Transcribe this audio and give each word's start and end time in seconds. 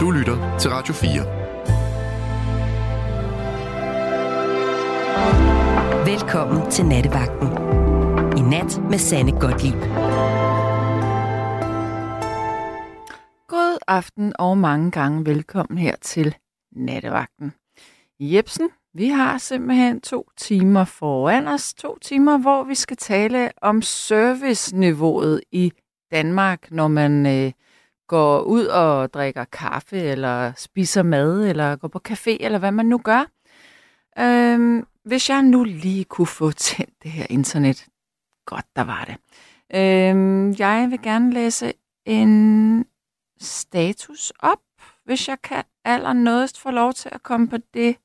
Du 0.00 0.10
lytter 0.10 0.58
til 0.58 0.70
Radio 0.70 0.94
4. 0.94 1.10
Velkommen 6.06 6.70
til 6.70 6.86
Nattevagten. 6.86 7.48
I 8.38 8.40
nat 8.40 8.90
med 8.90 8.98
Sanne 8.98 9.40
Godtlip. 9.40 9.80
God 13.48 13.78
aften 13.86 14.32
og 14.38 14.58
mange 14.58 14.90
gange 14.90 15.26
velkommen 15.26 15.78
her 15.78 15.96
til 16.02 16.36
Nattevagten. 16.72 17.52
Jebsen, 18.20 18.70
vi 18.94 19.08
har 19.08 19.38
simpelthen 19.38 20.00
to 20.00 20.30
timer 20.36 20.84
foran 20.84 21.48
os. 21.48 21.74
To 21.74 21.98
timer, 21.98 22.38
hvor 22.38 22.64
vi 22.64 22.74
skal 22.74 22.96
tale 22.96 23.50
om 23.62 23.82
serviceniveauet 23.82 25.40
i 25.52 25.72
Danmark, 26.10 26.70
når 26.70 26.88
man 26.88 27.26
øh, 27.26 27.52
går 28.10 28.40
ud 28.40 28.64
og 28.66 29.12
drikker 29.14 29.44
kaffe, 29.44 29.96
eller 29.96 30.52
spiser 30.56 31.02
mad, 31.02 31.48
eller 31.48 31.76
går 31.76 31.88
på 31.88 32.00
café, 32.08 32.36
eller 32.40 32.58
hvad 32.58 32.72
man 32.72 32.86
nu 32.86 32.98
gør. 32.98 33.24
Øhm, 34.18 34.86
hvis 35.04 35.30
jeg 35.30 35.42
nu 35.42 35.64
lige 35.64 36.04
kunne 36.04 36.26
få 36.26 36.50
tændt 36.50 37.02
det 37.02 37.10
her 37.10 37.26
internet. 37.30 37.86
Godt, 38.46 38.66
der 38.76 38.84
var 38.84 39.04
det. 39.04 39.16
Øhm, 39.74 40.54
jeg 40.58 40.86
vil 40.90 41.02
gerne 41.02 41.32
læse 41.32 41.72
en 42.04 42.84
status 43.40 44.32
op, 44.38 44.58
hvis 45.04 45.28
jeg 45.28 45.42
kan 45.42 45.64
allernådest 45.84 46.60
få 46.60 46.70
lov 46.70 46.92
til 46.92 47.08
at 47.12 47.22
komme 47.22 47.48
på 47.48 47.56
det 47.74 47.96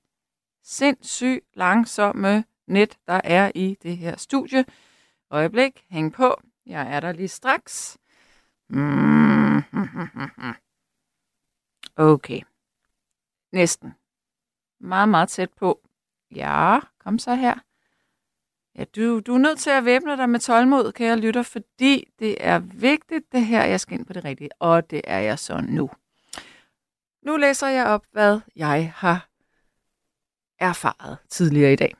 sindssygt 0.63 1.45
langsomme 1.53 2.43
net, 2.67 2.97
der 3.07 3.21
er 3.23 3.51
i 3.55 3.77
det 3.83 3.97
her 3.97 4.17
studie. 4.17 4.65
Øjeblik, 5.31 5.85
hæng 5.89 6.13
på. 6.13 6.41
Jeg 6.65 6.95
er 6.95 6.99
der 6.99 7.11
lige 7.11 7.27
straks. 7.27 7.97
Mm. 8.69 9.24
Okay. 11.97 12.41
Næsten. 13.51 13.93
Meget, 14.79 15.09
meget 15.09 15.29
tæt 15.29 15.49
på. 15.53 15.79
Ja, 16.35 16.79
kom 16.99 17.19
så 17.19 17.35
her. 17.35 17.55
Ja, 18.75 18.83
du, 18.83 19.19
du 19.19 19.33
er 19.33 19.37
nødt 19.37 19.59
til 19.59 19.69
at 19.69 19.85
væbne 19.85 20.17
dig 20.17 20.29
med 20.29 20.39
tålmod, 20.39 20.91
kære 20.91 21.17
lytter, 21.17 21.43
fordi 21.43 22.07
det 22.19 22.35
er 22.39 22.59
vigtigt 22.59 23.31
det 23.31 23.45
her, 23.45 23.63
jeg 23.63 23.79
skal 23.79 23.97
ind 23.97 24.05
på 24.05 24.13
det 24.13 24.25
rigtige, 24.25 24.49
og 24.59 24.89
det 24.89 25.01
er 25.03 25.19
jeg 25.19 25.39
så 25.39 25.61
nu. 25.61 25.89
Nu 27.21 27.37
læser 27.37 27.67
jeg 27.67 27.85
op, 27.85 28.05
hvad 28.11 28.39
jeg 28.55 28.93
har 28.95 29.29
erfaret 30.59 31.17
tidligere 31.29 31.73
i 31.73 31.75
dag. 31.75 31.95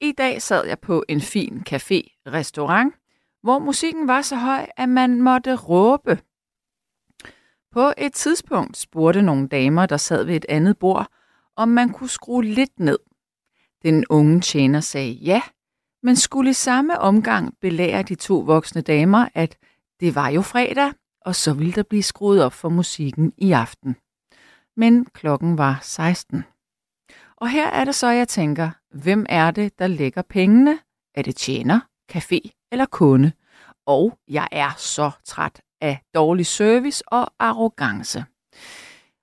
I 0.00 0.12
dag 0.12 0.42
sad 0.42 0.66
jeg 0.66 0.78
på 0.78 1.04
en 1.08 1.20
fin 1.20 1.62
café-restaurant, 1.68 2.94
hvor 3.42 3.58
musikken 3.58 4.08
var 4.08 4.22
så 4.22 4.36
høj, 4.36 4.66
at 4.76 4.88
man 4.88 5.22
måtte 5.22 5.54
råbe. 5.54 6.18
På 7.76 7.92
et 7.98 8.12
tidspunkt 8.12 8.76
spurgte 8.76 9.22
nogle 9.22 9.48
damer, 9.48 9.86
der 9.86 9.96
sad 9.96 10.24
ved 10.24 10.36
et 10.36 10.46
andet 10.48 10.78
bord, 10.78 11.06
om 11.56 11.68
man 11.68 11.92
kunne 11.92 12.08
skrue 12.08 12.44
lidt 12.44 12.80
ned. 12.80 12.98
Den 13.82 14.04
unge 14.10 14.40
tjener 14.40 14.80
sagde 14.80 15.12
ja, 15.12 15.42
men 16.02 16.16
skulle 16.16 16.50
i 16.50 16.52
samme 16.52 16.98
omgang 16.98 17.54
belære 17.60 18.02
de 18.02 18.14
to 18.14 18.38
voksne 18.38 18.80
damer, 18.80 19.28
at 19.34 19.58
det 20.00 20.14
var 20.14 20.28
jo 20.28 20.42
fredag, 20.42 20.92
og 21.20 21.34
så 21.34 21.52
ville 21.52 21.72
der 21.72 21.82
blive 21.82 22.02
skruet 22.02 22.44
op 22.44 22.52
for 22.52 22.68
musikken 22.68 23.32
i 23.38 23.52
aften. 23.52 23.96
Men 24.76 25.04
klokken 25.04 25.58
var 25.58 25.78
16. 25.82 26.44
Og 27.36 27.48
her 27.48 27.68
er 27.68 27.84
det 27.84 27.94
så, 27.94 28.08
jeg 28.08 28.28
tænker, 28.28 28.70
hvem 28.90 29.26
er 29.28 29.50
det, 29.50 29.78
der 29.78 29.86
lægger 29.86 30.22
pengene? 30.22 30.78
Er 31.14 31.22
det 31.22 31.36
tjener, 31.36 31.80
café 32.12 32.68
eller 32.72 32.86
kunde? 32.86 33.32
Og 33.86 34.18
jeg 34.28 34.48
er 34.52 34.70
så 34.76 35.10
træt 35.24 35.65
af 35.80 36.00
dårlig 36.14 36.46
service 36.46 37.08
og 37.08 37.32
arrogance. 37.38 38.24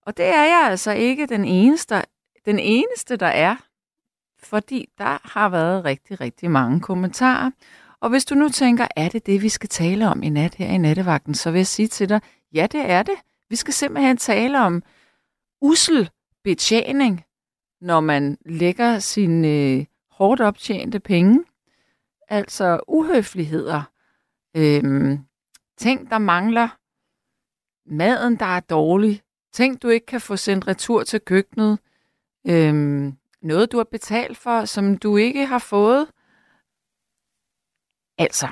Og 0.06 0.18
det 0.18 0.26
er 0.26 0.44
jeg 0.44 0.68
altså 0.70 0.92
ikke 0.92 1.26
den 1.26 1.46
eneste, 1.46 2.02
den 2.46 2.60
eneste, 2.60 3.16
der 3.16 3.28
er, 3.28 3.56
fordi 4.44 4.90
der 4.98 5.34
har 5.34 5.50
været 5.50 5.86
rigtig, 5.86 6.22
rigtig 6.22 6.52
mange 6.52 6.80
kommentarer. 6.80 7.52
Og 8.00 8.10
hvis 8.10 8.26
du 8.26 8.36
nu 8.36 8.50
tænker, 8.50 8.88
er 8.96 9.10
det 9.10 9.26
det, 9.26 9.42
vi 9.42 9.50
skal 9.50 9.70
tale 9.70 10.10
om 10.10 10.24
i 10.24 10.30
nat 10.30 10.56
her 10.56 10.68
i 10.68 10.78
nattevagten, 10.78 11.36
så 11.36 11.52
vil 11.52 11.60
jeg 11.60 11.68
sige 11.68 11.88
til 11.88 12.10
dig, 12.10 12.22
ja, 12.54 12.68
det 12.72 12.90
er 12.90 13.04
det. 13.04 13.16
Vi 13.50 13.56
skal 13.56 13.74
simpelthen 13.74 14.18
tale 14.18 14.60
om 14.60 14.84
usel 15.62 16.10
betjening, 16.44 17.24
når 17.82 18.00
man 18.00 18.38
lægger 18.46 19.00
sine 19.00 19.48
øh, 19.48 19.86
hårdt 20.12 20.42
optjente 20.42 21.00
penge. 21.00 21.44
Altså 22.30 22.80
uhøfligheder, 22.88 23.82
øhm, 24.58 25.20
ting, 25.84 26.10
der 26.10 26.18
mangler, 26.18 26.68
maden, 27.96 28.36
der 28.40 28.46
er 28.46 28.60
dårlig, 28.60 29.22
ting, 29.54 29.82
du 29.82 29.88
ikke 29.88 30.06
kan 30.06 30.22
få 30.22 30.36
sendt 30.36 30.68
retur 30.68 31.04
til 31.04 31.20
køkkenet, 31.20 31.80
øhm, 32.48 33.18
noget, 33.42 33.72
du 33.72 33.78
har 33.78 33.84
betalt 33.84 34.38
for, 34.38 34.66
som 34.66 34.98
du 34.98 35.18
ikke 35.18 35.46
har 35.46 35.60
fået. 35.60 36.08
Altså, 38.18 38.48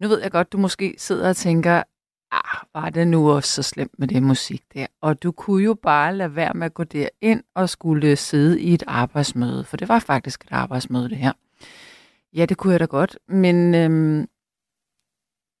nu 0.00 0.08
ved 0.08 0.22
jeg 0.22 0.30
godt, 0.30 0.52
du 0.52 0.58
måske 0.58 0.94
sidder 0.98 1.28
og 1.28 1.36
tænker, 1.36 1.82
ah, 2.30 2.66
var 2.74 2.90
det 2.90 3.08
nu 3.08 3.30
også 3.30 3.52
så 3.52 3.62
slemt 3.62 3.98
med 3.98 4.08
det 4.08 4.22
musik 4.22 4.62
der? 4.74 4.86
Og 5.00 5.22
du 5.22 5.32
kunne 5.32 5.64
jo 5.64 5.74
bare 5.74 6.16
lade 6.16 6.36
være 6.36 6.54
med 6.54 6.66
at 6.66 6.74
gå 6.74 6.84
derind 6.84 7.42
og 7.54 7.68
skulle 7.68 8.16
sidde 8.16 8.60
i 8.60 8.74
et 8.74 8.82
arbejdsmøde, 8.86 9.64
for 9.64 9.76
det 9.76 9.88
var 9.88 9.98
faktisk 9.98 10.44
et 10.44 10.52
arbejdsmøde, 10.52 11.08
det 11.08 11.18
her. 11.18 11.32
Ja, 12.32 12.46
det 12.46 12.56
kunne 12.56 12.72
jeg 12.72 12.80
da 12.80 12.84
godt, 12.84 13.18
men 13.28 13.74
øhm, 13.74 14.28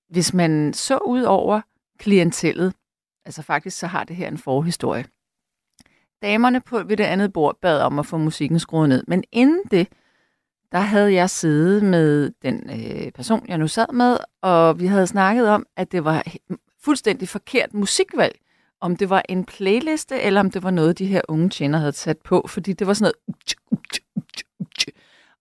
hvis 0.08 0.34
man 0.34 0.72
så 0.72 0.98
ud 0.98 1.22
over 1.22 1.60
klientellet, 1.98 2.74
altså 3.24 3.42
faktisk 3.42 3.78
så 3.78 3.86
har 3.86 4.04
det 4.04 4.16
her 4.16 4.28
en 4.28 4.38
forhistorie. 4.38 5.04
Damerne 6.22 6.60
på 6.60 6.82
ved 6.82 6.96
det 6.96 7.04
andet 7.04 7.32
bord 7.32 7.58
bad 7.62 7.80
om 7.80 7.98
at 7.98 8.06
få 8.06 8.18
musikken 8.18 8.58
skruet 8.58 8.88
ned, 8.88 9.04
men 9.06 9.24
inden 9.32 9.62
det, 9.70 9.88
der 10.72 10.80
havde 10.80 11.12
jeg 11.14 11.30
siddet 11.30 11.82
med 11.82 12.30
den 12.42 12.70
øh, 12.70 13.12
person, 13.12 13.44
jeg 13.48 13.58
nu 13.58 13.68
sad 13.68 13.92
med, 13.92 14.16
og 14.42 14.80
vi 14.80 14.86
havde 14.86 15.06
snakket 15.06 15.48
om, 15.48 15.66
at 15.76 15.92
det 15.92 16.04
var 16.04 16.24
fuldstændig 16.80 17.28
forkert 17.28 17.74
musikvalg. 17.74 18.38
Om 18.80 18.96
det 18.96 19.10
var 19.10 19.22
en 19.28 19.44
playliste, 19.44 20.20
eller 20.20 20.40
om 20.40 20.50
det 20.50 20.62
var 20.62 20.70
noget, 20.70 20.98
de 20.98 21.06
her 21.06 21.20
unge 21.28 21.48
tjener 21.48 21.78
havde 21.78 21.92
sat 21.92 22.18
på, 22.18 22.46
fordi 22.48 22.72
det 22.72 22.86
var 22.86 22.94
sådan 22.94 23.12
noget... 23.32 23.98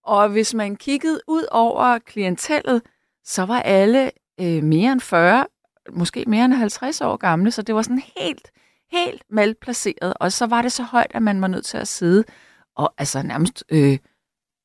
Og 0.03 0.30
hvis 0.30 0.53
man 0.53 0.75
kiggede 0.75 1.19
ud 1.28 1.45
over 1.51 2.00
klientellet, 2.00 2.81
så 3.24 3.45
var 3.45 3.62
alle 3.62 4.12
øh, 4.39 4.63
mere 4.63 4.91
end 4.91 5.01
40, 5.01 5.45
måske 5.91 6.23
mere 6.27 6.45
end 6.45 6.53
50 6.53 7.01
år 7.01 7.17
gamle, 7.17 7.51
så 7.51 7.61
det 7.61 7.75
var 7.75 7.81
sådan 7.81 8.03
helt, 8.17 8.51
helt 8.91 9.23
malplaceret. 9.29 10.13
Og 10.19 10.31
så 10.31 10.45
var 10.45 10.61
det 10.61 10.71
så 10.71 10.83
højt, 10.83 11.11
at 11.16 11.21
man 11.21 11.41
var 11.41 11.47
nødt 11.47 11.66
til 11.66 11.77
at 11.77 11.88
sidde 11.88 12.23
og 12.75 12.94
altså 12.97 13.23
nærmest 13.23 13.63
øh, 13.69 13.97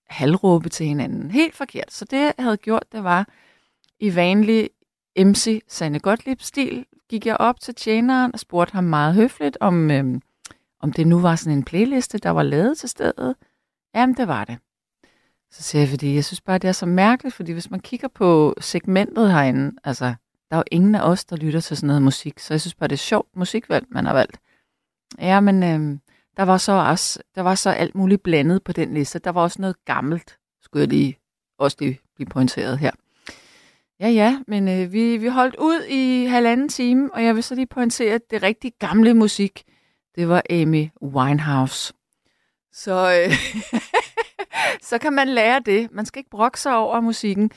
halvråbe 0.08 0.68
til 0.68 0.86
hinanden. 0.86 1.30
Helt 1.30 1.54
forkert. 1.56 1.92
Så 1.92 2.04
det, 2.04 2.18
jeg 2.18 2.34
havde 2.38 2.56
gjort, 2.56 2.84
det 2.92 3.04
var 3.04 3.28
i 4.00 4.14
vanlig 4.14 4.70
MC 5.18 5.62
Sanne 5.68 6.00
Gottlieb-stil, 6.00 6.86
gik 7.10 7.26
jeg 7.26 7.36
op 7.36 7.60
til 7.60 7.74
tjeneren 7.74 8.32
og 8.34 8.40
spurgte 8.40 8.72
ham 8.72 8.84
meget 8.84 9.14
høfligt, 9.14 9.58
om, 9.60 9.90
øh, 9.90 10.20
om 10.80 10.92
det 10.92 11.06
nu 11.06 11.20
var 11.20 11.36
sådan 11.36 11.58
en 11.58 11.64
playliste, 11.64 12.18
der 12.18 12.30
var 12.30 12.42
lavet 12.42 12.78
til 12.78 12.88
stedet. 12.88 13.34
Jamen, 13.94 14.16
det 14.16 14.28
var 14.28 14.44
det. 14.44 14.58
Så 15.50 15.62
siger 15.62 15.82
jeg, 15.82 15.88
fordi 15.88 16.14
jeg 16.14 16.24
synes 16.24 16.40
bare, 16.40 16.58
det 16.58 16.68
er 16.68 16.72
så 16.72 16.86
mærkeligt, 16.86 17.34
fordi 17.34 17.52
hvis 17.52 17.70
man 17.70 17.80
kigger 17.80 18.08
på 18.08 18.54
segmentet 18.60 19.32
herinde, 19.32 19.72
altså, 19.84 20.04
der 20.50 20.56
er 20.56 20.58
jo 20.58 20.64
ingen 20.70 20.94
af 20.94 21.00
os, 21.02 21.24
der 21.24 21.36
lytter 21.36 21.60
til 21.60 21.76
sådan 21.76 21.86
noget 21.86 22.02
musik, 22.02 22.38
så 22.38 22.54
jeg 22.54 22.60
synes 22.60 22.74
bare, 22.74 22.88
det 22.88 22.94
er 22.94 22.98
sjovt 22.98 23.36
musikvalg, 23.36 23.86
man 23.90 24.06
har 24.06 24.12
valgt. 24.12 24.38
Ja, 25.18 25.40
men 25.40 25.62
øh, 25.62 25.98
der 26.36 26.42
var 26.42 26.56
så 26.56 26.72
også, 26.72 27.22
der 27.34 27.42
var 27.42 27.54
så 27.54 27.70
alt 27.70 27.94
muligt 27.94 28.22
blandet 28.22 28.64
på 28.64 28.72
den 28.72 28.94
liste. 28.94 29.18
Der 29.18 29.30
var 29.30 29.42
også 29.42 29.60
noget 29.62 29.84
gammelt, 29.84 30.38
skulle 30.62 30.80
jeg 30.80 30.88
lige 30.88 31.18
også 31.58 31.76
lige 31.80 32.00
blive 32.14 32.28
pointeret 32.28 32.78
her. 32.78 32.90
Ja, 34.00 34.08
ja, 34.08 34.40
men 34.46 34.68
øh, 34.68 34.92
vi, 34.92 35.16
vi 35.16 35.28
holdt 35.28 35.56
ud 35.56 35.84
i 35.88 36.24
halvanden 36.24 36.68
time, 36.68 37.14
og 37.14 37.24
jeg 37.24 37.34
vil 37.34 37.42
så 37.42 37.54
lige 37.54 37.66
pointere, 37.66 38.14
at 38.14 38.30
det 38.30 38.42
rigtig 38.42 38.72
gamle 38.78 39.14
musik, 39.14 39.62
det 40.14 40.28
var 40.28 40.42
Amy 40.50 40.88
Winehouse. 41.02 41.94
Så, 42.72 43.24
øh, 43.24 43.32
så 44.82 44.98
kan 44.98 45.12
man 45.12 45.28
lære 45.28 45.60
det. 45.60 45.92
Man 45.92 46.06
skal 46.06 46.20
ikke 46.20 46.30
brokke 46.30 46.60
sig 46.60 46.76
over 46.76 47.00
musikken. 47.00 47.50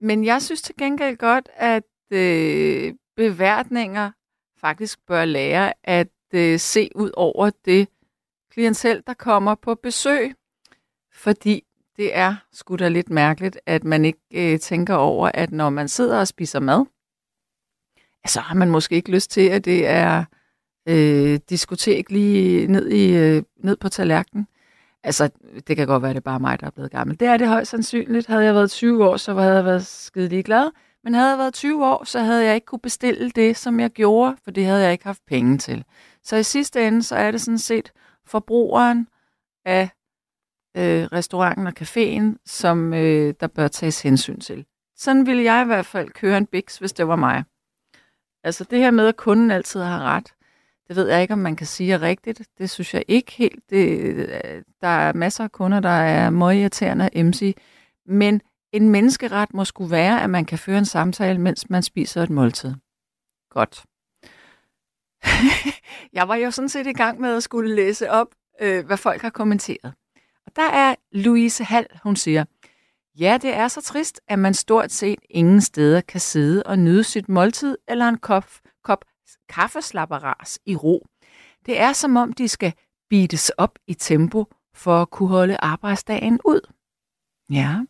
Men 0.00 0.24
jeg 0.24 0.42
synes 0.42 0.62
til 0.62 0.74
gengæld 0.78 1.16
godt, 1.16 1.48
at 1.54 1.84
øh, 2.10 2.94
beværtninger 3.16 4.10
faktisk 4.60 4.98
bør 5.06 5.24
lære 5.24 5.72
at 5.84 6.08
øh, 6.34 6.58
se 6.58 6.90
ud 6.94 7.10
over 7.16 7.50
det 7.64 7.88
klientel, 8.50 9.02
der 9.06 9.14
kommer 9.14 9.54
på 9.54 9.74
besøg. 9.74 10.34
Fordi 11.12 11.64
det 11.96 12.16
er 12.16 12.36
sgu 12.52 12.76
da 12.76 12.88
lidt 12.88 13.10
mærkeligt, 13.10 13.60
at 13.66 13.84
man 13.84 14.04
ikke 14.04 14.20
øh, 14.34 14.58
tænker 14.60 14.94
over, 14.94 15.30
at 15.34 15.52
når 15.52 15.70
man 15.70 15.88
sidder 15.88 16.20
og 16.20 16.28
spiser 16.28 16.60
mad, 16.60 16.84
så 18.26 18.40
har 18.40 18.54
man 18.54 18.70
måske 18.70 18.94
ikke 18.94 19.10
lyst 19.10 19.30
til, 19.30 19.48
at 19.48 19.64
det 19.64 19.86
er 19.86 20.24
øh, 20.88 21.40
diskotek 21.50 22.10
lige 22.10 22.66
ned, 22.66 22.88
i, 22.88 23.16
øh, 23.16 23.42
ned 23.56 23.76
på 23.76 23.88
tallerkenen. 23.88 24.46
Altså, 25.04 25.30
det 25.66 25.76
kan 25.76 25.86
godt 25.86 26.02
være, 26.02 26.10
det 26.10 26.16
er 26.16 26.20
bare 26.20 26.40
mig, 26.40 26.60
der 26.60 26.66
er 26.66 26.70
blevet 26.70 26.90
gammel. 26.90 27.20
Det 27.20 27.28
er 27.28 27.36
det 27.36 27.48
højst 27.48 27.70
sandsynligt. 27.70 28.26
Havde 28.26 28.44
jeg 28.44 28.54
været 28.54 28.70
20 28.70 29.08
år, 29.08 29.16
så 29.16 29.34
havde 29.34 29.54
jeg 29.54 29.64
været 29.64 29.86
skide 29.86 30.42
glad. 30.42 30.70
Men 31.04 31.14
havde 31.14 31.30
jeg 31.30 31.38
været 31.38 31.54
20 31.54 31.86
år, 31.86 32.04
så 32.04 32.20
havde 32.20 32.44
jeg 32.44 32.54
ikke 32.54 32.64
kunne 32.64 32.78
bestille 32.78 33.30
det, 33.30 33.56
som 33.56 33.80
jeg 33.80 33.90
gjorde, 33.90 34.36
for 34.44 34.50
det 34.50 34.64
havde 34.64 34.82
jeg 34.82 34.92
ikke 34.92 35.04
haft 35.04 35.26
penge 35.26 35.58
til. 35.58 35.84
Så 36.24 36.36
i 36.36 36.42
sidste 36.42 36.86
ende, 36.86 37.02
så 37.02 37.16
er 37.16 37.30
det 37.30 37.40
sådan 37.40 37.58
set 37.58 37.92
forbrugeren 38.26 39.08
af 39.64 39.90
øh, 40.76 41.04
restauranten 41.04 41.66
og 41.66 41.72
caféen, 41.80 42.42
som 42.46 42.94
øh, 42.94 43.34
der 43.40 43.46
bør 43.46 43.68
tages 43.68 44.02
hensyn 44.02 44.40
til. 44.40 44.64
Sådan 44.96 45.26
ville 45.26 45.42
jeg 45.42 45.62
i 45.62 45.66
hvert 45.66 45.86
fald 45.86 46.10
køre 46.10 46.38
en 46.38 46.46
Bix, 46.46 46.76
hvis 46.76 46.92
det 46.92 47.08
var 47.08 47.16
mig. 47.16 47.44
Altså 48.44 48.64
det 48.64 48.78
her 48.78 48.90
med, 48.90 49.06
at 49.06 49.16
kunden 49.16 49.50
altid 49.50 49.80
har 49.80 50.02
ret, 50.02 50.34
det 50.88 50.96
ved 50.96 51.08
jeg 51.08 51.22
ikke, 51.22 51.34
om 51.34 51.38
man 51.38 51.56
kan 51.56 51.66
sige 51.66 51.92
er 51.92 52.02
rigtigt. 52.02 52.42
Det 52.58 52.70
synes 52.70 52.94
jeg 52.94 53.04
ikke 53.08 53.32
helt. 53.32 53.70
Det, 53.70 53.98
øh, 53.98 54.62
der 54.80 54.88
er 54.88 55.12
masser 55.12 55.44
af 55.44 55.52
kunder, 55.52 55.80
der 55.80 55.88
er 55.88 56.30
møgirriterende 56.30 57.10
MC. 57.14 57.56
Men 58.06 58.40
en 58.72 58.88
menneskeret 58.88 59.54
må 59.54 59.64
skulle 59.64 59.90
være, 59.90 60.22
at 60.22 60.30
man 60.30 60.44
kan 60.44 60.58
føre 60.58 60.78
en 60.78 60.84
samtale, 60.84 61.40
mens 61.40 61.70
man 61.70 61.82
spiser 61.82 62.22
et 62.22 62.30
måltid. 62.30 62.74
Godt. 63.50 63.84
jeg 66.18 66.28
var 66.28 66.34
jo 66.34 66.50
sådan 66.50 66.68
set 66.68 66.86
i 66.86 66.92
gang 66.92 67.20
med 67.20 67.36
at 67.36 67.42
skulle 67.42 67.74
læse 67.74 68.10
op, 68.10 68.28
øh, 68.60 68.86
hvad 68.86 68.96
folk 68.96 69.22
har 69.22 69.30
kommenteret. 69.30 69.94
Og 70.46 70.56
der 70.56 70.70
er 70.70 70.94
Louise 71.12 71.64
Hall, 71.64 71.86
hun 72.02 72.16
siger, 72.16 72.44
Ja, 73.20 73.38
det 73.42 73.54
er 73.54 73.68
så 73.68 73.80
trist, 73.80 74.20
at 74.28 74.38
man 74.38 74.54
stort 74.54 74.92
set 74.92 75.18
ingen 75.30 75.60
steder 75.60 76.00
kan 76.00 76.20
sidde 76.20 76.62
og 76.62 76.78
nyde 76.78 77.04
sit 77.04 77.28
måltid 77.28 77.76
eller 77.88 78.08
en 78.08 78.18
kop, 78.18 78.44
kop 78.44 78.67
kaffeslapperas 79.48 80.58
i 80.66 80.76
ro. 80.76 81.06
Det 81.66 81.80
er 81.80 81.92
som 81.92 82.16
om, 82.16 82.32
de 82.32 82.48
skal 82.48 82.72
bites 83.10 83.50
op 83.50 83.78
i 83.86 83.94
tempo 83.94 84.44
for 84.74 85.02
at 85.02 85.10
kunne 85.10 85.28
holde 85.28 85.56
arbejdsdagen 85.56 86.40
ud. 86.44 86.72
Ja. 87.50 87.84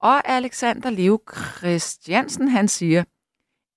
Og 0.00 0.28
Alexander 0.28 0.90
Leo 0.90 1.18
Christiansen, 1.34 2.48
han 2.48 2.68
siger, 2.68 3.04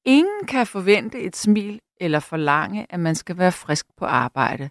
ingen 0.06 0.48
kan 0.48 0.68
forvente 0.68 1.22
et 1.22 1.36
smil 1.36 1.82
eller 2.02 2.20
forlange, 2.20 2.88
at 2.90 3.00
man 3.00 3.16
skal 3.16 3.38
være 3.38 3.52
frisk 3.52 3.86
på 3.98 4.06
arbejde. 4.06 4.70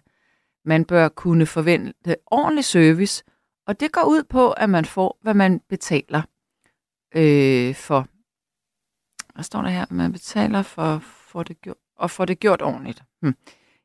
Man 0.65 0.85
bør 0.85 1.09
kunne 1.09 1.45
forvente 1.45 2.15
ordentlig 2.25 2.65
service, 2.65 3.23
og 3.67 3.79
det 3.79 3.91
går 3.91 4.03
ud 4.03 4.23
på, 4.23 4.51
at 4.51 4.69
man 4.69 4.85
får, 4.85 5.19
hvad 5.21 5.33
man 5.33 5.59
betaler 5.59 6.21
øh, 7.15 7.75
for. 7.75 8.07
Hvad 9.33 9.43
står 9.43 9.61
der 9.61 9.69
her? 9.69 9.85
Man 9.89 10.11
betaler 10.11 10.61
for, 10.61 11.03
får 11.35 11.43
det 11.43 11.61
gjort, 11.61 11.77
og 11.97 12.11
får 12.11 12.25
det 12.25 12.39
gjort 12.39 12.61
ordentligt. 12.61 13.03
Hm. 13.21 13.35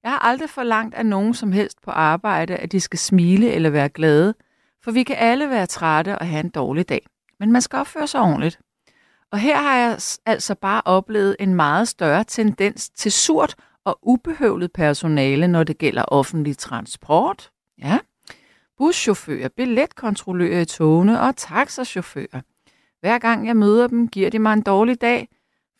Jeg 0.02 0.10
har 0.10 0.18
aldrig 0.18 0.50
forlangt 0.50 0.94
af 0.94 1.06
nogen 1.06 1.34
som 1.34 1.52
helst 1.52 1.82
på 1.82 1.90
arbejde, 1.90 2.56
at 2.56 2.72
de 2.72 2.80
skal 2.80 2.98
smile 2.98 3.52
eller 3.52 3.70
være 3.70 3.88
glade, 3.88 4.34
for 4.82 4.90
vi 4.90 5.02
kan 5.02 5.16
alle 5.18 5.50
være 5.50 5.66
trætte 5.66 6.18
og 6.18 6.26
have 6.26 6.40
en 6.40 6.48
dårlig 6.48 6.88
dag. 6.88 7.06
Men 7.40 7.52
man 7.52 7.62
skal 7.62 7.78
opføre 7.78 8.06
sig 8.06 8.20
ordentligt. 8.20 8.60
Og 9.32 9.38
her 9.38 9.56
har 9.56 9.76
jeg 9.76 9.98
altså 10.26 10.54
bare 10.54 10.82
oplevet 10.84 11.36
en 11.40 11.54
meget 11.54 11.88
større 11.88 12.24
tendens 12.24 12.90
til 12.90 13.12
surt 13.12 13.54
og 13.84 13.98
ubehøvlet 14.02 14.72
personale, 14.72 15.48
når 15.48 15.64
det 15.64 15.78
gælder 15.78 16.04
offentlig 16.08 16.58
transport. 16.58 17.50
Ja, 17.78 17.98
buschauffører, 18.78 19.48
billetkontrollører 19.48 20.60
i 20.60 20.64
togene 20.64 21.20
og 21.20 21.36
taxachauffører. 21.36 22.40
Hver 23.00 23.18
gang 23.18 23.46
jeg 23.46 23.56
møder 23.56 23.86
dem, 23.86 24.08
giver 24.08 24.30
de 24.30 24.38
mig 24.38 24.52
en 24.52 24.62
dårlig 24.62 25.00
dag, 25.00 25.28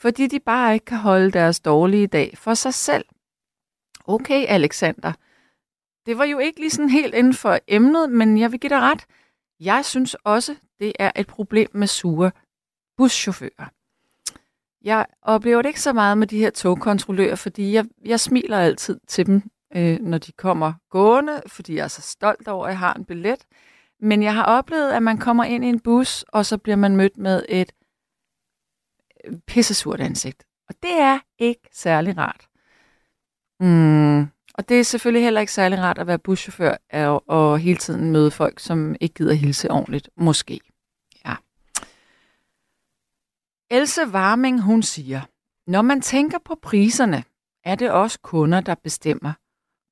fordi 0.01 0.27
de 0.27 0.41
bare 0.41 0.75
ikke 0.75 0.87
kan 0.87 0.99
holde 0.99 1.31
deres 1.31 1.61
dårlige 1.61 2.07
dag 2.07 2.39
for 2.39 2.55
sig 2.55 2.75
selv. 2.75 3.05
Okay, 4.05 4.47
Alexander. 4.49 5.13
Det 6.07 6.19
var 6.19 6.25
jo 6.25 6.39
ikke 6.39 6.61
lige 6.61 6.71
sådan 6.71 6.91
helt 6.91 7.15
inden 7.15 7.35
for 7.35 7.59
emnet, 7.69 8.11
men 8.11 8.39
jeg 8.39 8.53
vil 8.53 8.61
give 8.61 8.71
dig 8.71 8.81
ret. 8.81 9.07
Jeg 9.61 9.85
synes 9.85 10.15
også, 10.15 10.57
det 10.81 10.93
er 10.99 11.11
et 11.17 11.27
problem 11.27 11.69
med 11.73 11.87
sure 11.87 12.31
buschauffører. 12.97 13.71
Jeg 14.83 15.07
oplever 15.23 15.63
det 15.63 15.69
ikke 15.69 15.81
så 15.81 15.93
meget 15.93 16.19
med 16.19 16.27
de 16.27 16.39
her 16.39 16.51
togkontrollører, 16.51 17.35
fordi 17.35 17.73
jeg, 17.73 17.85
jeg 18.05 18.21
smiler 18.21 18.59
altid 18.59 19.01
til 19.09 19.27
dem, 19.27 19.43
øh, 19.77 20.01
når 20.01 20.19
de 20.19 20.33
kommer 20.33 20.73
gående, 20.91 21.43
fordi 21.47 21.75
jeg 21.75 21.85
er 21.85 21.89
så 21.89 22.03
stolt 22.03 22.49
over, 22.49 22.67
at 22.67 22.71
jeg 22.71 22.79
har 22.79 22.95
en 22.95 23.05
billet. 23.05 23.45
Men 24.01 24.23
jeg 24.23 24.35
har 24.35 24.45
oplevet, 24.45 24.93
at 24.93 25.03
man 25.03 25.19
kommer 25.19 25.45
ind 25.45 25.65
i 25.65 25.69
en 25.69 25.81
bus, 25.81 26.23
og 26.23 26.47
så 26.47 26.59
bliver 26.59 26.77
man 26.77 26.97
mødt 26.97 27.19
med 27.19 27.45
et 27.49 27.73
pissesurt 29.47 30.01
ansigt. 30.01 30.45
Og 30.69 30.75
det 30.83 30.93
er 31.01 31.19
ikke 31.39 31.69
særlig 31.73 32.19
rart. 32.19 32.49
Mm. 33.61 34.21
Og 34.55 34.69
det 34.69 34.81
er 34.81 34.85
selvfølgelig 34.85 35.25
heller 35.25 35.41
ikke 35.41 35.53
særlig 35.53 35.79
rart 35.79 35.99
at 35.99 36.07
være 36.07 36.19
buschauffør 36.19 36.77
og, 36.93 37.29
og 37.29 37.59
hele 37.59 37.79
tiden 37.79 38.11
møde 38.11 38.31
folk, 38.31 38.61
som 38.61 38.97
ikke 39.01 39.15
gider 39.15 39.35
hilse 39.35 39.71
ordentligt. 39.71 40.11
Måske. 40.17 40.61
Ja. 41.27 41.35
Else 43.71 44.01
Warming, 44.07 44.63
hun 44.63 44.83
siger, 44.83 45.21
når 45.67 45.83
man 45.83 46.01
tænker 46.01 46.39
på 46.45 46.59
priserne, 46.63 47.25
er 47.65 47.75
det 47.75 47.91
også 47.91 48.19
kunder, 48.23 48.61
der 48.61 48.75
bestemmer. 48.75 49.33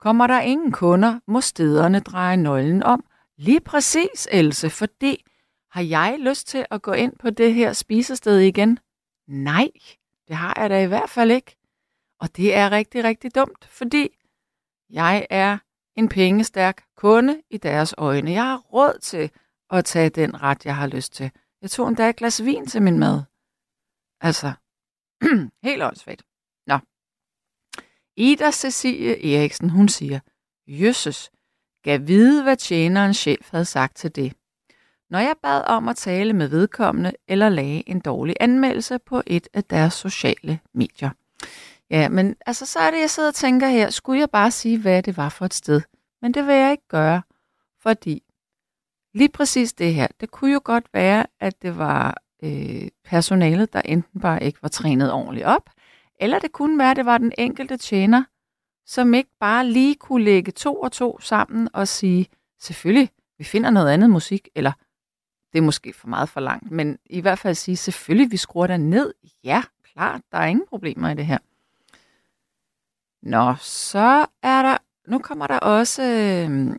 Kommer 0.00 0.26
der 0.26 0.40
ingen 0.40 0.72
kunder, 0.72 1.20
må 1.26 1.40
stederne 1.40 2.00
dreje 2.00 2.36
nøglen 2.36 2.82
om. 2.82 3.04
Lige 3.36 3.60
præcis, 3.60 4.28
Else, 4.32 4.70
for 4.70 4.86
det 5.00 5.16
har 5.70 5.82
jeg 5.82 6.16
lyst 6.19 6.48
til 6.48 6.66
at 6.70 6.82
gå 6.82 6.92
ind 6.92 7.12
på 7.20 7.30
det 7.30 7.54
her 7.54 7.72
spisested 7.72 8.38
igen? 8.38 8.78
Nej, 9.28 9.70
det 10.28 10.36
har 10.36 10.54
jeg 10.60 10.70
da 10.70 10.82
i 10.82 10.86
hvert 10.86 11.10
fald 11.10 11.30
ikke. 11.30 11.56
Og 12.20 12.36
det 12.36 12.54
er 12.54 12.70
rigtig, 12.70 13.04
rigtig 13.04 13.34
dumt, 13.34 13.64
fordi 13.64 14.08
jeg 14.90 15.26
er 15.30 15.58
en 15.96 16.08
pengestærk 16.08 16.84
kunde 16.96 17.42
i 17.50 17.56
deres 17.56 17.94
øjne. 17.98 18.30
Jeg 18.30 18.44
har 18.44 18.58
råd 18.58 18.98
til 19.02 19.30
at 19.70 19.84
tage 19.84 20.10
den 20.10 20.42
ret, 20.42 20.64
jeg 20.64 20.76
har 20.76 20.86
lyst 20.86 21.12
til. 21.12 21.30
Jeg 21.62 21.70
tog 21.70 21.88
endda 21.88 22.08
et 22.08 22.16
glas 22.16 22.44
vin 22.44 22.66
til 22.66 22.82
min 22.82 22.98
mad. 22.98 23.22
Altså, 24.20 24.52
helt 25.69 25.82
åndssvagt. 25.82 26.22
Ida 28.20 28.50
Cecilie 28.50 29.34
Eriksen, 29.34 29.70
hun 29.70 29.88
siger, 29.88 30.20
Jøsses, 30.66 31.30
gav 31.82 32.06
vide, 32.06 32.42
hvad 32.42 32.56
tjenerens 32.56 33.16
chef 33.16 33.50
havde 33.50 33.64
sagt 33.64 33.96
til 33.96 34.16
det. 34.16 34.32
Når 35.10 35.19
jeg 35.19 35.34
bad 35.43 35.62
om 35.66 35.88
at 35.88 35.96
tale 35.96 36.32
med 36.32 36.49
vedkommende 36.49 37.12
eller 37.28 37.49
lagde 37.49 37.88
en 37.88 38.00
dårlig 38.00 38.37
anmeldelse 38.40 38.99
på 38.99 39.22
et 39.26 39.49
af 39.55 39.64
deres 39.64 39.94
sociale 39.94 40.58
medier. 40.75 41.10
Ja, 41.90 42.08
men 42.08 42.37
altså 42.46 42.66
så 42.66 42.78
er 42.78 42.90
det, 42.90 43.00
jeg 43.00 43.10
sidder 43.10 43.28
og 43.28 43.34
tænker 43.34 43.69
her, 43.69 43.90
skulle 43.90 44.20
jeg 44.20 44.31
bare 44.31 44.50
sige, 44.50 44.78
hvad 44.78 45.02
det 45.02 45.16
var 45.16 45.28
for 45.28 45.44
et 45.44 45.55
sted? 45.55 45.81
Men 46.22 46.34
det 46.34 46.46
vil 46.46 46.55
jeg 46.55 46.70
ikke 46.70 46.88
gøre, 46.88 47.22
fordi 47.82 48.22
lige 49.14 49.28
præcis 49.28 49.72
det 49.72 49.94
her, 49.94 50.06
det 50.20 50.31
kunne 50.31 50.52
jo 50.52 50.60
godt 50.64 50.84
være, 50.93 51.26
at 51.40 51.62
det 51.62 51.78
var 51.78 52.22
øh, 52.43 52.88
personalet, 53.04 53.72
der 53.72 53.82
enten 53.84 54.20
bare 54.20 54.43
ikke 54.43 54.58
var 54.62 54.69
trænet 54.69 55.12
ordentligt 55.12 55.46
op, 55.46 55.70
eller 56.20 56.38
det 56.38 56.52
kunne 56.52 56.78
være, 56.78 56.90
at 56.90 56.96
det 56.96 57.06
var 57.06 57.19
den 57.19 57.32
enkelte 57.38 57.76
tjener, 57.76 58.25
som 58.87 59.14
ikke 59.14 59.30
bare 59.40 59.66
lige 59.66 59.94
kunne 59.94 60.25
lægge 60.25 60.52
to 60.52 60.80
og 60.80 60.92
to 60.92 61.21
sammen 61.21 61.68
og 61.73 61.88
sige, 61.88 62.26
selvfølgelig, 62.61 63.11
vi 63.38 63.44
finder 63.44 63.71
noget 63.71 63.90
andet 63.90 64.11
musik, 64.11 64.49
eller 64.54 64.73
det 65.52 65.59
er 65.59 65.62
måske 65.62 65.93
for 65.93 66.09
meget 66.09 66.28
for 66.28 66.40
langt, 66.40 66.71
men 66.71 66.99
i 67.07 67.21
hvert 67.21 67.38
fald 67.38 67.55
sige, 67.55 67.76
selvfølgelig, 67.76 68.33
vi 68.33 68.37
skruer 68.37 68.67
der 68.67 68.76
ned. 68.76 69.14
Ja, 69.45 69.62
klart, 69.95 70.21
der 70.33 70.38
er 70.38 70.47
ingen 70.47 70.67
problemer 70.69 71.11
i 71.11 71.14
det 71.14 71.26
her. 71.26 71.38
Nå, 73.23 73.55
så 73.61 74.26
er 74.43 74.62
der, 74.62 74.76
nu 75.09 75.19
kommer 75.19 75.47
der 75.47 75.59
også 75.59 76.02
øh, 76.02 76.76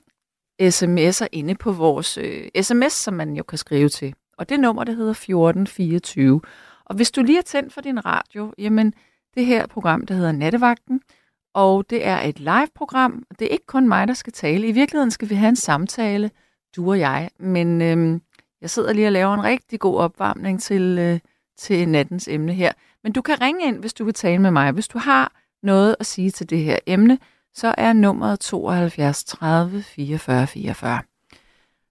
sms'er 0.61 1.27
inde 1.31 1.55
på 1.55 1.71
vores 1.71 2.17
øh, 2.17 2.47
sms, 2.61 2.93
som 2.93 3.13
man 3.13 3.35
jo 3.35 3.43
kan 3.43 3.57
skrive 3.57 3.89
til. 3.89 4.15
Og 4.37 4.49
det 4.49 4.59
nummer, 4.59 4.83
det 4.83 4.95
hedder 4.95 5.11
1424. 5.11 6.41
Og 6.85 6.95
hvis 6.95 7.11
du 7.11 7.23
lige 7.23 7.35
har 7.35 7.41
tændt 7.43 7.73
for 7.73 7.81
din 7.81 8.05
radio, 8.05 8.53
jamen, 8.57 8.93
det 9.35 9.45
her 9.45 9.67
program, 9.67 10.05
der 10.05 10.13
hedder 10.13 10.31
Nattevagten, 10.31 11.01
og 11.53 11.89
det 11.89 12.07
er 12.07 12.19
et 12.19 12.39
live-program. 12.39 13.23
Det 13.39 13.45
er 13.45 13.51
ikke 13.51 13.65
kun 13.65 13.87
mig, 13.87 14.07
der 14.07 14.13
skal 14.13 14.33
tale. 14.33 14.67
I 14.67 14.71
virkeligheden 14.71 15.11
skal 15.11 15.29
vi 15.29 15.35
have 15.35 15.49
en 15.49 15.55
samtale, 15.55 16.31
du 16.75 16.89
og 16.89 16.99
jeg. 16.99 17.29
Men 17.39 17.81
øhm, 17.81 18.21
jeg 18.61 18.69
sidder 18.69 18.93
lige 18.93 19.07
og 19.07 19.11
laver 19.11 19.33
en 19.33 19.43
rigtig 19.43 19.79
god 19.79 19.97
opvarmning 19.97 20.61
til, 20.61 20.97
øh, 20.99 21.19
til 21.57 21.89
nattens 21.89 22.27
emne 22.27 22.53
her. 22.53 22.71
Men 23.03 23.11
du 23.11 23.21
kan 23.21 23.41
ringe 23.41 23.67
ind, 23.67 23.77
hvis 23.77 23.93
du 23.93 24.05
vil 24.05 24.13
tale 24.13 24.41
med 24.41 24.51
mig. 24.51 24.71
Hvis 24.71 24.87
du 24.87 24.97
har 24.97 25.31
noget 25.63 25.95
at 25.99 26.05
sige 26.05 26.31
til 26.31 26.49
det 26.49 26.63
her 26.63 26.79
emne, 26.85 27.19
så 27.53 27.75
er 27.77 27.93
nummeret 27.93 28.39
72 28.39 29.23
30 29.23 29.83
44 29.83 30.47
44. 30.47 31.01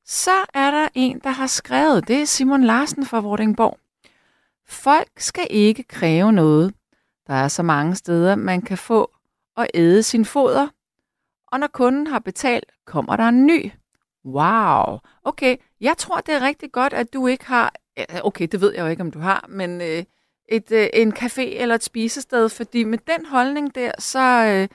Så 0.05 0.31
er 0.55 0.71
der 0.71 0.89
en, 0.95 1.21
der 1.25 1.31
har 1.31 1.47
skrevet, 1.47 2.09
det 2.09 2.21
er 2.21 2.25
Simon 2.25 2.65
Larsen 2.65 3.07
fra 3.07 3.21
Vordingborg. 3.21 3.79
Folk 4.67 5.11
skal 5.17 5.47
ikke 5.51 5.83
kræve 5.83 6.33
noget, 6.33 6.75
der 7.27 7.35
er 7.35 7.49
så 7.49 7.63
mange 7.63 7.95
steder, 7.95 8.35
man 8.35 8.63
kan 8.63 8.79
få 8.79 9.11
og 9.57 9.69
æde 9.75 10.03
sin 10.03 10.25
foder. 10.25 10.69
Og 11.47 11.61
når 11.61 11.67
kunden 11.67 12.07
har 12.07 12.19
betalt, 12.19 12.73
kommer 12.87 13.17
der 13.17 13.29
en 13.29 13.47
ny. 13.47 13.73
Wow. 14.25 14.99
Okay, 15.25 15.57
jeg 15.81 15.97
tror, 15.97 16.21
det 16.21 16.35
er 16.35 16.41
rigtig 16.41 16.73
godt, 16.73 16.93
at 16.93 17.13
du 17.13 17.27
ikke 17.27 17.47
har... 17.47 17.73
Okay, 18.23 18.49
det 18.53 18.61
ved 18.61 18.75
jeg 18.75 18.83
jo 18.83 18.87
ikke, 18.87 19.03
om 19.03 19.11
du 19.11 19.19
har, 19.19 19.47
men 19.49 19.81
øh, 19.81 20.05
et, 20.49 20.73
øh, 20.73 20.89
en 20.93 21.13
café 21.13 21.41
eller 21.41 21.75
et 21.75 21.83
spisested, 21.83 22.49
fordi 22.49 22.85
med 22.85 22.99
den 22.99 23.27
holdning 23.27 23.75
der, 23.75 23.93
så 23.99 24.47
øh, 24.47 24.69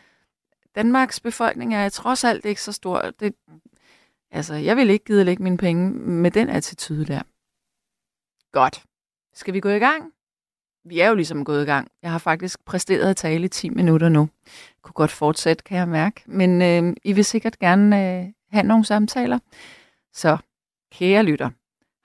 Danmarks 0.75 1.19
befolkning 1.19 1.75
er 1.75 1.89
trods 1.89 2.23
alt 2.23 2.45
ikke 2.45 2.61
så 2.61 2.71
stor. 2.71 3.01
Det, 3.19 3.33
altså, 4.31 4.53
jeg 4.53 4.77
vil 4.77 4.89
ikke 4.89 5.05
gide 5.05 5.19
at 5.19 5.25
lægge 5.25 5.43
mine 5.43 5.57
penge 5.57 5.91
med 5.93 6.31
den 6.31 6.49
attitude 6.49 7.05
der. 7.05 7.21
Godt. 8.51 8.83
Skal 9.33 9.53
vi 9.53 9.59
gå 9.59 9.69
i 9.69 9.79
gang? 9.79 10.13
Vi 10.85 10.99
er 10.99 11.07
jo 11.07 11.15
ligesom 11.15 11.45
gået 11.45 11.63
i 11.63 11.65
gang. 11.65 11.91
Jeg 12.01 12.11
har 12.11 12.17
faktisk 12.17 12.65
præsteret 12.65 13.09
at 13.09 13.17
tale 13.17 13.45
i 13.45 13.47
10 13.47 13.69
minutter 13.69 14.09
nu. 14.09 14.29
Jeg 14.45 14.81
kunne 14.81 14.93
godt 14.93 15.11
fortsætte, 15.11 15.63
kan 15.63 15.77
jeg 15.77 15.87
mærke. 15.87 16.23
Men 16.25 16.61
øh, 16.61 16.95
I 17.03 17.13
vil 17.13 17.25
sikkert 17.25 17.59
gerne 17.59 18.19
øh, 18.19 18.27
have 18.51 18.63
nogle 18.63 18.85
samtaler. 18.85 19.39
Så, 20.13 20.37
kære 20.93 21.23
lytter, 21.23 21.49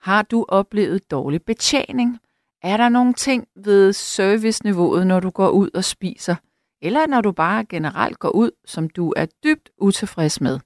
har 0.01 0.21
du 0.21 0.45
oplevet 0.47 1.11
dårlig 1.11 1.43
betjening? 1.43 2.19
Er 2.61 2.77
der 2.77 2.89
nogle 2.89 3.13
ting 3.13 3.47
ved 3.55 3.93
serviceniveauet, 3.93 5.07
når 5.07 5.19
du 5.19 5.29
går 5.29 5.49
ud 5.49 5.69
og 5.73 5.83
spiser? 5.83 6.35
Eller 6.81 7.07
når 7.07 7.21
du 7.21 7.31
bare 7.31 7.65
generelt 7.65 8.19
går 8.19 8.29
ud, 8.29 8.51
som 8.65 8.89
du 8.89 9.13
er 9.17 9.25
dybt 9.43 9.69
utilfreds 9.77 10.41
med? 10.41 10.59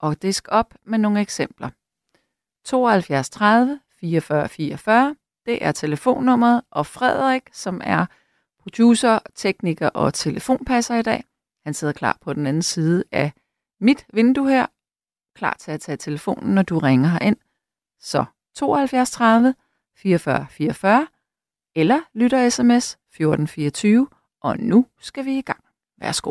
Og 0.00 0.22
disk 0.22 0.48
op 0.50 0.74
med 0.86 0.98
nogle 0.98 1.20
eksempler. 1.20 1.70
72 2.64 3.30
30 3.30 3.80
44 4.00 4.48
44, 4.48 5.16
det 5.46 5.64
er 5.64 5.72
telefonnummeret, 5.72 6.62
og 6.70 6.86
Frederik, 6.86 7.42
som 7.52 7.80
er 7.84 8.06
producer, 8.62 9.18
tekniker 9.34 9.88
og 9.88 10.14
telefonpasser 10.14 10.94
i 10.94 11.02
dag, 11.02 11.24
han 11.64 11.74
sidder 11.74 11.92
klar 11.92 12.18
på 12.20 12.32
den 12.32 12.46
anden 12.46 12.62
side 12.62 13.04
af 13.12 13.32
mit 13.80 14.06
vindue 14.12 14.50
her, 14.50 14.66
klar 15.36 15.56
til 15.60 15.70
at 15.70 15.80
tage 15.80 15.96
telefonen, 15.96 16.54
når 16.54 16.62
du 16.62 16.78
ringer 16.78 17.08
herind. 17.08 17.36
Så 18.04 18.24
72 18.54 19.10
30 19.10 19.54
44 19.96 20.46
44, 20.50 21.06
eller 21.74 22.00
lytter 22.14 22.48
sms 22.50 22.92
1424, 22.92 24.08
og 24.40 24.58
nu 24.58 24.86
skal 25.00 25.24
vi 25.24 25.38
i 25.38 25.42
gang. 25.42 25.64
Værsgo. 25.98 26.30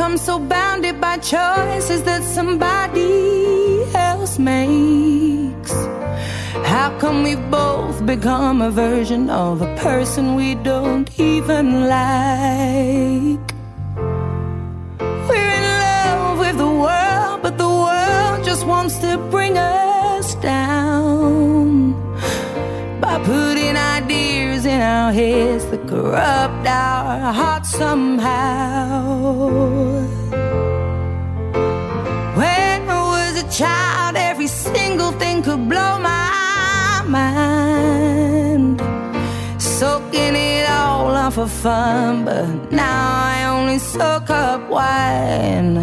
Become 0.00 0.16
so 0.16 0.38
bounded 0.38 0.98
by 0.98 1.18
choices 1.18 2.02
that 2.04 2.22
somebody 2.22 3.84
else 3.92 4.38
makes? 4.38 5.72
How 6.64 6.88
come 6.98 7.22
we 7.22 7.34
both 7.36 8.06
become 8.06 8.62
a 8.62 8.70
version 8.70 9.28
of 9.28 9.60
a 9.60 9.76
person 9.76 10.36
we 10.36 10.54
don't 10.54 11.08
even 11.20 11.86
like? 11.86 13.46
We're 15.28 15.52
in 15.60 15.66
love 15.84 16.38
with 16.38 16.56
the 16.56 16.72
world, 16.84 17.42
but 17.42 17.58
the 17.58 17.68
world 17.68 18.42
just 18.42 18.66
wants 18.66 18.96
to 19.04 19.18
bring 19.30 19.58
us 19.58 20.34
down 20.36 21.92
by 23.02 23.18
putting 23.22 23.76
ideas 23.76 24.39
in 24.80 24.86
our 24.86 25.12
heads 25.12 25.66
that 25.66 25.86
corrupt 25.86 26.66
our 26.66 27.32
hearts 27.40 27.70
somehow. 27.70 29.02
When 32.40 32.78
I 32.98 33.00
was 33.14 33.32
a 33.44 33.46
child, 33.60 34.16
every 34.16 34.46
single 34.46 35.12
thing 35.20 35.42
could 35.42 35.68
blow 35.68 35.92
my 35.98 37.02
mind. 37.18 38.80
Soaking 39.58 40.34
it 40.50 40.66
all 40.70 41.10
up 41.24 41.34
for 41.34 41.46
fun, 41.46 42.24
but 42.24 42.72
now 42.72 43.02
I 43.34 43.36
only 43.56 43.78
soak 43.78 44.30
up 44.30 44.62
wine. 44.70 45.74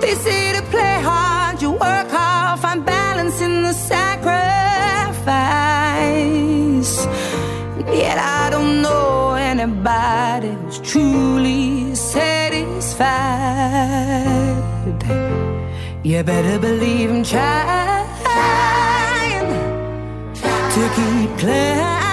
They 0.00 0.14
say 0.24 0.52
to 0.56 0.62
play 0.74 0.96
hard, 1.10 1.60
you 1.60 1.70
work 1.72 2.08
hard, 2.18 2.60
find 2.60 2.84
balance 2.84 3.40
in 3.40 3.62
the 3.62 3.72
sacrifice. 3.72 4.55
Yet 6.86 8.18
I 8.18 8.48
don't 8.50 8.80
know 8.80 9.34
anybody 9.34 10.50
who's 10.50 10.78
truly 10.78 11.94
satisfied. 11.94 13.06
You 16.04 16.22
better 16.22 16.58
believe 16.60 17.10
I'm 17.10 17.24
trying 17.24 18.06
to 20.74 20.82
keep 20.96 21.38
climbing. 21.38 22.05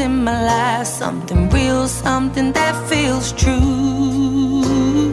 In 0.00 0.24
my 0.24 0.44
life, 0.44 0.86
something 0.86 1.48
real, 1.50 1.86
something 1.86 2.52
that 2.52 2.74
feels 2.88 3.32
true. 3.32 5.12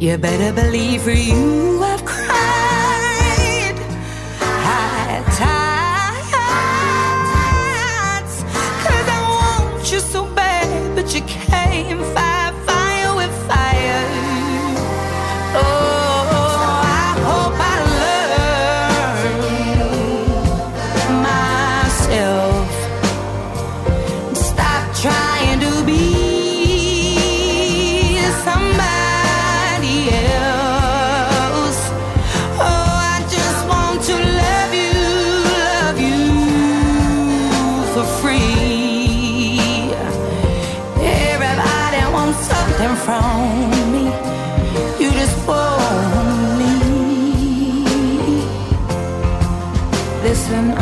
You 0.00 0.16
better 0.16 0.52
believe 0.52 1.02
for 1.02 1.10
you 1.10 1.78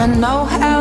I 0.06 0.08
know 0.08 0.44
how 0.44 0.75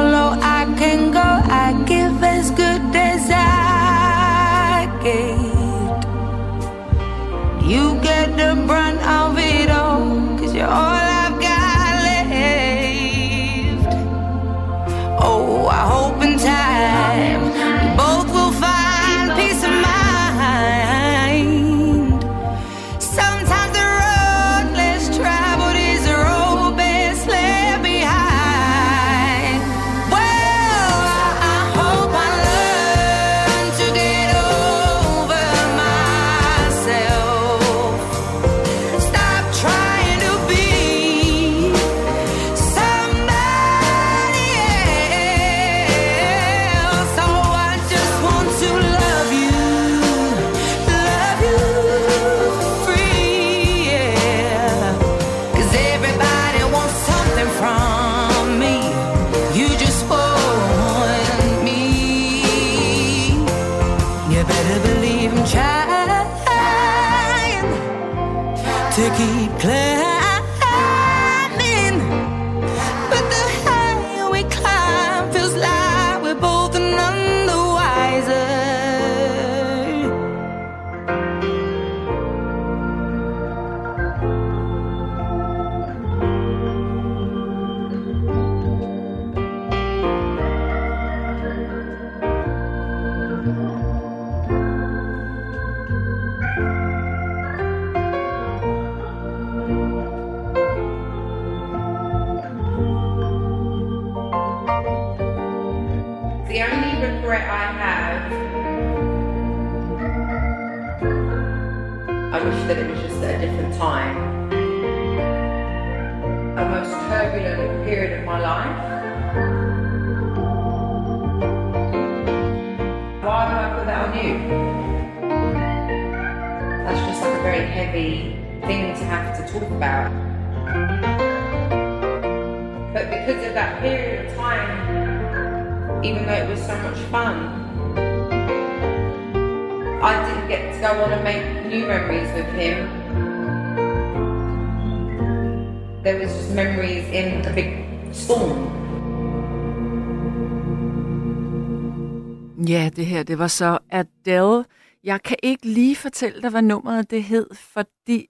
var 153.46 153.50
så 153.50 153.80
Adele. 153.90 154.66
Jeg 155.04 155.24
kan 155.24 155.38
ikke 155.44 155.66
lige 155.66 155.96
fortælle 155.96 156.42
dig, 156.42 156.50
hvad 156.50 156.62
nummeret 156.62 157.12
det 157.12 157.24
hed, 157.24 157.56
fordi 157.56 158.30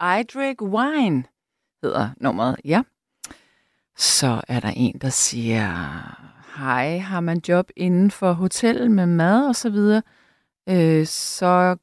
I 0.00 0.22
Drink 0.34 0.62
Wine 0.62 1.24
hedder 1.82 2.10
nummeret, 2.20 2.56
ja. 2.64 2.82
Så 3.96 4.42
er 4.48 4.60
der 4.60 4.72
en, 4.76 4.98
der 4.98 5.08
siger, 5.08 5.66
hej, 6.58 6.98
har 6.98 7.20
man 7.20 7.42
job 7.48 7.70
inden 7.76 8.10
for 8.10 8.32
hotel 8.32 8.90
med 8.90 9.06
mad 9.06 9.48
og 9.48 9.56
så 9.56 9.70
videre, 9.70 10.02
øh, 10.68 11.06
så 11.06 11.76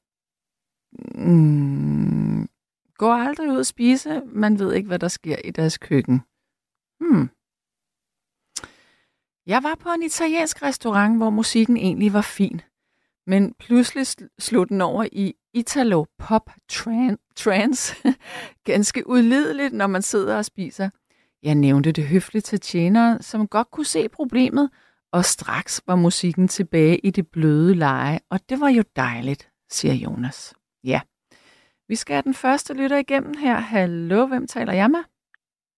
mm, 1.15 2.47
gå 2.95 3.11
aldrig 3.13 3.51
ud 3.51 3.57
og 3.57 3.65
spise. 3.65 4.21
Man 4.25 4.59
ved 4.59 4.73
ikke, 4.73 4.87
hvad 4.87 4.99
der 4.99 5.07
sker 5.07 5.37
i 5.43 5.51
deres 5.51 5.77
køkken. 5.77 6.21
Hmm. 6.99 7.29
Jeg 9.49 9.63
var 9.63 9.75
på 9.83 9.89
en 9.89 10.03
italiensk 10.03 10.61
restaurant, 10.61 11.17
hvor 11.17 11.29
musikken 11.29 11.77
egentlig 11.77 12.13
var 12.13 12.21
fin. 12.21 12.61
Men 13.27 13.53
pludselig 13.59 14.05
slog 14.39 14.69
den 14.69 14.81
over 14.81 15.05
i 15.11 15.33
Italo 15.53 16.05
Pop 16.19 16.49
tran- 16.71 17.33
Trance. 17.35 17.95
Ganske 18.71 19.07
udlideligt, 19.07 19.73
når 19.73 19.87
man 19.87 20.01
sidder 20.01 20.37
og 20.37 20.45
spiser. 20.45 20.89
Jeg 21.43 21.55
nævnte 21.55 21.91
det 21.91 22.03
høfligt 22.07 22.45
til 22.45 22.59
tjeneren, 22.59 23.21
som 23.21 23.47
godt 23.47 23.71
kunne 23.71 23.85
se 23.85 24.09
problemet, 24.09 24.69
og 25.11 25.25
straks 25.25 25.81
var 25.87 25.95
musikken 25.95 26.47
tilbage 26.47 26.97
i 26.97 27.09
det 27.09 27.27
bløde 27.27 27.75
leje, 27.75 28.19
og 28.29 28.39
det 28.49 28.59
var 28.59 28.69
jo 28.69 28.83
dejligt, 28.95 29.49
siger 29.69 29.93
Jonas. 29.93 30.53
Ja, 30.83 31.01
vi 31.87 31.95
skal 31.95 32.13
have 32.13 32.23
den 32.23 32.33
første 32.33 32.73
lytter 32.73 32.97
igennem 32.97 33.33
her. 33.37 33.55
Hallo, 33.59 34.25
hvem 34.25 34.47
taler 34.47 34.73
jeg 34.73 34.89
med? 34.89 34.99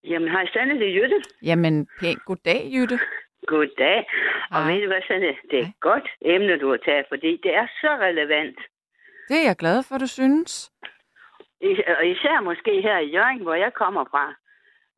Jamen, 0.03 0.29
hej 0.29 0.45
Sanne, 0.53 0.73
det 0.73 0.87
er 0.89 0.93
Jytte. 1.01 1.15
Jamen, 1.43 1.87
pænt 1.99 2.25
goddag, 2.25 2.69
Jytte. 2.73 2.99
Goddag. 3.47 4.05
Og 4.51 4.67
ved 4.67 4.81
du 4.81 4.87
hvad, 4.87 5.01
Sanne? 5.07 5.33
Det 5.51 5.59
er 5.59 5.63
et 5.63 5.79
godt 5.79 6.07
emne, 6.21 6.59
du 6.59 6.69
har 6.69 6.77
taget, 6.77 7.05
fordi 7.09 7.31
det 7.43 7.55
er 7.55 7.67
så 7.81 7.91
relevant. 8.07 8.59
Det 9.29 9.37
er 9.41 9.45
jeg 9.45 9.55
glad 9.55 9.83
for, 9.87 9.97
du 9.97 10.07
synes. 10.07 10.71
Og 11.99 12.07
især 12.07 12.41
måske 12.41 12.81
her 12.81 12.97
i 12.97 13.11
Jørgen, 13.15 13.41
hvor 13.41 13.53
jeg 13.53 13.73
kommer 13.73 14.03
fra. 14.11 14.25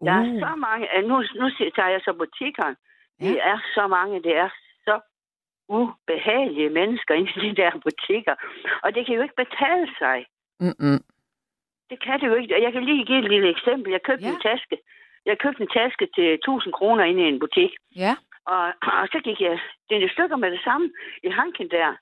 Der 0.06 0.20
uh. 0.20 0.28
er 0.28 0.40
så 0.46 0.56
mange, 0.56 0.88
nu, 1.10 1.16
nu 1.40 1.46
tager 1.76 1.90
jeg 1.96 2.02
så 2.04 2.14
butikkerne. 2.14 2.76
Ja. 3.22 3.26
Det 3.28 3.38
er 3.52 3.58
så 3.76 3.88
mange, 3.88 4.24
det 4.24 4.36
er 4.38 4.50
så 4.86 5.00
ubehagelige 5.70 6.70
mennesker 6.70 7.14
i 7.14 7.26
de 7.42 7.56
der 7.62 7.72
butikker. 7.86 8.36
Og 8.84 8.96
det 8.96 9.06
kan 9.06 9.16
jo 9.16 9.22
ikke 9.22 9.42
betale 9.46 9.88
sig. 10.02 10.26
Mm-mm. 10.60 11.00
Det 11.90 11.98
kan 12.06 12.20
det 12.20 12.28
jo 12.28 12.36
ikke. 12.36 12.64
Jeg 12.64 12.72
kan 12.74 12.84
lige 12.84 13.06
give 13.06 13.20
et 13.20 13.32
lille 13.34 13.50
eksempel. 13.50 13.92
Jeg 13.92 14.02
købte 14.02 14.26
ja. 14.26 14.32
en 14.34 14.42
taske. 14.42 14.78
Jeg 15.26 15.38
købte 15.40 15.62
en 15.62 15.70
taske 15.80 16.08
til 16.16 16.34
1000 16.34 16.74
kroner 16.74 17.04
inde 17.04 17.24
i 17.24 17.28
en 17.28 17.40
butik. 17.40 17.72
Ja. 17.96 18.16
Og, 18.46 18.66
og 19.02 19.08
så 19.14 19.20
gik 19.24 19.42
jeg 19.42 19.60
den 19.90 20.10
stykker 20.10 20.36
med 20.36 20.52
det 20.52 20.62
samme 20.64 20.90
i 21.24 21.30
hanken 21.30 21.70
der. 21.70 21.96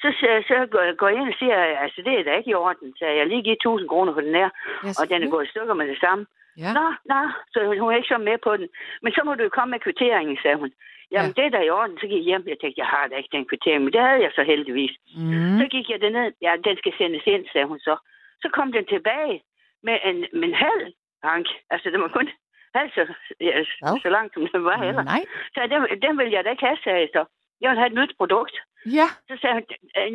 Så, 0.00 0.08
så, 0.20 0.28
så 0.48 0.56
går 0.98 1.08
jeg 1.08 1.20
ind 1.20 1.28
og 1.28 1.38
siger, 1.38 1.56
altså 1.84 2.02
det 2.04 2.12
er 2.18 2.22
da 2.24 2.36
ikke 2.36 2.50
i 2.50 2.54
orden, 2.54 2.94
så 2.98 3.04
jeg 3.06 3.26
lige 3.26 3.42
givet 3.42 3.56
1000 3.56 3.88
kroner 3.88 4.12
for 4.14 4.20
den 4.20 4.34
her, 4.34 4.50
yes. 4.86 5.00
og 5.00 5.08
den 5.10 5.22
er 5.22 5.30
gået 5.30 5.46
i 5.46 5.50
stykker 5.50 5.74
med 5.74 5.86
det 5.88 5.98
samme. 6.00 6.26
Ja. 6.62 6.72
Nå, 6.78 6.86
nå, 7.12 7.20
så 7.52 7.58
hun 7.80 7.92
er 7.92 7.96
ikke 7.96 8.14
så 8.14 8.18
med 8.18 8.38
på 8.46 8.56
den. 8.56 8.68
Men 9.02 9.12
så 9.12 9.20
må 9.24 9.34
du 9.34 9.42
jo 9.42 9.48
komme 9.48 9.70
med 9.70 9.80
kvitteringen, 9.80 10.38
sagde 10.42 10.56
hun. 10.56 10.72
Jamen, 11.12 11.32
ja. 11.36 11.36
det 11.36 11.44
er 11.46 11.52
da 11.56 11.60
i 11.64 11.70
orden. 11.70 11.98
Så 11.98 12.06
gik 12.06 12.22
jeg 12.22 12.30
hjem. 12.30 12.44
Jeg 12.52 12.58
tænkte, 12.58 12.80
jeg 12.80 12.90
har 12.94 13.06
da 13.06 13.14
ikke 13.16 13.36
den 13.36 13.48
kvittering, 13.50 13.84
men 13.84 13.92
det 13.92 14.00
havde 14.00 14.22
jeg 14.26 14.32
så 14.34 14.42
heldigvis. 14.42 14.94
Mm. 15.16 15.58
Så 15.60 15.64
gik 15.74 15.86
jeg 15.90 15.98
ned. 15.98 16.32
Ja, 16.42 16.52
den 16.64 16.76
skal 16.76 16.92
sendes 16.98 17.22
ind, 17.26 17.44
sagde 17.52 17.66
hun 17.66 17.80
så. 17.80 17.94
Så 18.42 18.48
kom 18.56 18.72
den 18.72 18.86
tilbage 18.86 19.42
med 19.82 19.96
en, 20.04 20.18
med 20.38 20.48
en 20.48 20.54
halv 20.54 20.84
hank. 21.22 21.46
Altså, 21.70 21.90
det 21.90 22.00
var 22.00 22.08
kun 22.08 22.28
Altså, 22.74 23.14
ja, 23.40 23.58
ja. 23.82 23.92
så 24.02 24.08
langt 24.08 24.34
som 24.34 24.46
det 24.52 24.64
var 24.64 24.78
heller. 24.84 25.02
Nej. 25.02 25.24
Så 25.54 25.60
den, 25.72 26.02
den 26.02 26.18
vil 26.18 26.30
jeg 26.30 26.44
da 26.44 26.50
ikke 26.50 26.66
have, 26.66 26.78
sagde 26.84 27.00
jeg 27.00 27.08
så. 27.12 27.24
Jeg 27.60 27.70
vil 27.70 27.78
have 27.78 27.92
et 27.92 28.00
nyt 28.00 28.14
produkt. 28.16 28.56
Ja. 28.86 29.08
Så 29.28 29.34
sagde 29.40 29.54
hun, 29.54 29.64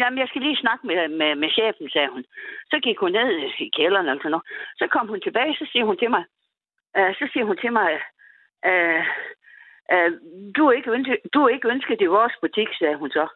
jamen 0.01 0.19
jeg 0.19 0.27
skal 0.27 0.41
lige 0.41 0.63
snakke 0.63 0.87
med, 0.87 1.07
med, 1.07 1.35
med 1.35 1.49
chefen, 1.49 1.89
sagde 1.89 2.07
hun. 2.07 2.23
Så 2.71 2.79
gik 2.83 2.97
hun 2.97 3.11
ned 3.11 3.29
i 3.59 3.69
kælderen 3.77 4.07
og 4.07 4.17
sådan 4.17 4.31
noget. 4.31 4.47
Så 4.79 4.87
kom 4.87 5.07
hun 5.07 5.21
tilbage, 5.21 5.55
så 5.55 5.65
siger 5.71 5.85
hun 5.85 5.97
til 5.97 6.09
mig, 6.09 6.23
uh, 6.99 7.11
så 7.19 7.29
siger 7.33 7.45
hun 7.45 7.57
til 7.57 7.71
mig, 7.73 7.91
uh, 8.69 9.03
uh, 9.93 10.11
du, 10.55 10.67
er 10.67 10.71
ikke 10.71 10.91
ønsket, 10.91 11.17
du 11.33 11.39
er 11.45 11.49
ikke 11.49 11.69
ønsket 11.69 12.01
i 12.01 12.13
vores 12.17 12.33
butik, 12.41 12.67
sagde 12.79 12.95
hun 12.95 13.11
så. 13.11 13.27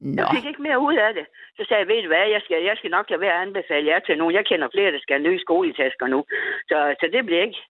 Nå. 0.00 0.22
Jeg 0.22 0.28
fik 0.34 0.46
ikke 0.46 0.62
mere 0.62 0.80
ud 0.88 0.96
af 0.96 1.14
det. 1.14 1.26
Så 1.56 1.62
sagde 1.68 1.80
jeg, 1.80 1.88
ved 1.88 2.02
du 2.02 2.08
hvad, 2.08 2.26
jeg 2.36 2.42
skal, 2.44 2.62
jeg 2.62 2.76
skal 2.76 2.90
nok 2.90 3.10
lade 3.10 3.20
være 3.20 3.36
at 3.36 3.42
anbefale 3.46 3.86
jer 3.86 3.98
til 3.98 4.18
nogen. 4.18 4.34
Jeg 4.34 4.46
kender 4.46 4.68
flere, 4.74 4.92
der 4.92 5.00
skal 5.00 5.16
have 5.16 5.28
nye 5.28 5.40
skoletasker 5.40 6.06
nu. 6.06 6.24
Så, 6.68 6.94
så 7.00 7.06
det 7.12 7.26
bliver 7.26 7.42
ikke. 7.42 7.60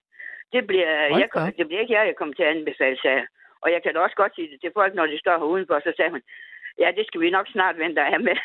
Det 0.53 0.67
bliver, 0.67 0.91
jeg, 0.91 1.53
det 1.57 1.67
bliver 1.67 1.81
ikke 1.81 1.93
jeg, 1.93 2.07
jeg 2.07 2.15
kommer 2.15 2.35
til 2.35 2.43
at 2.43 2.55
anbefale 2.55 2.97
sig. 3.01 3.27
Og 3.63 3.71
jeg 3.71 3.83
kan 3.83 3.93
da 3.93 3.99
også 3.99 4.15
godt 4.15 4.35
sige 4.35 4.51
det 4.51 4.61
til 4.61 4.71
folk, 4.73 4.93
når 4.95 5.05
de 5.05 5.19
står 5.19 5.37
her 5.37 5.53
udenfor, 5.53 5.79
så 5.79 5.93
sagde 5.95 6.11
hun, 6.11 6.21
ja, 6.79 6.91
det 6.97 7.07
skal 7.07 7.21
vi 7.21 7.29
nok 7.29 7.47
snart 7.47 7.77
vente 7.77 8.01
af 8.01 8.19
med. 8.19 8.37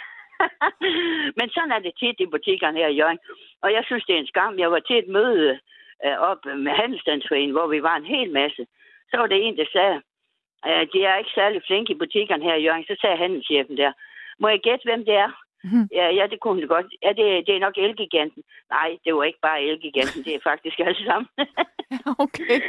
Men 1.39 1.51
sådan 1.51 1.73
er 1.73 1.79
det 1.79 1.95
tit 2.01 2.21
i 2.21 2.27
butikkerne 2.27 2.79
her 2.79 2.89
i 2.89 2.99
Jørgen. 3.01 3.19
Og 3.63 3.73
jeg 3.73 3.83
synes, 3.85 4.05
det 4.05 4.15
er 4.15 4.19
en 4.19 4.33
skam. 4.33 4.59
Jeg 4.59 4.71
var 4.71 4.79
til 4.79 4.99
et 4.99 5.09
møde 5.09 5.59
øh, 6.05 6.19
op 6.31 6.45
med 6.45 6.73
Handelsstandsforeningen, 6.73 7.57
hvor 7.57 7.67
vi 7.67 7.83
var 7.83 7.97
en 7.97 8.13
hel 8.15 8.31
masse. 8.33 8.67
Så 9.11 9.17
var 9.17 9.27
det 9.27 9.47
en, 9.47 9.57
der 9.57 9.67
sagde, 9.73 10.03
at 10.63 10.89
de 10.93 11.05
er 11.05 11.17
ikke 11.17 11.31
særlig 11.35 11.63
flinke 11.67 11.93
i 11.93 12.01
butikkerne 12.03 12.45
her 12.45 12.55
i 12.55 12.65
Jørgen. 12.65 12.85
Så 12.85 12.97
sagde 13.01 13.17
handelschefen 13.17 13.77
der, 13.77 13.93
må 14.39 14.49
jeg 14.49 14.61
gætte, 14.61 14.85
hvem 14.85 15.05
det 15.05 15.15
er? 15.15 15.31
Mm. 15.65 15.89
Ja, 15.93 16.07
ja, 16.19 16.27
det 16.31 16.41
kunne 16.41 16.61
hun 16.61 16.69
godt. 16.69 16.87
Ja, 17.03 17.09
det, 17.09 17.47
det 17.47 17.57
er 17.57 17.61
nok 17.61 17.75
Elgiganten. 17.77 18.43
Nej, 18.71 18.99
det 19.05 19.15
var 19.15 19.25
ikke 19.25 19.39
bare 19.43 19.63
Elgiganten, 19.63 20.25
det 20.25 20.35
er 20.35 20.41
faktisk 20.43 20.79
alle 20.79 21.05
sammen. 21.05 21.29
okay. 22.25 22.61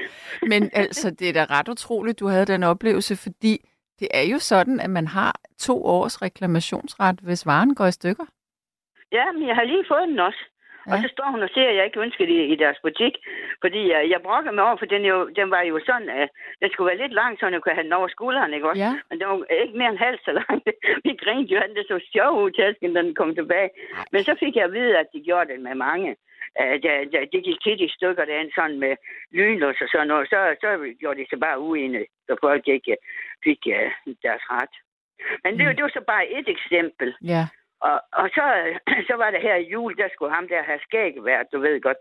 Men 0.42 0.70
altså, 0.82 1.12
det 1.12 1.30
er 1.30 1.34
da 1.34 1.46
ret 1.56 1.70
utroligt, 1.70 2.20
du 2.20 2.28
havde 2.28 2.46
den 2.46 2.64
oplevelse, 2.64 3.16
fordi 3.16 3.58
det 4.00 4.08
er 4.14 4.22
jo 4.22 4.40
sådan, 4.40 4.80
at 4.80 4.90
man 4.90 5.08
har 5.08 5.40
to 5.60 5.86
års 5.86 6.22
reklamationsret, 6.22 7.20
hvis 7.20 7.46
varen 7.46 7.76
går 7.76 7.86
i 7.86 7.92
stykker. 7.92 8.26
Ja, 9.12 9.32
men 9.32 9.48
jeg 9.48 9.56
har 9.56 9.64
lige 9.64 9.86
fået 9.88 10.08
den 10.08 10.20
også. 10.20 10.44
Ja. 10.88 10.92
Og 10.94 10.98
så 11.04 11.08
står 11.16 11.28
hun 11.34 11.44
og 11.48 11.50
siger, 11.54 11.70
at 11.70 11.76
jeg 11.76 11.86
ikke 11.86 12.04
ønsker 12.06 12.26
det 12.26 12.40
i 12.54 12.56
deres 12.64 12.80
butik. 12.86 13.14
Fordi 13.64 13.82
jeg, 13.94 14.02
jeg 14.14 14.20
brokker 14.28 14.52
mig 14.52 14.64
over, 14.68 14.78
for 14.82 14.90
den, 14.94 15.04
jo, 15.12 15.18
den 15.40 15.48
var 15.56 15.62
jo 15.62 15.80
sådan, 15.90 16.10
at 16.10 16.30
den 16.62 16.70
skulle 16.72 16.90
være 16.92 17.02
lidt 17.04 17.14
lang, 17.22 17.32
så 17.40 17.48
jeg 17.48 17.62
kunne 17.62 17.78
have 17.80 17.88
den 17.88 18.00
over 18.00 18.08
skulderen, 18.08 18.54
ikke 18.54 18.70
også? 18.70 18.84
Ja. 18.86 18.94
Men 19.10 19.20
den 19.20 19.28
var 19.28 19.38
ikke 19.64 19.78
mere 19.78 19.90
end 19.90 20.06
halv 20.08 20.20
så 20.26 20.32
lang. 20.40 20.58
Vi 21.06 21.12
grinede 21.24 21.52
jo, 21.54 21.58
at 21.60 21.76
det 21.78 21.86
så 21.88 21.98
sjov 22.14 22.32
ud, 22.44 22.52
tasken, 22.52 22.96
den 22.96 23.16
kom 23.16 23.36
tilbage. 23.36 23.70
Men 24.12 24.24
så 24.24 24.34
fik 24.40 24.56
jeg 24.56 24.66
at 24.66 24.74
vide, 24.74 24.98
at 24.98 25.08
de 25.14 25.20
gjorde 25.28 25.50
det 25.52 25.60
med 25.68 25.76
mange. 25.76 26.16
Uh, 26.62 26.76
det, 26.84 26.92
det, 27.12 27.20
det 27.34 27.42
gik 27.48 27.60
tit 27.64 27.82
i 27.82 27.96
stykker, 27.98 28.26
der 28.26 28.52
sådan 28.56 28.80
med 28.80 28.94
lynlås 29.32 29.82
og 29.82 29.88
sådan 29.92 30.08
noget. 30.08 30.30
Så, 30.30 30.40
så 30.62 30.70
gjorde 31.00 31.20
de 31.20 31.30
sig 31.30 31.40
bare 31.40 31.60
uenige, 31.60 32.08
så 32.28 32.34
folk 32.42 32.68
ikke 32.68 32.96
fik 33.44 33.62
uh, 33.78 34.14
deres 34.26 34.44
ret. 34.54 34.76
Men 35.44 35.52
det, 35.58 35.68
mm. 35.68 35.76
det 35.76 35.84
var 35.84 35.94
så 35.94 36.04
bare 36.08 36.26
et 36.38 36.48
eksempel. 36.56 37.10
Ja. 37.34 37.44
Og, 37.90 37.98
og 38.22 38.28
så, 38.36 38.46
så 39.10 39.16
var 39.22 39.30
det 39.32 39.42
her 39.48 39.56
i 39.56 39.70
jul, 39.74 39.98
der 39.98 40.08
skulle 40.14 40.34
ham 40.36 40.48
der 40.48 40.64
have 40.64 40.80
skæg 40.88 41.14
været, 41.30 41.52
du 41.54 41.60
ved 41.60 41.82
godt. 41.82 41.98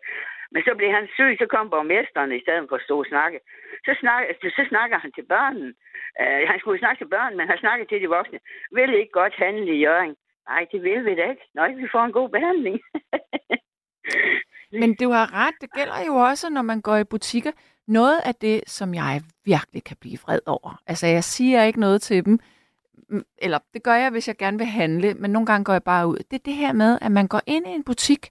Men 0.53 0.62
så 0.66 0.73
blev 0.79 0.90
han 0.99 1.07
syg, 1.16 1.33
så 1.38 1.47
kom 1.55 1.71
borgmesteren 1.71 2.33
i 2.33 2.43
stedet 2.45 2.66
for 2.69 2.77
at 2.77 2.87
stå 2.87 2.99
og 2.99 3.11
snakke. 3.12 3.38
Så, 3.87 3.93
snak, 4.01 4.23
så 4.59 4.64
snakker 4.69 4.99
han 5.05 5.12
til 5.12 5.27
børnene. 5.35 5.73
Uh, 6.21 6.43
han 6.51 6.59
skulle 6.59 6.79
snakke 6.83 7.01
til 7.01 7.11
børnene, 7.14 7.37
men 7.37 7.49
han 7.49 7.59
snakker 7.59 7.85
til 7.87 8.01
de 8.03 8.09
voksne. 8.16 8.38
Vil 8.77 8.95
I 8.95 9.01
ikke 9.03 9.19
godt 9.21 9.35
handle 9.45 9.73
i 9.77 9.83
Jørgen? 9.87 10.14
Nej, 10.49 10.66
det 10.73 10.83
vil 10.83 11.05
vi 11.05 11.14
da 11.14 11.25
ikke. 11.31 11.47
Nej, 11.55 11.69
vi 11.83 11.87
får 11.93 12.05
en 12.05 12.12
god 12.12 12.29
behandling. 12.37 12.77
men 14.83 14.90
du 15.03 15.09
har 15.11 15.27
ret. 15.40 15.57
Det 15.61 15.71
gælder 15.79 16.01
jo 16.07 16.14
også, 16.14 16.51
når 16.51 16.62
man 16.62 16.81
går 16.81 16.97
i 16.97 17.11
butikker. 17.14 17.53
Noget 17.87 18.21
af 18.25 18.35
det, 18.35 18.57
som 18.66 18.95
jeg 18.95 19.21
virkelig 19.45 19.85
kan 19.85 19.97
blive 20.01 20.19
vred 20.25 20.40
over. 20.47 20.83
Altså, 20.87 21.07
jeg 21.07 21.25
siger 21.25 21.64
ikke 21.64 21.81
noget 21.81 22.03
til 22.03 22.25
dem, 22.25 22.38
eller 23.38 23.59
det 23.75 23.83
gør 23.83 23.94
jeg, 23.94 24.11
hvis 24.11 24.29
jeg 24.29 24.37
gerne 24.37 24.59
vil 24.59 24.66
handle, 24.66 25.14
men 25.14 25.31
nogle 25.31 25.46
gange 25.46 25.64
går 25.64 25.73
jeg 25.73 25.83
bare 25.83 26.07
ud. 26.07 26.16
Det 26.16 26.37
er 26.37 26.44
det 26.44 26.55
her 26.55 26.73
med, 26.73 26.99
at 27.03 27.12
man 27.12 27.27
går 27.29 27.40
ind 27.46 27.66
i 27.66 27.70
en 27.70 27.85
butik, 27.85 28.29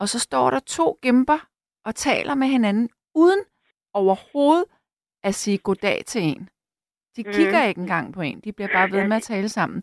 og 0.00 0.08
så 0.08 0.18
står 0.18 0.50
der 0.50 0.60
to 0.60 0.98
gimper 1.02 1.46
og 1.84 1.94
taler 1.94 2.34
med 2.34 2.46
hinanden, 2.46 2.90
uden 3.14 3.40
overhovedet 3.94 4.64
at 5.24 5.34
sige 5.34 5.58
goddag 5.58 6.02
til 6.06 6.22
en. 6.22 6.48
De 7.16 7.22
mhm. 7.22 7.32
kigger 7.32 7.62
mm. 7.62 7.68
ikke 7.68 7.80
engang 7.80 8.14
på 8.14 8.20
en. 8.20 8.40
De 8.40 8.52
bliver 8.52 8.68
bare 8.68 8.90
ved 8.90 9.04
med 9.08 9.16
at 9.16 9.22
tale 9.22 9.48
sammen. 9.48 9.82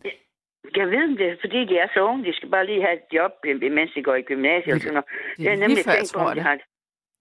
Jeg 0.76 0.86
ved 0.86 1.18
det, 1.18 1.38
fordi 1.40 1.64
de 1.64 1.78
er 1.78 1.88
så 1.94 2.00
unge. 2.00 2.24
De 2.24 2.36
skal 2.36 2.48
bare 2.50 2.66
lige 2.66 2.82
have 2.82 2.94
et 2.94 3.06
job, 3.12 3.32
mens 3.70 3.92
de 3.94 4.02
går 4.02 4.14
i 4.14 4.22
gymnasiet. 4.22 4.74
Det, 4.82 4.94
det, 4.94 5.04
det 5.38 5.46
er 5.46 5.56
nemlig 5.56 5.84
før, 5.84 5.92
tænkt 5.92 6.12
på, 6.14 6.34
de 6.34 6.40
har 6.40 6.58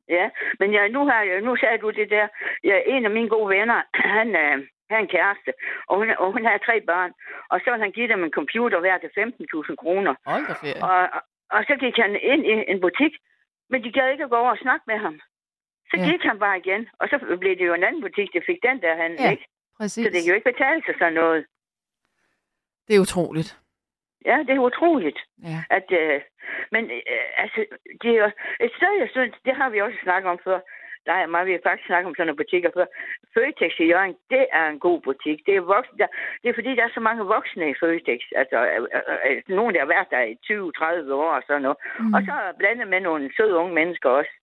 Ja, 0.10 0.30
men 0.60 0.74
jeg, 0.74 0.90
nu, 0.90 1.06
har 1.06 1.22
jeg, 1.24 1.42
nu 1.42 1.56
sagde 1.56 1.78
du 1.78 1.90
det 1.90 2.10
der. 2.10 2.28
Jeg, 2.64 2.84
en 2.88 3.06
af 3.06 3.12
mine 3.12 3.30
gode 3.30 3.50
venner, 3.50 3.82
han, 3.94 4.36
øh, 4.36 4.68
har 4.90 5.02
en 5.02 5.14
kæreste, 5.16 5.52
og 5.90 5.96
hun, 5.98 6.08
og 6.22 6.28
hun 6.36 6.46
har 6.46 6.58
tre 6.58 6.82
børn. 6.82 7.12
Og 7.52 7.58
så 7.62 7.68
vil 7.72 7.84
han 7.86 7.92
give 7.92 8.08
dem 8.14 8.24
en 8.24 8.38
computer 8.40 8.80
værd 8.80 9.00
til 9.02 9.12
15.000 9.18 9.76
kroner. 9.84 10.14
Og, 10.26 10.40
og, 10.90 11.22
og 11.56 11.62
så 11.68 11.74
gik 11.84 11.96
han 12.04 12.14
ind 12.32 12.44
i 12.52 12.54
en 12.74 12.82
butik, 12.86 13.14
men 13.70 13.84
de 13.84 13.92
gad 13.92 14.12
ikke 14.12 14.24
at 14.24 14.30
gå 14.30 14.36
over 14.44 14.52
og 14.52 14.64
snakke 14.66 14.86
med 14.88 14.98
ham. 15.06 15.16
Så 15.90 15.96
ja. 15.98 16.06
gik 16.10 16.22
han 16.30 16.40
bare 16.40 16.58
igen, 16.58 16.90
og 17.00 17.06
så 17.10 17.38
blev 17.42 17.54
det 17.58 17.68
jo 17.68 17.74
en 17.74 17.84
anden 17.84 18.02
butik, 18.02 18.30
der 18.34 18.42
fik 18.46 18.60
den 18.68 18.82
der 18.82 18.96
han, 18.96 19.12
ja, 19.20 19.32
ikke? 19.32 19.46
Præcis. 19.80 20.06
Så 20.06 20.10
det 20.14 20.20
kan 20.22 20.30
jo 20.30 20.36
ikke 20.36 20.52
betale 20.52 20.82
sig 20.86 20.96
sådan 21.00 21.14
noget. 21.14 21.46
Det 22.88 22.96
er 22.96 23.00
utroligt. 23.00 23.60
Ja, 24.26 24.38
det 24.48 24.54
er 24.56 24.60
utroligt. 24.60 25.20
Ja. 25.44 25.64
At, 25.70 25.88
øh, 26.02 26.22
men 26.72 26.84
øh, 26.92 27.28
altså, 27.44 27.66
det 28.02 28.12
er 28.18 28.32
et 28.66 28.72
sted, 28.78 28.92
jeg 29.00 29.10
synes, 29.12 29.36
det 29.46 29.56
har 29.56 29.70
vi 29.70 29.82
også 29.82 29.98
snakket 30.04 30.32
om 30.32 30.40
før. 30.44 30.60
Der 31.08 31.14
er 31.14 31.34
meget, 31.34 31.48
vi 31.48 31.52
har 31.52 31.68
faktisk 31.68 31.88
snakket 31.88 32.10
om 32.10 32.16
sådan 32.16 32.28
nogle 32.28 32.44
butikker 32.44 32.70
før. 32.76 32.86
Føtex 33.34 33.74
i 33.80 33.86
Jørgen, 33.92 34.16
det 34.34 34.44
er 34.60 34.66
en 34.70 34.80
god 34.88 35.00
butik. 35.08 35.40
Det 35.46 35.54
er, 35.56 35.70
voksne, 35.76 35.98
der, 36.02 36.08
det 36.42 36.48
er 36.50 36.58
fordi, 36.60 36.72
der 36.78 36.84
er 36.84 36.94
så 36.94 37.00
mange 37.10 37.24
voksne 37.36 37.66
i 37.70 37.76
Føtex. 37.82 38.22
Altså, 38.42 38.58
øh 39.26 39.38
nogen, 39.60 39.74
der 39.74 39.80
har 39.84 39.92
været 39.96 40.10
der 40.16 40.24
i 40.32 40.36
20-30 41.12 41.14
år 41.24 41.32
og 41.38 41.44
sådan 41.48 41.62
noget. 41.62 41.78
Mm. 42.00 42.14
Og 42.14 42.22
så 42.28 42.34
blandet 42.60 42.88
med 42.88 43.02
nogle 43.02 43.32
søde 43.38 43.56
unge 43.62 43.74
mennesker 43.80 44.10
også. 44.10 44.34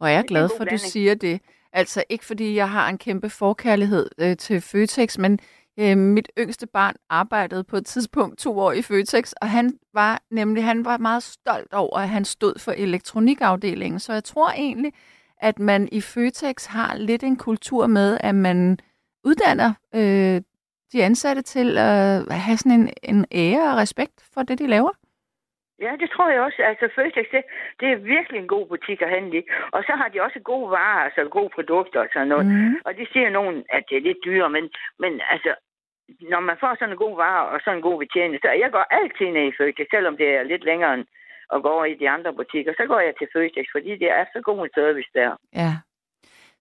Og 0.00 0.06
jeg 0.12 0.18
er 0.18 0.28
glad 0.32 0.48
for, 0.56 0.64
at 0.64 0.70
du 0.70 0.78
siger 0.78 1.14
det. 1.14 1.36
Altså 1.72 2.04
ikke 2.08 2.24
fordi 2.24 2.56
jeg 2.56 2.70
har 2.70 2.88
en 2.88 2.98
kæmpe 2.98 3.30
forkærlighed 3.30 4.06
øh, 4.20 4.36
til 4.36 4.60
Føtex, 4.60 5.18
men 5.18 5.38
øh, 5.80 5.96
mit 5.96 6.28
yngste 6.38 6.66
barn 6.66 6.94
arbejdede 7.10 7.64
på 7.64 7.76
et 7.76 7.86
tidspunkt 7.86 8.38
to 8.38 8.58
år 8.58 8.72
i 8.72 8.82
Føtex, 8.82 9.32
og 9.32 9.48
han 9.50 9.78
var 9.94 10.22
nemlig 10.30 10.64
han 10.64 10.84
var 10.84 10.98
meget 10.98 11.22
stolt 11.22 11.72
over, 11.74 11.98
at 11.98 12.08
han 12.08 12.24
stod 12.24 12.54
for 12.64 12.72
elektronikafdelingen. 12.72 14.00
Så 14.00 14.12
jeg 14.12 14.24
tror 14.24 14.50
egentlig, 14.50 14.92
at 15.40 15.58
man 15.58 15.88
i 15.92 16.00
Føtex 16.00 16.66
har 16.66 16.96
lidt 16.96 17.22
en 17.22 17.36
kultur 17.36 17.86
med, 17.86 18.18
at 18.20 18.34
man 18.34 18.78
uddanner 19.24 19.70
øh, 19.94 20.40
de 20.92 21.04
ansatte 21.04 21.42
til 21.42 21.78
at 21.78 22.40
have 22.46 22.56
sådan 22.56 22.80
en, 22.80 22.90
en 23.02 23.26
ære 23.32 23.70
og 23.72 23.76
respekt 23.76 24.28
for 24.34 24.42
det, 24.42 24.58
de 24.58 24.66
laver. 24.66 24.92
Ja, 25.84 25.92
det 26.00 26.10
tror 26.10 26.30
jeg 26.30 26.40
også. 26.40 26.62
Altså, 26.62 26.88
Føtex, 26.94 27.26
det, 27.32 27.42
det 27.80 27.88
er 27.92 27.96
virkelig 27.96 28.38
en 28.40 28.48
god 28.54 28.66
butik 28.66 29.02
at 29.02 29.10
handle 29.10 29.38
i. 29.38 29.42
Og 29.72 29.82
så 29.86 29.92
har 30.00 30.08
de 30.08 30.22
også 30.22 30.40
gode 30.40 30.70
varer, 30.70 31.04
altså 31.04 31.24
gode 31.24 31.50
produkter 31.54 32.00
og 32.00 32.08
sådan 32.12 32.28
noget. 32.28 32.46
Mm. 32.46 32.76
Og 32.84 32.92
de 32.98 33.06
siger 33.12 33.30
nogen, 33.30 33.64
at 33.76 33.82
det 33.88 33.96
er 33.96 34.06
lidt 34.08 34.24
dyre, 34.24 34.50
men, 34.50 34.64
men 34.98 35.20
altså, 35.30 35.54
når 36.32 36.40
man 36.40 36.56
får 36.60 36.74
sådan 36.74 36.92
en 36.92 37.04
god 37.04 37.16
varer 37.16 37.46
og 37.52 37.60
sådan 37.60 37.78
en 37.78 37.88
god 37.88 37.98
betjening, 37.98 38.40
så 38.42 38.50
jeg 38.50 38.70
går 38.72 38.84
altid 38.98 39.26
ned 39.30 39.46
i 39.48 39.56
Føtex, 39.58 39.86
selvom 39.90 40.16
det 40.16 40.28
er 40.28 40.42
lidt 40.42 40.64
længere 40.64 40.94
end 40.94 41.04
at 41.52 41.62
gå 41.62 41.68
over 41.68 41.84
i 41.84 41.94
de 41.94 42.10
andre 42.10 42.32
butikker. 42.34 42.72
Så 42.76 42.84
går 42.88 43.00
jeg 43.00 43.14
til 43.18 43.28
Føtex, 43.32 43.66
fordi 43.74 43.90
det 43.90 44.10
er 44.10 44.24
så 44.32 44.40
god 44.44 44.64
en 44.64 44.70
service 44.74 45.10
der. 45.14 45.36
Ja. 45.54 45.72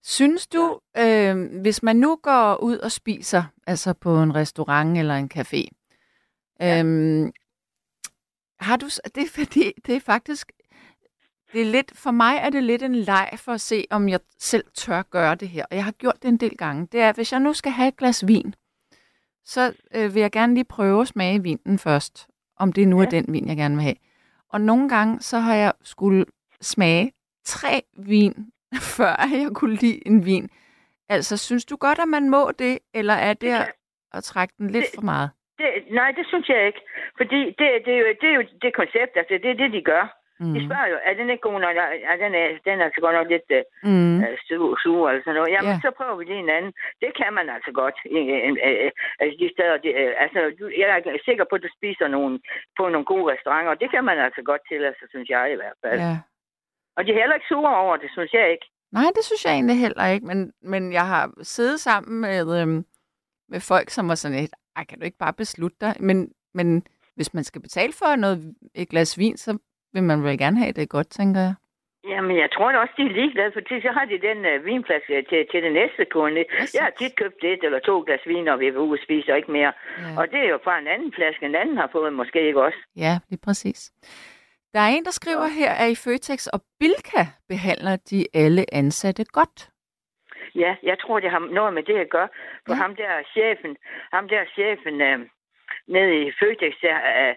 Synes 0.04 0.48
du, 0.48 0.80
øh, 0.98 1.62
hvis 1.62 1.84
man 1.84 1.96
nu 1.96 2.20
går 2.24 2.56
ud 2.56 2.78
og 2.78 2.92
spiser, 2.92 3.44
altså 3.68 3.94
på 3.94 4.18
en 4.24 4.36
restaurant 4.36 4.98
eller 4.98 5.16
en 5.16 5.32
café, 5.38 5.64
ja. 6.60 6.84
øh, 6.84 7.32
har 8.60 8.78
du, 8.78 8.86
det 9.16 9.24
er 9.24 9.32
fordi, 9.36 9.72
det 9.86 9.96
er 9.96 10.00
faktisk, 10.00 10.52
det 11.54 11.62
er 11.62 11.66
lidt, 11.66 11.92
for 11.96 12.12
mig 12.12 12.38
er 12.38 12.50
det 12.50 12.64
lidt 12.64 12.84
en 12.84 12.96
leg 12.96 13.30
for 13.38 13.52
at 13.52 13.62
se, 13.62 13.86
om 13.90 14.10
jeg 14.10 14.20
selv 14.40 14.64
tør 14.74 15.02
gøre 15.02 15.36
det 15.36 15.50
her. 15.50 15.66
Og 15.72 15.76
jeg 15.76 15.84
har 15.84 15.92
gjort 15.92 16.16
det 16.22 16.28
en 16.28 16.38
del 16.38 16.58
gange. 16.58 16.88
Det 16.92 17.02
er, 17.02 17.14
hvis 17.14 17.32
jeg 17.32 17.40
nu 17.40 17.54
skal 17.54 17.72
have 17.72 17.88
et 17.88 17.98
glas 17.98 18.28
vin, 18.28 18.56
så 19.46 19.74
øh, 19.96 20.14
vil 20.14 20.22
jeg 20.22 20.32
gerne 20.32 20.54
lige 20.54 20.66
prøve 20.66 21.02
at 21.02 21.08
smage 21.08 21.44
vinen 21.44 21.80
først, 21.80 22.28
om 22.58 22.74
det 22.74 22.88
nu 22.88 23.00
ja. 23.00 23.06
er 23.06 23.10
den 23.10 23.26
vin, 23.28 23.48
jeg 23.48 23.58
gerne 23.58 23.76
vil 23.76 23.84
have. 23.84 23.96
Og 24.56 24.62
nogle 24.62 24.90
gange, 24.90 25.20
så 25.20 25.38
har 25.38 25.56
jeg 25.56 25.74
skulle 25.84 26.26
smage 26.62 27.12
tre 27.46 27.74
vin, 28.12 28.34
før 28.98 29.14
jeg 29.44 29.52
kunne 29.56 29.76
lide 29.76 30.08
en 30.08 30.26
vin. 30.26 30.50
Altså, 31.10 31.38
synes 31.38 31.66
du 31.66 31.76
godt, 31.76 32.00
at 32.00 32.08
man 32.08 32.30
må 32.30 32.52
det, 32.60 32.80
eller 32.94 33.14
er 33.14 33.34
det 33.34 33.52
at, 33.62 33.68
at 34.14 34.24
trække 34.24 34.54
den 34.58 34.70
lidt 34.70 34.86
det, 34.86 34.96
for 34.96 35.02
meget? 35.02 35.30
Det, 35.58 35.68
nej, 35.92 36.12
det 36.12 36.26
synes 36.28 36.50
jeg 36.50 36.68
ikke. 36.68 36.82
Fordi 37.18 37.40
det, 37.60 37.68
det, 37.86 37.94
er 37.98 38.00
jo, 38.04 38.08
det 38.22 38.30
er 38.30 38.36
jo 38.40 38.44
det 38.62 38.76
koncept, 38.76 39.12
altså 39.16 39.34
det 39.44 39.52
er 39.52 39.60
det, 39.64 39.72
de 39.74 39.82
gør. 39.82 40.06
Mm. 40.40 40.54
De 40.56 40.60
spørger 40.66 40.88
jo, 40.94 40.98
er 41.10 41.14
den 41.20 41.30
ikke 41.30 41.48
god 41.50 41.60
nok? 41.66 41.76
Er 42.12 42.18
den, 42.24 42.32
er, 42.42 42.48
den 42.68 42.76
er 42.80 42.86
altså 42.88 43.02
godt 43.06 43.16
nok 43.20 43.30
lidt 43.34 43.50
øh, 43.58 43.64
mm. 43.90 44.18
uh, 44.26 44.38
sur, 44.48 44.78
sur 44.84 45.04
eller 45.10 45.24
sådan 45.24 45.38
noget. 45.40 45.54
Jamen, 45.56 45.74
yeah. 45.74 45.84
så 45.86 45.90
prøver 46.00 46.16
vi 46.20 46.26
det 46.32 46.38
en 46.40 46.56
anden. 46.58 46.74
Det 47.04 47.12
kan 47.20 47.32
man 47.38 47.48
altså 47.56 47.72
godt. 47.82 47.98
Altså, 49.20 49.36
de 49.42 49.48
steder, 49.56 49.78
de, 49.84 49.90
altså, 50.24 50.40
jeg 50.80 50.88
er 51.20 51.28
sikker 51.30 51.46
på, 51.48 51.56
at 51.56 51.66
du 51.66 51.72
spiser 51.78 52.08
nogle, 52.16 52.34
på 52.78 52.84
nogle 52.94 53.08
gode 53.12 53.26
restauranter, 53.34 53.72
og 53.72 53.80
det 53.82 53.90
kan 53.94 54.04
man 54.10 54.18
altså 54.28 54.42
godt 54.50 54.64
til, 54.70 54.82
altså, 54.90 55.04
synes 55.10 55.30
jeg 55.36 55.46
i 55.54 55.60
hvert 55.62 55.80
fald. 55.84 56.00
Yeah. 56.00 56.18
Og 56.96 57.02
de 57.04 57.10
er 57.12 57.22
heller 57.22 57.38
ikke 57.38 57.52
sure 57.54 57.76
over 57.84 57.96
det, 57.98 58.10
synes 58.16 58.34
jeg 58.34 58.52
ikke. 58.54 58.68
Nej, 58.98 59.10
det 59.16 59.24
synes 59.26 59.46
jeg 59.46 59.54
egentlig 59.54 59.80
heller 59.80 60.06
ikke, 60.14 60.26
men, 60.26 60.40
men 60.62 60.94
jeg 60.94 61.08
har 61.08 61.24
siddet 61.42 61.80
sammen 61.80 62.22
med, 62.22 62.62
øhm, 62.62 62.86
med 63.50 63.60
folk, 63.60 63.90
som 63.90 64.10
var 64.10 64.16
sådan 64.16 64.38
et, 64.38 64.54
ej, 64.76 64.84
kan 64.86 65.00
du 65.00 65.06
ikke 65.06 65.18
bare 65.18 65.34
beslutte 65.34 65.78
dig? 65.82 65.94
Men, 66.00 66.32
men 66.54 66.88
hvis 67.16 67.34
man 67.34 67.44
skal 67.44 67.62
betale 67.62 67.94
for 67.94 68.16
noget, 68.16 68.56
et 68.76 68.90
glas 68.90 69.18
vin, 69.18 69.38
så 69.38 69.58
vil 69.96 70.04
man 70.04 70.24
vel 70.24 70.38
gerne 70.44 70.58
have 70.64 70.74
det 70.80 70.90
godt, 70.90 71.10
tænker 71.20 71.42
jeg. 71.48 71.56
Jamen, 72.12 72.38
jeg 72.44 72.50
tror 72.52 72.78
også, 72.84 72.94
de 72.98 73.06
er 73.10 73.18
ligeglade, 73.20 73.52
for 73.54 73.62
så 73.86 73.92
har 73.98 74.06
de 74.06 74.18
den 74.28 74.40
uh, 74.52 74.66
vinflaske 74.66 75.26
til, 75.30 75.48
til 75.52 75.60
det 75.66 75.74
næste 75.82 76.06
kunde. 76.16 76.46
Jeg 76.74 76.84
har 76.88 76.94
tit 77.00 77.16
købt 77.22 77.44
et 77.44 77.64
eller 77.64 77.80
to 77.80 78.04
glas 78.08 78.24
vin, 78.26 78.48
og 78.48 78.60
vi 78.60 78.68
er 78.68 78.78
ude 78.78 78.98
og 78.98 79.04
spise, 79.06 79.32
og 79.32 79.38
ikke 79.38 79.52
mere. 79.52 79.74
Ja. 80.02 80.20
Og 80.20 80.32
det 80.32 80.40
er 80.46 80.50
jo 80.56 80.60
fra 80.64 80.80
en 80.80 80.88
anden 80.88 81.12
flaske, 81.18 81.46
en 81.46 81.56
anden 81.56 81.78
har 81.78 81.90
fået 81.92 82.14
måske 82.14 82.48
ikke 82.48 82.64
også. 82.64 82.78
Ja, 82.96 83.14
er 83.32 83.38
præcis. 83.44 83.92
Der 84.74 84.80
er 84.80 84.90
en, 84.96 85.06
der 85.06 85.12
skriver 85.12 85.48
ja. 85.48 85.56
her, 85.60 85.72
at 85.82 85.90
i 85.92 85.96
Føtex 85.96 86.48
og 86.48 86.60
Bilka 86.80 87.24
behandler 87.50 87.96
de 88.10 88.20
alle 88.34 88.64
ansatte 88.74 89.24
godt. 89.40 89.70
Ja, 90.56 90.76
jeg 90.84 91.00
tror, 91.00 91.20
det 91.20 91.32
har 91.32 91.40
noget 91.40 91.74
med 91.74 91.84
det 91.84 91.98
at 92.06 92.10
gøre. 92.10 92.30
For 92.68 92.74
ja. 92.74 92.82
ham 92.84 92.96
der 92.96 93.12
chefen, 93.34 93.78
ham 94.14 94.28
der 94.28 94.42
chefen 94.56 94.96
uh, 95.10 95.20
nede 95.88 96.14
i 96.26 96.32
Føtex, 96.40 96.74
der, 96.82 96.98
uh, 97.22 97.36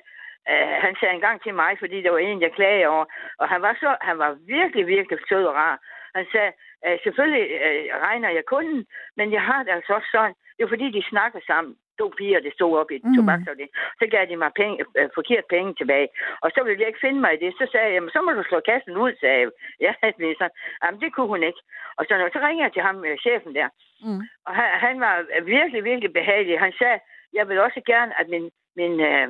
Uh, 0.53 0.75
han 0.85 0.95
sagde 0.97 1.15
en 1.15 1.27
gang 1.27 1.43
til 1.43 1.55
mig, 1.55 1.73
fordi 1.79 2.03
der 2.03 2.11
var 2.11 2.19
en, 2.19 2.43
jeg 2.43 2.53
klagede 2.53 2.87
over, 2.95 3.05
og 3.39 3.49
han 3.49 3.63
var, 3.63 3.77
så, 3.81 3.97
han 4.01 4.19
var 4.19 4.31
virkelig, 4.57 4.87
virkelig 4.87 5.19
sød 5.29 5.45
og 5.45 5.55
rar. 5.55 5.77
Han 6.15 6.27
sagde, 6.33 6.53
uh, 6.87 6.97
selvfølgelig 7.05 7.47
uh, 7.67 8.01
regner 8.07 8.31
jeg 8.31 8.45
kunden, 8.45 8.87
men 9.17 9.33
jeg 9.33 9.43
har 9.43 9.63
det 9.63 9.73
altså 9.73 9.93
også 9.95 10.09
sådan. 10.13 10.35
Det 10.57 10.65
er 10.65 10.69
fordi, 10.75 10.89
de 10.91 11.11
snakker 11.13 11.41
sammen. 11.47 11.77
To 11.99 12.09
piger, 12.19 12.41
det 12.41 12.53
stod 12.53 12.79
op 12.81 12.91
i 12.91 12.99
mm. 13.05 13.17
tobaksafdelingen. 13.17 13.77
Så 14.01 14.05
gav 14.15 14.27
de 14.31 14.37
mig 14.37 14.51
penge, 14.61 14.77
uh, 14.99 15.09
forkert 15.19 15.45
penge 15.55 15.75
tilbage. 15.75 16.09
Og 16.43 16.49
så 16.55 16.61
ville 16.65 16.81
jeg 16.81 16.89
ikke 16.89 17.05
finde 17.07 17.21
mig 17.21 17.33
i 17.35 17.43
det. 17.45 17.55
Så 17.61 17.65
sagde 17.73 17.87
jeg, 17.87 17.95
jamen, 17.95 18.11
så 18.15 18.21
må 18.23 18.31
du 18.33 18.43
slå 18.49 18.61
kassen 18.61 18.97
ud, 19.05 19.13
sagde 19.21 19.39
jeg. 19.41 19.51
Ja, 19.87 19.93
så, 20.41 20.47
jamen, 20.83 21.01
det 21.01 21.15
kunne 21.15 21.33
hun 21.35 21.43
ikke. 21.43 21.63
Og 21.99 22.05
så, 22.09 22.13
så 22.33 22.39
ringede 22.39 22.65
jeg 22.65 22.73
til 22.73 22.83
ham, 22.89 22.97
uh, 22.99 23.17
chefen 23.25 23.55
der. 23.55 23.69
Mm. 24.05 24.23
Og 24.47 24.53
han, 24.59 24.69
han 24.87 25.01
var 25.01 25.15
virkelig, 25.43 25.85
virkelig 25.85 26.13
behagelig. 26.13 26.61
Han 26.61 26.73
sagde, 26.81 26.99
jeg 27.33 27.49
vil 27.49 27.61
også 27.61 27.81
gerne, 27.87 28.21
at 28.21 28.29
min, 28.29 28.51
min 28.77 28.95
uh, 29.11 29.29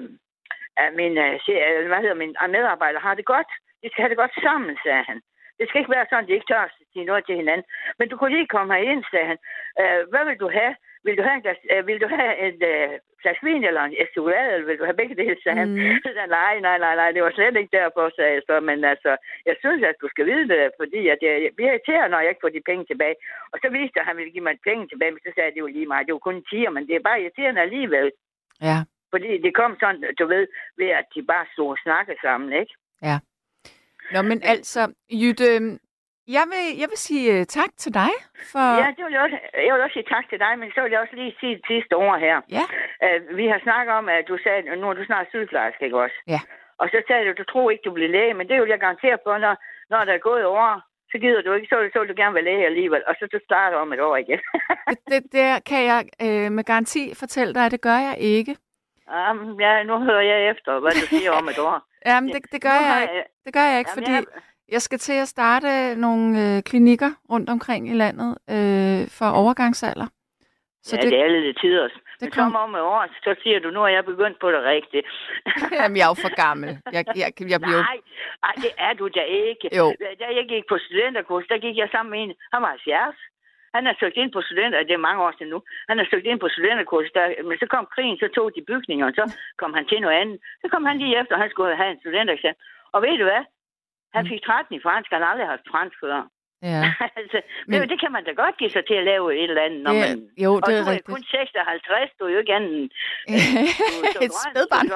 at 0.85 0.91
min, 1.01 1.15
uh, 1.27 1.87
hvad 1.91 2.01
hedder, 2.03 2.23
min 2.25 2.37
medarbejder 2.57 3.01
har 3.07 3.15
det 3.15 3.27
godt. 3.35 3.51
De 3.83 3.89
skal 3.89 4.03
have 4.03 4.13
det 4.13 4.23
godt 4.23 4.35
sammen, 4.47 4.79
sagde 4.85 5.05
han. 5.11 5.19
Det 5.59 5.69
skal 5.69 5.81
ikke 5.81 5.97
være 5.97 6.07
sådan, 6.09 6.25
at 6.25 6.29
de 6.29 6.37
ikke 6.37 6.51
tør 6.51 6.65
at 6.69 6.75
sige 6.93 7.05
noget 7.11 7.27
til 7.27 7.37
hinanden. 7.37 7.67
Men 7.99 8.09
du 8.09 8.17
kunne 8.17 8.35
lige 8.37 8.55
komme 8.55 8.75
herind, 8.75 9.05
sagde 9.11 9.27
han. 9.33 9.39
Uh, 9.81 10.01
hvad 10.11 10.25
vil 10.29 10.39
du 10.45 10.49
have? 10.59 10.75
Vil 11.05 11.19
du 11.19 11.23
have, 11.23 11.37
en 11.37 11.43
glas, 11.43 11.61
uh, 11.75 11.87
vil 11.87 12.01
du 12.03 12.09
have 12.17 12.33
et 12.47 12.61
uh, 12.73 12.95
flaske 13.23 13.45
vin 13.47 13.65
eller 13.65 13.83
en 13.85 13.95
chokolade, 14.15 14.51
eller 14.55 14.67
vil 14.69 14.79
du 14.81 14.85
have 14.89 15.01
begge 15.01 15.17
dele, 15.21 15.37
sagde 15.43 15.59
han. 15.63 15.71
Mm. 15.71 15.99
Så 16.05 16.09
sagde 16.15 16.37
nej, 16.41 16.55
nej, 16.67 16.79
nej, 16.85 16.95
nej, 17.01 17.11
det 17.15 17.23
var 17.23 17.33
slet 17.35 17.57
ikke 17.57 17.77
derfor, 17.81 18.03
sagde 18.17 18.35
jeg 18.37 18.43
så. 18.49 18.55
Men 18.69 18.79
altså, 18.93 19.13
jeg 19.49 19.57
synes, 19.63 19.83
at 19.91 19.97
du 20.03 20.09
skal 20.11 20.27
vide 20.31 20.49
det, 20.53 20.71
fordi 20.81 21.01
at 21.15 21.21
jeg, 21.27 21.35
jeg 21.45 21.53
bliver 21.57 21.73
irriteret, 21.73 22.11
når 22.11 22.21
jeg 22.21 22.31
ikke 22.31 22.45
får 22.45 22.55
de 22.57 22.69
penge 22.71 22.85
tilbage. 22.85 23.17
Og 23.53 23.57
så 23.63 23.69
viste 23.77 24.01
at 24.01 24.09
han 24.09 24.17
ville 24.17 24.33
give 24.35 24.47
mig 24.49 24.57
penge 24.69 24.85
tilbage, 24.89 25.13
men 25.13 25.21
så 25.23 25.31
sagde 25.31 25.47
jeg, 25.47 25.53
at 25.53 25.57
det 25.57 25.63
var 25.63 25.77
lige 25.77 25.93
meget. 25.93 26.07
Det 26.07 26.17
var 26.17 26.29
kun 26.29 26.45
10, 26.51 26.69
men 26.77 26.87
det 26.89 26.95
er 26.97 27.09
bare 27.09 27.21
irriterende 27.23 27.61
alligevel. 27.67 28.09
Ja. 28.69 28.79
Fordi 29.13 29.31
det 29.45 29.53
kom 29.55 29.77
sådan, 29.81 30.05
du 30.19 30.27
ved, 30.27 30.47
ved 30.79 30.91
at 31.01 31.07
de 31.15 31.23
bare 31.23 31.47
stod 31.53 31.71
og 31.71 31.79
snakkede 31.85 32.19
sammen, 32.27 32.53
ikke? 32.53 32.75
Ja. 33.03 33.19
Nå, 34.13 34.23
men 34.23 34.39
altså, 34.43 34.93
Jytte, 35.23 35.79
jeg 36.37 36.45
vil, 36.53 36.65
jeg 36.83 36.89
vil 36.93 37.01
sige 37.09 37.25
uh, 37.41 37.45
tak 37.59 37.71
til 37.83 37.95
dig. 38.01 38.13
For... 38.53 38.67
Ja, 38.83 38.89
det 38.97 39.03
vil 39.05 39.13
jeg, 39.17 39.23
også, 39.27 39.39
jeg 39.67 39.73
vil 39.75 39.83
også 39.85 39.97
sige 39.99 40.13
tak 40.15 40.27
til 40.31 40.39
dig, 40.45 40.53
men 40.61 40.69
så 40.75 40.79
vil 40.83 40.93
jeg 40.93 41.01
også 41.05 41.17
lige 41.21 41.35
sige 41.41 41.55
det 41.57 41.67
sidste 41.73 41.95
ord 42.07 42.19
her. 42.27 42.37
Ja. 42.57 42.65
Uh, 43.05 43.37
vi 43.41 43.47
har 43.53 43.61
snakket 43.67 43.93
om, 44.01 44.09
at 44.09 44.25
du 44.29 44.39
sagde, 44.45 44.77
nu 44.81 44.85
er 44.91 44.95
du 44.95 45.05
snart 45.05 45.27
sygeplejerske, 45.33 45.85
ikke 45.85 46.03
også? 46.07 46.19
Ja. 46.35 46.41
Og 46.81 46.87
så 46.93 46.99
sagde 47.07 47.25
du, 47.27 47.33
du 47.43 47.45
tror 47.53 47.71
ikke, 47.71 47.87
du 47.89 47.93
bliver 47.93 48.15
læge, 48.17 48.35
men 48.35 48.49
det 48.49 48.61
vil 48.61 48.69
jeg 48.75 48.81
garantere 48.81 49.19
på, 49.25 49.31
når, 49.45 49.55
når 49.93 50.01
der 50.05 50.15
er 50.15 50.27
gået 50.31 50.47
år, 50.47 50.73
så 51.11 51.17
gider 51.23 51.43
du 51.43 51.53
ikke, 51.53 51.69
så, 51.73 51.77
så 51.93 51.99
vil 52.01 52.09
du 52.09 52.21
gerne 52.23 52.35
være 52.35 52.49
læge 52.51 52.67
alligevel, 52.67 53.03
og 53.07 53.15
så 53.19 53.29
du 53.33 53.39
starter 53.45 53.77
om 53.77 53.93
et 53.93 54.01
år 54.01 54.17
igen. 54.17 54.41
det, 54.89 54.99
det, 55.09 55.33
det 55.33 55.65
kan 55.71 55.83
jeg 55.91 56.01
øh, 56.27 56.53
med 56.53 56.65
garanti 56.65 57.15
fortælle 57.15 57.55
dig, 57.55 57.65
at 57.67 57.73
det 57.73 57.81
gør 57.81 57.99
jeg 58.09 58.17
ikke. 58.19 58.57
Um, 59.17 59.61
ja, 59.61 59.83
nu 59.83 59.99
hører 59.99 60.21
jeg 60.21 60.51
efter, 60.51 60.81
hvad 60.81 60.91
du 60.91 61.07
siger 61.07 61.31
om 61.33 61.49
et 61.49 61.59
år. 61.59 61.83
Jamen, 62.11 62.29
det, 62.35 62.53
det, 62.53 62.63
gør, 62.63 62.79
jeg, 62.91 63.03
ikke. 63.03 63.25
det 63.45 63.53
gør 63.55 63.67
jeg 63.71 63.79
ikke, 63.79 63.91
fordi 63.95 64.11
jeg... 64.11 64.25
jeg 64.69 64.83
skal 64.83 64.99
til 64.99 65.13
at 65.13 65.29
starte 65.29 65.95
nogle 65.95 66.27
øh, 66.43 66.63
klinikker 66.63 67.11
rundt 67.31 67.51
omkring 67.51 67.89
i 67.89 67.95
landet 67.95 68.31
øh, 68.51 69.01
for 69.19 69.29
overgangsalder. 69.41 70.07
Så 70.83 70.97
ja, 70.97 71.03
det, 71.03 71.13
det 71.13 71.21
er 71.21 71.29
lidt 71.29 71.61
tid 71.61 71.79
også. 71.79 71.99
Det 72.21 72.33
kom... 72.35 72.57
om 72.57 72.75
et 72.75 72.81
år, 72.81 73.07
så 73.25 73.33
siger 73.43 73.59
du, 73.61 73.71
nu 73.71 73.81
er 73.83 73.89
jeg 73.89 74.05
begyndt 74.05 74.39
på 74.41 74.49
det 74.55 74.63
rigtigt. 74.75 75.07
Jamen, 75.81 75.97
jeg 75.97 76.05
er 76.05 76.13
jo 76.15 76.19
for 76.27 76.35
gammel. 76.45 76.69
Jeg, 76.97 77.05
jeg, 77.23 77.29
jeg 77.53 77.61
bliver... 77.65 77.83
Nej, 77.91 77.99
ej, 78.49 78.55
det 78.65 78.73
er 78.87 78.93
du 79.01 79.09
da 79.09 79.23
ikke. 79.49 79.77
Jo. 79.79 79.87
Da 80.21 80.27
jeg 80.39 80.45
gik 80.49 80.65
på 80.69 80.79
studenterkurs, 80.79 81.45
der 81.49 81.59
gik 81.59 81.77
jeg 81.77 81.89
sammen 81.93 82.11
med 82.11 82.21
en, 82.25 82.33
han 82.53 82.63
var 82.63 82.69
70. 82.69 83.17
Han 83.75 83.87
har 83.87 83.95
søgt 84.01 84.17
ind 84.23 84.31
på 84.33 84.41
studenter, 84.47 84.89
det 84.89 84.97
er 84.97 85.07
mange 85.09 85.23
år 85.25 85.33
siden 85.35 85.53
nu, 85.55 85.61
han 85.89 85.99
har 85.99 86.07
søgt 86.11 86.27
ind 86.27 86.41
på 86.41 86.49
studenterkurs, 86.49 87.09
der, 87.17 87.25
men 87.49 87.57
så 87.63 87.67
kom 87.75 87.85
krigen, 87.95 88.19
så 88.23 88.29
tog 88.37 88.47
de 88.57 88.69
bygninger, 88.71 89.07
og 89.07 89.15
så 89.19 89.25
kom 89.61 89.73
han 89.79 89.85
til 89.87 90.01
noget 90.01 90.17
andet. 90.23 90.39
Så 90.63 90.67
kom 90.73 90.85
han 90.91 90.99
lige 90.99 91.19
efter, 91.21 91.35
og 91.35 91.43
han 91.43 91.51
skulle 91.51 91.77
have 91.81 91.91
en 91.93 92.01
studentereksamen. 92.03 92.61
Og 92.95 92.99
ved 93.03 93.19
du 93.19 93.25
hvad? 93.31 93.45
Han 94.17 94.29
fik 94.29 94.43
13 94.43 94.77
i 94.77 94.85
fransk, 94.87 95.09
han 95.13 95.23
har 95.23 95.31
aldrig 95.33 95.49
haft 95.49 95.71
fransk 95.73 95.97
før. 96.05 96.19
Ja. 96.63 96.83
altså, 97.21 97.39
men, 97.71 97.89
det 97.91 97.99
kan 98.03 98.13
man 98.13 98.25
da 98.25 98.33
godt 98.43 98.57
give 98.61 98.71
sig 98.71 98.85
til 98.87 98.97
at 99.01 99.05
lave 99.05 99.25
et 99.43 99.51
eller 99.51 99.65
andet. 99.67 99.81
Når 99.87 99.93
ja, 99.93 100.01
man, 100.03 100.17
jo, 100.45 100.51
det 100.67 100.75
er 100.75 100.83
og 100.83 100.87
rigtigt. 100.87 101.07
kun 101.15 101.23
56, 101.23 102.11
du 102.19 102.25
er 102.25 102.33
jo 102.35 102.39
ikke 102.39 102.55
andet. 102.55 102.93
et 104.27 104.33
spædbarn. 104.47 104.87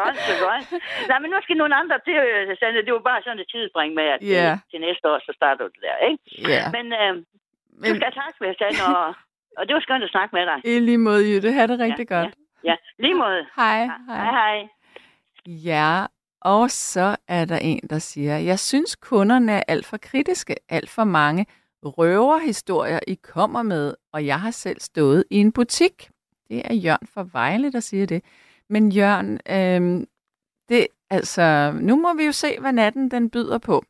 Nej, 1.10 1.18
men 1.22 1.30
nu 1.30 1.36
skal 1.42 1.56
nogle 1.56 1.74
andre 1.80 1.96
til, 2.06 2.14
Sande. 2.58 2.86
Det 2.86 2.92
var 2.92 3.04
bare 3.10 3.22
sådan 3.22 3.38
et 3.38 3.48
tidsspring 3.52 3.90
med, 3.98 4.06
at 4.14 4.20
yeah. 4.22 4.58
til 4.70 4.80
næste 4.80 5.04
år, 5.10 5.18
så 5.26 5.32
starter 5.38 5.64
du 5.74 5.78
der, 5.86 5.96
ikke? 6.10 6.22
Yeah. 6.50 6.64
Men, 6.76 6.86
øh, 7.00 7.14
men 7.82 7.90
du 7.90 7.96
skal 8.00 8.12
tak, 8.12 8.34
jeg 8.40 8.86
og, 8.96 9.08
og 9.58 9.62
det 9.66 9.74
var 9.74 9.80
skønt 9.80 10.04
at 10.04 10.10
snakke 10.10 10.36
med 10.36 10.44
dig. 10.46 10.58
I 10.64 10.78
lige 10.78 10.98
måde, 10.98 11.22
Jytte. 11.30 11.52
Ha' 11.52 11.66
det 11.66 11.78
rigtig 11.78 12.06
ja, 12.10 12.14
godt. 12.14 12.34
Ja, 12.64 12.70
ja, 12.70 12.76
lige 12.98 13.14
måde. 13.14 13.46
Hej. 13.56 13.80
Hej, 14.08 14.30
hej. 14.38 14.68
Ja, 15.46 16.06
og 16.40 16.70
så 16.70 17.16
er 17.28 17.44
der 17.44 17.56
en, 17.56 17.80
der 17.90 17.98
siger, 17.98 18.36
jeg 18.36 18.58
synes 18.58 18.96
kunderne 18.96 19.52
er 19.52 19.62
alt 19.68 19.86
for 19.86 19.96
kritiske, 19.96 20.54
alt 20.68 20.90
for 20.90 21.04
mange 21.04 21.46
røverhistorier, 21.84 23.00
I 23.06 23.14
kommer 23.14 23.62
med, 23.62 23.94
og 24.12 24.26
jeg 24.26 24.40
har 24.40 24.50
selv 24.50 24.80
stået 24.80 25.24
i 25.30 25.36
en 25.36 25.52
butik. 25.52 26.10
Det 26.48 26.62
er 26.64 26.74
Jørgen 26.74 27.06
fra 27.14 27.26
Vejle, 27.32 27.72
der 27.72 27.80
siger 27.80 28.06
det. 28.06 28.24
Men 28.68 28.92
Jørgen, 28.92 29.40
øh, 29.50 30.06
det, 30.68 30.86
altså, 31.10 31.72
nu 31.80 31.96
må 31.96 32.14
vi 32.14 32.24
jo 32.24 32.32
se, 32.32 32.60
hvad 32.60 32.72
natten 32.72 33.10
den 33.10 33.30
byder 33.30 33.58
på. 33.58 33.84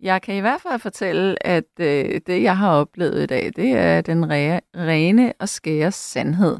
Jeg 0.00 0.22
kan 0.22 0.34
i 0.34 0.40
hvert 0.40 0.60
fald 0.60 0.80
fortælle, 0.80 1.46
at 1.46 1.64
øh, 1.80 2.20
det, 2.26 2.42
jeg 2.42 2.56
har 2.56 2.70
oplevet 2.70 3.22
i 3.22 3.26
dag, 3.26 3.52
det 3.56 3.72
er 3.72 4.00
den 4.00 4.24
re- 4.24 4.60
rene 4.76 5.32
og 5.40 5.48
skære 5.48 5.92
sandhed. 5.92 6.58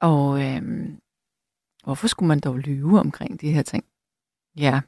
Og 0.00 0.42
øh, 0.42 0.62
hvorfor 1.84 2.08
skulle 2.08 2.28
man 2.28 2.40
dog 2.40 2.58
lyve 2.58 3.00
omkring 3.00 3.40
de 3.40 3.52
her 3.52 3.62
ting? 3.62 3.84
Ja. 4.58 4.80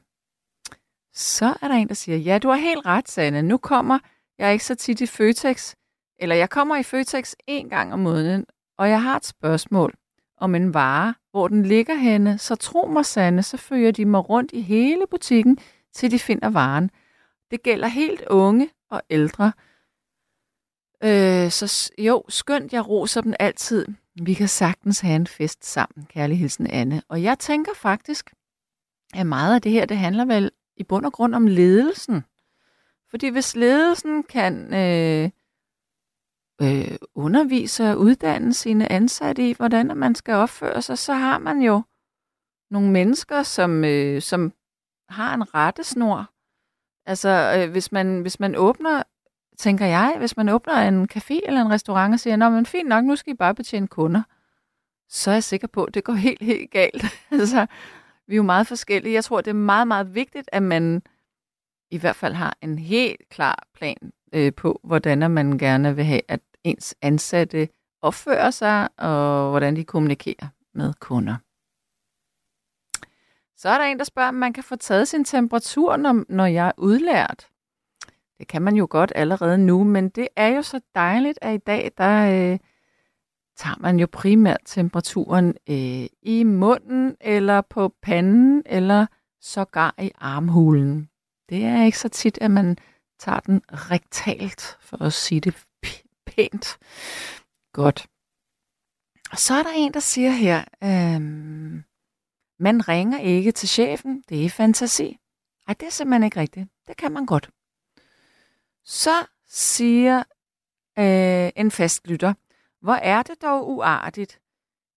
Så 1.13 1.45
er 1.61 1.67
der 1.67 1.75
en, 1.75 1.87
der 1.87 1.93
siger, 1.93 2.17
ja, 2.17 2.37
du 2.37 2.49
har 2.49 2.55
helt 2.55 2.85
ret, 2.85 3.09
Sanne. 3.09 3.41
Nu 3.41 3.57
kommer 3.57 3.99
jeg 4.39 4.53
ikke 4.53 4.65
så 4.65 4.75
tit 4.75 5.01
i 5.01 5.05
Føtex, 5.07 5.75
eller 6.19 6.35
jeg 6.35 6.49
kommer 6.49 6.75
i 6.77 6.83
Føtex 6.83 7.33
en 7.47 7.69
gang 7.69 7.93
om 7.93 7.99
måneden, 7.99 8.45
og 8.77 8.89
jeg 8.89 9.01
har 9.03 9.15
et 9.15 9.25
spørgsmål 9.25 9.93
om 10.37 10.55
en 10.55 10.73
vare, 10.73 11.13
hvor 11.31 11.47
den 11.47 11.65
ligger 11.65 11.95
henne, 11.95 12.37
så 12.37 12.55
tro 12.55 12.87
mig, 12.87 13.05
Sanne, 13.05 13.43
så 13.43 13.57
fører 13.57 13.91
de 13.91 14.05
mig 14.05 14.29
rundt 14.29 14.51
i 14.51 14.61
hele 14.61 15.05
butikken, 15.09 15.57
til 15.93 16.11
de 16.11 16.19
finder 16.19 16.49
varen. 16.49 16.89
Det 17.53 17.63
gælder 17.63 17.87
helt 17.87 18.21
unge 18.21 18.69
og 18.89 19.01
ældre. 19.09 19.51
Øh, 21.03 21.51
så 21.51 21.91
jo, 21.97 22.23
skønt, 22.29 22.73
jeg 22.73 22.89
roser 22.89 23.21
dem 23.21 23.33
altid. 23.39 23.87
Vi 24.21 24.33
kan 24.33 24.47
sagtens 24.47 24.99
have 24.99 25.15
en 25.15 25.27
fest 25.27 25.65
sammen, 25.65 26.05
kærlig 26.05 26.39
hilsen 26.39 26.67
Anne. 26.67 27.01
Og 27.07 27.23
jeg 27.23 27.39
tænker 27.39 27.71
faktisk, 27.75 28.33
at 29.13 29.27
meget 29.27 29.55
af 29.55 29.61
det 29.61 29.71
her, 29.71 29.85
det 29.85 29.97
handler 29.97 30.25
vel 30.25 30.51
i 30.77 30.83
bund 30.83 31.05
og 31.05 31.13
grund 31.13 31.35
om 31.35 31.47
ledelsen. 31.47 32.23
Fordi 33.09 33.29
hvis 33.29 33.55
ledelsen 33.55 34.23
kan 34.23 34.73
øh, 34.73 35.29
øh, 36.61 36.97
undervise 37.15 37.91
og 37.91 37.99
uddanne 37.99 38.53
sine 38.53 38.91
ansatte 38.91 39.49
i, 39.49 39.53
hvordan 39.53 39.97
man 39.97 40.15
skal 40.15 40.33
opføre 40.33 40.81
sig, 40.81 40.97
så 40.97 41.13
har 41.13 41.37
man 41.37 41.61
jo 41.61 41.81
nogle 42.71 42.91
mennesker, 42.91 43.43
som, 43.43 43.83
øh, 43.83 44.21
som 44.21 44.53
har 45.09 45.33
en 45.33 45.53
rettesnor. 45.55 46.32
Altså, 47.05 47.55
øh, 47.57 47.71
hvis, 47.71 47.91
man, 47.91 48.21
hvis 48.21 48.39
man 48.39 48.55
åbner, 48.55 49.03
tænker 49.57 49.85
jeg, 49.85 50.15
hvis 50.17 50.37
man 50.37 50.49
åbner 50.49 50.73
en 50.73 51.07
café 51.15 51.39
eller 51.47 51.61
en 51.61 51.71
restaurant 51.71 52.13
og 52.13 52.19
siger, 52.19 52.35
Nå, 52.35 52.49
men 52.49 52.65
fint 52.65 52.89
nok, 52.89 53.05
nu 53.05 53.15
skal 53.15 53.33
I 53.33 53.35
bare 53.35 53.55
betjene 53.55 53.87
kunder, 53.87 54.21
så 55.09 55.29
er 55.29 55.35
jeg 55.35 55.43
sikker 55.43 55.67
på, 55.67 55.83
at 55.83 55.93
det 55.93 56.03
går 56.03 56.13
helt, 56.27 56.43
helt 56.43 56.71
galt. 56.71 57.05
altså, 57.31 57.65
vi 58.27 58.35
er 58.35 58.37
jo 58.37 58.43
meget 58.43 58.67
forskellige. 58.67 59.13
Jeg 59.13 59.23
tror, 59.23 59.41
det 59.41 59.49
er 59.51 59.55
meget, 59.55 59.87
meget 59.87 60.15
vigtigt, 60.15 60.49
at 60.51 60.63
man 60.63 61.01
i 61.91 61.97
hvert 61.97 62.15
fald 62.15 62.33
har 62.33 62.57
en 62.61 62.79
helt 62.79 63.29
klar 63.29 63.67
plan 63.73 64.11
øh, 64.33 64.53
på, 64.53 64.79
hvordan 64.83 65.31
man 65.31 65.57
gerne 65.57 65.95
vil 65.95 66.05
have, 66.05 66.21
at 66.27 66.39
ens 66.63 66.95
ansatte 67.01 67.67
opfører 68.01 68.51
sig, 68.51 68.89
og 68.97 69.49
hvordan 69.49 69.75
de 69.75 69.83
kommunikerer 69.83 70.47
med 70.73 70.93
kunder. 70.99 71.35
Så 73.63 73.69
er 73.69 73.77
der 73.77 73.85
en, 73.85 73.97
der 73.97 74.03
spørger, 74.03 74.29
om 74.29 74.35
man 74.35 74.53
kan 74.53 74.63
få 74.63 74.75
taget 74.75 75.07
sin 75.07 75.25
temperatur, 75.25 75.97
når, 75.97 76.23
når 76.29 76.45
jeg 76.45 76.67
er 76.67 76.71
udlært. 76.77 77.47
Det 78.37 78.47
kan 78.47 78.61
man 78.61 78.75
jo 78.75 78.87
godt 78.89 79.11
allerede 79.15 79.57
nu, 79.57 79.83
men 79.83 80.09
det 80.09 80.27
er 80.35 80.47
jo 80.47 80.61
så 80.61 80.79
dejligt, 80.95 81.39
at 81.41 81.55
i 81.55 81.57
dag, 81.57 81.91
der 81.97 82.25
øh, 82.25 82.59
tager 83.57 83.75
man 83.79 83.99
jo 83.99 84.07
primært 84.11 84.59
temperaturen 84.65 85.47
øh, 85.69 86.05
i 86.21 86.43
munden, 86.43 87.15
eller 87.21 87.61
på 87.61 87.93
panden, 88.01 88.63
eller 88.65 89.05
sågar 89.41 89.95
i 89.99 90.11
armhulen. 90.15 91.09
Det 91.49 91.63
er 91.63 91.83
ikke 91.83 91.99
så 91.99 92.09
tit, 92.09 92.37
at 92.41 92.51
man 92.51 92.77
tager 93.19 93.39
den 93.39 93.61
rektalt, 93.69 94.77
for 94.81 95.01
at 95.01 95.13
sige 95.13 95.41
det 95.41 95.65
pænt. 96.25 96.77
Godt. 97.73 98.07
Og 99.31 99.37
så 99.37 99.53
er 99.53 99.63
der 99.63 99.73
en, 99.75 99.93
der 99.93 99.99
siger 99.99 100.31
her, 100.31 100.63
øh, 100.83 101.83
man 102.59 102.87
ringer 102.87 103.19
ikke 103.19 103.51
til 103.51 103.69
chefen, 103.69 104.23
det 104.29 104.45
er 104.45 104.49
fantasi. 104.49 105.17
Ej, 105.67 105.73
det 105.73 105.85
er 105.85 105.91
simpelthen 105.91 106.23
ikke 106.23 106.39
rigtigt. 106.39 106.69
Det 106.87 106.97
kan 106.97 107.11
man 107.11 107.25
godt. 107.25 107.49
Så 108.83 109.25
siger 109.47 110.23
øh, 110.99 111.51
en 111.55 111.71
fastlytter, 111.71 112.33
hvor 112.81 112.93
er 112.93 113.23
det 113.23 113.41
dog 113.41 113.69
uartigt. 113.69 114.39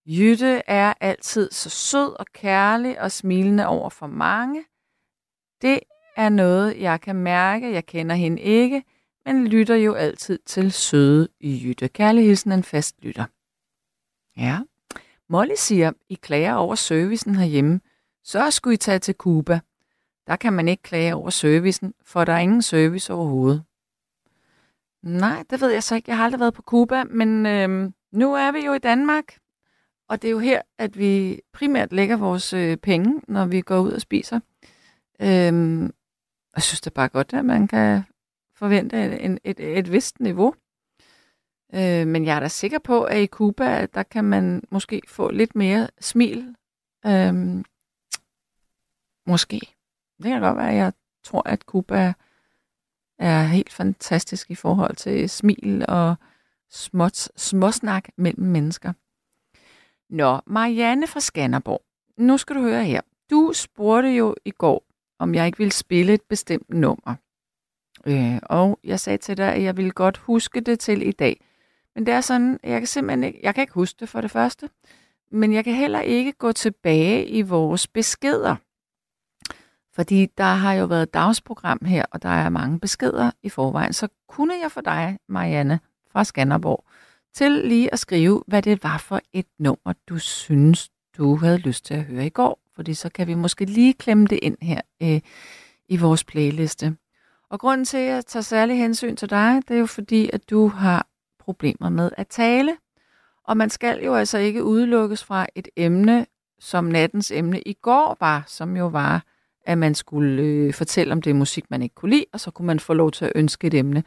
Jytte 0.06 0.62
er 0.66 0.94
altid 1.00 1.50
så 1.50 1.70
sød 1.70 2.12
og 2.18 2.26
kærlig 2.26 3.00
og 3.00 3.12
smilende 3.12 3.66
over 3.66 3.90
for 3.90 4.06
mange. 4.06 4.64
Det 5.62 5.80
er 6.16 6.28
noget, 6.28 6.80
jeg 6.80 7.00
kan 7.00 7.16
mærke. 7.16 7.72
Jeg 7.72 7.86
kender 7.86 8.14
hende 8.14 8.42
ikke, 8.42 8.82
men 9.24 9.46
lytter 9.46 9.74
jo 9.74 9.94
altid 9.94 10.38
til 10.46 10.72
søde 10.72 11.28
Jytte. 11.40 11.88
Kærlig 11.88 12.24
hilsen 12.24 12.52
en 12.52 12.62
fast 12.62 12.96
lytter. 13.02 13.24
Ja. 14.36 14.60
Molly 15.28 15.54
siger, 15.56 15.92
I 16.08 16.14
klager 16.14 16.54
over 16.54 16.74
servicen 16.74 17.34
herhjemme, 17.34 17.80
så 18.24 18.50
skulle 18.50 18.74
I 18.74 18.76
tage 18.76 18.98
til 18.98 19.14
Cuba. 19.14 19.60
Der 20.26 20.36
kan 20.36 20.52
man 20.52 20.68
ikke 20.68 20.82
klage 20.82 21.14
over 21.14 21.30
servicen, 21.30 21.94
for 22.04 22.24
der 22.24 22.32
er 22.32 22.38
ingen 22.38 22.62
service 22.62 23.12
overhovedet. 23.12 23.64
Nej, 25.02 25.44
det 25.50 25.60
ved 25.60 25.70
jeg 25.70 25.82
så 25.82 25.94
ikke. 25.94 26.10
Jeg 26.10 26.16
har 26.16 26.24
aldrig 26.24 26.40
været 26.40 26.54
på 26.54 26.62
Cuba, 26.62 27.04
men 27.04 27.46
øh, 27.46 27.90
nu 28.12 28.34
er 28.34 28.52
vi 28.52 28.64
jo 28.66 28.72
i 28.72 28.78
Danmark, 28.78 29.38
og 30.08 30.22
det 30.22 30.28
er 30.28 30.32
jo 30.32 30.38
her, 30.38 30.62
at 30.78 30.98
vi 30.98 31.40
primært 31.52 31.92
lægger 31.92 32.16
vores 32.16 32.52
øh, 32.52 32.76
penge, 32.76 33.22
når 33.28 33.46
vi 33.46 33.60
går 33.60 33.78
ud 33.78 33.92
og 33.92 34.00
spiser. 34.00 34.40
Øhm, 35.20 35.82
jeg 36.54 36.62
synes 36.62 36.80
det 36.80 36.90
er 36.90 36.94
bare 36.94 37.08
godt, 37.08 37.34
at 37.34 37.44
man 37.44 37.68
kan 37.68 38.02
forvente 38.54 39.20
et, 39.20 39.38
et, 39.44 39.60
et 39.78 39.92
vist 39.92 40.20
niveau. 40.20 40.54
Øh, 41.74 42.06
men 42.06 42.24
jeg 42.24 42.36
er 42.36 42.40
da 42.40 42.48
sikker 42.48 42.78
på, 42.78 43.02
at 43.02 43.22
i 43.22 43.26
Cuba, 43.26 43.86
der 43.86 44.02
kan 44.02 44.24
man 44.24 44.62
måske 44.70 45.02
få 45.08 45.30
lidt 45.30 45.56
mere 45.56 45.88
smil. 46.00 46.54
Øh, 47.06 47.64
måske. 49.26 49.60
Det 50.22 50.24
kan 50.24 50.40
godt 50.40 50.56
være, 50.56 50.70
at 50.70 50.76
jeg 50.76 50.92
tror, 51.24 51.42
at 51.48 51.60
Cuba 51.60 52.14
er 53.18 53.42
helt 53.42 53.72
fantastisk 53.72 54.50
i 54.50 54.54
forhold 54.54 54.96
til 54.96 55.30
smil 55.30 55.84
og 55.88 56.16
småt, 56.70 57.28
småsnak 57.36 58.08
mellem 58.16 58.46
mennesker. 58.46 58.92
Nå, 60.10 60.40
Marianne 60.46 61.06
fra 61.06 61.20
Skanderborg. 61.20 61.82
Nu 62.16 62.38
skal 62.38 62.56
du 62.56 62.60
høre 62.60 62.84
her. 62.84 63.00
Du 63.30 63.52
spurgte 63.54 64.08
jo 64.08 64.34
i 64.44 64.50
går, 64.50 64.84
om 65.18 65.34
jeg 65.34 65.46
ikke 65.46 65.58
ville 65.58 65.72
spille 65.72 66.14
et 66.14 66.22
bestemt 66.22 66.70
nummer. 66.70 67.14
Øh, 68.06 68.38
og 68.42 68.78
jeg 68.84 69.00
sagde 69.00 69.18
til 69.18 69.36
dig, 69.36 69.52
at 69.52 69.62
jeg 69.62 69.76
ville 69.76 69.90
godt 69.90 70.16
huske 70.16 70.60
det 70.60 70.80
til 70.80 71.08
i 71.08 71.12
dag. 71.12 71.40
Men 71.96 72.06
det 72.06 72.14
er 72.14 72.20
sådan, 72.20 72.58
jeg 72.64 72.80
kan 72.80 72.86
simpelthen 72.86 73.24
ikke, 73.24 73.40
jeg 73.42 73.54
kan 73.54 73.62
ikke 73.62 73.74
huske 73.74 73.96
det 74.00 74.08
for 74.08 74.20
det 74.20 74.30
første, 74.30 74.68
men 75.30 75.52
jeg 75.52 75.64
kan 75.64 75.74
heller 75.74 76.00
ikke 76.00 76.32
gå 76.32 76.52
tilbage 76.52 77.26
i 77.26 77.42
vores 77.42 77.86
beskeder. 77.86 78.56
Fordi 79.94 80.26
der 80.38 80.44
har 80.44 80.74
jo 80.74 80.84
været 80.84 81.14
dagsprogram 81.14 81.84
her, 81.84 82.04
og 82.10 82.22
der 82.22 82.28
er 82.28 82.48
mange 82.48 82.80
beskeder 82.80 83.30
i 83.42 83.48
forvejen. 83.48 83.92
Så 83.92 84.08
kunne 84.28 84.54
jeg 84.62 84.72
for 84.72 84.80
dig, 84.80 85.18
Marianne 85.28 85.80
fra 86.12 86.24
Skanderborg, 86.24 86.84
til 87.34 87.50
lige 87.50 87.92
at 87.92 87.98
skrive, 87.98 88.42
hvad 88.46 88.62
det 88.62 88.84
var 88.84 88.98
for 88.98 89.20
et 89.32 89.46
nummer, 89.58 89.92
du 90.08 90.18
synes, 90.18 90.90
du 91.16 91.36
havde 91.36 91.58
lyst 91.58 91.84
til 91.84 91.94
at 91.94 92.04
høre 92.04 92.26
i 92.26 92.30
går. 92.30 92.60
Fordi 92.74 92.94
så 92.94 93.08
kan 93.08 93.26
vi 93.26 93.34
måske 93.34 93.64
lige 93.64 93.94
klemme 93.94 94.26
det 94.26 94.38
ind 94.42 94.56
her 94.62 94.80
øh, 95.02 95.20
i 95.88 95.96
vores 95.96 96.24
playliste. 96.24 96.96
Og 97.50 97.60
grunden 97.60 97.84
til, 97.84 97.96
at 97.96 98.06
jeg 98.06 98.26
tager 98.26 98.42
særlig 98.42 98.78
hensyn 98.78 99.16
til 99.16 99.30
dig, 99.30 99.62
det 99.68 99.74
er 99.74 99.80
jo 99.80 99.86
fordi, 99.86 100.30
at 100.32 100.50
du 100.50 100.68
har 100.68 101.06
problemer 101.46 101.88
med 101.88 102.10
at 102.16 102.28
tale. 102.28 102.76
Og 103.44 103.56
man 103.56 103.70
skal 103.70 104.04
jo 104.04 104.14
altså 104.14 104.38
ikke 104.38 104.64
udelukkes 104.64 105.24
fra 105.24 105.46
et 105.54 105.68
emne, 105.76 106.26
som 106.58 106.84
nattens 106.84 107.30
emne 107.30 107.60
i 107.62 107.72
går 107.72 108.16
var, 108.20 108.44
som 108.46 108.76
jo 108.76 108.86
var, 108.86 109.24
at 109.66 109.78
man 109.78 109.94
skulle 109.94 110.42
øh, 110.42 110.74
fortælle 110.74 111.12
om 111.12 111.22
det 111.22 111.36
musik, 111.36 111.70
man 111.70 111.82
ikke 111.82 111.94
kunne 111.94 112.10
lide, 112.10 112.24
og 112.32 112.40
så 112.40 112.50
kunne 112.50 112.66
man 112.66 112.80
få 112.80 112.94
lov 112.94 113.10
til 113.10 113.24
at 113.24 113.32
ønske 113.34 113.66
et 113.66 113.74
emne. 113.74 114.04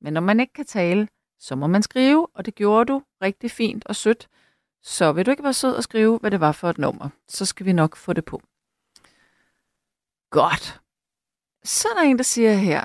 Men 0.00 0.12
når 0.12 0.20
man 0.20 0.40
ikke 0.40 0.52
kan 0.52 0.64
tale, 0.64 1.08
så 1.38 1.56
må 1.56 1.66
man 1.66 1.82
skrive, 1.82 2.26
og 2.34 2.46
det 2.46 2.54
gjorde 2.54 2.92
du 2.92 3.02
rigtig 3.22 3.50
fint 3.50 3.86
og 3.86 3.96
sødt. 3.96 4.28
Så 4.82 5.12
vil 5.12 5.26
du 5.26 5.30
ikke 5.30 5.42
være 5.42 5.52
sød 5.52 5.74
og 5.74 5.82
skrive, 5.82 6.18
hvad 6.18 6.30
det 6.30 6.40
var 6.40 6.52
for 6.52 6.70
et 6.70 6.78
nummer, 6.78 7.08
så 7.28 7.44
skal 7.44 7.66
vi 7.66 7.72
nok 7.72 7.96
få 7.96 8.12
det 8.12 8.24
på. 8.24 8.42
Godt. 10.30 10.80
Så 11.64 11.88
er 11.88 11.94
der 11.94 12.02
en, 12.02 12.16
der 12.16 12.24
siger 12.24 12.52
her, 12.52 12.84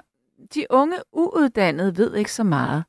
de 0.54 0.66
unge 0.70 0.98
uuddannede 1.12 1.98
ved 1.98 2.16
ikke 2.16 2.32
så 2.32 2.44
meget. 2.44 2.84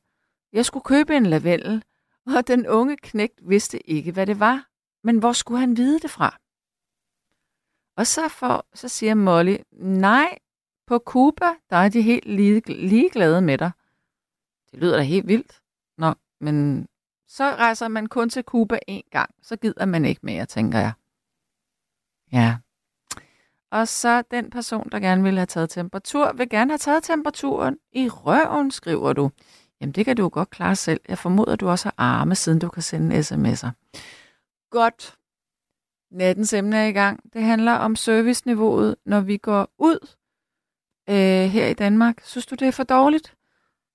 Jeg 0.53 0.65
skulle 0.65 0.83
købe 0.83 1.15
en 1.15 1.25
lavendel, 1.25 1.83
og 2.25 2.47
den 2.47 2.67
unge 2.67 2.97
knægt 2.97 3.49
vidste 3.49 3.89
ikke, 3.89 4.11
hvad 4.11 4.27
det 4.27 4.39
var. 4.39 4.67
Men 5.03 5.17
hvor 5.17 5.33
skulle 5.33 5.59
han 5.59 5.77
vide 5.77 5.99
det 5.99 6.11
fra? 6.11 6.37
Og 7.97 8.07
så, 8.07 8.29
for, 8.29 8.65
så 8.73 8.87
siger 8.87 9.13
Molly, 9.13 9.57
nej, 9.71 10.37
på 10.87 10.97
Cuba, 10.97 11.45
der 11.69 11.75
er 11.75 11.89
de 11.89 12.01
helt 12.01 12.27
ligeglade 12.67 13.41
med 13.41 13.57
dig. 13.57 13.71
Det 14.71 14.79
lyder 14.79 14.97
da 14.97 15.03
helt 15.03 15.27
vildt. 15.27 15.61
Nå, 15.97 16.13
men 16.39 16.87
så 17.27 17.43
rejser 17.43 17.87
man 17.87 18.07
kun 18.07 18.29
til 18.29 18.43
Cuba 18.43 18.79
en 18.87 19.03
gang. 19.11 19.35
Så 19.41 19.55
gider 19.55 19.85
man 19.85 20.05
ikke 20.05 20.21
mere, 20.23 20.45
tænker 20.45 20.79
jeg. 20.79 20.93
Ja. 22.31 22.57
Og 23.71 23.87
så 23.87 24.21
den 24.21 24.49
person, 24.49 24.89
der 24.91 24.99
gerne 24.99 25.23
vil 25.23 25.35
have 25.35 25.45
taget 25.45 25.69
temperatur, 25.69 26.33
vil 26.33 26.49
gerne 26.49 26.71
have 26.71 26.77
taget 26.77 27.03
temperaturen 27.03 27.77
i 27.91 28.09
røven, 28.09 28.71
skriver 28.71 29.13
du. 29.13 29.31
Jamen, 29.81 29.93
det 29.93 30.05
kan 30.05 30.15
du 30.15 30.23
jo 30.23 30.29
godt 30.33 30.49
klare 30.49 30.75
selv. 30.75 31.01
Jeg 31.09 31.17
formoder, 31.17 31.55
du 31.55 31.69
også 31.69 31.85
har 31.85 31.93
arme, 31.97 32.35
siden 32.35 32.59
du 32.59 32.69
kan 32.69 32.83
sende 32.83 33.19
sms'er. 33.19 33.69
Godt. 34.71 35.15
Nattens 36.11 36.53
emne 36.53 36.77
er 36.77 36.85
i 36.85 36.91
gang. 36.91 37.33
Det 37.33 37.43
handler 37.43 37.71
om 37.71 37.95
serviceniveauet, 37.95 38.95
når 39.05 39.19
vi 39.19 39.37
går 39.37 39.69
ud 39.77 40.07
øh, 41.09 41.49
her 41.49 41.67
i 41.67 41.73
Danmark. 41.73 42.21
Synes 42.23 42.45
du, 42.45 42.55
det 42.55 42.67
er 42.67 42.71
for 42.71 42.83
dårligt? 42.83 43.35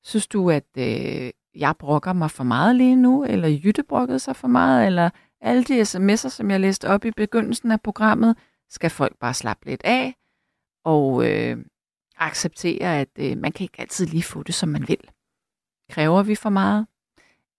Synes 0.04 0.26
du, 0.26 0.50
at 0.50 0.66
øh, 0.78 1.30
jeg 1.54 1.74
brokker 1.78 2.12
mig 2.12 2.30
for 2.30 2.44
meget 2.44 2.76
lige 2.76 2.96
nu, 2.96 3.24
eller 3.24 3.48
Jytte 3.48 3.82
brokkede 3.82 4.18
sig 4.18 4.36
for 4.36 4.48
meget, 4.48 4.86
eller 4.86 5.10
alle 5.40 5.64
de 5.64 5.82
sms'er, 5.82 6.28
som 6.28 6.50
jeg 6.50 6.60
læste 6.60 6.88
op 6.88 7.04
i 7.04 7.10
begyndelsen 7.10 7.70
af 7.70 7.80
programmet, 7.80 8.36
skal 8.70 8.90
folk 8.90 9.18
bare 9.18 9.34
slappe 9.34 9.66
lidt 9.66 9.80
af 9.84 10.14
og 10.84 11.30
øh, 11.30 11.56
acceptere, 12.16 13.00
at 13.00 13.08
øh, 13.18 13.38
man 13.38 13.52
kan 13.52 13.64
ikke 13.64 13.80
altid 13.80 14.06
lige 14.06 14.22
få 14.22 14.42
det, 14.42 14.54
som 14.54 14.68
man 14.68 14.88
vil. 14.88 15.10
Kræver 15.90 16.22
vi 16.22 16.34
for 16.34 16.50
meget? 16.50 16.86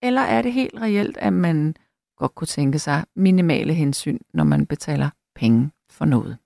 Eller 0.01 0.21
er 0.21 0.41
det 0.41 0.53
helt 0.53 0.81
reelt, 0.81 1.17
at 1.17 1.33
man 1.33 1.75
godt 2.17 2.35
kunne 2.35 2.47
tænke 2.47 2.79
sig 2.79 3.05
minimale 3.15 3.73
hensyn, 3.73 4.19
når 4.33 4.43
man 4.43 4.65
betaler 4.65 5.09
penge 5.35 5.71
for 5.89 6.05
noget? 6.05 6.37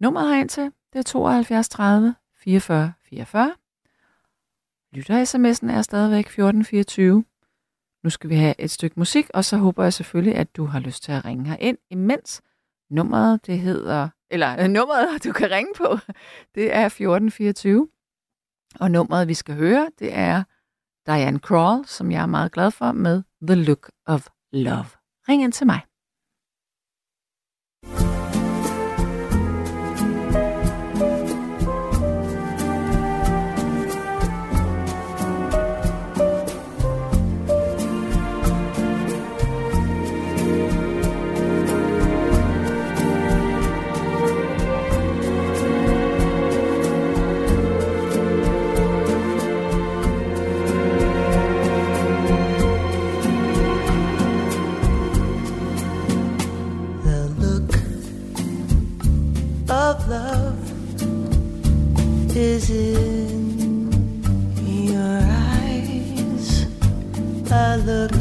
Nummeret 0.00 0.28
herind 0.28 0.48
til, 0.48 0.72
det 0.92 0.98
er 0.98 1.02
72 1.02 1.68
30 1.68 2.14
44 2.36 2.92
44. 3.04 3.54
Lytter-sms'en 4.92 5.70
er 5.70 5.82
stadigvæk 5.82 6.24
1424. 6.26 7.24
Nu 8.02 8.10
skal 8.10 8.30
vi 8.30 8.36
have 8.36 8.54
et 8.58 8.70
stykke 8.70 9.00
musik, 9.00 9.30
og 9.34 9.44
så 9.44 9.56
håber 9.56 9.82
jeg 9.82 9.92
selvfølgelig, 9.92 10.34
at 10.34 10.56
du 10.56 10.64
har 10.64 10.80
lyst 10.80 11.02
til 11.02 11.12
at 11.12 11.24
ringe 11.24 11.44
her 11.44 11.56
ind, 11.56 11.78
imens 11.90 12.42
nummeret, 12.90 13.46
det 13.46 13.58
hedder, 13.58 14.08
eller 14.30 14.62
øh, 14.62 14.68
nummeret, 14.68 15.08
du 15.24 15.32
kan 15.32 15.50
ringe 15.50 15.72
på, 15.76 15.98
det 16.54 16.74
er 16.74 16.86
1424. 16.86 17.88
Og 18.80 18.90
nummeret, 18.90 19.28
vi 19.28 19.34
skal 19.34 19.54
høre, 19.54 19.90
det 19.98 20.14
er 20.14 20.44
Diane 21.06 21.38
Crawl, 21.38 21.84
som 21.86 22.10
jeg 22.10 22.22
er 22.22 22.26
meget 22.26 22.52
glad 22.52 22.70
for, 22.70 22.92
med 22.92 23.22
The 23.42 23.54
Look 23.54 23.90
of 24.06 24.26
Love. 24.52 24.86
Ring 25.28 25.42
ind 25.42 25.52
til 25.52 25.66
mig. 25.66 25.80
Is 62.54 62.70
in 62.70 64.22
your 64.62 65.18
eyes. 65.58 66.66
I 67.50 67.76
look, 67.90 68.18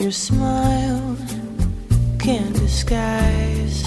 your 0.00 0.10
smile 0.10 1.16
can't 2.18 2.54
disguise 2.54 3.82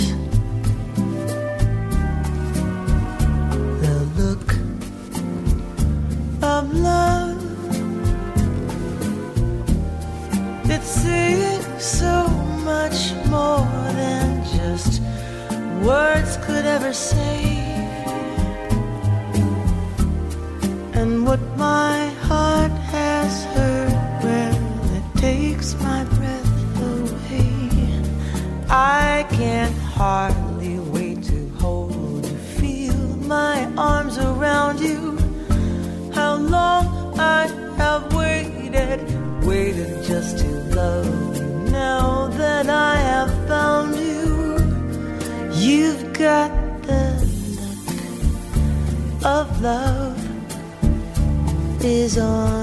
the 3.84 3.97
look 4.19 4.47
of 6.43 6.63
love. 6.71 7.41
It's 10.70 10.91
saying 11.03 11.80
so 11.80 12.28
much 12.72 13.14
more 13.26 13.66
than 14.01 14.45
just 14.55 15.01
words 15.82 16.38
could 16.45 16.66
ever 16.66 16.93
say. 16.93 17.51
Is 52.02 52.18
on 52.18 52.61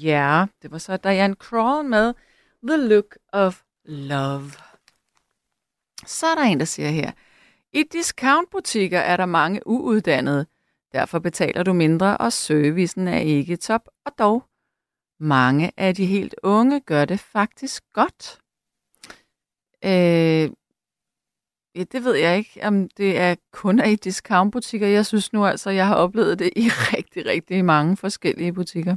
Ja, 0.00 0.46
det 0.62 0.70
var 0.70 0.78
så 0.78 0.96
Diane 0.96 1.34
Crawl 1.34 1.84
med 1.84 2.14
The 2.68 2.76
Look 2.76 3.18
of 3.32 3.62
Love. 3.84 4.50
Så 6.06 6.26
er 6.26 6.34
der 6.34 6.42
en, 6.42 6.58
der 6.58 6.64
siger 6.64 6.88
her. 6.88 7.12
I 7.72 7.82
discountbutikker 7.92 8.98
er 8.98 9.16
der 9.16 9.26
mange 9.26 9.66
uuddannede. 9.66 10.46
Derfor 10.92 11.18
betaler 11.18 11.62
du 11.62 11.72
mindre, 11.72 12.16
og 12.16 12.32
servicen 12.32 13.08
er 13.08 13.18
ikke 13.18 13.56
top. 13.56 13.88
Og 14.06 14.12
dog, 14.18 14.44
mange 15.20 15.72
af 15.76 15.94
de 15.94 16.06
helt 16.06 16.34
unge 16.42 16.80
gør 16.80 17.04
det 17.04 17.20
faktisk 17.20 17.82
godt. 17.92 18.38
Øh, 19.84 20.50
ja, 21.74 21.84
det 21.92 22.04
ved 22.04 22.14
jeg 22.14 22.38
ikke, 22.38 22.60
om 22.62 22.88
det 22.88 23.18
er 23.18 23.34
kun 23.52 23.78
er 23.78 23.88
i 23.88 23.96
discountbutikker. 23.96 24.86
Jeg 24.86 25.06
synes 25.06 25.32
nu 25.32 25.44
altså, 25.46 25.70
jeg 25.70 25.86
har 25.86 25.94
oplevet 25.94 26.38
det 26.38 26.50
i 26.56 26.68
rigtig, 26.96 27.26
rigtig 27.26 27.64
mange 27.64 27.96
forskellige 27.96 28.52
butikker. 28.52 28.96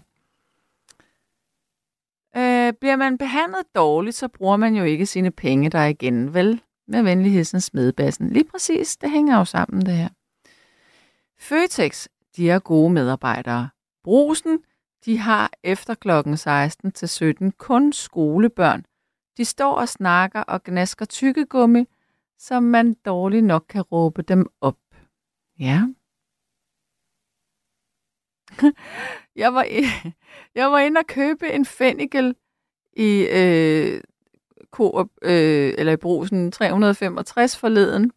Øh, 2.68 2.74
bliver 2.74 2.95
man 2.95 3.18
behandlet 3.18 3.63
dårligt, 3.76 4.16
så 4.16 4.28
bruger 4.28 4.57
man 4.57 4.76
jo 4.76 4.84
ikke 4.84 5.05
sine 5.05 5.32
penge 5.32 5.70
der 5.70 5.84
igen, 5.86 6.34
vel? 6.34 6.61
Med 6.88 7.03
venligheden 7.03 7.61
smedbassen. 7.61 8.30
Lige 8.30 8.45
præcis, 8.51 8.97
det 8.97 9.11
hænger 9.11 9.38
jo 9.38 9.45
sammen 9.45 9.86
det 9.86 9.93
her. 9.93 10.09
Føtex, 11.39 12.07
de 12.38 12.49
er 12.49 12.59
gode 12.59 12.93
medarbejdere. 12.93 13.70
Brusen, 14.03 14.59
de 15.05 15.18
har 15.18 15.51
efter 15.63 15.95
klokken 15.95 16.38
16 16.38 16.91
til 16.91 17.09
17 17.09 17.51
kun 17.51 17.93
skolebørn. 17.93 18.86
De 19.38 19.45
står 19.45 19.76
og 19.76 19.89
snakker 19.89 20.41
og 20.41 20.63
gnasker 20.63 21.05
tykkegummi, 21.05 21.86
som 22.38 22.63
man 22.63 22.93
dårligt 22.93 23.45
nok 23.45 23.66
kan 23.70 23.82
råbe 23.82 24.22
dem 24.22 24.47
op. 24.61 24.78
Ja. 25.59 25.82
jeg, 29.41 29.53
var, 29.53 29.66
jeg 30.55 30.72
var 30.72 30.80
inde 30.80 30.99
og 30.99 31.07
købe 31.07 31.51
en 31.51 31.66
fennikel 31.66 32.36
i 32.96 33.28
øh, 33.32 34.02
Coop, 34.72 35.08
øh, 35.22 35.74
eller 35.78 35.93
i 35.93 35.98
brusen 35.98 36.52
365 36.52 37.58
forleden. 37.58 38.12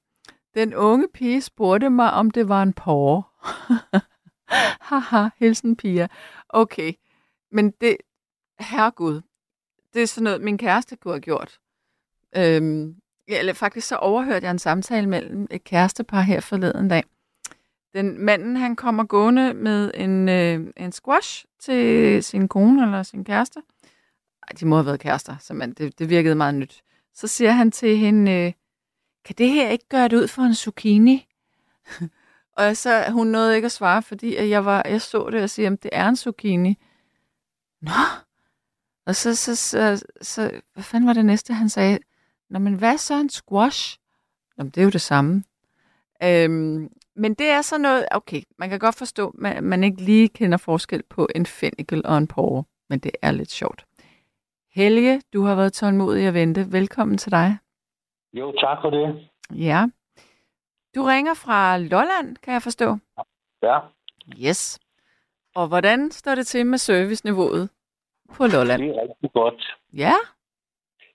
Den 0.54 0.74
unge 0.74 1.08
pige 1.14 1.40
spurgte 1.40 1.90
mig, 1.90 2.12
om 2.12 2.30
det 2.30 2.48
var 2.48 2.62
en 2.62 2.72
porre. 2.72 3.22
Haha, 4.88 5.28
hilsen 5.38 5.76
Pia. 5.76 6.08
Okay, 6.48 6.92
men 7.52 7.70
det, 7.70 7.96
herregud, 8.60 9.20
det 9.94 10.02
er 10.02 10.06
sådan 10.06 10.24
noget, 10.24 10.40
min 10.40 10.58
kæreste 10.58 10.96
kunne 10.96 11.14
have 11.14 11.20
gjort. 11.20 11.58
Øhm, 12.36 12.96
ja, 13.28 13.38
eller 13.38 13.52
faktisk 13.52 13.88
så 13.88 13.96
overhørte 13.96 14.44
jeg 14.44 14.50
en 14.50 14.58
samtale 14.58 15.06
mellem 15.06 15.46
et 15.50 15.64
kærestepar 15.64 16.20
her 16.20 16.40
forleden 16.40 16.88
dag. 16.88 17.04
Den 17.94 18.24
manden, 18.24 18.56
han 18.56 18.76
kommer 18.76 19.04
gående 19.04 19.54
med 19.54 19.90
en, 19.94 20.28
øh, 20.28 20.72
en 20.76 20.92
squash 20.92 21.44
til 21.60 22.24
sin 22.24 22.48
kone 22.48 22.82
eller 22.82 23.02
sin 23.02 23.24
kæreste. 23.24 23.60
Ej, 24.50 24.56
de 24.60 24.66
må 24.66 24.76
have 24.76 24.86
været 24.86 25.00
kærester, 25.00 25.36
så 25.40 25.54
man, 25.54 25.72
det, 25.72 25.98
det 25.98 26.10
virkede 26.10 26.34
meget 26.34 26.54
nyt. 26.54 26.82
Så 27.14 27.26
siger 27.26 27.50
han 27.50 27.70
til 27.70 27.96
hende, 27.96 28.32
øh, 28.32 28.52
kan 29.24 29.34
det 29.38 29.50
her 29.50 29.68
ikke 29.68 29.88
gøre 29.88 30.08
det 30.08 30.16
ud 30.16 30.28
for 30.28 30.42
en 30.42 30.54
zucchini? 30.54 31.26
og 32.58 32.76
så 32.76 33.10
hun 33.10 33.26
nåede 33.26 33.56
ikke 33.56 33.66
at 33.66 33.72
svare, 33.72 34.02
fordi 34.02 34.36
at 34.36 34.48
jeg, 34.48 34.64
var, 34.64 34.82
jeg 34.86 35.02
så 35.02 35.30
det 35.30 35.42
og 35.42 35.50
siger, 35.50 35.72
at 35.72 35.82
det 35.82 35.90
er 35.92 36.08
en 36.08 36.16
zucchini. 36.16 36.78
Nå, 37.82 37.90
og 39.06 39.16
så, 39.16 39.34
så, 39.34 39.56
så, 39.56 40.06
så, 40.22 40.60
hvad 40.74 40.84
fanden 40.84 41.06
var 41.06 41.12
det 41.12 41.24
næste, 41.24 41.54
han 41.54 41.68
sagde? 41.68 41.98
Nå, 42.50 42.58
men 42.58 42.74
hvad 42.74 42.98
så 42.98 43.14
en 43.14 43.30
squash? 43.30 43.98
Nå, 44.56 44.64
men 44.64 44.70
det 44.70 44.80
er 44.80 44.84
jo 44.84 44.90
det 44.90 45.00
samme. 45.00 45.44
Øhm, 46.22 46.88
men 47.16 47.34
det 47.34 47.46
er 47.46 47.62
sådan 47.62 47.80
noget, 47.80 48.06
okay, 48.10 48.42
man 48.58 48.70
kan 48.70 48.78
godt 48.78 48.94
forstå, 48.94 49.28
at 49.28 49.34
man, 49.34 49.64
man 49.64 49.84
ikke 49.84 50.02
lige 50.02 50.28
kender 50.28 50.58
forskel 50.58 51.02
på 51.02 51.28
en 51.34 51.46
fennikel 51.46 52.06
og 52.06 52.18
en 52.18 52.26
porre, 52.26 52.64
men 52.88 52.98
det 52.98 53.10
er 53.22 53.30
lidt 53.30 53.50
sjovt. 53.50 53.84
Helge, 54.82 55.20
du 55.32 55.42
har 55.42 55.54
været 55.56 55.72
tålmodig 55.72 56.26
at 56.26 56.34
vente. 56.34 56.60
Velkommen 56.72 57.18
til 57.18 57.32
dig. 57.32 57.58
Jo, 58.32 58.52
tak 58.52 58.78
for 58.82 58.90
det. 58.90 59.28
Ja. 59.56 59.80
Du 60.94 61.02
ringer 61.02 61.34
fra 61.34 61.78
Lolland, 61.78 62.36
kan 62.36 62.52
jeg 62.52 62.62
forstå. 62.62 62.98
Ja, 63.62 63.78
Yes. 64.46 64.80
Og 65.54 65.68
hvordan 65.68 66.10
står 66.10 66.34
det 66.34 66.46
til 66.46 66.66
med 66.66 66.78
serviceniveauet 66.78 67.70
på 68.34 68.42
Lolland? 68.46 68.82
det 68.82 68.90
er 68.90 69.02
rigtig 69.02 69.30
godt. 69.32 69.76
Ja, 69.94 70.12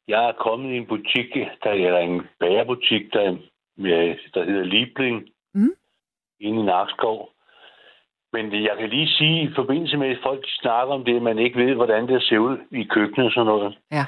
Jeg 0.07 0.29
er 0.29 0.33
kommet 0.33 0.73
i 0.73 0.77
en 0.77 0.87
butik, 0.87 1.33
der 1.63 1.69
er 1.71 1.97
en 1.99 2.21
bagerbutik, 2.39 3.13
der, 3.13 3.37
der 4.33 4.43
hedder 4.45 4.63
Liebling, 4.63 5.29
Mm. 5.53 5.73
inde 6.39 6.59
i 6.61 6.65
Nakskov. 6.65 7.29
Men 8.33 8.63
jeg 8.63 8.75
kan 8.79 8.89
lige 8.89 9.07
sige, 9.07 9.43
i 9.43 9.53
forbindelse 9.55 9.97
med, 9.97 10.09
at 10.09 10.17
folk 10.23 10.43
snakker 10.47 10.93
om 10.93 11.05
det, 11.05 11.15
at 11.15 11.21
man 11.21 11.39
ikke 11.39 11.59
ved, 11.65 11.75
hvordan 11.75 12.07
det 12.07 12.23
ser 12.23 12.37
ud 12.37 12.57
i 12.71 12.83
køkkenet 12.83 13.25
og 13.25 13.31
sådan 13.31 13.45
noget. 13.45 13.77
Ja. 13.91 14.05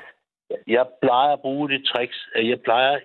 Jeg 0.67 0.85
plejer 1.01 1.33
at 1.33 1.41
bruge 1.41 1.69
det 1.69 1.85
tricks, 1.85 2.29
at 2.35 2.47
jeg 2.49 2.59
plejer, 2.61 2.99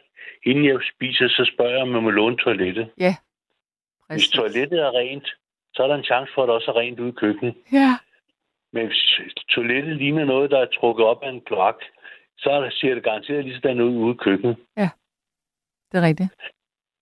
inden 0.47 0.65
jeg 0.65 0.79
spiser, 0.95 1.29
så 1.29 1.51
spørger 1.55 1.73
jeg, 1.73 1.83
om 1.83 1.89
man 1.89 2.03
må 2.03 2.11
låne 2.11 2.37
toilettet. 2.37 2.91
Ja. 2.99 3.15
Hvis 4.09 4.09
Præcis. 4.09 4.29
toilettet 4.31 4.79
er 4.81 4.91
rent, 4.95 5.29
så 5.75 5.83
er 5.83 5.87
der 5.87 5.95
en 5.95 6.05
chance 6.05 6.33
for, 6.35 6.43
at 6.43 6.47
det 6.49 6.55
også 6.55 6.71
er 6.71 6.77
rent 6.77 7.01
ude 7.01 7.09
i 7.09 7.13
køkkenet. 7.13 7.55
Ja. 7.73 7.91
Men 8.73 8.87
hvis 8.87 9.35
toilettet 9.49 9.97
ligner 9.97 10.25
noget, 10.25 10.51
der 10.51 10.59
er 10.59 10.67
trukket 10.81 11.07
op 11.07 11.23
af 11.23 11.29
en 11.29 11.41
kloak, 11.41 11.77
så 12.39 12.51
er 12.51 12.61
der- 12.61 12.71
ser 12.71 12.95
det 12.95 13.05
garanteret 13.05 13.45
lige 13.45 13.55
sådan 13.55 13.81
ud 13.81 13.97
ude 14.05 14.15
i 14.15 14.17
køkkenet. 14.17 14.57
Det 15.93 15.99
er 15.99 16.07
rigtigt. 16.07 16.31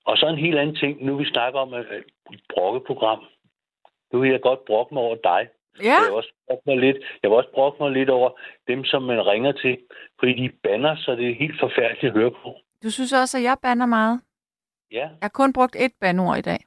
Og 0.04 0.16
så 0.16 0.26
en 0.26 0.38
helt 0.38 0.58
anden 0.58 0.76
ting. 0.76 1.04
Nu 1.04 1.16
vi 1.16 1.24
snakker 1.24 1.60
om 1.60 1.74
øh, 1.74 1.80
et 2.32 2.40
brokkeprogram. 2.54 3.20
Nu 4.12 4.20
vil 4.20 4.30
jeg 4.30 4.40
godt 4.40 4.64
brokke 4.64 4.94
mig 4.94 5.02
over 5.02 5.16
dig. 5.24 5.48
Ja. 5.82 5.84
Jeg 5.84 6.02
vil 6.06 6.12
også 6.12 6.32
brokke 6.46 6.62
mig 6.66 6.78
lidt, 6.78 6.96
jeg 7.22 7.30
vil 7.30 7.36
også 7.36 7.50
brokke 7.54 7.82
mig 7.82 7.92
lidt 7.92 8.10
over 8.10 8.30
dem, 8.68 8.84
som 8.84 9.02
man 9.02 9.26
ringer 9.26 9.52
til. 9.52 9.78
Fordi 10.18 10.32
de 10.42 10.48
banner, 10.62 10.96
så 10.96 11.16
det 11.16 11.30
er 11.30 11.34
helt 11.34 11.60
forfærdeligt 11.60 12.04
at 12.04 12.12
høre 12.20 12.30
på. 12.30 12.54
Du 12.82 12.90
synes 12.90 13.12
også, 13.12 13.38
at 13.38 13.44
jeg 13.44 13.56
banner 13.62 13.86
meget? 13.86 14.20
Ja, 14.90 14.98
Jeg 14.98 15.18
har 15.22 15.28
kun 15.28 15.52
brugt 15.52 15.76
et 15.76 15.92
bandord 16.00 16.38
i 16.38 16.40
dag. 16.42 16.58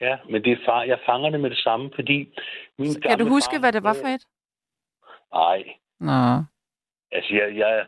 ja, 0.00 0.16
men 0.30 0.44
det 0.44 0.52
er 0.52 0.64
far, 0.66 0.82
jeg 0.82 0.98
fanger 1.06 1.30
det 1.30 1.40
med 1.40 1.50
det 1.50 1.58
samme, 1.58 1.90
fordi 1.94 2.18
min 2.78 3.00
Kan 3.02 3.18
du 3.18 3.28
huske, 3.28 3.54
far, 3.54 3.60
hvad 3.60 3.72
det 3.72 3.82
var 3.82 3.94
for 4.02 4.08
et? 4.08 4.24
Nej, 5.34 5.62
Nå. 6.00 6.44
Altså, 7.12 7.34
jeg, 7.34 7.56
jeg, 7.56 7.86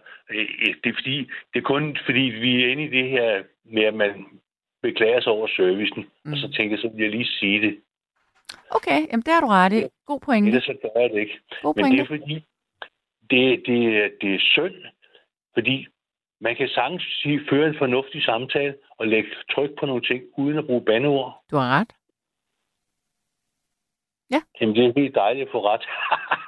det, 0.85 0.89
er 0.91 0.95
fordi, 0.95 1.19
det 1.53 1.59
er 1.59 1.63
kun 1.73 1.97
fordi, 2.05 2.21
vi 2.21 2.65
er 2.65 2.69
inde 2.73 2.85
i 2.85 2.89
det 2.89 3.09
her 3.11 3.43
med, 3.65 3.83
at 3.85 3.95
man 3.95 4.27
beklager 4.83 5.21
sig 5.21 5.33
over 5.33 5.47
servicen. 5.57 6.11
Mm. 6.25 6.33
Og 6.33 6.39
så 6.39 6.47
Mm. 6.47 6.53
tænker 6.53 6.77
jeg, 6.77 6.81
så 6.83 6.89
vil 6.89 7.03
jeg 7.03 7.11
lige 7.11 7.27
sige 7.41 7.61
det. 7.67 7.81
Okay, 8.71 9.01
jamen 9.11 9.23
det 9.27 9.33
har 9.35 9.41
du 9.41 9.47
ret 9.47 9.73
i. 9.73 9.83
God 10.07 10.21
pointe. 10.21 10.49
Ellers 10.49 10.65
så 10.65 10.77
gør 10.83 11.01
jeg 11.01 11.11
det 11.11 11.21
ikke. 11.21 11.41
God 11.63 11.75
Men 11.77 11.93
det 11.93 12.01
er 12.01 12.07
fordi, 12.07 12.35
det, 13.31 13.63
det, 13.67 13.79
det 14.21 14.35
er 14.35 14.39
synd, 14.41 14.75
fordi 15.55 15.87
man 16.41 16.57
kan 16.57 16.69
sagtens 16.69 17.03
sige, 17.23 17.41
føre 17.51 17.69
en 17.69 17.79
fornuftig 17.79 18.25
samtale 18.25 18.75
og 18.99 19.07
lægge 19.07 19.29
tryk 19.55 19.71
på 19.81 19.87
nogle 19.87 20.03
ting, 20.03 20.23
uden 20.39 20.59
at 20.59 20.67
bruge 20.67 20.85
bandeord. 20.85 21.43
Du 21.51 21.57
har 21.57 21.81
ret. 21.81 21.93
Jamen, 24.61 24.77
det 24.77 24.85
er 24.85 24.93
helt 24.97 25.15
dejligt 25.15 25.47
at 25.47 25.53
få 25.53 25.61
ret. 25.69 25.85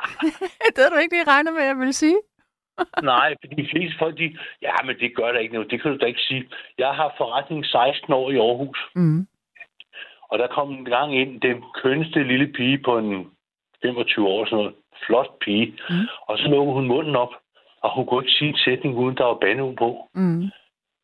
det 0.75 0.79
havde 0.79 0.91
du 0.91 0.97
ikke 0.97 1.15
lige 1.15 1.31
regnet 1.33 1.53
med, 1.55 1.63
jeg 1.63 1.79
ville 1.79 1.93
sige. 1.93 2.19
Nej, 3.13 3.35
fordi 3.41 3.63
de 3.63 3.69
fleste 3.73 3.99
folk, 3.99 4.19
de, 4.19 4.39
ja, 4.63 4.75
men 4.85 4.97
det 5.01 5.17
gør 5.17 5.33
der 5.33 5.39
ikke 5.39 5.55
noget. 5.55 5.71
Det 5.71 5.83
kan 5.83 5.91
du 5.91 5.97
da 5.99 6.07
ikke 6.07 6.21
sige. 6.21 6.49
Jeg 6.79 6.95
har 6.95 7.15
forretning 7.17 7.67
16 7.67 8.13
år 8.13 8.31
i 8.31 8.37
Aarhus. 8.37 8.79
Mm. 8.95 9.27
Og 10.35 10.41
der 10.41 10.47
kom 10.47 10.70
en 10.70 10.85
gang 10.85 11.16
ind 11.20 11.41
den 11.41 11.64
kønneste 11.74 12.22
lille 12.22 12.47
pige 12.53 12.78
på 12.78 12.99
en 12.99 13.30
25 13.82 14.28
år, 14.28 14.45
sådan 14.45 14.57
noget. 14.57 14.74
Flot 15.07 15.39
pige. 15.41 15.66
Mm. 15.91 16.07
Og 16.28 16.39
så 16.39 16.49
lukkede 16.49 16.74
hun 16.74 16.87
munden 16.87 17.16
op, 17.16 17.35
og 17.82 17.95
hun 17.95 18.07
kunne 18.07 18.24
ikke 18.24 18.39
sige 18.39 18.49
en 18.49 18.57
sætning, 18.57 18.97
uden 18.97 19.16
der 19.16 19.24
var 19.24 19.35
bandeud 19.35 19.76
på. 19.76 20.09
Mm. 20.14 20.45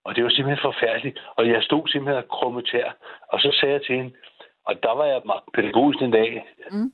Og 0.04 0.16
det 0.16 0.24
var 0.24 0.30
simpelthen 0.30 0.62
forfærdeligt. 0.62 1.18
Og 1.36 1.48
jeg 1.48 1.62
stod 1.62 1.88
simpelthen 1.88 2.22
og 2.24 2.28
krumme 2.28 2.62
tær. 2.62 2.96
Og 3.32 3.40
så 3.40 3.56
sagde 3.60 3.74
jeg 3.74 3.82
til 3.82 3.96
hende, 3.96 4.12
og 4.66 4.82
der 4.82 4.94
var 4.94 5.04
jeg 5.04 5.22
pædagogisk 5.54 6.02
en 6.02 6.10
dag, 6.10 6.44
Mm. 6.70 6.92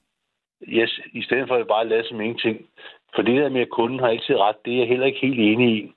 yes, 0.68 1.00
i 1.12 1.22
stedet 1.22 1.48
for 1.48 1.54
at 1.54 1.58
jeg 1.58 1.66
bare 1.66 1.88
lade 1.88 2.08
som 2.08 2.20
ingenting. 2.20 2.66
For 3.14 3.22
det 3.22 3.42
der 3.42 3.48
med, 3.48 3.60
at 3.60 3.70
kunden 3.70 3.98
har 3.98 4.08
altid 4.08 4.36
ret, 4.36 4.64
det 4.64 4.72
er 4.74 4.78
jeg 4.78 4.88
heller 4.88 5.06
ikke 5.06 5.26
helt 5.26 5.40
enig 5.40 5.68
i. 5.78 5.92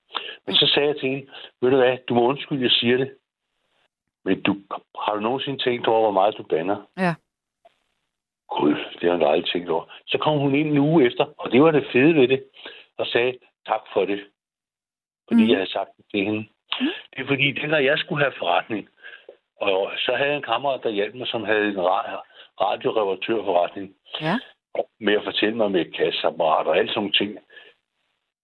Men 0.46 0.56
så 0.56 0.72
sagde 0.74 0.88
jeg 0.88 0.98
til 1.00 1.10
hende, 1.10 1.28
ved 1.62 1.72
du 1.72 1.78
hvad, 1.78 1.98
du 2.10 2.14
må 2.14 2.22
undskylde, 2.22 2.64
jeg 2.64 2.72
siger 2.72 2.98
det. 2.98 3.10
Men 4.30 4.42
du, 4.42 4.54
har 5.04 5.14
du 5.16 5.20
nogensinde 5.20 5.64
tænkt 5.64 5.88
over, 5.88 6.02
hvor 6.02 6.12
meget 6.20 6.38
du 6.38 6.44
banner? 6.44 6.78
Ja. 6.98 7.14
Gud, 8.56 8.76
det 9.00 9.10
har 9.10 9.18
jeg 9.18 9.30
aldrig 9.30 9.52
tænkt 9.52 9.70
over. 9.70 9.86
Så 10.08 10.18
kom 10.18 10.38
hun 10.38 10.56
ind 10.56 10.70
en 10.72 10.78
uge 10.78 11.06
efter, 11.06 11.26
og 11.38 11.52
det 11.52 11.62
var 11.64 11.72
det 11.72 11.88
fede 11.92 12.16
ved 12.16 12.28
det, 12.28 12.44
og 12.98 13.06
sagde 13.08 13.38
tak 13.68 13.82
for 13.94 14.06
det. 14.06 14.20
Fordi 15.28 15.44
mm. 15.44 15.50
jeg 15.50 15.58
havde 15.58 15.72
sagt 15.72 15.90
det 15.98 16.06
til 16.12 16.26
hende. 16.26 16.40
Mm. 16.82 16.94
Det 17.12 17.20
er 17.24 17.28
fordi, 17.28 17.52
dengang 17.52 17.86
jeg 17.86 17.98
skulle 17.98 18.24
have 18.24 18.34
forretning, 18.38 18.90
og 19.62 19.92
så 19.98 20.16
havde 20.16 20.30
jeg 20.30 20.38
en 20.38 20.50
kammerat, 20.52 20.84
der 20.84 20.90
hjalp 20.90 21.16
mig, 21.16 21.28
som 21.28 21.44
havde 21.44 21.68
en 21.68 21.80
ra- 21.80 22.24
radioreparatørforretning 22.62 23.96
Ja. 24.22 24.36
med 25.00 25.14
at 25.14 25.24
fortælle 25.24 25.56
mig 25.58 25.72
med 25.72 25.92
kasseapparat 25.92 26.68
og 26.68 26.78
alle 26.78 26.94
sådan 26.94 27.12
ting. 27.12 27.38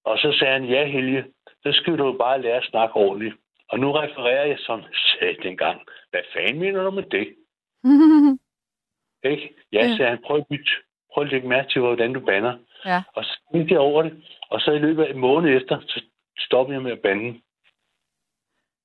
Og 0.06 0.18
så 0.18 0.36
sagde 0.40 0.54
han, 0.54 0.66
ja 0.66 0.86
Helge, 0.86 1.26
så 1.64 1.72
skal 1.72 1.98
du 1.98 2.18
bare 2.18 2.42
lære 2.42 2.58
at 2.58 2.64
snakke 2.72 2.96
ordentligt. 2.96 3.36
Og 3.70 3.80
nu 3.80 3.92
refererer 3.92 4.46
jeg, 4.46 4.60
som 4.60 4.84
sagde 4.94 5.38
dengang. 5.44 5.82
Hvad 6.10 6.22
fanden 6.34 6.60
mener 6.60 6.84
du 6.84 6.92
med 6.92 7.04
det? 7.04 7.36
Ikke? 9.32 9.56
Ja, 9.72 9.80
Ja. 9.88 9.96
sagde 9.98 10.10
han, 10.10 10.22
prøv 10.26 10.38
at 10.38 10.48
bytte. 10.50 10.72
Prøv 11.14 11.24
at 11.24 11.30
lægge 11.32 11.48
mærke 11.48 11.70
til, 11.70 11.82
hvordan 11.82 12.14
du 12.14 12.20
banner. 12.20 12.58
ja. 12.86 13.04
Og 13.16 13.24
så 13.24 13.42
tænkte 13.52 13.74
jeg 13.74 13.82
over 13.82 14.02
det. 14.04 14.24
Og 14.50 14.62
så 14.62 14.72
i 14.72 14.80
løbet 14.80 15.04
af 15.04 15.10
en 15.12 15.20
måned 15.20 15.58
efter, 15.62 15.80
så 15.82 16.04
stoppede 16.40 16.76
jeg 16.76 16.84
med 16.84 16.92
at 16.92 17.02
bande. 17.02 17.42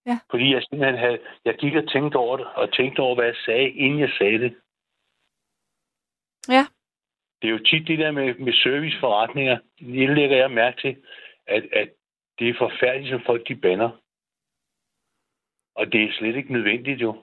Ja. 0.07 0.18
Fordi 0.31 0.53
jeg 0.55 0.62
simpelthen 0.62 0.99
havde, 0.99 1.18
jeg 1.45 1.55
gik 1.55 1.74
og 1.74 1.89
tænkte 1.93 2.16
over 2.16 2.37
det, 2.37 2.47
og 2.47 2.72
tænkte 2.72 3.01
over, 3.01 3.14
hvad 3.14 3.24
jeg 3.24 3.37
sagde, 3.47 3.70
inden 3.70 4.01
jeg 4.01 4.11
sagde 4.18 4.39
det. 4.39 4.57
Ja. 6.49 6.64
Det 7.43 7.49
er 7.49 7.53
jo 7.53 7.59
tit 7.64 7.89
det 7.89 7.99
der 7.99 8.11
med, 8.11 8.35
med 8.35 8.53
serviceforretninger. 8.53 9.59
Det 9.78 10.11
lægger 10.16 10.37
jeg 10.37 10.51
mærke 10.51 10.81
til, 10.81 10.97
at, 11.47 11.64
at 11.72 11.89
det 12.39 12.49
er 12.49 12.55
forfærdeligt, 12.59 13.11
som 13.11 13.22
folk 13.26 13.49
de 13.49 13.57
banner. 13.57 13.91
Og 15.74 15.92
det 15.92 16.02
er 16.02 16.12
slet 16.12 16.36
ikke 16.36 16.52
nødvendigt 16.52 17.02
jo. 17.02 17.22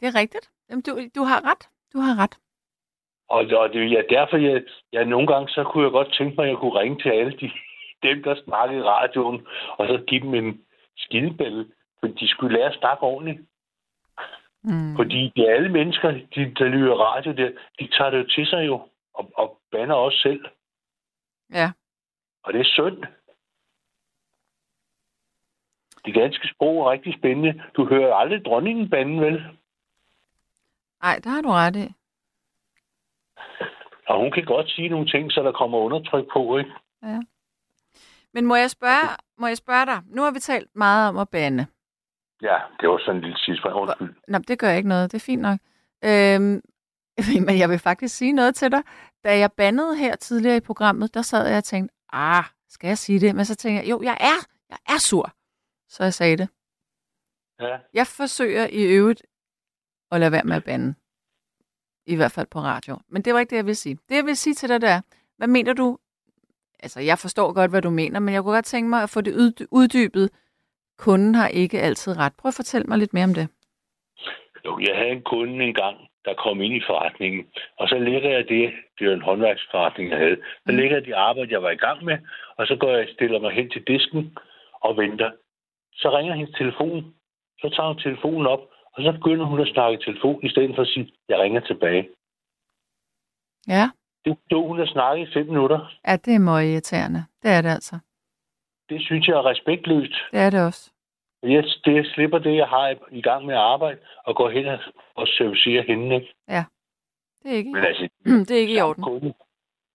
Det 0.00 0.06
er 0.08 0.14
rigtigt. 0.20 0.50
Jamen, 0.70 0.82
du, 0.82 0.92
du 1.14 1.22
har 1.22 1.50
ret. 1.50 1.68
Du 1.92 1.98
har 1.98 2.22
ret. 2.22 2.38
Og, 3.28 3.58
og 3.60 3.68
det 3.72 3.82
er 3.82 3.86
ja, 3.86 4.02
derfor, 4.10 4.36
jeg, 4.36 4.62
jeg 4.92 5.04
nogle 5.04 5.26
gange, 5.26 5.48
så 5.48 5.64
kunne 5.64 5.84
jeg 5.84 5.92
godt 5.92 6.14
tænke 6.14 6.36
mig, 6.36 6.44
at 6.44 6.50
jeg 6.50 6.58
kunne 6.58 6.78
ringe 6.80 7.02
til 7.02 7.08
alle 7.08 7.32
de, 7.40 7.50
dem, 8.06 8.22
der 8.22 8.42
snakkede 8.44 8.80
i 8.80 8.82
radioen, 8.82 9.46
og 9.78 9.86
så 9.86 10.04
give 10.06 10.20
dem 10.20 10.34
en 10.34 10.60
skidebælle, 10.96 11.66
for 12.00 12.06
de 12.06 12.28
skulle 12.28 12.56
lære 12.56 12.70
at 12.72 12.78
snakke 12.78 13.02
ordentligt. 13.02 13.40
Mm. 14.62 14.96
Fordi 14.96 15.32
de 15.36 15.48
alle 15.50 15.68
mennesker, 15.68 16.10
de, 16.10 16.54
der 16.58 16.64
lytter 16.64 16.94
radio, 16.94 17.32
der, 17.32 17.50
de 17.80 17.88
tager 17.88 18.10
det 18.10 18.18
jo 18.18 18.26
til 18.26 18.46
sig 18.46 18.66
jo, 18.66 18.88
og, 19.14 19.30
og 19.34 19.58
banner 19.72 19.94
også 19.94 20.18
selv. 20.18 20.44
Ja. 21.52 21.70
Og 22.42 22.52
det 22.52 22.60
er 22.60 22.64
synd. 22.64 23.04
Det 26.04 26.14
danske 26.14 26.48
sprog 26.54 26.86
er 26.86 26.90
rigtig 26.90 27.14
spændende. 27.18 27.62
Du 27.76 27.86
hører 27.88 28.14
aldrig 28.14 28.44
dronningen 28.44 28.90
bande, 28.90 29.20
vel? 29.20 29.44
Nej, 31.02 31.20
der 31.24 31.30
har 31.30 31.40
du 31.42 31.48
ret 31.48 31.76
i. 31.76 31.92
Og 34.08 34.20
hun 34.20 34.32
kan 34.32 34.44
godt 34.44 34.70
sige 34.70 34.88
nogle 34.88 35.06
ting, 35.06 35.32
så 35.32 35.42
der 35.42 35.52
kommer 35.52 35.78
undertryk 35.78 36.24
på, 36.32 36.58
ikke? 36.58 36.70
Ja. 37.02 37.20
Men 38.34 38.46
må 38.46 38.56
jeg 38.56 38.70
spørge, 38.70 39.08
må 39.38 39.46
jeg 39.46 39.56
spørge 39.56 39.86
dig? 39.86 40.02
Nu 40.06 40.22
har 40.22 40.30
vi 40.30 40.38
talt 40.38 40.68
meget 40.74 41.08
om 41.08 41.18
at 41.18 41.28
bande. 41.28 41.66
Ja, 42.42 42.56
det 42.80 42.88
var 42.88 42.98
sådan 42.98 43.16
en 43.16 43.22
lille 43.22 43.38
sidste 43.38 43.74
Undskyld. 43.74 44.14
Nå, 44.28 44.38
det 44.38 44.58
gør 44.58 44.70
ikke 44.70 44.88
noget. 44.88 45.12
Det 45.12 45.18
er 45.18 45.24
fint 45.24 45.42
nok. 45.42 45.58
Øhm, 46.04 46.60
men 47.46 47.58
jeg 47.58 47.68
vil 47.68 47.78
faktisk 47.78 48.16
sige 48.16 48.32
noget 48.32 48.54
til 48.54 48.72
dig. 48.72 48.82
Da 49.24 49.38
jeg 49.38 49.52
bandede 49.52 49.96
her 49.96 50.16
tidligere 50.16 50.56
i 50.56 50.60
programmet, 50.60 51.14
der 51.14 51.22
sad 51.22 51.48
jeg 51.48 51.56
og 51.56 51.64
tænkte, 51.64 51.94
ah, 52.12 52.44
skal 52.68 52.88
jeg 52.88 52.98
sige 52.98 53.20
det? 53.20 53.34
Men 53.34 53.44
så 53.44 53.56
tænkte 53.56 53.82
jeg, 53.82 53.90
jo, 53.90 54.02
jeg 54.02 54.16
er, 54.20 54.38
jeg 54.70 54.78
er 54.94 54.98
sur. 54.98 55.32
Så 55.94 56.02
jeg 56.02 56.14
sagde 56.14 56.36
det. 56.36 56.48
Ja. 57.60 57.76
Jeg 57.94 58.06
forsøger 58.06 58.66
i 58.72 58.82
øvrigt 58.96 59.22
at 60.12 60.20
lade 60.20 60.32
være 60.32 60.44
med 60.44 60.56
at 60.56 60.64
bande. 60.64 60.94
I 62.06 62.16
hvert 62.16 62.32
fald 62.32 62.46
på 62.46 62.58
radio. 62.58 62.98
Men 63.08 63.22
det 63.22 63.34
var 63.34 63.40
ikke 63.40 63.50
det, 63.50 63.56
jeg 63.56 63.66
vil 63.66 63.76
sige. 63.76 63.98
Det, 64.08 64.14
jeg 64.16 64.24
vil 64.24 64.36
sige 64.36 64.54
til 64.54 64.68
dig, 64.68 64.80
der, 64.80 65.00
hvad 65.36 65.48
mener 65.48 65.72
du? 65.72 65.98
Altså, 66.82 67.00
jeg 67.00 67.18
forstår 67.18 67.52
godt, 67.52 67.70
hvad 67.70 67.82
du 67.82 67.90
mener, 67.90 68.20
men 68.20 68.34
jeg 68.34 68.42
kunne 68.42 68.54
godt 68.54 68.64
tænke 68.64 68.90
mig 68.90 69.02
at 69.02 69.10
få 69.10 69.20
det 69.20 69.34
ud- 69.34 69.66
uddybet. 69.70 70.30
Kunden 70.98 71.34
har 71.34 71.48
ikke 71.48 71.80
altid 71.80 72.16
ret. 72.16 72.32
Prøv 72.38 72.48
at 72.48 72.54
fortælle 72.54 72.86
mig 72.86 72.98
lidt 72.98 73.14
mere 73.14 73.24
om 73.24 73.34
det. 73.34 73.48
Jo, 74.64 74.78
jeg 74.88 74.96
havde 74.96 75.10
en 75.10 75.22
kunde 75.22 75.64
engang, 75.64 75.96
der 76.24 76.34
kom 76.34 76.60
ind 76.60 76.74
i 76.74 76.82
forretningen, 76.86 77.46
og 77.78 77.88
så 77.88 77.98
lægger 77.98 78.30
jeg 78.30 78.48
det, 78.48 78.72
det 78.98 79.06
er 79.08 79.14
en 79.14 79.22
håndværksforretning, 79.22 80.10
jeg 80.10 80.18
havde, 80.18 80.36
så 80.66 80.72
Mm. 80.72 80.76
lægger 80.76 80.96
jeg 80.96 81.04
de 81.06 81.16
arbejde, 81.16 81.52
jeg 81.52 81.62
var 81.62 81.70
i 81.70 81.76
gang 81.86 82.04
med, 82.04 82.18
og 82.56 82.66
så 82.66 82.76
går 82.76 82.90
jeg 82.96 83.08
stiller 83.14 83.40
mig 83.40 83.52
hen 83.52 83.70
til 83.70 83.82
disken 83.86 84.36
og 84.80 84.96
venter. 84.96 85.30
Så 85.96 86.16
ringer 86.16 86.34
hendes 86.34 86.54
telefon, 86.58 87.14
så 87.60 87.68
tager 87.76 87.88
hun 87.88 87.98
telefonen 87.98 88.46
op, 88.46 88.60
og 88.92 89.02
så 89.02 89.12
begynder 89.12 89.46
hun 89.46 89.60
at 89.60 89.68
snakke 89.68 89.98
i 89.98 90.04
telefon, 90.04 90.44
i 90.46 90.48
stedet 90.48 90.74
for 90.74 90.82
at 90.82 90.88
sige, 90.88 91.12
jeg 91.28 91.38
ringer 91.38 91.60
tilbage. 91.60 92.08
Ja, 93.68 93.90
Det 94.24 94.38
stod 94.46 94.66
hun 94.68 94.80
at 94.80 94.88
snakke 94.88 95.22
i 95.22 95.32
fem 95.34 95.46
minutter. 95.46 95.94
ja 96.06 96.16
det 96.16 96.34
er 96.34 96.38
meget 96.38 96.72
irriterende. 96.72 97.24
Det 97.42 97.50
er 97.50 97.60
det 97.62 97.68
altså. 97.68 97.98
Det 98.88 99.02
synes 99.02 99.26
jeg 99.28 99.34
er 99.36 99.46
respektløst. 99.46 100.14
Det 100.32 100.40
er 100.40 100.50
det 100.50 100.66
også. 100.66 100.90
Jeg, 101.42 101.64
det, 101.84 101.94
jeg 101.94 102.04
slipper 102.14 102.38
det, 102.38 102.56
jeg 102.56 102.66
har 102.68 102.94
i 103.10 103.22
gang 103.22 103.46
med 103.46 103.54
at 103.54 103.60
arbejde, 103.60 103.98
og 104.24 104.36
går 104.36 104.50
hen 104.50 104.66
og 105.14 105.26
servicerer 105.28 105.82
hende. 105.82 106.14
Ikke? 106.16 106.34
Det 107.42 107.52
er 107.52 107.56
ikke, 107.56 107.70
Men 107.72 107.84
altså, 107.84 108.08
det 108.24 108.50
er 108.50 108.60
ikke 108.60 108.74
i 108.76 108.80
orden. 108.88 109.02
Kunde, 109.04 109.34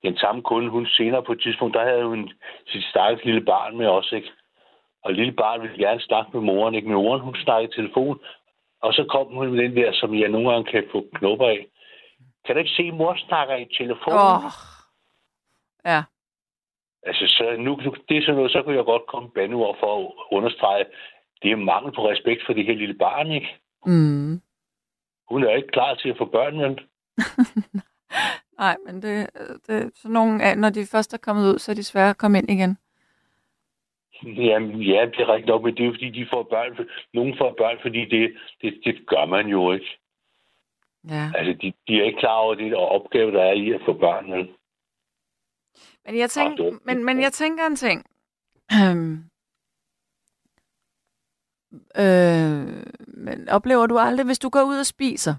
den 0.04 0.18
samme 0.18 0.42
kunde, 0.42 0.70
hun 0.70 0.86
senere 0.88 1.24
på 1.24 1.32
et 1.32 1.42
tidspunkt, 1.42 1.74
der 1.74 1.84
havde 1.90 2.06
hun 2.06 2.32
sit 2.68 2.84
stakkels 2.84 3.26
lille 3.26 3.46
barn 3.46 3.78
med 3.78 3.88
os, 3.88 4.12
ikke? 4.12 4.32
Og 5.04 5.14
lille 5.14 5.32
barn 5.32 5.62
ville 5.62 5.78
gerne 5.78 6.02
snakke 6.02 6.32
med 6.34 6.42
moren, 6.42 6.76
ikke? 6.76 6.88
Med 6.88 6.96
moren, 6.96 7.22
hun 7.22 7.36
snakkede 7.36 7.72
i 7.72 7.76
telefon, 7.76 8.20
og 8.82 8.94
så 8.94 9.06
kom 9.10 9.28
hun 9.36 9.52
med 9.52 9.64
den 9.64 9.76
der, 9.76 9.94
som 9.94 10.16
jeg 10.20 10.30
nogle 10.30 10.52
gange 10.52 10.72
kan 10.72 10.84
få 10.92 11.06
knopper 11.14 11.48
af. 11.48 11.68
kan 12.46 12.56
du 12.56 12.60
ikke 12.60 12.78
se, 12.78 12.92
mor 12.92 13.16
snakker 13.16 13.56
i 13.56 13.68
telefonen? 13.78 14.20
Oh. 14.20 14.52
Ja. 15.86 16.04
Altså, 17.04 17.26
så 17.28 17.56
nu, 17.58 17.76
nu, 17.76 17.96
det 18.10 18.18
er 18.18 18.22
sådan 18.22 18.36
noget, 18.36 18.52
så 18.52 18.62
kunne 18.62 18.76
jeg 18.76 18.86
godt 18.86 19.08
komme 19.08 19.30
bandeord 19.30 19.78
for 19.80 20.00
at 20.00 20.12
understrege, 20.32 20.86
det 21.42 21.52
er 21.52 21.56
mangel 21.56 21.92
på 21.96 22.10
respekt 22.10 22.42
for 22.46 22.54
det 22.54 22.66
her 22.66 22.74
lille 22.74 22.94
barn, 22.94 23.32
ikke? 23.32 23.50
Mm. 23.86 24.42
Hun 25.30 25.44
er 25.44 25.56
ikke 25.56 25.68
klar 25.68 25.96
til 25.96 26.10
at 26.10 26.18
få 26.18 26.26
børn, 26.26 26.58
men 26.58 26.80
Nej, 28.64 28.78
men 28.86 29.02
det, 29.02 29.30
det, 29.68 29.92
så 29.96 30.08
nogle, 30.08 30.56
når 30.56 30.70
de 30.70 30.86
først 30.92 31.14
er 31.14 31.18
kommet 31.18 31.54
ud, 31.54 31.60
så 31.60 31.72
er 31.72 31.76
de 31.76 31.84
svære 31.84 32.10
at 32.10 32.18
komme 32.18 32.38
ind 32.38 32.50
igen. 32.50 32.78
Jamen, 34.24 34.82
ja, 34.82 35.06
det 35.06 35.20
er 35.20 35.30
rigtigt 35.34 35.48
nok, 35.48 35.64
men 35.64 35.76
det 35.76 35.82
er 35.84 35.86
jo 35.88 35.94
fordi, 35.94 36.10
de 36.10 36.28
får 36.30 36.44
børn. 36.44 36.88
Nogen 37.14 37.38
får 37.38 37.56
børn, 37.58 37.78
fordi 37.82 38.06
det, 38.06 38.38
det, 38.62 38.82
det 38.86 39.08
gør 39.08 39.26
man 39.26 39.48
jo 39.48 39.72
ikke. 39.72 40.00
Ja. 41.10 41.32
Altså, 41.36 41.54
de, 41.62 41.74
de 41.88 42.00
er 42.00 42.04
ikke 42.06 42.20
klar 42.20 42.36
over 42.36 42.56
det 42.56 42.76
og 42.76 42.88
opgave, 42.88 43.32
der 43.32 43.44
er 43.44 43.54
i 43.54 43.72
at 43.72 43.82
få 43.86 43.94
børn. 43.94 44.30
Men, 44.30 44.48
Men 46.06 46.18
jeg, 46.18 46.30
tænk, 46.30 46.52
Ah, 46.60 46.66
det- 46.66 46.80
men, 46.86 47.04
men 47.06 47.22
jeg 47.22 47.34
tænker 47.34 47.66
en 47.66 47.76
ting. 47.76 48.06
Øhm, 48.72 49.24
øh, 52.04 52.84
men 53.08 53.50
oplever 53.50 53.86
du 53.88 53.98
aldrig, 53.98 54.26
hvis 54.26 54.40
du 54.40 54.50
går 54.50 54.64
ud 54.64 54.80
og 54.80 54.86
spiser, 54.86 55.36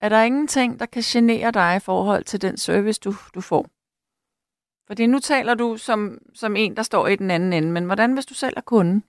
er 0.00 0.08
der 0.08 0.22
ingenting, 0.22 0.80
der 0.80 0.86
kan 0.86 1.02
genere 1.02 1.50
dig 1.50 1.76
i 1.76 1.80
forhold 1.84 2.24
til 2.24 2.42
den 2.42 2.56
service, 2.56 3.00
du, 3.00 3.12
du 3.34 3.40
får? 3.40 3.66
Fordi 4.90 5.06
nu 5.06 5.18
taler 5.18 5.54
du 5.54 5.76
som, 5.76 6.18
som 6.34 6.56
en, 6.56 6.76
der 6.76 6.82
står 6.82 7.06
i 7.06 7.16
den 7.16 7.30
anden 7.30 7.52
ende, 7.52 7.70
men 7.72 7.86
hvordan 7.86 8.14
hvis 8.14 8.26
du 8.26 8.34
selv 8.34 8.54
er 8.56 8.60
kunde? 8.60 9.02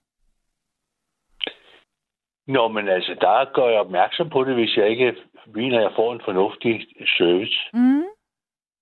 Nå, 2.46 2.68
men 2.68 2.88
altså, 2.88 3.14
der 3.20 3.52
gør 3.54 3.68
jeg 3.68 3.80
opmærksom 3.80 4.30
på 4.30 4.44
det, 4.44 4.54
hvis 4.54 4.76
jeg 4.76 4.90
ikke 4.90 5.16
mener, 5.46 5.76
at 5.78 5.82
jeg 5.82 5.92
får 5.96 6.12
en 6.12 6.20
fornuftig 6.24 6.86
service. 7.18 7.58
Mm. 7.72 8.04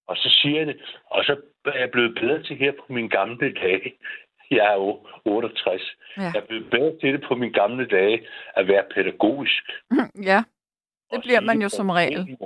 Og 0.07 0.17
så 0.17 0.29
siger 0.43 0.59
jeg 0.59 0.67
det, 0.67 0.77
og 1.07 1.25
så 1.25 1.37
er 1.65 1.79
jeg 1.79 1.91
blevet 1.91 2.15
bedre 2.15 2.43
til 2.43 2.57
her 2.57 2.73
på 2.73 2.93
mine 2.93 3.09
gamle 3.09 3.53
dage. 3.55 3.93
Jeg 4.51 4.67
er 4.73 4.75
jo 4.75 5.07
68. 5.25 5.83
Ja. 6.17 6.23
Jeg 6.23 6.37
er 6.43 6.47
blevet 6.47 6.71
bedre 6.71 6.99
til 7.01 7.13
det 7.13 7.25
på 7.29 7.35
mine 7.35 7.53
gamle 7.53 7.87
dage 7.87 8.27
at 8.57 8.69
være 8.69 8.85
pædagogisk. 8.95 9.63
ja, 10.31 10.43
det 11.11 11.21
bliver 11.21 11.41
man 11.41 11.63
jo 11.63 11.69
som 11.69 11.91
regel. 11.91 12.39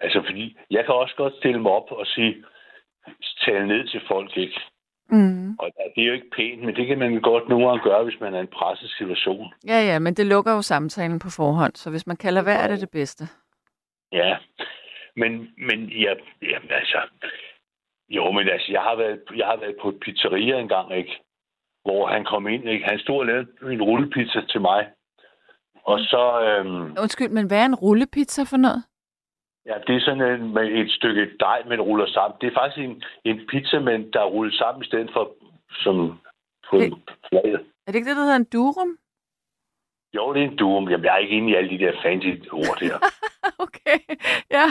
Altså, 0.00 0.22
fordi 0.26 0.56
jeg 0.70 0.84
kan 0.84 0.94
også 0.94 1.14
godt 1.16 1.36
stille 1.36 1.62
mig 1.62 1.72
op 1.72 1.92
og 1.92 2.06
sige, 2.06 2.44
tale 3.44 3.66
ned 3.66 3.88
til 3.88 4.00
folk, 4.08 4.36
ikke? 4.36 4.60
Mm. 5.10 5.56
Og 5.58 5.70
det 5.94 6.02
er 6.02 6.06
jo 6.06 6.12
ikke 6.12 6.30
pænt, 6.36 6.62
men 6.62 6.76
det 6.76 6.86
kan 6.86 6.98
man 6.98 7.20
godt 7.20 7.48
nogle 7.48 7.68
gange 7.68 7.82
gøre, 7.82 8.04
hvis 8.04 8.20
man 8.20 8.34
er 8.34 8.38
i 8.38 8.40
en 8.40 8.56
presset 8.58 8.90
situation. 8.98 9.52
Ja, 9.66 9.80
ja, 9.90 9.98
men 9.98 10.14
det 10.14 10.26
lukker 10.26 10.52
jo 10.52 10.62
samtalen 10.62 11.18
på 11.18 11.30
forhånd, 11.36 11.74
så 11.74 11.90
hvis 11.90 12.06
man 12.06 12.16
kan 12.16 12.34
lade 12.34 12.46
være, 12.46 12.58
er 12.62 12.68
det 12.68 12.80
det 12.80 12.90
bedste. 12.90 13.24
Ja, 14.12 14.36
men, 15.16 15.48
men 15.68 15.88
ja, 15.88 16.14
ja, 16.42 16.58
altså, 16.70 17.00
jo, 18.08 18.30
men 18.30 18.48
altså, 18.48 18.72
jeg 18.72 18.80
har 18.80 18.96
været, 18.96 19.20
jeg 19.36 19.46
har 19.46 19.56
været 19.56 19.76
på 19.82 19.88
et 19.88 20.00
pizzeria 20.00 20.58
engang, 20.58 20.96
ikke? 20.96 21.20
Hvor 21.84 22.06
han 22.06 22.24
kom 22.24 22.48
ind, 22.48 22.68
ikke? 22.68 22.84
Han 22.84 22.98
stod 22.98 23.18
og 23.18 23.26
lavede 23.26 23.46
en 23.72 23.82
rullepizza 23.82 24.40
til 24.48 24.60
mig. 24.60 24.86
Og 25.84 25.98
så, 25.98 26.40
øhm, 26.40 26.94
Undskyld, 27.02 27.28
men 27.28 27.46
hvad 27.46 27.60
er 27.60 27.66
en 27.66 27.74
rullepizza 27.74 28.42
for 28.42 28.56
noget? 28.56 28.84
Ja, 29.66 29.74
det 29.86 29.96
er 29.96 30.00
sådan 30.00 30.22
en, 30.22 30.54
med 30.54 30.66
et 30.80 30.90
stykke 30.90 31.30
dej, 31.40 31.62
man 31.66 31.80
ruller 31.80 32.06
sammen. 32.06 32.38
Det 32.40 32.46
er 32.46 32.60
faktisk 32.60 32.78
en, 32.84 33.02
en 33.24 33.46
pizza, 33.48 33.78
men 33.78 34.12
der 34.12 34.20
er 34.20 34.24
rullet 34.34 34.54
sammen 34.54 34.82
i 34.82 34.86
stedet 34.86 35.10
for 35.12 35.30
som 35.70 36.20
på 36.70 36.76
en 36.76 37.02
flade. 37.28 37.58
Er 37.86 37.92
det 37.92 37.94
ikke 37.94 38.08
det, 38.08 38.16
der 38.16 38.22
hedder 38.22 38.36
en 38.36 38.50
durum? 38.52 38.98
Jo, 40.14 40.34
det 40.34 40.42
er 40.42 40.46
en 40.48 40.56
duum. 40.56 40.88
Jamen, 40.88 41.04
jeg 41.04 41.14
er 41.14 41.18
ikke 41.18 41.36
inde 41.36 41.50
i 41.50 41.54
alle 41.54 41.70
de 41.70 41.78
der 41.84 41.92
fancy 42.02 42.26
ord 42.52 42.78
der. 42.80 42.96
okay, 43.64 43.98
ja. 44.50 44.66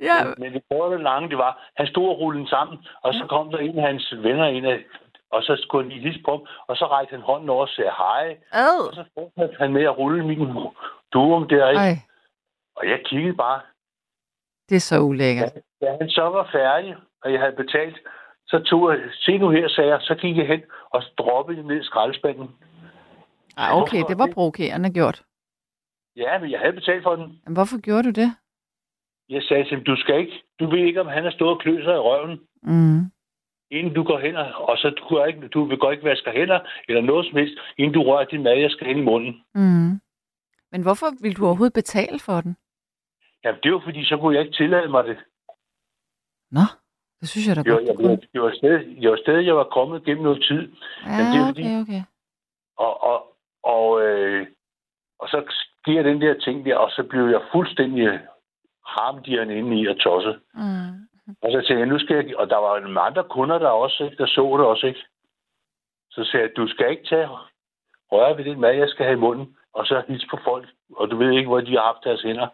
ja. 0.00 0.24
Men, 0.24 0.34
men 0.38 0.52
det 0.52 0.62
korte 0.70 1.02
lange, 1.02 1.28
det 1.28 1.38
var, 1.38 1.70
han 1.76 1.86
stod 1.86 2.08
og 2.08 2.18
rullede 2.18 2.40
den 2.40 2.48
sammen, 2.48 2.78
og 3.02 3.14
så 3.14 3.26
kom 3.28 3.50
der 3.50 3.58
en 3.58 3.78
af 3.78 3.86
hans 3.86 4.14
venner 4.16 4.46
ind, 4.46 4.66
af, 4.66 4.84
og 5.30 5.42
så 5.42 5.56
skulle 5.62 5.84
han 5.84 5.92
lige 5.92 6.02
hilse 6.02 6.22
på 6.24 6.30
ham, 6.30 6.46
og 6.66 6.76
så 6.76 6.86
rækte 6.86 7.12
han 7.12 7.20
hånden 7.20 7.48
over 7.48 7.62
og 7.62 7.68
sagde 7.68 7.90
hej, 7.90 8.36
Ad. 8.52 8.88
og 8.88 8.94
så 8.94 9.04
fortsatte 9.14 9.56
han 9.58 9.72
med 9.72 9.82
at 9.82 9.98
rulle 9.98 10.26
min 10.26 10.38
duum 11.12 11.48
der, 11.48 11.68
ikke? 11.68 11.80
Ej, 11.80 11.96
Og 12.76 12.88
jeg 12.88 13.00
kiggede 13.04 13.36
bare. 13.36 13.60
Det 14.68 14.76
er 14.76 14.80
så 14.80 15.00
ulækkert. 15.00 15.52
Da 15.80 15.96
han 16.00 16.08
så 16.10 16.22
var 16.22 16.48
færdig, 16.52 16.96
og 17.22 17.32
jeg 17.32 17.40
havde 17.40 17.56
betalt, 17.56 17.96
så 18.46 18.58
tog 18.58 18.90
jeg, 18.90 19.00
se 19.12 19.38
nu 19.38 19.50
her, 19.50 19.68
sagde 19.68 19.90
jeg, 19.90 20.00
så 20.00 20.14
gik 20.14 20.36
jeg 20.36 20.46
hen 20.46 20.62
og 20.90 21.02
droppede 21.18 21.58
det 21.58 21.66
ned 21.66 21.80
i 21.80 21.84
skraldespanden. 21.84 22.48
Ej, 23.56 23.70
okay, 23.72 24.02
det 24.08 24.18
var 24.18 24.28
provokerende 24.34 24.92
gjort. 24.92 25.22
Ja, 26.16 26.38
men 26.38 26.50
jeg 26.50 26.60
havde 26.60 26.72
betalt 26.72 27.02
for 27.02 27.16
den. 27.16 27.40
Men 27.44 27.54
hvorfor 27.54 27.80
gjorde 27.80 28.02
du 28.02 28.20
det? 28.20 28.30
Jeg 29.28 29.42
sagde 29.42 29.64
til 29.64 29.74
ham, 29.76 29.84
du 29.84 29.96
skal 29.96 30.18
ikke, 30.18 30.42
du 30.60 30.70
ved 30.70 30.78
ikke, 30.78 31.00
om 31.00 31.06
han 31.06 31.24
har 31.24 31.30
stået 31.30 31.50
og 31.50 31.60
kløet 31.60 31.84
sig 31.84 31.94
i 31.94 31.98
røven, 31.98 32.40
Mm. 32.62 33.00
inden 33.70 33.94
du 33.94 34.02
går 34.02 34.18
hen, 34.18 34.36
og 34.36 34.76
så 34.78 34.90
du, 34.90 35.04
går 35.08 35.24
ikke, 35.26 35.48
du 35.48 35.64
vil 35.64 35.78
godt 35.78 35.92
ikke 35.92 36.04
vaske 36.08 36.30
hænder, 36.30 36.60
eller 36.88 37.02
noget 37.02 37.26
som 37.26 37.36
helst, 37.38 37.54
inden 37.78 37.94
du 37.94 38.02
rører 38.02 38.24
din 38.24 38.42
mad, 38.42 38.56
jeg 38.58 38.70
skal 38.70 38.86
ind 38.90 38.98
i 38.98 39.02
munden. 39.02 39.44
Mm. 39.54 40.00
Men 40.72 40.82
hvorfor 40.82 41.06
ville 41.22 41.34
du 41.34 41.46
overhovedet 41.46 41.74
betale 41.74 42.18
for 42.18 42.40
den? 42.40 42.56
Jamen, 43.44 43.60
det 43.62 43.72
var 43.72 43.80
fordi, 43.84 44.04
så 44.04 44.16
kunne 44.16 44.34
jeg 44.36 44.44
ikke 44.44 44.56
tillade 44.56 44.88
mig 44.88 45.04
det. 45.04 45.18
Nå, 46.50 46.64
det 47.20 47.28
synes 47.28 47.46
jeg 47.48 47.56
da 47.56 47.62
godt, 47.70 47.84
jeg, 47.88 47.94
jeg, 48.10 48.18
det 48.32 48.40
var, 48.42 48.52
sted, 48.54 49.00
det 49.02 49.10
var 49.10 49.16
sted, 49.16 49.38
jeg 49.38 49.56
var 49.56 49.64
kommet 49.64 50.04
gennem 50.04 50.22
noget 50.24 50.42
tid. 50.44 50.62
men 51.06 51.24
det 51.30 51.36
er 51.36 51.42
Ja, 51.42 51.48
fordi- 51.48 51.62
okay, 51.62 51.80
okay. 51.82 52.02
Og, 52.78 53.02
og, 53.10 53.18
og, 53.62 54.02
øh, 54.02 54.46
og 55.20 55.28
så 55.28 55.38
sker 55.82 56.02
den 56.02 56.20
der 56.20 56.34
ting 56.40 56.64
der, 56.66 56.76
og 56.76 56.90
så 56.90 57.02
blev 57.02 57.24
jeg 57.28 57.42
fuldstændig 57.52 58.20
harmdirrende 58.86 59.54
inde 59.58 59.80
i 59.80 59.86
og 59.88 59.98
tosset. 60.00 60.40
Mm. 60.54 60.94
Og 61.42 61.48
så 61.52 61.58
tænkte 61.58 61.78
jeg, 61.82 61.86
nu 61.86 61.98
skal 61.98 62.16
jeg... 62.16 62.36
Og 62.36 62.50
der 62.50 62.56
var 62.56 62.80
nogle 62.80 63.00
andre 63.00 63.24
kunder, 63.24 63.58
der 63.58 63.68
også, 63.68 64.04
ikke, 64.04 64.16
der 64.16 64.26
så 64.26 64.56
det 64.58 64.66
også, 64.66 64.86
ikke? 64.86 65.00
Så 66.10 66.24
sagde 66.24 66.46
jeg, 66.46 66.56
du 66.56 66.68
skal 66.68 66.90
ikke 66.90 67.06
tage 67.08 67.28
røre 68.12 68.36
ved 68.36 68.44
den 68.44 68.60
mad, 68.60 68.72
jeg 68.74 68.88
skal 68.88 69.06
have 69.06 69.16
i 69.16 69.20
munden, 69.20 69.56
og 69.74 69.86
så 69.86 70.02
hilse 70.08 70.26
på 70.30 70.38
folk, 70.44 70.68
og 70.96 71.10
du 71.10 71.16
ved 71.16 71.30
ikke, 71.32 71.48
hvor 71.48 71.60
de 71.60 71.72
har 71.72 71.82
haft 71.92 72.04
deres 72.04 72.22
hænder. 72.22 72.48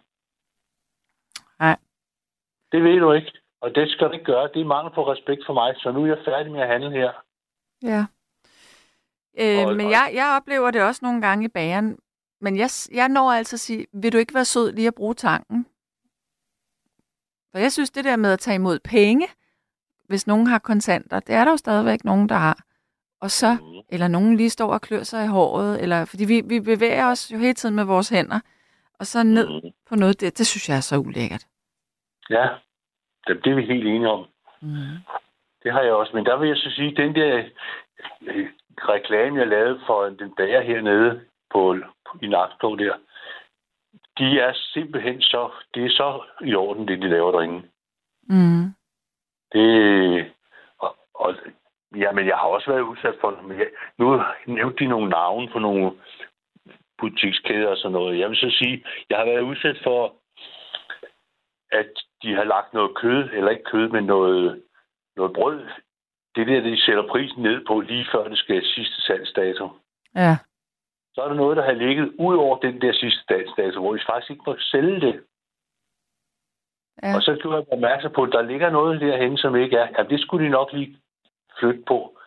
Det 2.72 2.82
ved 2.84 3.00
du 3.00 3.12
ikke, 3.12 3.32
og 3.60 3.74
det 3.74 3.90
skal 3.90 4.06
du 4.06 4.12
ikke 4.12 4.24
gøre. 4.24 4.48
Det 4.54 4.60
er 4.60 4.64
mangel 4.64 4.94
på 4.94 5.12
respekt 5.12 5.42
for 5.46 5.52
mig, 5.54 5.74
så 5.76 5.92
nu 5.92 6.02
er 6.02 6.06
jeg 6.06 6.18
færdig 6.24 6.52
med 6.52 6.60
at 6.60 6.68
handle 6.68 6.90
her. 6.90 7.10
Ja. 7.82 8.04
Øh, 9.38 9.66
Og- 9.66 9.76
men 9.76 9.86
og- 9.86 9.92
jeg, 9.92 10.10
jeg 10.14 10.36
oplever 10.40 10.70
det 10.70 10.82
også 10.82 11.00
nogle 11.02 11.20
gange 11.22 11.44
i 11.44 11.48
bageren. 11.48 11.98
Men 12.40 12.56
jeg, 12.56 12.70
jeg 12.92 13.08
når 13.08 13.32
altså 13.32 13.56
at 13.56 13.60
sige, 13.60 13.86
vil 13.92 14.12
du 14.12 14.18
ikke 14.18 14.34
være 14.34 14.44
sød 14.44 14.72
lige 14.72 14.86
at 14.88 14.94
bruge 14.94 15.14
tanken? 15.14 15.66
For 17.52 17.58
jeg 17.58 17.72
synes, 17.72 17.90
det 17.90 18.04
der 18.04 18.16
med 18.16 18.32
at 18.32 18.38
tage 18.38 18.54
imod 18.54 18.78
penge, 18.84 19.26
hvis 20.04 20.26
nogen 20.26 20.46
har 20.46 20.58
kontanter, 20.58 21.20
det 21.20 21.34
er 21.34 21.44
der 21.44 21.50
jo 21.50 21.56
stadigvæk 21.56 22.04
nogen, 22.04 22.28
der 22.28 22.34
har. 22.34 22.58
Og 23.20 23.30
så, 23.30 23.52
Mhm. 23.54 23.80
eller 23.88 24.08
nogen 24.08 24.36
lige 24.36 24.50
står 24.50 24.72
og 24.72 24.80
klør 24.80 25.02
sig 25.02 25.24
i 25.24 25.28
håret, 25.28 25.82
eller, 25.82 26.04
fordi 26.04 26.24
vi, 26.24 26.40
vi 26.44 26.60
bevæger 26.60 27.06
os 27.06 27.32
jo 27.32 27.38
hele 27.38 27.54
tiden 27.54 27.74
med 27.74 27.84
vores 27.84 28.08
hænder, 28.08 28.40
og 28.98 29.06
så 29.06 29.22
ned 29.22 29.48
Mhm. 29.48 29.70
på 29.88 29.96
noget, 29.96 30.20
det, 30.20 30.38
det 30.38 30.46
synes 30.46 30.68
jeg 30.68 30.76
er 30.76 30.80
så 30.80 30.96
ulækkert. 30.98 31.46
Ja, 32.30 32.48
det, 33.26 33.46
er 33.46 33.54
vi 33.54 33.66
helt 33.66 33.86
enige 33.86 34.10
om. 34.10 34.26
Mm. 34.60 34.96
Det 35.62 35.72
har 35.72 35.82
jeg 35.82 35.92
også. 35.92 36.16
Men 36.16 36.26
der 36.26 36.36
vil 36.36 36.48
jeg 36.48 36.56
så 36.56 36.70
sige, 36.70 36.96
den 36.96 37.14
der 37.14 37.44
øh, 38.22 38.48
reklame, 38.78 39.38
jeg 39.38 39.46
lavede 39.46 39.80
for 39.86 40.04
den 40.04 40.34
bager 40.34 40.60
hernede 40.60 41.20
på, 41.50 41.76
i 42.22 42.26
Nakskov 42.26 42.78
der, 42.78 42.94
de 44.18 44.40
er 44.40 44.52
simpelthen 44.54 45.20
så, 45.20 45.50
det 45.74 45.84
er 45.84 45.90
så 45.90 46.22
i 46.44 46.54
orden, 46.54 46.88
det 46.88 47.02
de 47.02 47.08
laver 47.08 47.32
derinde. 47.32 47.62
Mm. 48.22 48.74
Det, 49.52 50.32
og, 50.78 50.96
og, 51.14 51.34
jamen, 51.96 52.26
jeg 52.26 52.36
har 52.36 52.46
også 52.46 52.70
været 52.70 52.80
udsat 52.80 53.14
for. 53.20 53.40
Men 53.42 53.58
jeg, 53.58 53.66
nu 53.98 54.22
nævnte 54.46 54.84
de 54.84 54.88
nogle 54.88 55.10
navne 55.10 55.48
på 55.48 55.58
nogle 55.58 55.92
butikskæder 56.98 57.68
og 57.68 57.76
sådan 57.76 57.92
noget. 57.92 58.18
Jeg 58.18 58.28
vil 58.28 58.36
så 58.36 58.50
sige, 58.58 58.84
jeg 59.10 59.18
har 59.18 59.24
været 59.24 59.40
udsat 59.40 59.76
for, 59.84 60.14
at 61.72 61.92
de 62.22 62.34
har 62.34 62.44
lagt 62.44 62.74
noget 62.74 62.96
kød, 62.96 63.28
eller 63.32 63.50
ikke 63.50 63.64
kød, 63.64 63.88
men 63.88 64.04
noget, 64.04 64.62
noget 65.16 65.32
brød. 65.32 65.60
Det 66.34 66.46
der, 66.46 66.60
de 66.60 66.80
sætter 66.80 67.08
prisen 67.08 67.42
ned 67.42 67.66
på 67.66 67.80
lige 67.80 68.06
før 68.12 68.28
det 68.28 68.38
skal 68.38 68.64
sidste 68.64 69.02
salgsdato. 69.02 69.68
Ja. 70.14 70.36
Så 71.14 71.20
er 71.22 71.28
der 71.28 71.34
noget, 71.34 71.56
der 71.56 71.64
har 71.64 71.72
ligget 71.72 72.12
ud 72.18 72.36
over 72.36 72.58
den 72.58 72.80
der 72.80 72.92
sidste 72.92 73.20
salgsdato, 73.28 73.80
hvor 73.80 73.92
vi 73.92 74.00
faktisk 74.06 74.30
ikke 74.30 74.42
må 74.46 74.56
sælge 74.58 75.00
det. 75.00 75.24
ja. 77.02 77.16
Og 77.16 77.22
så 77.22 77.38
gjorde 77.40 77.56
jeg 77.56 77.72
opmærksom 77.72 78.12
på, 78.12 78.22
at 78.22 78.32
der 78.32 78.42
ligger 78.42 78.70
noget 78.70 79.00
derhen, 79.00 79.36
som 79.36 79.56
ikke 79.56 79.76
er. 79.76 79.88
Ja, 79.98 80.02
det 80.02 80.20
skulle 80.20 80.44
de 80.44 80.50
nok 80.50 80.72
lige 80.72 80.96
flytte 81.58 81.82
på. 81.86 82.18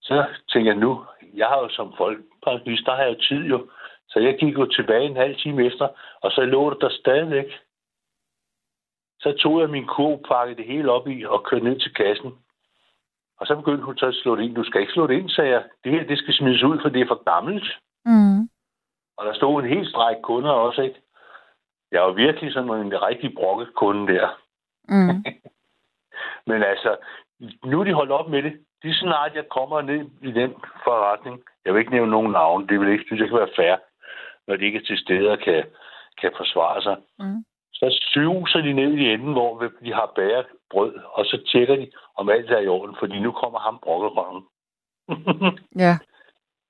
Så 0.00 0.26
tænker 0.52 0.70
jeg 0.72 0.80
nu, 0.80 1.04
jeg 1.34 1.46
har 1.46 1.58
jo 1.58 1.68
som 1.68 1.94
folkepensionist, 1.96 2.86
der 2.86 2.94
har 2.94 3.02
jeg 3.02 3.14
jo 3.14 3.20
tid 3.28 3.44
jo. 3.44 3.68
Så 4.08 4.18
jeg 4.20 4.36
gik 4.38 4.54
jo 4.58 4.66
tilbage 4.66 5.04
en 5.04 5.16
halv 5.16 5.36
time 5.36 5.66
efter, 5.66 5.88
og 6.20 6.30
så 6.30 6.40
lå 6.40 6.70
det 6.70 6.80
der 6.80 6.90
stadigvæk. 6.90 7.46
Så 9.26 9.32
tog 9.42 9.60
jeg 9.60 9.70
min 9.70 9.86
kurv, 9.86 10.22
pakkede 10.28 10.56
det 10.56 10.66
hele 10.66 10.92
op 10.92 11.08
i 11.08 11.24
og 11.24 11.44
kørte 11.44 11.64
ned 11.64 11.80
til 11.80 11.94
kassen. 11.94 12.32
Og 13.38 13.46
så 13.46 13.56
begyndte 13.56 13.84
hun 13.84 13.98
så 13.98 14.06
at 14.06 14.14
slå 14.14 14.36
det 14.36 14.42
ind. 14.42 14.54
Du 14.54 14.64
skal 14.64 14.80
ikke 14.80 14.92
slå 14.92 15.06
det 15.06 15.14
ind, 15.18 15.28
sagde 15.28 15.50
jeg. 15.50 15.64
Det 15.84 15.92
her, 15.92 16.06
det 16.06 16.18
skal 16.18 16.34
smides 16.34 16.62
ud, 16.62 16.78
for 16.82 16.88
det 16.88 17.00
er 17.00 17.06
for 17.06 17.22
gammelt. 17.32 17.68
Mm. 18.04 18.40
Og 19.16 19.26
der 19.26 19.34
stod 19.34 19.62
en 19.62 19.68
helt 19.68 19.88
stræk 19.88 20.16
kunder 20.22 20.50
også, 20.50 20.82
ikke? 20.82 21.00
Jeg 21.92 22.02
var 22.02 22.12
virkelig 22.12 22.52
sådan 22.52 22.70
en 22.70 23.02
rigtig 23.02 23.34
brokket 23.34 23.74
kunde 23.74 24.14
der. 24.14 24.28
Mm. 24.88 25.24
Men 26.50 26.62
altså, 26.62 26.96
nu 27.64 27.80
er 27.80 27.84
de 27.84 27.92
holdt 27.92 28.12
op 28.12 28.28
med 28.28 28.42
det. 28.42 28.52
Det 28.82 28.90
er 28.90 28.94
snart, 28.94 29.34
jeg 29.34 29.48
kommer 29.48 29.80
ned 29.80 30.10
i 30.22 30.32
den 30.32 30.54
forretning. 30.84 31.42
Jeg 31.64 31.74
vil 31.74 31.80
ikke 31.80 31.92
nævne 31.92 32.10
nogen 32.10 32.32
navn. 32.32 32.68
Det 32.68 32.80
vil 32.80 32.88
ikke 32.88 33.04
synes, 33.06 33.20
jeg 33.20 33.28
kan 33.28 33.38
være 33.38 33.56
fair, 33.56 33.76
når 34.46 34.56
de 34.56 34.64
ikke 34.64 34.78
er 34.78 34.86
til 34.86 34.98
stede 34.98 35.30
og 35.30 35.38
kan, 35.38 35.64
kan 36.20 36.32
forsvare 36.36 36.82
sig. 36.82 36.96
Mm. 37.18 37.44
Så 37.78 37.98
suser 38.12 38.60
de 38.60 38.72
ned 38.72 38.92
i 38.92 39.12
enden, 39.12 39.32
hvor 39.32 39.72
de 39.84 39.92
har 39.92 40.12
bæret 40.16 40.46
brød, 40.70 40.94
og 41.04 41.24
så 41.24 41.42
tjekker 41.52 41.76
de, 41.76 41.90
om 42.14 42.28
alt 42.28 42.50
er 42.50 42.58
i 42.58 42.68
orden, 42.68 42.96
fordi 42.98 43.18
nu 43.18 43.32
kommer 43.32 43.58
ham 43.58 43.78
brokkerøven. 43.82 44.44
Ja. 45.84 45.98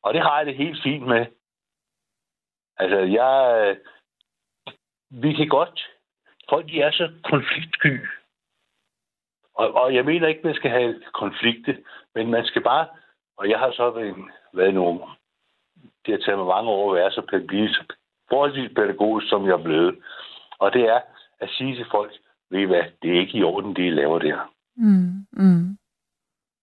og 0.03 0.15
det 0.15 0.23
har 0.23 0.37
jeg 0.37 0.47
det 0.47 0.57
helt 0.57 0.83
fint 0.83 1.07
med. 1.07 1.27
Altså, 2.77 2.99
jeg... 2.99 3.77
Vi 5.11 5.33
kan 5.33 5.49
godt... 5.49 5.91
Folk, 6.49 6.67
de 6.67 6.81
er 6.81 6.91
så 6.91 7.13
konfliktsky. 7.25 8.07
Og, 9.55 9.75
og 9.75 9.95
jeg 9.95 10.05
mener 10.05 10.29
ikke, 10.29 10.41
man 10.45 10.55
skal 10.55 10.71
have 10.71 11.03
konflikte, 11.15 11.85
men 12.15 12.31
man 12.31 12.45
skal 12.45 12.63
bare... 12.63 12.87
Og 13.37 13.51
jeg 13.51 13.59
har 13.59 13.73
så 13.73 13.91
været, 13.91 14.17
været 14.53 14.75
nogen... 14.75 15.01
Det 16.07 16.15
har 16.15 16.19
taget 16.19 16.39
mig 16.39 16.47
mange 16.47 16.71
år 16.71 16.91
at 16.91 16.97
være 16.97 17.11
så 17.11 17.23
så 17.69 17.95
forholdsvis 18.29 18.71
pædagogisk, 18.77 19.29
som 19.29 19.47
jeg 19.47 19.53
er 19.53 19.63
blevet. 19.63 20.03
Og 20.59 20.73
det 20.73 20.83
er 20.83 21.01
at 21.41 21.51
sige 21.51 21.77
til 21.77 21.87
folk, 21.91 22.13
ved 22.51 22.61
I 22.61 22.65
hvad, 22.65 22.83
det 23.03 23.17
er 23.17 23.21
ikke 23.21 23.39
i 23.39 23.43
orden, 23.43 23.77
det 23.77 23.87
I 23.87 23.91
laver 23.91 24.19
der. 24.19 24.53
Mm. 24.77 25.27
Mm. 25.33 25.79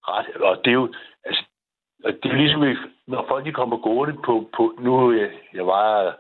Ret, 0.08 0.36
og 0.36 0.58
det 0.66 0.68
er 0.68 0.74
jo, 0.74 0.94
altså, 1.26 1.44
og 2.04 2.14
det 2.24 2.32
er 2.32 2.36
ligesom, 2.36 2.64
når 3.08 3.26
folk 3.28 3.46
de 3.46 3.52
kommer 3.52 3.78
gående 3.78 4.18
på, 4.26 4.50
på 4.56 4.76
nu, 4.80 5.12
jeg, 5.12 5.32
jeg 5.54 5.66
var 5.68 6.16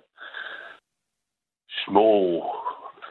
små 1.85 2.09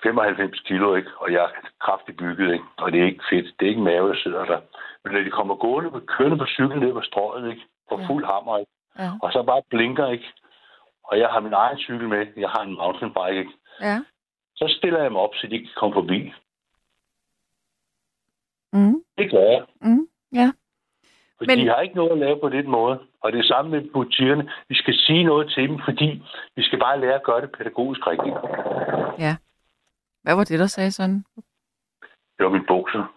95 0.02 0.60
kilo, 0.60 0.94
ikke? 0.94 1.10
og 1.16 1.32
jeg 1.32 1.42
er 1.44 1.48
kraftigt 1.80 2.18
bygget, 2.18 2.52
ikke? 2.52 2.64
og 2.76 2.92
det 2.92 3.00
er 3.00 3.06
ikke 3.06 3.24
fedt, 3.30 3.46
det 3.60 3.66
er 3.66 3.70
ikke 3.70 3.82
mave, 3.82 4.08
der 4.08 4.16
sidder 4.22 4.44
der. 4.44 4.60
Men 5.04 5.12
når 5.12 5.20
de 5.22 5.30
kommer 5.30 5.54
gående, 5.54 5.90
på, 5.90 6.00
kørende 6.00 6.38
på 6.38 6.46
cykel 6.46 6.80
ned 6.80 6.92
på 6.92 7.02
strøget, 7.02 7.50
ikke? 7.50 7.62
på 7.88 8.00
fuld 8.06 8.24
hammer, 8.24 8.58
ikke? 8.58 8.72
Ja. 8.98 9.10
og 9.22 9.32
så 9.32 9.42
bare 9.42 9.62
blinker, 9.70 10.08
ikke? 10.08 10.32
og 11.04 11.18
jeg 11.18 11.28
har 11.28 11.40
min 11.40 11.52
egen 11.52 11.78
cykel 11.78 12.08
med, 12.08 12.26
jeg 12.36 12.50
har 12.50 12.62
en 12.62 12.74
mountainbike, 12.74 13.38
ikke? 13.38 13.52
Ja. 13.80 13.98
Så 14.68 14.74
stiller 14.78 14.98
jeg 15.00 15.10
dem 15.10 15.16
op, 15.16 15.34
så 15.34 15.46
de 15.46 15.58
kan 15.58 15.68
komme 15.76 15.94
forbi. 15.94 16.32
Mm. 18.72 19.04
Det 19.18 19.30
gør 19.30 19.50
jeg. 19.50 19.64
Mm. 19.80 20.08
Ja. 20.32 20.52
For 21.38 21.44
Men- 21.46 21.58
de 21.58 21.68
har 21.68 21.80
ikke 21.80 21.94
noget 21.94 22.10
at 22.12 22.18
lave 22.18 22.40
på 22.40 22.48
den 22.48 22.68
måde. 22.70 23.00
Og 23.20 23.32
det 23.32 23.38
er 23.38 23.44
samme 23.44 23.70
med 23.70 23.90
butikkerne. 23.92 24.50
Vi 24.68 24.74
skal 24.74 24.94
sige 24.94 25.24
noget 25.24 25.52
til 25.54 25.68
dem, 25.68 25.78
fordi 25.84 26.22
vi 26.56 26.62
skal 26.62 26.78
bare 26.78 27.00
lære 27.00 27.14
at 27.14 27.22
gøre 27.22 27.40
det 27.40 27.52
pædagogisk 27.58 28.06
rigtigt. 28.06 28.36
Ja. 29.18 29.36
Hvad 30.22 30.34
var 30.34 30.44
det, 30.44 30.58
der 30.58 30.66
sagde 30.66 30.92
sådan? 30.92 31.24
Det 32.36 32.44
var 32.46 32.50
min 32.50 32.66
bukser. 32.66 33.14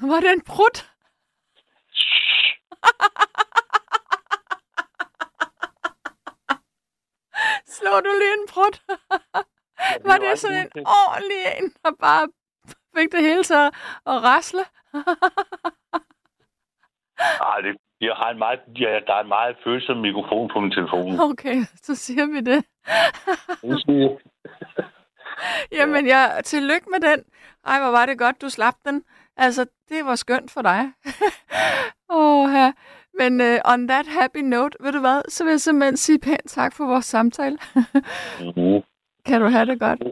Var 0.12 0.20
det 0.20 0.32
en 0.32 0.44
prut? 0.46 0.78
Slår 7.76 8.00
du 8.00 8.10
lige 8.20 8.34
en 8.40 8.48
prut? 9.78 10.06
Var 10.06 10.16
det 10.16 10.38
sådan 10.38 10.70
en 10.76 10.86
ordentlig 10.86 11.40
en, 11.58 11.72
der 11.84 11.90
bare 12.00 12.28
fik 12.96 13.12
det 13.12 13.22
hele 13.22 13.38
at 13.40 13.74
at 14.06 14.22
rasle? 14.30 14.64
Nej, 17.44 17.60
det, 17.60 17.76
jeg 18.00 18.14
har 18.16 18.30
en 18.30 18.38
meget, 18.38 18.60
ja, 18.80 19.00
der 19.06 19.14
er 19.14 19.20
en 19.20 19.28
meget 19.28 19.56
følsom 19.64 19.96
mikrofon 19.96 20.50
på 20.52 20.60
min 20.60 20.70
telefon. 20.70 21.20
Okay, 21.20 21.56
så 21.82 21.94
siger 21.94 22.26
vi 22.26 22.40
det. 22.40 22.64
Det 23.62 24.18
Jamen, 25.78 26.06
ja, 26.06 26.28
tillykke 26.44 26.86
med 26.90 27.00
den. 27.00 27.24
Ej, 27.66 27.80
hvor 27.80 27.90
var 27.90 28.06
det 28.06 28.18
godt, 28.18 28.42
du 28.42 28.48
slap 28.48 28.74
den. 28.84 29.04
Altså, 29.36 29.66
det 29.88 30.04
var 30.04 30.14
skønt 30.14 30.50
for 30.50 30.62
dig. 30.62 30.92
Åh, 32.10 32.50
her. 32.50 32.72
Men 33.18 33.40
uh, 33.40 33.72
on 33.72 33.88
that 33.88 34.06
happy 34.06 34.38
note, 34.38 34.76
ved 34.80 34.92
du 34.92 35.00
hvad, 35.00 35.22
så 35.28 35.44
vil 35.44 35.50
jeg 35.50 35.60
simpelthen 35.60 35.96
sige 35.96 36.18
pænt 36.18 36.48
tak 36.50 36.74
for 36.74 36.86
vores 36.86 37.04
samtale. 37.04 37.58
Mhm. 38.40 38.82
Kan 39.28 39.40
du 39.40 39.46
have 39.48 39.66
det 39.66 39.80
godt? 39.80 40.02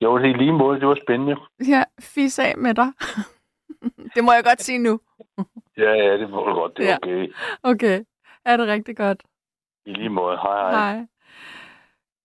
Jo, 0.00 0.18
det 0.18 0.24
er 0.30 0.34
i 0.34 0.38
lige 0.38 0.52
måde. 0.52 0.80
Det 0.80 0.88
var 0.88 0.98
spændende. 1.06 1.36
Ja, 1.68 1.84
fis 2.00 2.38
af 2.38 2.54
med 2.58 2.74
dig. 2.74 2.92
det 4.14 4.24
må 4.24 4.32
jeg 4.32 4.44
godt 4.44 4.62
sige 4.62 4.78
nu. 4.78 5.00
Ja, 5.76 5.90
ja, 5.92 6.16
det 6.18 6.30
må 6.30 6.36
du 6.46 6.54
godt. 6.54 6.76
Det 6.76 6.84
er 6.84 6.90
Ja. 6.90 6.96
okay. 6.96 7.32
Okay, 7.62 8.04
er 8.44 8.56
det 8.56 8.66
rigtig 8.68 8.96
godt. 8.96 9.22
I 9.86 9.92
lige 9.92 10.08
måde. 10.08 10.36
Hej, 10.36 10.70
hej. 10.70 10.92
Hej. 10.94 11.06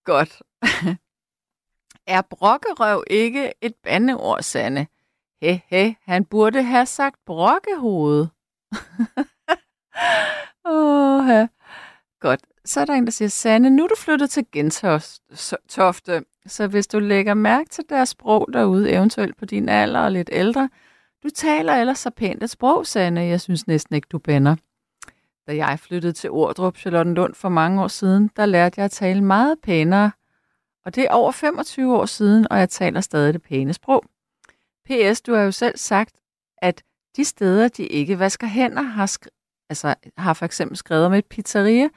Godt. 0.05 0.41
er 2.15 2.21
brokkerøv 2.29 3.03
ikke 3.09 3.53
et 3.61 3.75
bandeord, 3.83 4.41
Sande? 4.41 4.87
He, 5.41 5.61
he, 5.67 5.95
han 6.01 6.25
burde 6.25 6.63
have 6.63 6.85
sagt 6.85 7.19
brokkehoved. 7.25 8.27
Åh, 10.65 11.27
ja. 11.27 11.47
Godt. 12.19 12.41
Så 12.67 12.79
er 12.81 12.85
der 12.85 12.93
en, 12.93 13.05
der 13.05 13.11
siger, 13.11 13.29
Sanne, 13.29 13.69
nu 13.69 13.83
er 13.83 13.87
du 13.87 13.95
flyttet 13.97 14.29
til 14.29 14.45
Gentofte, 14.51 16.23
så 16.47 16.67
hvis 16.67 16.87
du 16.87 16.99
lægger 16.99 17.33
mærke 17.33 17.69
til 17.69 17.83
deres 17.89 18.09
sprog 18.09 18.47
derude, 18.53 18.91
eventuelt 18.91 19.37
på 19.37 19.45
din 19.45 19.69
alder 19.69 19.99
og 19.99 20.11
lidt 20.11 20.29
ældre, 20.31 20.69
du 21.23 21.29
taler 21.29 21.73
ellers 21.73 21.99
så 21.99 22.09
pænt 22.09 22.43
et 22.43 22.49
sprog, 22.49 22.87
Sanne, 22.87 23.21
Jeg 23.21 23.41
synes 23.41 23.67
næsten 23.67 23.95
ikke, 23.95 24.07
du 24.11 24.17
bænder. 24.19 24.55
Da 25.47 25.55
jeg 25.55 25.79
flyttede 25.79 26.13
til 26.13 26.29
Ordrup, 26.29 26.77
Charlottenlund 26.77 27.33
for 27.33 27.49
mange 27.49 27.81
år 27.83 27.87
siden, 27.87 28.29
der 28.35 28.45
lærte 28.45 28.73
jeg 28.77 28.85
at 28.85 28.91
tale 28.91 29.23
meget 29.23 29.55
pænere. 29.63 30.11
Og 30.85 30.95
det 30.95 31.03
er 31.03 31.11
over 31.11 31.31
25 31.31 31.95
år 31.97 32.05
siden, 32.05 32.47
og 32.51 32.59
jeg 32.59 32.69
taler 32.69 33.01
stadig 33.01 33.33
det 33.33 33.41
pæne 33.41 33.73
sprog. 33.73 34.03
P.S. 34.85 35.21
Du 35.21 35.33
har 35.33 35.41
jo 35.41 35.51
selv 35.51 35.77
sagt, 35.77 36.15
at 36.57 36.83
de 37.15 37.25
steder, 37.25 37.67
de 37.67 37.83
ikke 37.87 38.19
vasker 38.19 38.47
hænder, 38.47 38.81
har, 38.81 39.05
skri- 39.05 39.65
altså, 39.69 39.95
har 40.17 40.33
for 40.33 40.45
eksempel 40.45 40.77
skrevet 40.77 41.05
om 41.05 41.13
et 41.13 41.25
pizzeria. 41.25 41.89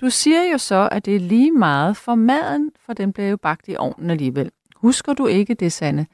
Du 0.00 0.10
siger 0.10 0.42
jo 0.52 0.58
så, 0.58 0.88
at 0.92 1.04
det 1.04 1.16
er 1.16 1.20
lige 1.20 1.52
meget 1.52 1.96
for 1.96 2.14
maden, 2.14 2.70
for 2.80 2.92
den 2.92 3.12
bliver 3.12 3.28
jo 3.28 3.36
bagt 3.36 3.68
i 3.68 3.76
ovnen 3.76 4.10
alligevel. 4.10 4.50
Husker 4.76 5.12
du 5.12 5.26
ikke 5.26 5.54
det, 5.54 5.72
Sande? 5.72 6.06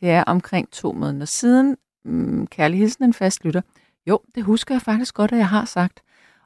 Det 0.00 0.10
er 0.10 0.24
omkring 0.24 0.70
to 0.70 0.92
måneder 0.92 1.26
siden. 1.26 1.76
Mm, 2.04 2.46
kærlig 2.46 2.78
hilsen 2.78 3.04
en 3.04 3.14
fast 3.14 3.44
lytter. 3.44 3.60
Jo, 4.06 4.20
det 4.34 4.42
husker 4.42 4.74
jeg 4.74 4.82
faktisk 4.82 5.14
godt, 5.14 5.32
at 5.32 5.38
jeg 5.38 5.48
har 5.48 5.64
sagt. 5.64 6.02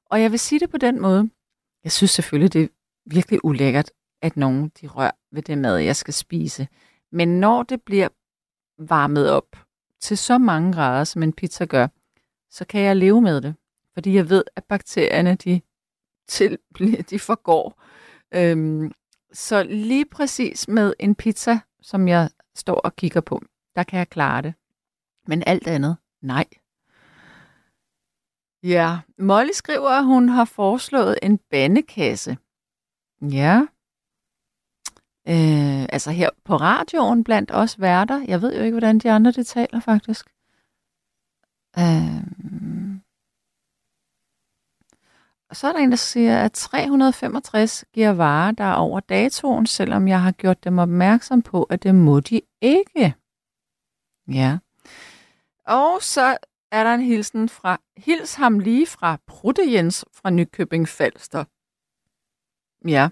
Og 0.06 0.22
jeg 0.22 0.30
vil 0.30 0.38
sige 0.38 0.60
det 0.60 0.70
på 0.70 0.78
den 0.78 1.00
måde. 1.00 1.30
Jeg 1.84 1.92
synes 1.92 2.10
selvfølgelig, 2.10 2.52
det 2.52 2.62
er 2.62 2.68
virkelig 3.06 3.44
ulækkert, 3.44 3.90
at 4.22 4.36
nogen 4.36 4.72
de 4.80 4.86
rører 4.86 5.10
ved 5.32 5.42
det 5.42 5.58
mad, 5.58 5.76
jeg 5.76 5.96
skal 5.96 6.14
spise. 6.14 6.68
Men 7.12 7.40
når 7.40 7.62
det 7.62 7.82
bliver 7.82 8.08
varmet 8.78 9.30
op 9.30 9.56
til 10.00 10.18
så 10.18 10.38
mange 10.38 10.72
grader, 10.72 11.04
som 11.04 11.22
en 11.22 11.32
pizza 11.32 11.64
gør, 11.64 11.86
så 12.50 12.64
kan 12.64 12.80
jeg 12.80 12.96
leve 12.96 13.20
med 13.20 13.40
det. 13.40 13.54
Fordi 13.94 14.14
jeg 14.14 14.30
ved, 14.30 14.44
at 14.56 14.64
bakterierne, 14.64 15.34
de, 15.34 15.60
til, 16.30 16.58
de 17.10 17.18
forgår. 17.18 17.82
Øhm, 18.34 18.92
så 19.32 19.62
lige 19.62 20.06
præcis 20.06 20.68
med 20.68 20.94
en 20.98 21.14
pizza, 21.14 21.58
som 21.82 22.08
jeg 22.08 22.30
står 22.54 22.74
og 22.74 22.96
kigger 22.96 23.20
på, 23.20 23.42
der 23.76 23.82
kan 23.82 23.98
jeg 23.98 24.08
klare 24.08 24.42
det. 24.42 24.54
Men 25.26 25.42
alt 25.46 25.66
andet, 25.66 25.96
nej. 26.22 26.44
Ja, 28.62 28.98
Molly 29.18 29.50
skriver, 29.52 29.90
at 29.90 30.04
hun 30.04 30.28
har 30.28 30.44
foreslået 30.44 31.18
en 31.22 31.38
bandekasse. 31.50 32.36
Ja. 33.22 33.66
Øh, 35.28 35.82
altså 35.82 36.10
her 36.10 36.30
på 36.44 36.56
radioen 36.56 37.24
blandt 37.24 37.50
os 37.54 37.80
værter. 37.80 38.24
Jeg 38.28 38.42
ved 38.42 38.56
jo 38.56 38.62
ikke, 38.62 38.74
hvordan 38.74 38.98
de 38.98 39.10
andre 39.10 39.32
det 39.32 39.46
taler 39.46 39.80
faktisk. 39.80 40.26
Øh, 41.78 42.24
og 45.50 45.56
så 45.56 45.68
er 45.68 45.72
der 45.72 45.78
en, 45.78 45.90
der 45.90 45.96
siger, 45.96 46.44
at 46.44 46.52
365 46.52 47.84
giver 47.92 48.10
varer, 48.10 48.52
der 48.52 48.64
er 48.64 48.74
over 48.74 49.00
datoen, 49.00 49.66
selvom 49.66 50.08
jeg 50.08 50.22
har 50.22 50.32
gjort 50.32 50.64
dem 50.64 50.78
opmærksom 50.78 51.42
på, 51.42 51.62
at 51.62 51.82
det 51.82 51.94
må 51.94 52.20
de 52.20 52.40
ikke. 52.60 53.14
Ja. 54.28 54.58
Og 55.66 56.02
så 56.02 56.36
er 56.72 56.84
der 56.84 56.94
en 56.94 57.00
hilsen 57.00 57.48
fra, 57.48 57.80
hils 57.96 58.34
ham 58.34 58.58
lige 58.58 58.86
fra 58.86 59.18
Prutte 59.26 59.72
Jens 59.72 60.04
fra 60.12 60.30
Nykøbing 60.30 60.88
Falster. 60.88 61.44
Ja. 62.88 63.08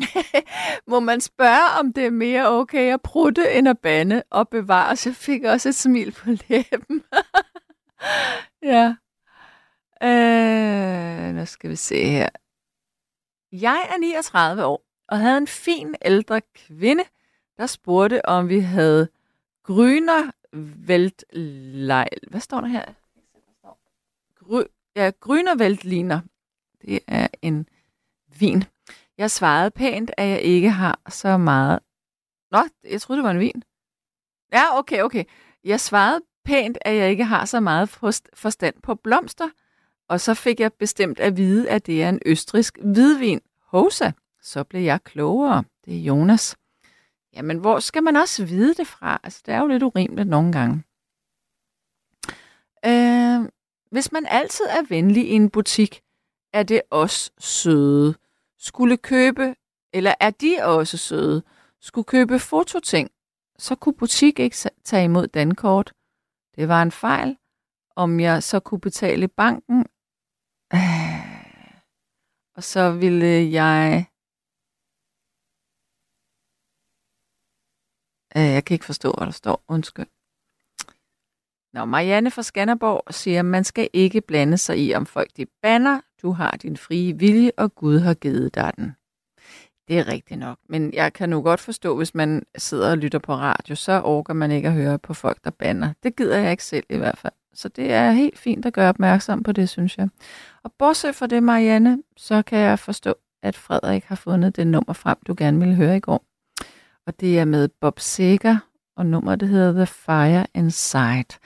Må 0.90 1.00
man 1.00 1.20
spørge, 1.20 1.80
om 1.80 1.92
det 1.92 2.06
er 2.06 2.10
mere 2.10 2.48
okay 2.48 2.92
at 2.94 3.02
prutte 3.02 3.52
end 3.52 3.68
at 3.68 3.78
bande 3.78 4.22
og 4.30 4.48
bevare? 4.48 4.96
Så 4.96 5.08
jeg 5.08 5.16
fik 5.16 5.44
også 5.44 5.68
et 5.68 5.74
smil 5.74 6.12
på 6.12 6.30
læben. 6.30 7.04
ja. 8.72 8.94
Øh, 10.02 11.34
nu 11.34 11.46
skal 11.46 11.70
vi 11.70 11.76
se 11.76 12.04
her. 12.04 12.28
Jeg 13.52 13.88
er 13.90 13.98
39 13.98 14.64
år 14.64 14.84
og 15.08 15.18
havde 15.18 15.38
en 15.38 15.46
fin 15.46 15.94
ældre 16.02 16.40
kvinde, 16.54 17.04
der 17.58 17.66
spurgte, 17.66 18.26
om 18.26 18.48
vi 18.48 18.58
havde 18.60 19.08
gryner 19.62 20.30
Weltlejl. 20.86 22.18
Hvad 22.28 22.40
står 22.40 22.60
der 22.60 22.68
her? 22.68 22.84
Gry, 24.34 24.62
ja, 24.96 25.10
Grünerweltliner. 25.20 26.20
Det 26.82 27.00
er 27.06 27.28
en 27.42 27.68
vin. 28.38 28.64
Jeg 29.18 29.30
svarede 29.30 29.70
pænt, 29.70 30.10
at 30.16 30.28
jeg 30.28 30.40
ikke 30.40 30.70
har 30.70 31.00
så 31.08 31.36
meget 31.36 31.80
Nå, 32.50 32.58
jeg 32.84 33.00
troede, 33.00 33.18
det 33.18 33.24
var 33.24 33.30
en 33.30 33.38
vin. 33.38 33.62
Ja, 34.52 34.78
okay, 34.78 35.02
okay. 35.02 35.24
Jeg 35.64 35.80
svarede 35.80 36.20
pænt, 36.44 36.78
at 36.80 36.96
jeg 36.96 37.10
ikke 37.10 37.24
har 37.24 37.44
så 37.44 37.60
meget 37.60 37.88
forstand 38.34 38.82
på 38.82 38.94
blomster, 38.94 39.48
og 40.10 40.20
så 40.20 40.34
fik 40.34 40.60
jeg 40.60 40.72
bestemt 40.72 41.20
at 41.20 41.36
vide, 41.36 41.70
at 41.70 41.86
det 41.86 42.02
er 42.02 42.08
en 42.08 42.20
østrisk 42.26 42.78
hvidvin. 42.82 43.40
Hosa. 43.66 44.10
Så 44.42 44.64
blev 44.64 44.82
jeg 44.82 45.02
klogere. 45.04 45.64
Det 45.84 45.96
er 45.96 46.00
Jonas. 46.00 46.56
Jamen, 47.36 47.58
hvor 47.58 47.78
skal 47.78 48.02
man 48.02 48.16
også 48.16 48.44
vide 48.44 48.74
det 48.74 48.86
fra? 48.86 49.20
Altså, 49.22 49.42
det 49.46 49.54
er 49.54 49.58
jo 49.58 49.66
lidt 49.66 49.82
urimeligt 49.82 50.28
nogle 50.28 50.52
gange. 50.52 50.82
Øh, 52.86 53.48
hvis 53.90 54.12
man 54.12 54.26
altid 54.26 54.64
er 54.64 54.82
venlig 54.88 55.28
i 55.28 55.32
en 55.32 55.50
butik, 55.50 56.00
er 56.52 56.62
det 56.62 56.82
også 56.90 57.30
søde. 57.38 58.14
Skulle 58.58 58.96
købe, 58.96 59.54
eller 59.92 60.14
er 60.20 60.30
de 60.30 60.56
også 60.62 60.96
søde, 60.96 61.42
skulle 61.80 62.04
købe 62.04 62.38
fototing, 62.38 63.10
så 63.58 63.74
kunne 63.74 63.94
butik 63.94 64.38
ikke 64.38 64.56
tage 64.84 65.04
imod 65.04 65.26
dankort. 65.26 65.92
Det 66.56 66.68
var 66.68 66.82
en 66.82 66.92
fejl. 66.92 67.36
Om 67.96 68.20
jeg 68.20 68.42
så 68.42 68.60
kunne 68.60 68.80
betale 68.80 69.28
banken, 69.28 69.86
og 72.60 72.64
så 72.64 72.90
ville 72.90 73.52
jeg... 73.52 74.06
Øh, 78.36 78.52
jeg 78.54 78.64
kan 78.64 78.74
ikke 78.74 78.84
forstå, 78.84 79.14
hvad 79.18 79.26
der 79.26 79.32
står. 79.32 79.64
Undskyld. 79.68 80.06
Når 81.72 81.84
Marianne 81.84 82.30
fra 82.30 82.42
Skanderborg 82.42 83.14
siger, 83.14 83.38
at 83.38 83.44
man 83.44 83.64
skal 83.64 83.88
ikke 83.92 84.20
blande 84.20 84.58
sig 84.58 84.78
i, 84.78 84.94
om 84.94 85.06
folk 85.06 85.30
de 85.36 85.46
banner. 85.62 86.00
Du 86.22 86.32
har 86.32 86.50
din 86.50 86.76
frie 86.76 87.18
vilje, 87.18 87.52
og 87.56 87.74
Gud 87.74 87.98
har 87.98 88.14
givet 88.14 88.54
dig 88.54 88.72
den. 88.76 88.96
Det 89.88 89.98
er 89.98 90.08
rigtigt 90.08 90.40
nok. 90.40 90.58
Men 90.68 90.94
jeg 90.94 91.12
kan 91.12 91.28
nu 91.28 91.42
godt 91.42 91.60
forstå, 91.60 91.96
hvis 91.96 92.14
man 92.14 92.46
sidder 92.56 92.90
og 92.90 92.98
lytter 92.98 93.18
på 93.18 93.34
radio, 93.34 93.74
så 93.74 94.00
orker 94.00 94.34
man 94.34 94.50
ikke 94.50 94.68
at 94.68 94.74
høre 94.74 94.98
på 94.98 95.14
folk, 95.14 95.44
der 95.44 95.50
banner. 95.50 95.92
Det 96.02 96.16
gider 96.16 96.38
jeg 96.38 96.50
ikke 96.50 96.64
selv 96.64 96.86
i 96.90 96.96
hvert 96.96 97.18
fald. 97.18 97.32
Så 97.60 97.68
det 97.68 97.92
er 97.92 98.10
helt 98.10 98.38
fint 98.38 98.66
at 98.66 98.72
gøre 98.72 98.88
opmærksom 98.88 99.42
på 99.42 99.52
det, 99.52 99.68
synes 99.68 99.98
jeg. 99.98 100.08
Og 100.62 100.72
bortset 100.72 101.14
fra 101.14 101.26
det, 101.26 101.42
Marianne, 101.42 102.02
så 102.16 102.42
kan 102.42 102.58
jeg 102.58 102.78
forstå, 102.78 103.14
at 103.42 103.56
Frederik 103.56 104.04
har 104.04 104.14
fundet 104.14 104.56
det 104.56 104.66
nummer 104.66 104.92
frem, 104.92 105.18
du 105.26 105.34
gerne 105.38 105.58
ville 105.58 105.74
høre 105.74 105.96
i 105.96 106.00
går. 106.00 106.24
Og 107.06 107.20
det 107.20 107.38
er 107.38 107.44
med 107.44 107.68
Bob 107.80 108.00
Seger, 108.00 108.58
og 108.96 109.06
nummeret 109.06 109.40
det 109.40 109.48
hedder 109.48 109.72
The 109.72 109.86
Fire 109.86 110.46
Inside. 110.54 111.38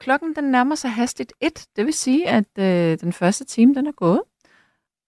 Klokken 0.00 0.34
den 0.34 0.44
nærmer 0.44 0.74
sig 0.74 0.90
hastigt 0.90 1.32
et, 1.40 1.66
det 1.76 1.86
vil 1.86 1.94
sige, 1.94 2.28
at 2.28 2.58
øh, 2.58 2.98
den 3.00 3.12
første 3.12 3.44
time 3.44 3.74
den 3.74 3.86
er 3.86 3.92
gået, 3.92 4.22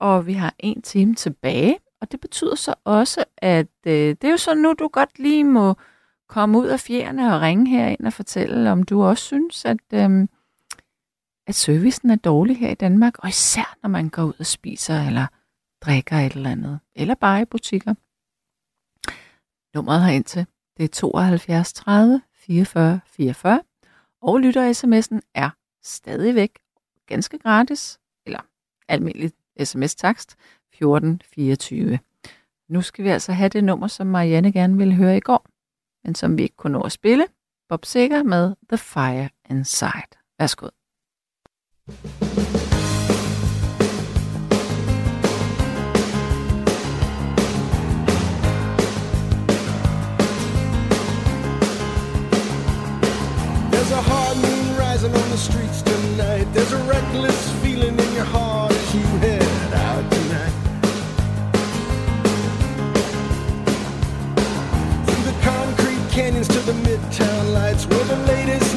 og 0.01 0.27
vi 0.27 0.33
har 0.33 0.55
en 0.59 0.83
time 0.83 1.15
tilbage. 1.15 1.79
Og 2.01 2.13
det 2.13 2.21
betyder 2.21 2.55
så 2.55 2.75
også, 2.85 3.25
at 3.37 3.67
øh, 3.87 3.93
det 3.93 4.25
er 4.25 4.31
jo 4.31 4.37
så 4.37 4.55
nu, 4.55 4.73
du 4.73 4.89
godt 4.89 5.19
lige 5.19 5.45
må 5.45 5.75
komme 6.29 6.59
ud 6.59 6.67
af 6.67 6.81
fjerne 6.81 7.35
og 7.35 7.41
ringe 7.41 7.71
herind 7.71 8.07
og 8.07 8.13
fortælle, 8.13 8.71
om 8.71 8.83
du 8.83 9.03
også 9.03 9.25
synes, 9.25 9.65
at, 9.65 9.81
øh, 9.95 10.29
at 11.49 11.55
servicen 11.55 12.11
er 12.11 12.17
dårlig 12.17 12.59
her 12.59 12.71
i 12.71 12.75
Danmark, 12.75 13.19
og 13.19 13.29
især 13.29 13.77
når 13.83 13.89
man 13.89 14.09
går 14.09 14.23
ud 14.23 14.35
og 14.39 14.47
spiser 14.47 15.07
eller 15.07 15.27
drikker 15.81 16.17
et 16.17 16.33
eller 16.33 16.51
andet, 16.51 16.81
eller 16.95 17.15
bare 17.15 17.43
i 17.43 17.45
butikker. 17.45 17.95
Nummeret 19.75 20.05
herind 20.05 20.25
til, 20.25 20.47
det 20.77 20.85
er 20.85 20.89
72 20.89 21.73
30 21.73 22.23
44 22.35 23.01
44, 23.07 23.63
og 24.21 24.41
lytter 24.41 24.73
sms'en 24.73 25.21
er 25.35 25.51
stadigvæk 25.83 26.59
ganske 27.07 27.39
gratis, 27.39 27.99
eller 28.27 28.41
almindelig 28.89 29.33
sms-takst, 29.65 30.37
1424. 30.73 31.99
Nu 32.69 32.83
skal 32.83 33.05
vi 33.05 33.09
altså 33.09 33.33
have 33.33 33.49
det 33.49 33.65
nummer, 33.65 33.87
som 33.87 34.07
Marianne 34.07 34.53
gerne 34.53 34.77
ville 34.77 34.95
høre 34.95 35.17
i 35.17 35.21
går, 35.21 35.47
men 36.05 36.15
som 36.15 36.39
vi 36.39 36.43
ikke 36.43 36.57
kunne 36.57 36.73
nå 36.73 36.81
at 36.81 36.93
spille. 36.93 37.27
Bob 37.69 37.85
Sikker 37.85 38.23
med 38.23 38.55
The 38.69 38.79
Fire 38.79 39.29
Inside. 39.51 40.19
Værsgo. 40.39 40.78
To 66.49 66.61
the 66.61 66.73
midtown 66.73 67.53
lights 67.53 67.87
where 67.87 68.05
the 68.05 68.17
latest 68.27 68.68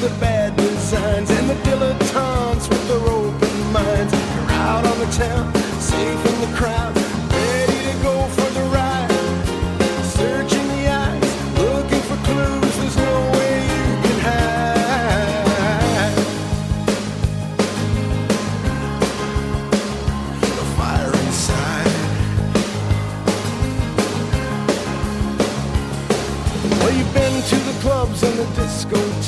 the 0.00 0.08
bad 0.18 0.56
designs 0.56 1.28
and 1.30 1.50
the 1.50 1.54
dilettantes 1.56 2.68
with 2.70 2.88
their 2.88 3.00
open 3.00 3.72
minds. 3.72 4.12
You're 4.34 4.50
out 4.52 4.86
on 4.86 4.98
the 4.98 5.10
town, 5.12 5.52
safe 5.78 6.24
in 6.26 6.40
the 6.40 6.56
crowd, 6.56 6.99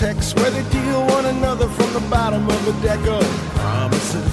discotheques 0.03 0.35
where 0.37 0.51
they 0.51 0.69
deal 0.71 1.07
one 1.07 1.27
another 1.27 1.69
from 1.69 1.93
the 1.93 2.09
bottom 2.09 2.49
of 2.49 2.69
a 2.69 2.83
deck 2.83 2.99
of 3.07 3.25
promises. 3.55 4.33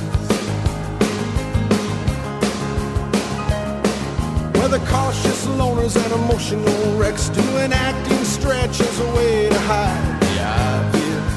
Where 4.57 4.67
the 4.67 4.79
cautious 4.87 5.45
loners 5.45 5.95
and 6.03 6.13
emotional 6.23 6.97
wrecks 6.97 7.29
do 7.29 7.41
an 7.57 7.73
acting 7.73 8.23
stretch 8.23 8.81
as 8.81 8.99
a 8.99 9.05
way 9.15 9.49
to 9.49 9.59
hide 9.59 10.21
the 10.21 10.43
obvious. 10.43 11.29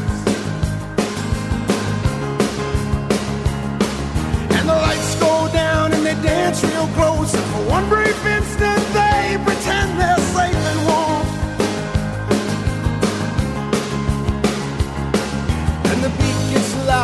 And 4.56 4.68
the 4.68 4.74
lights 4.74 5.14
go 5.20 5.48
down 5.52 5.92
and 5.92 6.04
they 6.04 6.14
dance 6.22 6.64
real 6.64 6.88
close. 6.88 7.34
And 7.34 7.44
for 7.52 7.70
one 7.70 7.88
brief 7.88 8.26
instant, 8.26 8.82
they 8.92 9.38
pretend 9.44 10.00
they're 10.00 10.21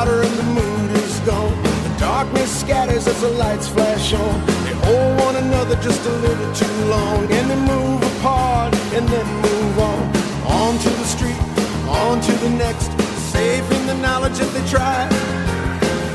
and 0.07 0.39
the 0.39 0.45
mood 0.45 0.91
is 0.93 1.19
gone. 1.21 1.63
The 1.83 1.97
darkness 1.99 2.61
scatters 2.61 3.09
as 3.09 3.21
the 3.21 3.31
lights 3.31 3.67
flash 3.67 4.15
on. 4.15 4.47
They 4.65 4.75
hold 4.87 5.19
one 5.27 5.37
another 5.37 5.75
just 5.77 6.05
a 6.07 6.13
little 6.27 6.55
too 6.55 6.85
long. 6.85 7.31
And 7.33 7.51
they 7.51 7.57
move 7.57 8.01
apart 8.17 8.75
and 8.95 9.09
then 9.09 9.27
move 9.43 9.79
on. 9.79 10.03
On 10.47 10.79
to 10.79 10.91
the 10.91 11.05
street, 11.05 11.41
on 11.89 12.21
to 12.21 12.33
the 12.45 12.51
next. 12.51 12.91
Safe 13.33 13.71
in 13.73 13.87
the 13.87 13.95
knowledge 13.95 14.39
that 14.39 14.53
they 14.55 14.65
tried. 14.71 15.11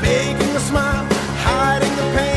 Faking 0.00 0.56
a 0.56 0.60
smile, 0.60 1.04
hiding 1.44 1.94
the 1.96 2.06
pain, 2.16 2.33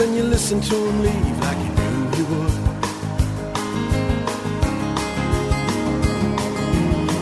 dress 0.00 0.08
and 0.08 0.16
you 0.16 0.22
listen 0.22 0.60
to 0.60 0.74
him 0.74 1.02
leave 1.02 1.40
like 1.40 1.58
you 1.58 1.72
knew 1.78 2.10
he 2.16 2.22
would. 2.30 2.52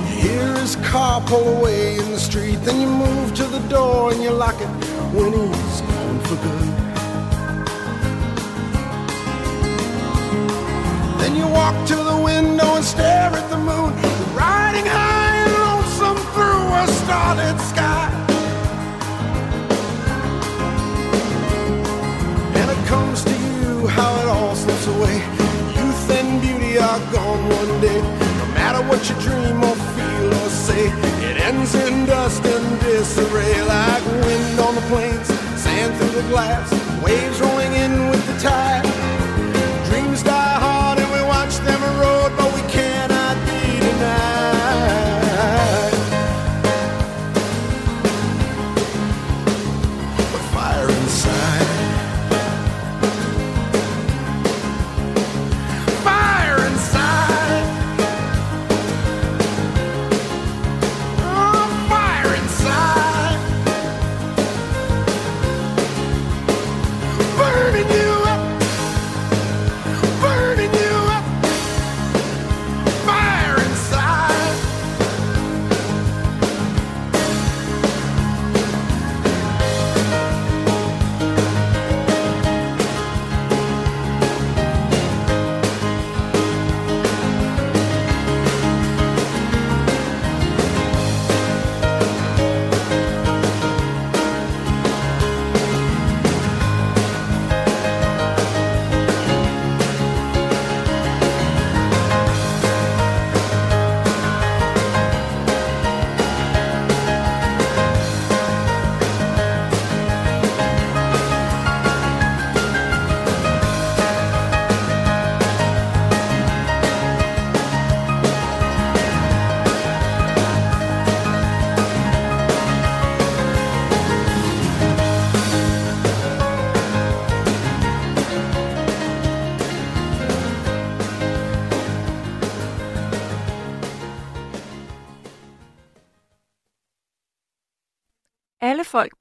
You 0.00 0.28
hear 0.28 0.54
his 0.58 0.76
car 0.76 1.20
pull 1.26 1.58
away 1.58 1.98
in 1.98 2.10
the 2.10 2.18
street, 2.18 2.56
then 2.64 2.80
you 2.80 2.88
move 2.88 3.34
to 3.34 3.44
the 3.44 3.60
door 3.68 4.12
and 4.12 4.22
you 4.22 4.30
lock 4.30 4.60
it 4.60 4.68
when 5.14 5.32
he's 5.32 5.80
gone 5.80 6.20
for 6.20 6.36
good. 6.46 6.68
Then 11.20 11.36
you 11.36 11.46
walk 11.46 11.76
to 11.88 11.96
the 11.96 12.20
window 12.24 12.76
and 12.76 12.84
stare 12.84 13.32
at 13.32 13.50
the 13.50 13.58
moon, 13.58 13.92
riding 14.34 14.86
high 14.86 15.34
and 15.44 15.52
lonesome 15.64 16.18
through 16.34 16.66
a 16.82 16.86
starlit 17.00 17.60
sky. 17.60 17.87
One 27.48 27.80
day. 27.80 28.00
No 28.40 28.46
matter 28.54 28.82
what 28.88 29.00
you 29.08 29.14
dream 29.20 29.62
or 29.62 29.76
feel 29.94 30.34
or 30.34 30.50
say, 30.50 30.86
it 31.28 31.36
ends 31.40 31.74
in 31.74 32.06
dust 32.06 32.44
and 32.44 32.80
disarray 32.80 33.62
like 33.62 34.04
wind 34.26 34.60
on 34.60 34.74
the 34.74 34.84
plains, 34.92 35.26
sand 35.60 35.96
through 35.96 36.22
the 36.22 36.28
glass, 36.28 36.70
waves 37.02 37.40
rolling 37.40 37.72
in 37.72 38.10
with 38.10 38.24
the 38.26 38.38
tide. 38.48 38.87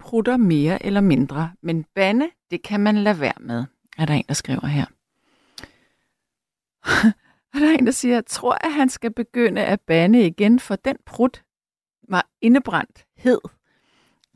Prutter 0.08 0.38
mere 0.38 0.86
eller 0.86 1.02
mindre, 1.02 1.52
men 1.62 1.84
bande, 1.84 2.30
det 2.52 2.64
kan 2.64 2.80
man 2.80 2.98
lade 2.98 3.20
være 3.20 3.40
med, 3.40 3.66
er 3.98 4.06
der 4.06 4.14
en, 4.14 4.24
der 4.28 4.34
skriver 4.34 4.66
her. 4.66 4.86
og 7.54 7.60
der 7.62 7.68
er 7.68 7.78
en, 7.80 7.86
der 7.86 7.92
siger, 7.92 8.22
tror, 8.22 8.58
at 8.66 8.74
han 8.74 8.90
skal 8.90 9.14
begynde 9.14 9.66
at 9.66 9.82
bande 9.82 10.26
igen, 10.28 10.60
for 10.60 10.76
den 10.76 10.98
prut 11.06 11.44
var 12.10 12.30
indebrændt 12.42 13.06
hed. 13.18 13.40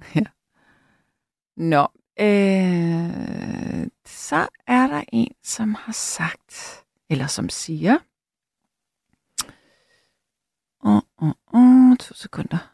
Ja. 0.16 0.24
Nå, 1.58 1.88
øh, 2.20 3.88
så 4.06 4.48
er 4.68 4.88
der 4.88 5.04
en, 5.14 5.32
som 5.44 5.74
har 5.74 5.94
sagt, 5.94 6.86
eller 7.10 7.28
som 7.28 7.50
siger, 7.50 7.98
uh, 10.84 11.02
uh, 11.22 11.32
uh, 11.54 11.98
to 11.98 12.14
sekunder. 12.14 12.72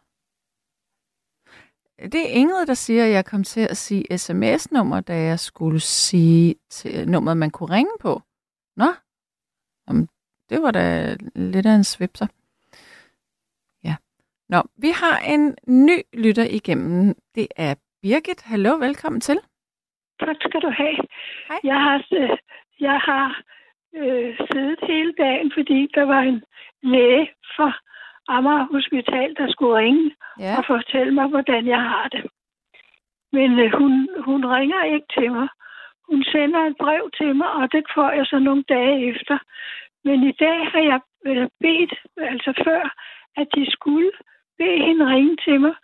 Det 1.99 2.21
er 2.21 2.33
Ingrid, 2.33 2.65
der 2.65 2.73
siger, 2.73 3.05
at 3.05 3.11
jeg 3.11 3.25
kom 3.25 3.43
til 3.43 3.67
at 3.69 3.77
sige 3.77 4.17
sms-nummer, 4.17 5.01
da 5.01 5.13
jeg 5.13 5.39
skulle 5.39 5.79
sige 5.79 6.55
til 6.69 7.09
nummeret, 7.09 7.37
man 7.37 7.51
kunne 7.51 7.75
ringe 7.75 7.91
på. 7.99 8.21
Nå, 8.75 8.85
Jamen, 9.87 10.07
det 10.49 10.61
var 10.61 10.71
da 10.71 11.15
lidt 11.35 11.65
af 11.65 11.75
en 11.75 11.83
svipser. 11.83 12.27
Ja. 13.83 13.95
Nå, 14.49 14.59
vi 14.77 14.89
har 15.01 15.17
en 15.33 15.55
ny 15.67 15.97
lytter 16.13 16.47
igennem. 16.49 17.15
Det 17.35 17.47
er 17.55 17.75
Birgit. 18.01 18.41
Hallo, 18.41 18.75
velkommen 18.75 19.21
til. 19.21 19.39
Tak 20.19 20.35
skal 20.41 20.61
du 20.61 20.69
have. 20.77 20.97
Hej. 21.47 21.59
Jeg 21.63 21.79
har, 21.85 21.97
jeg 22.79 22.99
har 23.09 23.41
øh, 23.95 24.37
siddet 24.51 24.79
hele 24.87 25.13
dagen, 25.17 25.51
fordi 25.57 25.79
der 25.95 26.03
var 26.03 26.21
en 26.21 26.43
læge 26.83 27.29
fra 27.55 27.69
Amager 28.27 28.67
Hospital, 28.71 29.35
der 29.35 29.51
skulle 29.51 29.77
ringe 29.77 30.11
Ja, 30.39 30.57
og 30.57 30.65
fortælle 30.65 31.13
mig, 31.13 31.27
hvordan 31.27 31.67
jeg 31.67 31.81
har 31.81 32.07
det. 32.07 32.25
Men 33.31 33.59
øh, 33.59 33.71
hun, 33.79 34.09
hun 34.19 34.45
ringer 34.45 34.83
ikke 34.83 35.07
til 35.17 35.31
mig. 35.31 35.47
Hun 36.09 36.23
sender 36.23 36.59
et 36.65 36.77
brev 36.79 37.09
til 37.17 37.35
mig, 37.35 37.51
og 37.51 37.71
det 37.71 37.83
får 37.95 38.09
jeg 38.11 38.25
så 38.25 38.39
nogle 38.39 38.63
dage 38.69 39.07
efter. 39.11 39.37
Men 40.03 40.23
i 40.23 40.31
dag 40.31 40.57
har 40.71 40.83
jeg 40.91 40.99
øh, 41.25 41.47
bedt, 41.59 41.93
altså 42.17 42.63
før, 42.65 42.83
at 43.37 43.47
de 43.55 43.71
skulle 43.71 44.11
bede 44.57 44.85
hende 44.85 45.05
ringe 45.13 45.37
til 45.45 45.59
mig, 45.59 45.75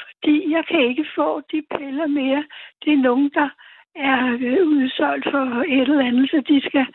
fordi 0.00 0.52
jeg 0.52 0.66
kan 0.66 0.80
ikke 0.80 1.06
få 1.14 1.40
de 1.52 1.62
piller 1.76 2.06
mere. 2.06 2.44
Det 2.84 2.92
er 2.92 3.06
nogen, 3.08 3.30
der 3.34 3.48
er 3.96 4.20
øh, 4.40 4.68
udsolgt 4.68 5.24
for 5.30 5.44
et 5.76 5.88
eller 5.88 6.06
andet, 6.06 6.30
så 6.30 6.42
de 6.48 6.60
skal 6.68 6.86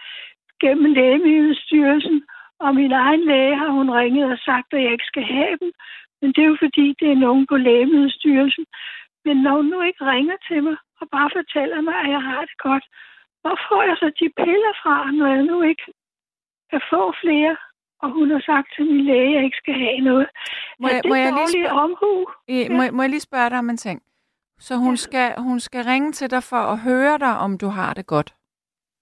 gennem 0.61 0.93
Lægemiddelstyrelsen. 0.93 2.23
Og 2.65 2.71
min 2.75 2.91
egen 2.91 3.23
læge 3.31 3.55
har 3.61 3.69
hun 3.77 3.89
ringet 3.99 4.25
og 4.33 4.37
sagt, 4.49 4.67
at 4.73 4.83
jeg 4.83 4.91
ikke 4.91 5.09
skal 5.11 5.23
have 5.23 5.55
dem. 5.61 5.71
Men 6.21 6.29
det 6.33 6.41
er 6.43 6.49
jo 6.53 6.57
fordi, 6.65 6.85
det 6.99 7.07
er 7.11 7.23
nogen 7.25 7.43
på 7.51 7.55
Lægemiddelstyrelsen. 7.57 8.65
Men 9.25 9.35
når 9.43 9.53
hun 9.57 9.65
nu 9.73 9.81
ikke 9.81 10.03
ringer 10.13 10.37
til 10.47 10.63
mig 10.63 10.77
og 11.01 11.05
bare 11.15 11.29
fortæller 11.37 11.81
mig, 11.81 11.95
at 12.03 12.09
jeg 12.15 12.21
har 12.29 12.41
det 12.49 12.57
godt, 12.67 12.85
hvor 13.41 13.55
får 13.67 13.81
jeg 13.89 13.95
så 14.01 14.07
de 14.19 14.27
piller 14.43 14.73
fra, 14.83 14.95
når 15.19 15.27
jeg 15.35 15.43
nu 15.51 15.57
ikke 15.71 15.85
kan 16.71 16.81
få 16.93 17.13
flere? 17.23 17.55
Og 18.03 18.09
hun 18.17 18.31
har 18.31 18.41
sagt 18.51 18.67
til 18.75 18.85
min 18.85 19.05
læge, 19.05 19.27
at 19.29 19.33
jeg 19.35 19.43
ikke 19.43 19.57
skal 19.63 19.73
have 19.85 19.99
noget. 20.09 20.27
Må 20.79 20.87
er 20.87 20.91
jeg- 20.93 21.03
det 21.03 21.09
må 21.09 21.15
jeg 21.15 21.31
lige 21.33 21.65
spørge- 21.67 21.81
omhu? 21.85 22.11
I, 22.47 22.57
må, 22.77 22.81
må 22.95 23.01
jeg 23.03 23.09
lige 23.09 23.27
spørge 23.29 23.49
dig 23.49 23.59
om 23.59 23.69
en 23.69 23.77
ting? 23.77 24.01
Så 24.59 24.75
hun, 24.75 24.91
Ja. 24.93 24.95
skal, 25.05 25.27
hun 25.37 25.59
skal 25.59 25.83
ringe 25.91 26.11
til 26.11 26.31
dig 26.31 26.43
for 26.43 26.61
at 26.73 26.79
høre 26.79 27.17
dig, 27.17 27.37
om 27.37 27.57
du 27.57 27.67
har 27.67 27.93
det 27.93 28.05
godt. 28.07 28.33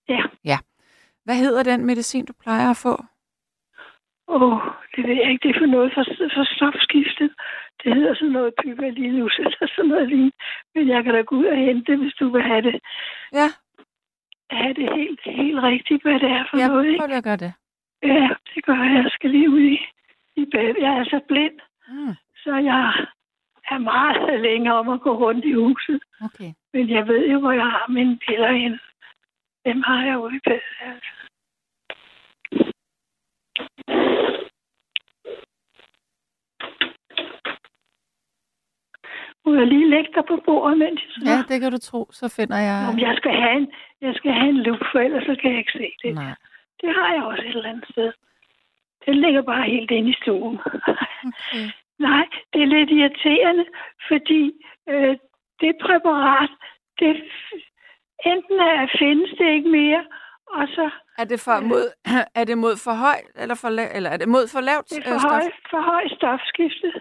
Ja. 0.09 0.23
Ja. 0.45 0.57
Hvad 1.25 1.35
hedder 1.35 1.63
den 1.63 1.85
medicin, 1.85 2.25
du 2.25 2.33
plejer 2.43 2.69
at 2.69 2.77
få? 2.77 2.93
Åh, 4.35 4.41
oh, 4.41 4.61
det 4.95 5.07
ved 5.07 5.15
jeg 5.15 5.29
ikke. 5.31 5.43
Det 5.47 5.55
er 5.55 5.59
for 5.59 5.65
noget 5.75 5.93
for, 5.93 6.03
for 6.35 6.43
stofskiftet. 6.55 7.31
Det 7.83 7.95
hedder 7.95 8.13
sådan 8.15 8.31
noget 8.37 8.53
pyvalinus 8.63 9.35
eller 9.39 9.67
sådan 9.75 9.89
noget 9.89 10.07
lignende. 10.09 10.35
Men 10.75 10.87
jeg 10.87 11.03
kan 11.03 11.13
da 11.13 11.21
gå 11.21 11.35
ud 11.35 11.45
og 11.45 11.57
hente 11.57 11.91
det, 11.91 11.99
hvis 11.99 12.13
du 12.19 12.29
vil 12.29 12.41
have 12.43 12.61
det, 12.61 12.79
Ja, 13.39 13.47
have 14.51 14.73
det 14.73 14.87
helt, 14.99 15.21
helt 15.25 15.59
rigtigt, 15.63 16.01
hvad 16.03 16.19
det 16.19 16.29
er 16.31 16.45
for 16.49 16.57
ja 16.57 16.67
noget. 16.67 16.85
Ikke? 16.85 16.99
prøv 16.99 17.07
lige 17.07 17.17
at 17.17 17.23
gøre 17.29 17.43
det. 17.45 17.53
Ja, 18.03 18.29
det 18.55 18.63
gør 18.65 18.79
jeg. 18.83 19.03
Jeg 19.03 19.11
skal 19.11 19.29
lige 19.29 19.49
ud 19.49 19.59
i, 19.75 19.77
i 20.35 20.45
bad. 20.51 20.73
Jeg 20.83 20.91
er 20.93 20.99
altså 20.99 21.19
blind, 21.27 21.59
Mm, 21.87 22.13
så 22.43 22.55
jeg 22.55 23.05
er 23.71 23.77
meget 23.77 24.41
længe 24.41 24.73
om 24.73 24.89
at 24.89 25.01
gå 25.01 25.11
rundt 25.17 25.45
i 25.45 25.51
huset. 25.53 26.01
okay. 26.25 26.51
Men 26.73 26.89
jeg 26.89 27.07
ved 27.07 27.27
jo, 27.31 27.39
hvor 27.39 27.51
jeg 27.51 27.65
har 27.65 27.85
mine 27.89 28.19
piller 28.27 28.51
hen. 28.51 28.79
Dem 29.65 29.81
har 29.81 30.05
jeg 30.05 30.19
ude 30.19 30.35
i 30.35 30.39
badet. 30.45 30.77
Altså. 30.81 31.11
Nu 39.45 39.55
jeg 39.59 39.67
lige 39.67 39.89
lægge 39.89 40.09
dig 40.15 40.23
på 40.27 40.35
bordet, 40.45 40.77
mens 40.77 41.01
jeg 41.17 41.27
Ja, 41.27 41.37
det 41.53 41.61
kan 41.61 41.71
du 41.71 41.77
tro. 41.77 42.01
Så 42.11 42.25
finder 42.37 42.57
jeg... 42.57 42.87
Om 42.89 42.99
jeg 42.99 43.13
skal 43.17 43.33
have 43.41 43.55
en, 43.61 43.67
jeg 44.01 44.13
skal 44.15 44.31
have 44.31 44.49
en 44.49 44.57
lup, 44.65 44.81
for 44.91 44.99
ellers 44.99 45.23
så 45.23 45.35
kan 45.41 45.51
jeg 45.51 45.59
ikke 45.59 45.71
se 45.81 45.87
det. 46.03 46.15
Nej. 46.15 46.33
Det 46.81 46.89
har 46.97 47.13
jeg 47.13 47.23
også 47.23 47.43
et 47.43 47.55
eller 47.55 47.69
andet 47.69 47.85
sted. 47.91 48.11
Den 49.05 49.15
ligger 49.15 49.41
bare 49.41 49.63
helt 49.69 49.91
inde 49.91 50.09
i 50.09 50.15
stuen. 50.21 50.59
Okay. 50.67 51.65
Nej, 52.07 52.25
det 52.53 52.61
er 52.61 52.65
lidt 52.75 52.89
irriterende, 52.89 53.65
fordi 54.09 54.51
øh, 54.89 55.15
det 55.61 55.71
præparat, 55.85 56.49
det 56.99 57.09
enten 58.25 58.59
er, 58.59 58.87
findes 58.99 59.29
det 59.37 59.47
ikke 59.57 59.69
mere, 59.69 60.03
og 60.47 60.67
så 60.67 60.89
Er 61.17 61.23
det, 61.23 61.39
for, 61.39 61.59
mod, 61.59 61.85
er 62.39 62.43
det 62.43 62.57
mod 62.57 62.75
for 62.85 62.93
højt, 63.05 63.27
eller, 63.35 63.55
for 63.55 63.69
la- 63.77 63.95
eller 63.95 64.09
er 64.09 64.17
det 64.17 64.27
mod 64.27 64.47
for 64.53 64.61
lavt 64.61 64.89
det 64.89 64.97
er 64.97 65.13
øh, 65.13 65.13
for, 65.13 65.19
stof? 65.19 65.31
høj, 65.31 65.51
for 65.71 65.81
høj 65.91 66.03
stofskifte. 66.17 66.91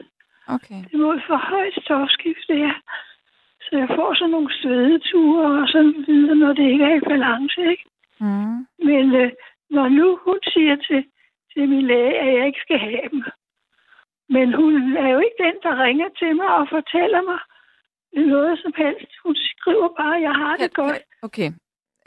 Okay. 0.48 0.80
Det 0.84 0.94
er 0.94 1.04
mod 1.06 1.20
for 1.26 1.36
højt 1.36 1.76
stofskifte, 1.84 2.54
ja. 2.54 2.72
Så 3.64 3.70
jeg 3.82 3.88
får 3.96 4.14
sådan 4.14 4.30
nogle 4.30 4.52
svedeture 4.60 5.62
og 5.62 5.68
sådan 5.68 6.04
videre, 6.06 6.36
når 6.36 6.52
det 6.52 6.66
ikke 6.72 6.84
er 6.84 6.96
i 6.96 7.08
balance, 7.12 7.60
ikke? 7.72 7.84
Mm. 8.20 8.66
Men 8.88 9.04
øh, 9.20 9.32
når 9.70 9.88
nu 9.88 10.18
hun 10.24 10.38
siger 10.52 10.76
til, 10.76 11.04
til 11.52 11.68
min 11.68 11.86
læge, 11.86 12.18
at 12.24 12.34
jeg 12.36 12.46
ikke 12.46 12.60
skal 12.66 12.78
have 12.78 13.08
dem, 13.12 13.22
men 14.28 14.54
hun 14.54 14.96
er 14.96 15.08
jo 15.08 15.18
ikke 15.18 15.42
den, 15.46 15.56
der 15.62 15.82
ringer 15.84 16.08
til 16.18 16.36
mig 16.36 16.50
og 16.60 16.66
fortæller 16.76 17.22
mig 17.30 17.40
noget 18.32 18.58
som 18.62 18.72
helst. 18.76 19.12
Hun 19.24 19.36
skriver 19.36 19.88
bare, 20.00 20.16
at 20.16 20.22
jeg 20.22 20.34
har 20.34 20.56
det 20.56 20.74
godt. 20.74 20.98
Okay. 21.22 21.48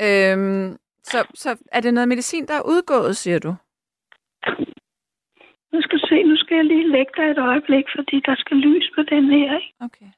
Øhm, 0.02 0.78
så, 1.04 1.18
så 1.34 1.50
er 1.72 1.82
det 1.82 1.94
noget 1.94 2.08
medicin, 2.08 2.46
der 2.46 2.54
er 2.54 2.68
udgået, 2.74 3.18
siger 3.18 3.40
du? 3.40 3.56
Nu 5.74 5.82
skal 5.82 6.00
se, 6.00 6.24
nu 6.24 6.36
skal 6.36 6.56
jeg 6.56 6.66
lige 6.66 6.92
lægge 6.92 7.12
dig 7.18 7.32
et 7.32 7.38
øjeblik, 7.38 7.86
fordi 7.96 8.22
der 8.26 8.36
skal 8.36 8.58
lys 8.58 8.92
på 8.96 9.02
den 9.04 9.26
her. 9.30 9.56
Ikke? 9.60 9.74
Okay. 9.80 10.10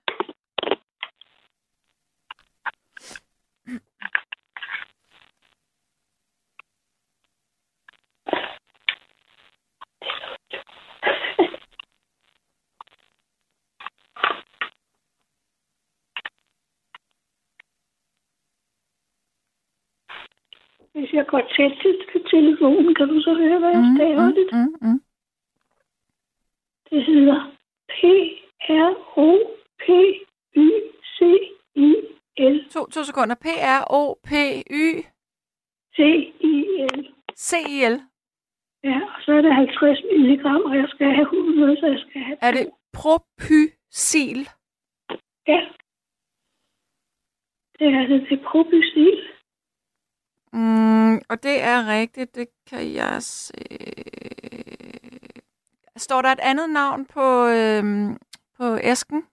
Hvis 20.94 21.14
jeg 21.14 21.26
går 21.28 21.42
tæt 21.58 21.72
til 22.12 22.22
telefonen, 22.32 22.96
kan 22.96 23.08
du 23.08 23.22
så 23.22 23.34
høre, 23.34 23.60
hvad 23.60 23.70
jeg 23.70 23.86
staver 23.96 24.26
det? 24.26 24.48
mm, 24.54 24.88
mm. 24.88 25.05
Det 26.90 27.04
hedder 27.06 27.40
P-R-O-P-Y-C-I-L. 27.88 28.96
To, 32.70 32.86
to 32.86 33.04
sekunder. 33.04 33.36
P-R-O-P-Y 33.36 35.16
C-I-L. 35.96 37.14
C-I-L. 37.36 37.96
Ja, 38.84 39.00
og 39.16 39.22
så 39.22 39.32
er 39.32 39.42
det 39.42 39.54
50 39.56 40.04
milligram, 40.12 40.62
og 40.62 40.76
jeg 40.76 40.88
skal 40.90 41.08
have 41.08 41.22
100, 41.22 41.80
så 41.80 41.86
jeg 41.88 42.00
skal 42.00 42.22
have 42.22 42.38
Er 42.42 42.52
det 42.52 42.70
propysil? 42.94 44.40
Ja. 45.48 45.62
Det 47.80 47.88
er 47.88 48.04
det, 48.10 48.22
det 48.30 48.40
er 48.40 48.44
propysil. 48.52 49.18
Mm, 50.54 51.16
og 51.30 51.44
det 51.44 51.58
er 51.72 51.80
rigtigt, 52.00 52.36
det 52.36 52.48
kan 52.70 52.94
jeg 52.94 53.24
se. 53.24 53.56
Står 55.98 56.22
der 56.22 56.30
et 56.30 56.40
andet 56.40 56.70
navn 56.70 57.06
på, 57.06 57.48
øhm, 57.48 58.18
på 58.58 58.78
æsken? 58.84 59.24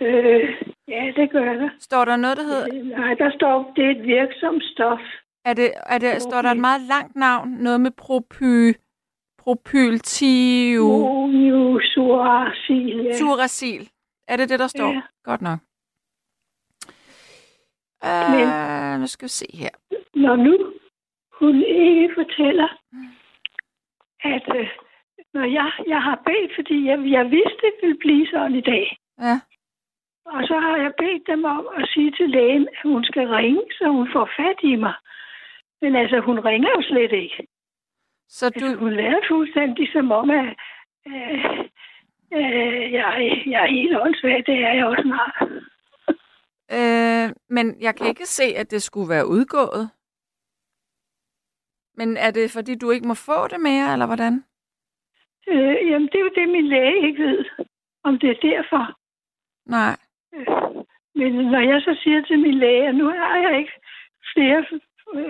Øh, 0.00 0.62
ja, 0.88 1.12
det 1.16 1.30
gør 1.30 1.52
der. 1.52 1.70
Står 1.80 2.04
der 2.04 2.16
noget, 2.16 2.36
der 2.36 2.42
hedder... 2.42 2.68
Øh, 2.74 2.86
Nej, 2.86 3.14
der 3.14 3.30
står, 3.36 3.72
det 3.76 3.84
er 3.86 3.90
et 3.90 4.02
virksomt 4.06 4.62
stof. 4.64 5.00
Er 5.44 5.54
det, 5.54 5.72
er 5.86 5.98
det, 5.98 6.22
står 6.22 6.42
der 6.42 6.50
et 6.50 6.60
meget 6.60 6.80
langt 6.80 7.16
navn? 7.16 7.48
Noget 7.50 7.80
med 7.80 7.90
propy... 7.90 8.72
Propyltio... 9.38 10.84
Oniusuracil, 11.22 12.96
ja. 13.04 13.16
Suracil. 13.18 13.90
Er 14.28 14.36
det 14.36 14.48
det, 14.48 14.58
der 14.58 14.66
står? 14.66 14.88
Ja. 14.92 15.00
Godt 15.24 15.42
nok. 15.42 15.58
Men- 18.02 19.00
nu 19.00 19.06
skal 19.06 19.26
vi 19.26 19.28
se 19.30 19.46
her. 19.54 19.68
Når 20.14 20.36
nu 20.36 20.72
hun 21.38 21.62
ikke 21.62 22.14
fortæller, 22.14 22.68
at 24.24 24.56
øh, 24.56 24.68
når 25.34 25.44
jeg, 25.58 25.72
jeg 25.86 26.02
har 26.02 26.18
bedt, 26.26 26.52
fordi 26.54 26.86
jeg, 26.88 26.98
jeg 27.16 27.30
vidste, 27.30 27.62
det 27.62 27.74
ville 27.82 27.98
blive 27.98 28.26
sådan 28.26 28.54
i 28.54 28.60
dag. 28.60 28.96
Ja. 29.20 29.36
Og 30.26 30.40
så 30.48 30.56
har 30.60 30.76
jeg 30.76 30.92
bedt 30.98 31.26
dem 31.26 31.44
om 31.44 31.68
at 31.76 31.88
sige 31.94 32.10
til 32.18 32.30
lægen, 32.30 32.68
at 32.68 32.82
hun 32.90 33.04
skal 33.04 33.28
ringe, 33.28 33.62
så 33.78 33.84
hun 33.88 34.08
får 34.12 34.30
fat 34.36 34.58
i 34.62 34.76
mig. 34.76 34.94
Men 35.82 35.96
altså, 35.96 36.20
hun 36.20 36.38
ringer 36.40 36.70
jo 36.76 36.82
slet 36.82 37.12
ikke. 37.12 37.46
Så 38.28 38.46
Altså, 38.46 38.66
du... 38.74 38.78
hun 38.78 38.92
lader 38.92 39.20
fuldstændig 39.30 39.92
som 39.92 40.12
om, 40.12 40.30
at 40.30 40.46
øh, 41.06 41.44
øh, 42.38 42.92
jeg, 42.92 43.42
jeg 43.46 43.62
er 43.62 43.70
helt 43.70 43.96
åndssvag. 44.00 44.44
Det 44.46 44.54
er 44.54 44.72
jeg 44.72 44.86
også 44.86 45.02
snart. 45.02 45.52
Øh, 46.78 47.34
men 47.48 47.80
jeg 47.80 47.96
kan 47.96 48.06
ikke 48.06 48.26
se, 48.26 48.44
at 48.44 48.70
det 48.70 48.82
skulle 48.82 49.08
være 49.08 49.26
udgået. 49.26 49.90
Men 51.94 52.16
er 52.16 52.30
det, 52.30 52.50
fordi 52.50 52.74
du 52.74 52.90
ikke 52.90 53.08
må 53.08 53.14
få 53.14 53.48
det 53.48 53.60
mere, 53.60 53.92
eller 53.92 54.06
hvordan? 54.06 54.44
Øh, 55.48 55.76
jamen, 55.90 56.08
det 56.12 56.18
er 56.18 56.26
jo 56.28 56.30
det, 56.38 56.48
min 56.48 56.68
læge 56.68 57.06
ikke 57.06 57.22
ved, 57.22 57.44
om 58.04 58.18
det 58.18 58.30
er 58.30 58.48
derfor. 58.50 58.84
Nej. 59.66 59.96
Øh, 60.34 60.46
Men 61.14 61.32
når 61.32 61.60
jeg 61.72 61.80
så 61.80 61.98
siger 62.02 62.20
til 62.22 62.38
min 62.38 62.58
læge, 62.58 62.88
at 62.88 62.94
nu 62.94 63.06
har 63.06 63.36
jeg 63.36 63.58
ikke 63.58 63.72
flere 64.34 64.64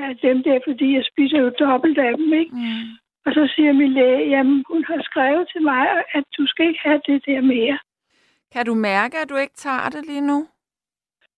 af 0.09 0.17
dem 0.17 0.43
der, 0.43 0.59
fordi 0.67 0.95
jeg 0.95 1.05
spiser 1.13 1.39
jo 1.39 1.51
dobbelt 1.59 1.99
af 1.99 2.17
dem, 2.17 2.33
ikke? 2.33 2.55
Mm. 2.55 2.89
Og 3.27 3.33
så 3.35 3.53
siger 3.55 3.73
min 3.73 3.93
læge, 3.93 4.29
jamen 4.29 4.65
hun 4.69 4.85
har 4.85 5.03
skrevet 5.03 5.49
til 5.53 5.63
mig, 5.63 5.87
at 6.13 6.25
du 6.39 6.47
skal 6.47 6.69
ikke 6.69 6.81
have 6.83 7.01
det 7.07 7.27
der 7.27 7.41
mere. 7.41 7.79
Kan 8.53 8.67
du 8.67 8.75
mærke, 8.75 9.19
at 9.19 9.29
du 9.31 9.37
ikke 9.37 9.55
tager 9.55 9.89
det 9.89 10.07
lige 10.07 10.21
nu? 10.21 10.47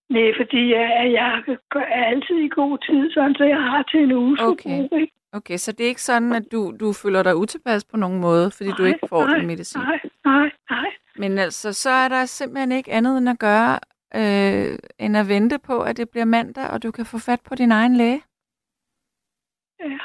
Nej, 0.09 0.32
fordi 0.36 0.72
jeg, 0.74 1.12
jeg 1.12 1.42
er 1.76 2.05
altid 2.05 2.36
i 2.36 2.48
god 2.48 2.78
tid, 2.86 3.10
sådan, 3.12 3.34
så 3.34 3.44
jeg 3.44 3.62
har 3.62 3.82
til 3.82 4.01
en 4.01 4.12
uge. 4.12 4.36
Okay. 4.40 4.82
Ikke? 5.01 5.12
Okay, 5.35 5.56
så 5.56 5.73
det 5.73 5.85
er 5.85 5.89
ikke 5.89 6.02
sådan, 6.02 6.32
at 6.32 6.43
du, 6.52 6.74
du 6.81 6.93
føler 6.93 7.23
dig 7.23 7.36
utilpas 7.36 7.85
på 7.85 7.97
nogen 7.97 8.20
måde, 8.20 8.51
fordi 8.51 8.70
du 8.78 8.85
ikke 8.85 9.09
får 9.09 9.27
nej, 9.27 9.39
din 9.39 9.47
medicin. 9.47 9.81
Nej, 9.81 10.01
nej, 10.24 10.51
nej. 10.70 10.86
Men 11.16 11.39
altså, 11.39 11.73
så 11.73 11.90
er 11.90 12.09
der 12.09 12.24
simpelthen 12.27 12.73
ikke 12.73 12.93
andet 12.93 13.19
end 13.19 13.28
at 13.28 13.39
gøre, 13.39 13.78
øh, 14.15 14.78
end 14.98 15.16
at 15.16 15.28
vente 15.28 15.59
på, 15.59 15.82
at 15.82 15.97
det 15.97 16.11
bliver 16.11 16.24
mandag, 16.24 16.70
og 16.70 16.82
du 16.82 16.90
kan 16.90 17.06
få 17.06 17.19
fat 17.19 17.40
på 17.40 17.55
din 17.55 17.73
egen 17.73 17.97
læge. 17.97 18.23
Ja. 19.81 19.98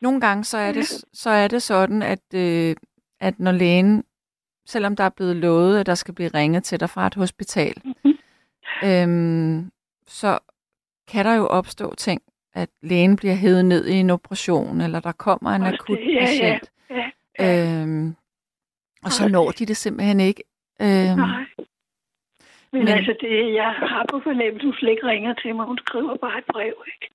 Nogle 0.00 0.20
gange 0.20 0.44
så 0.44 0.58
er, 0.58 0.72
det, 0.72 1.04
så 1.12 1.30
er 1.30 1.48
det 1.48 1.62
sådan, 1.62 2.02
at, 2.02 2.34
øh, 2.34 2.76
at 3.20 3.40
når 3.40 3.52
lægen, 3.52 4.04
selvom 4.66 4.96
der 4.96 5.04
er 5.04 5.08
blevet 5.08 5.36
lovet, 5.36 5.78
at 5.78 5.86
der 5.86 5.94
skal 5.94 6.14
blive 6.14 6.30
ringet 6.34 6.64
til 6.64 6.80
dig 6.80 6.90
fra 6.90 7.06
et 7.06 7.14
hospital, 7.14 7.82
Mhm. 7.84 8.18
øhm, 8.84 9.70
så 10.06 10.38
kan 11.08 11.24
der 11.24 11.34
jo 11.34 11.46
opstå 11.46 11.94
ting, 11.94 12.22
at 12.62 12.68
lægen 12.82 13.16
bliver 13.16 13.34
hævet 13.34 13.64
ned 13.64 13.86
i 13.86 13.94
en 13.94 14.10
operation, 14.10 14.80
eller 14.80 15.00
der 15.00 15.12
kommer 15.12 15.50
en 15.50 15.62
akut 15.62 15.98
det, 15.98 16.06
ja, 16.14 16.14
ja, 16.14 16.20
patient, 16.20 16.70
ja, 16.90 17.82
øhm, 17.82 18.14
og 19.04 19.10
så 19.12 19.28
når 19.28 19.50
de 19.50 19.66
det 19.66 19.76
simpelthen 19.76 20.20
ikke. 20.20 20.42
Øhm, 20.82 21.16
Nej. 21.18 21.44
Men, 22.72 22.84
men- 22.84 22.84
Men 22.84 22.88
altså, 22.88 23.14
det, 23.20 23.54
jeg 23.54 23.70
har 23.92 24.06
på 24.10 24.20
fornemmelsen, 24.24 24.68
hun 24.70 24.74
slet 24.78 24.90
ikke 24.90 25.06
ringer 25.06 25.34
til 25.42 25.54
mig. 25.54 25.66
Hun 25.66 25.78
skriver 25.78 26.16
bare 26.16 26.38
et 26.38 26.44
brev, 26.52 26.74
ikke? 26.94 27.06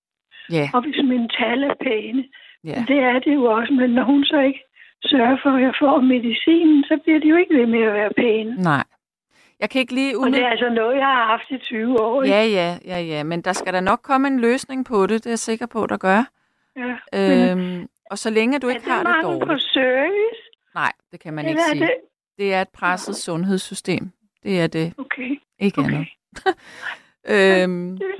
ja, 0.58 0.70
Og 0.74 0.82
hvis 0.82 0.96
mine 1.12 1.30
tal 1.40 1.64
er 1.64 1.74
pæne, 1.88 2.24
ja. 2.64 2.86
det 2.88 3.00
er 3.12 3.20
det 3.20 3.34
jo 3.34 3.44
også. 3.58 3.74
Men 3.74 3.90
når 3.90 4.04
hun 4.04 4.24
så 4.26 4.40
ikke 4.40 4.64
sørger 5.06 5.38
for, 5.44 5.50
at 5.50 5.62
jeg 5.68 5.74
får 5.80 6.02
medicinen, 6.02 6.84
så 6.84 7.00
bliver 7.04 7.20
de 7.20 7.28
jo 7.28 7.36
ikke 7.36 7.56
ved 7.60 7.66
med 7.68 7.82
at 7.90 7.94
være 7.94 8.12
pæne. 8.18 8.56
Nej. 8.56 8.84
Jeg 9.62 9.70
kan 9.70 9.82
ikke 9.82 9.94
lige 9.94 10.20
Og 10.20 10.28
det 10.32 10.42
er 10.44 10.48
altså 10.50 10.70
noget, 10.70 10.96
jeg 10.98 11.06
har 11.06 11.26
haft 11.26 11.52
i 11.52 11.58
20 11.58 12.00
år. 12.02 12.24
Ikke? 12.24 12.36
Ja, 12.36 12.44
ja, 12.46 12.78
ja, 12.86 13.00
ja, 13.00 13.24
men 13.24 13.42
der 13.42 13.54
skal 13.54 13.74
der 13.74 13.82
nok 13.82 14.00
komme 14.04 14.28
en 14.28 14.40
løsning 14.40 14.86
på 14.86 15.02
det, 15.08 15.10
det 15.24 15.26
er 15.26 15.30
jeg 15.32 15.40
sikker 15.40 15.66
på, 15.66 15.88
der 15.88 15.98
gør. 15.98 16.22
ja. 16.78 16.96
Men, 17.14 17.60
Øhm, 17.60 17.88
og 18.12 18.18
så 18.18 18.30
længe 18.30 18.60
du 18.60 18.68
er 18.68 18.74
ikke 18.76 18.90
har 18.90 18.98
det 19.04 19.04
mangel 19.04 19.40
på 19.40 19.46
dårligt. 19.46 19.64
service? 19.74 20.42
Nej, 20.76 20.92
det 21.12 21.20
kan 21.20 21.34
man 21.34 21.46
ikke 21.46 21.52
Eller 21.52 21.64
er 21.64 21.72
sige. 21.72 21.82
det... 21.82 21.92
Det 22.38 22.54
er 22.54 22.62
et 22.62 22.70
presset 22.70 23.16
sundhedssystem. 23.16 24.12
Det 24.44 24.62
er 24.62 24.68
det, 24.68 24.94
Okay, 24.98 25.32
ikke 25.60 25.80
okay. 25.82 25.94
andet. 25.94 26.08
øhm, 27.64 27.98
Det 27.98 28.12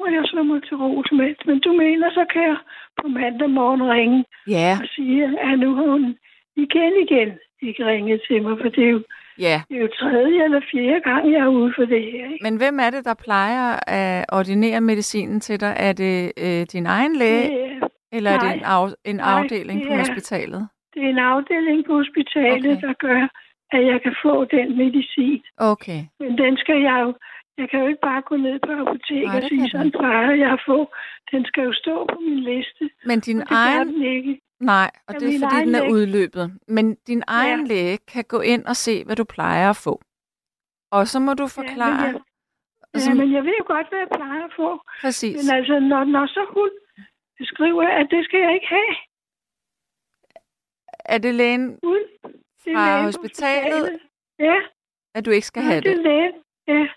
må 0.00 0.06
jeg 0.06 0.22
slå 0.24 0.42
mig 0.42 0.62
til 0.62 0.76
ro 0.76 1.02
med. 1.12 1.34
Men 1.46 1.60
du 1.60 1.72
mener, 1.72 2.10
så 2.10 2.24
kan 2.32 2.42
jeg 2.42 2.56
på 3.02 3.08
mandag 3.08 3.50
morgen 3.50 3.82
ringe 3.90 4.24
ja, 4.48 4.78
og 4.82 4.86
sige, 4.94 5.24
at 5.24 5.58
nu 5.58 5.74
har 5.74 5.82
hun 5.94 6.16
igen 6.56 6.92
igen 7.06 7.30
ikke 7.62 7.86
ringet 7.86 8.20
til 8.26 8.42
mig, 8.42 8.58
for 8.62 8.68
det 8.68 8.84
er 8.84 8.90
jo, 8.90 9.02
ja. 9.46 9.56
det 9.68 9.76
er 9.76 9.80
jo 9.80 9.88
tredje 10.00 10.44
eller 10.44 10.60
fjerde 10.72 11.00
gang, 11.10 11.32
jeg 11.32 11.40
er 11.40 11.46
ude 11.58 11.72
for 11.76 11.84
det 11.84 12.02
her. 12.12 12.24
Ikke? 12.32 12.38
Men 12.42 12.56
hvem 12.56 12.78
er 12.80 12.90
det, 12.90 13.04
der 13.04 13.14
plejer 13.26 13.66
at 14.00 14.24
ordinere 14.38 14.80
medicinen 14.80 15.40
til 15.40 15.60
dig? 15.60 15.72
Er 15.88 15.92
det 15.92 16.32
øh, 16.44 16.62
din 16.72 16.86
egen 16.86 17.16
læge, 17.16 17.42
Det, 17.48 17.62
er, 17.82 17.88
eller 18.12 18.30
er 18.30 18.38
det 18.38 18.48
nej. 18.48 18.54
en, 18.54 18.64
af, 18.64 18.86
en 19.10 19.16
Nej, 19.16 19.32
afdeling 19.38 19.80
det 19.80 19.88
på 19.88 19.94
er- 19.94 19.98
hospitalet? 19.98 20.68
det 20.94 21.02
er 21.04 21.08
en 21.08 21.18
afdeling 21.18 21.86
på 21.86 21.92
hospitalet, 22.02 22.72
okay. 22.76 22.86
der 22.86 22.92
gør, 23.06 23.22
at 23.76 23.82
jeg 23.90 23.98
kan 24.02 24.14
få 24.24 24.44
den 24.44 24.68
medicin. 24.82 25.42
Okay. 25.72 26.00
Men 26.20 26.38
den 26.38 26.56
skal 26.56 26.78
jeg 26.88 26.98
jo... 27.04 27.14
Jeg 27.60 27.68
kan 27.70 27.80
jo 27.82 27.86
ikke 27.86 28.00
bare 28.10 28.22
gå 28.22 28.36
ned 28.36 28.56
på 28.66 28.72
apoteket 28.82 29.34
og 29.34 29.42
sige, 29.48 29.70
sådan 29.70 29.90
plejer 30.00 30.32
jeg 30.42 30.50
at 30.52 30.62
få. 30.66 30.78
Den 31.32 31.44
skal 31.44 31.62
jo 31.64 31.72
stå 31.72 31.94
på 32.12 32.18
min 32.20 32.38
liste. 32.50 32.84
Men 33.06 33.20
din 33.20 33.42
egen... 33.46 33.88
den 33.88 34.02
ikke. 34.02 34.40
Nej, 34.60 34.90
og 35.08 35.14
Ja, 35.14 35.18
det 35.18 35.34
er 35.34 35.38
fordi, 35.48 35.60
den 35.66 35.74
er 35.74 35.80
læge. 35.80 35.92
udløbet. 35.92 36.46
Men 36.68 36.94
din 36.94 37.22
egen 37.26 37.66
læge 37.66 37.98
kan 38.12 38.24
gå 38.24 38.40
ind 38.40 38.64
og 38.64 38.76
se, 38.76 39.04
hvad 39.04 39.16
du 39.16 39.24
plejer 39.24 39.70
at 39.70 39.76
få. 39.76 39.94
Og 40.90 41.06
så 41.06 41.18
må 41.20 41.34
du 41.34 41.46
forklare... 41.46 42.04
Ja, 42.06 42.12
men 42.12 42.14
jeg, 42.14 42.20
altså, 42.94 43.10
ja, 43.10 43.14
men 43.14 43.32
jeg 43.32 43.42
ved 43.44 43.54
jo 43.58 43.64
godt, 43.66 43.88
hvad 43.88 43.98
jeg 43.98 44.08
plejer 44.16 44.44
at 44.44 44.52
få. 44.56 44.80
præcis. 45.00 45.36
Men 45.48 45.56
altså, 45.58 45.78
når, 45.78 46.04
når 46.04 46.26
så 46.26 46.42
hun 46.56 46.70
skriver, 47.52 47.82
at 48.00 48.06
det 48.10 48.24
skal 48.24 48.40
jeg 48.40 48.54
ikke 48.54 48.66
have. 48.66 48.94
Er 51.04 51.18
det 51.18 51.34
lægen, 51.34 51.78
Hun, 51.82 51.98
det 52.64 52.72
er 52.72 52.76
Fra 52.76 52.86
lægen 52.86 53.02
på 53.02 53.06
hospitalet? 53.06 54.00
Ja, 54.38 54.56
at 55.14 55.24
du 55.26 55.30
ikke 55.30 55.46
skal 55.46 55.62
have 55.62 55.80
det 55.80 55.90
er 55.90 55.94
det? 55.94 56.02
lægen. 56.04 56.32
Ja. 56.68 56.88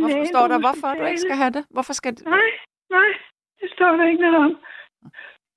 Hvorfor 0.00 0.24
står 0.34 0.48
der, 0.52 0.58
hvorfor 0.66 0.88
du 0.98 1.04
ikke 1.04 1.20
skal 1.26 1.36
have 1.42 1.50
det? 1.56 1.64
Hvorfor 1.70 1.92
skal 1.92 2.12
det? 2.16 2.24
Nej, 2.24 2.50
nej, 2.90 3.10
det 3.60 3.68
står 3.76 3.92
der 3.96 4.04
ikke 4.10 4.22
noget 4.22 4.36
om. 4.46 4.52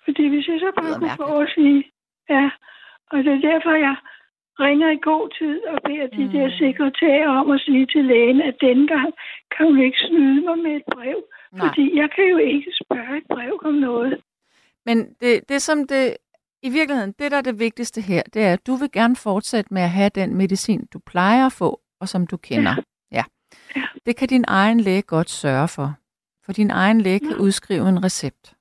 Fordi 0.05 0.23
hvis 0.31 0.47
jeg 0.47 0.59
så 0.59 0.71
bare 0.79 0.93
kunne 0.99 1.17
få 1.23 1.39
at 1.45 1.49
sige, 1.55 1.79
ja, 2.29 2.45
og 3.11 3.17
det 3.23 3.31
er 3.33 3.41
derfor, 3.51 3.71
jeg 3.87 3.95
ringer 4.59 4.89
i 4.91 4.99
god 5.01 5.25
tid 5.39 5.55
og 5.71 5.77
beder 5.87 6.07
de 6.17 6.23
Mm. 6.25 6.31
der 6.31 6.49
sekretærer 6.63 7.29
om 7.29 7.51
at 7.51 7.61
sige 7.61 7.85
til 7.85 8.05
lægen, 8.05 8.41
at 8.41 8.55
denne 8.61 8.87
gang 8.87 9.13
kan 9.57 9.65
hun 9.65 9.79
ikke 9.87 9.97
snyde 10.07 10.41
mig 10.47 10.57
med 10.65 10.75
et 10.75 10.83
brev. 10.93 11.17
Nej. 11.51 11.67
Fordi 11.67 11.97
jeg 12.01 12.09
kan 12.15 12.25
jo 12.33 12.37
ikke 12.37 12.71
spørge 12.83 13.17
et 13.17 13.27
brev 13.29 13.59
om 13.63 13.73
noget. 13.73 14.21
Men 14.85 14.97
det, 15.21 15.49
det 15.49 15.61
som 15.61 15.87
det, 15.87 16.17
i 16.63 16.69
virkeligheden, 16.69 17.13
det 17.19 17.31
der 17.31 17.37
er 17.37 17.41
det 17.41 17.59
vigtigste 17.59 18.01
her, 18.01 18.23
det 18.33 18.41
er, 18.43 18.53
at 18.53 18.67
du 18.67 18.73
vil 18.75 18.91
gerne 18.91 19.15
fortsætte 19.15 19.73
med 19.73 19.81
at 19.81 19.89
have 19.89 20.09
den 20.09 20.35
medicin, 20.35 20.85
du 20.93 20.99
plejer 20.99 21.45
at 21.45 21.53
få, 21.53 21.79
og 22.01 22.07
som 22.07 22.27
du 22.27 22.37
kender. 22.37 22.71
Ja. 22.77 22.83
Ja. 23.75 23.81
Det 24.05 24.15
kan 24.17 24.27
din 24.27 24.45
egen 24.47 24.79
læge 24.79 25.01
godt 25.01 25.29
sørge 25.29 25.67
for. 25.67 25.93
For 26.45 26.51
din 26.53 26.71
egen 26.71 27.01
læge 27.01 27.19
kan 27.19 27.29
Nå. 27.37 27.43
udskrive 27.43 27.89
en 27.89 28.03
recept. 28.03 28.53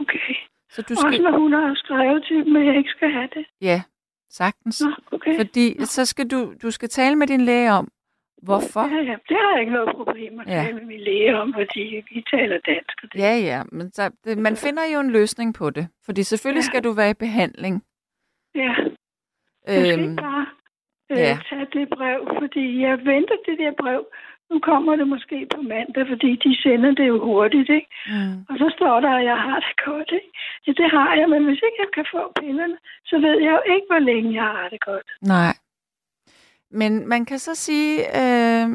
Okay. 0.00 0.34
Så 0.70 0.82
du 0.82 0.92
Også 0.94 1.06
skal, 1.12 1.22
når 1.22 1.38
hun 1.38 1.52
har 1.52 1.74
skrevet 1.74 2.24
til 2.28 2.36
dem, 2.44 2.56
at 2.56 2.66
jeg 2.66 2.76
ikke 2.76 2.90
skal 2.90 3.10
have 3.12 3.28
det. 3.34 3.44
ja, 3.60 3.82
sagtens. 4.30 4.80
Nå, 4.80 4.90
okay. 5.12 5.36
Fordi 5.36 5.84
så 5.84 6.04
skal 6.04 6.28
du, 6.30 6.54
du 6.62 6.70
skal 6.70 6.88
tale 6.88 7.16
med 7.16 7.26
din 7.26 7.40
læge 7.40 7.72
om, 7.72 7.88
hvorfor. 8.42 8.80
Ja, 8.80 9.02
ja, 9.10 9.16
det 9.28 9.36
har 9.42 9.50
jeg 9.52 9.60
ikke 9.60 9.72
noget 9.72 9.96
problem 9.96 10.40
at 10.40 10.46
Ja. 10.46 10.52
tale 10.62 10.74
med 10.74 10.84
min 10.86 11.00
læge 11.00 11.36
om, 11.40 11.52
fordi 11.54 12.02
vi 12.10 12.24
taler 12.30 12.58
dansk. 12.66 13.02
Det. 13.02 13.14
Ja, 13.20 13.36
ja, 13.36 13.62
men 13.72 13.92
så, 13.92 14.10
det, 14.24 14.38
man 14.38 14.56
finder 14.56 14.84
jo 14.94 15.00
en 15.00 15.10
løsning 15.10 15.54
på 15.54 15.70
det. 15.70 15.88
Fordi 16.04 16.22
selvfølgelig 16.22 16.60
Ja. 16.62 16.66
skal 16.70 16.84
du 16.84 16.92
være 16.92 17.10
i 17.10 17.14
behandling. 17.14 17.82
ja. 18.54 18.74
Jeg 19.66 19.84
skal 19.86 19.98
Øhm, 19.98 20.10
ikke 20.10 20.22
bare 20.22 20.46
øh, 21.10 21.18
ja. 21.18 21.38
tage 21.48 21.66
det 21.72 21.88
brev, 21.96 22.20
fordi 22.40 22.80
jeg 22.80 22.98
venter 22.98 23.36
det 23.46 23.58
der 23.58 23.72
brev. 23.82 24.02
Nu 24.50 24.58
kommer 24.58 24.96
det 24.96 25.08
måske 25.08 25.46
på 25.54 25.60
mandag, 25.62 26.06
fordi 26.12 26.30
de 26.44 26.62
sender 26.62 26.92
det 26.94 27.06
jo 27.08 27.24
hurtigt, 27.24 27.70
ikke? 27.78 27.90
mm. 28.06 28.36
Og 28.48 28.54
så 28.58 28.72
står 28.76 29.00
der, 29.00 29.12
at 29.18 29.24
jeg 29.24 29.38
har 29.46 29.58
det 29.60 29.74
godt, 29.86 30.10
ikke? 30.12 30.30
Ja, 30.66 30.72
det 30.72 30.90
har 30.90 31.14
jeg, 31.14 31.28
men 31.28 31.44
hvis 31.44 31.60
ikke 31.66 31.78
jeg 31.84 31.90
kan 31.94 32.06
få 32.14 32.32
pillerne, 32.40 32.78
så 33.04 33.16
ved 33.18 33.36
jeg 33.46 33.52
jo 33.58 33.72
ikke, 33.74 33.86
hvor 33.90 33.98
længe 33.98 34.34
jeg 34.42 34.48
har 34.56 34.68
det 34.68 34.80
godt. 34.80 35.06
Nej. 35.22 35.54
Men 36.70 37.08
man 37.08 37.24
kan 37.24 37.38
så 37.38 37.54
sige, 37.54 37.94
øh, 38.00 38.68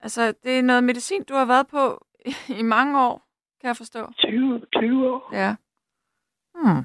altså 0.00 0.34
det 0.42 0.58
er 0.58 0.62
noget 0.62 0.84
medicin, 0.84 1.24
du 1.24 1.34
har 1.34 1.46
været 1.46 1.66
på 1.66 2.04
i, 2.60 2.62
mange 2.62 3.00
år, 3.00 3.26
kan 3.60 3.68
jeg 3.68 3.76
forstå. 3.76 4.12
20, 4.18 4.60
20 4.76 5.10
år, 5.10 5.30
Ja. 5.32 5.54
Hmm. 6.54 6.84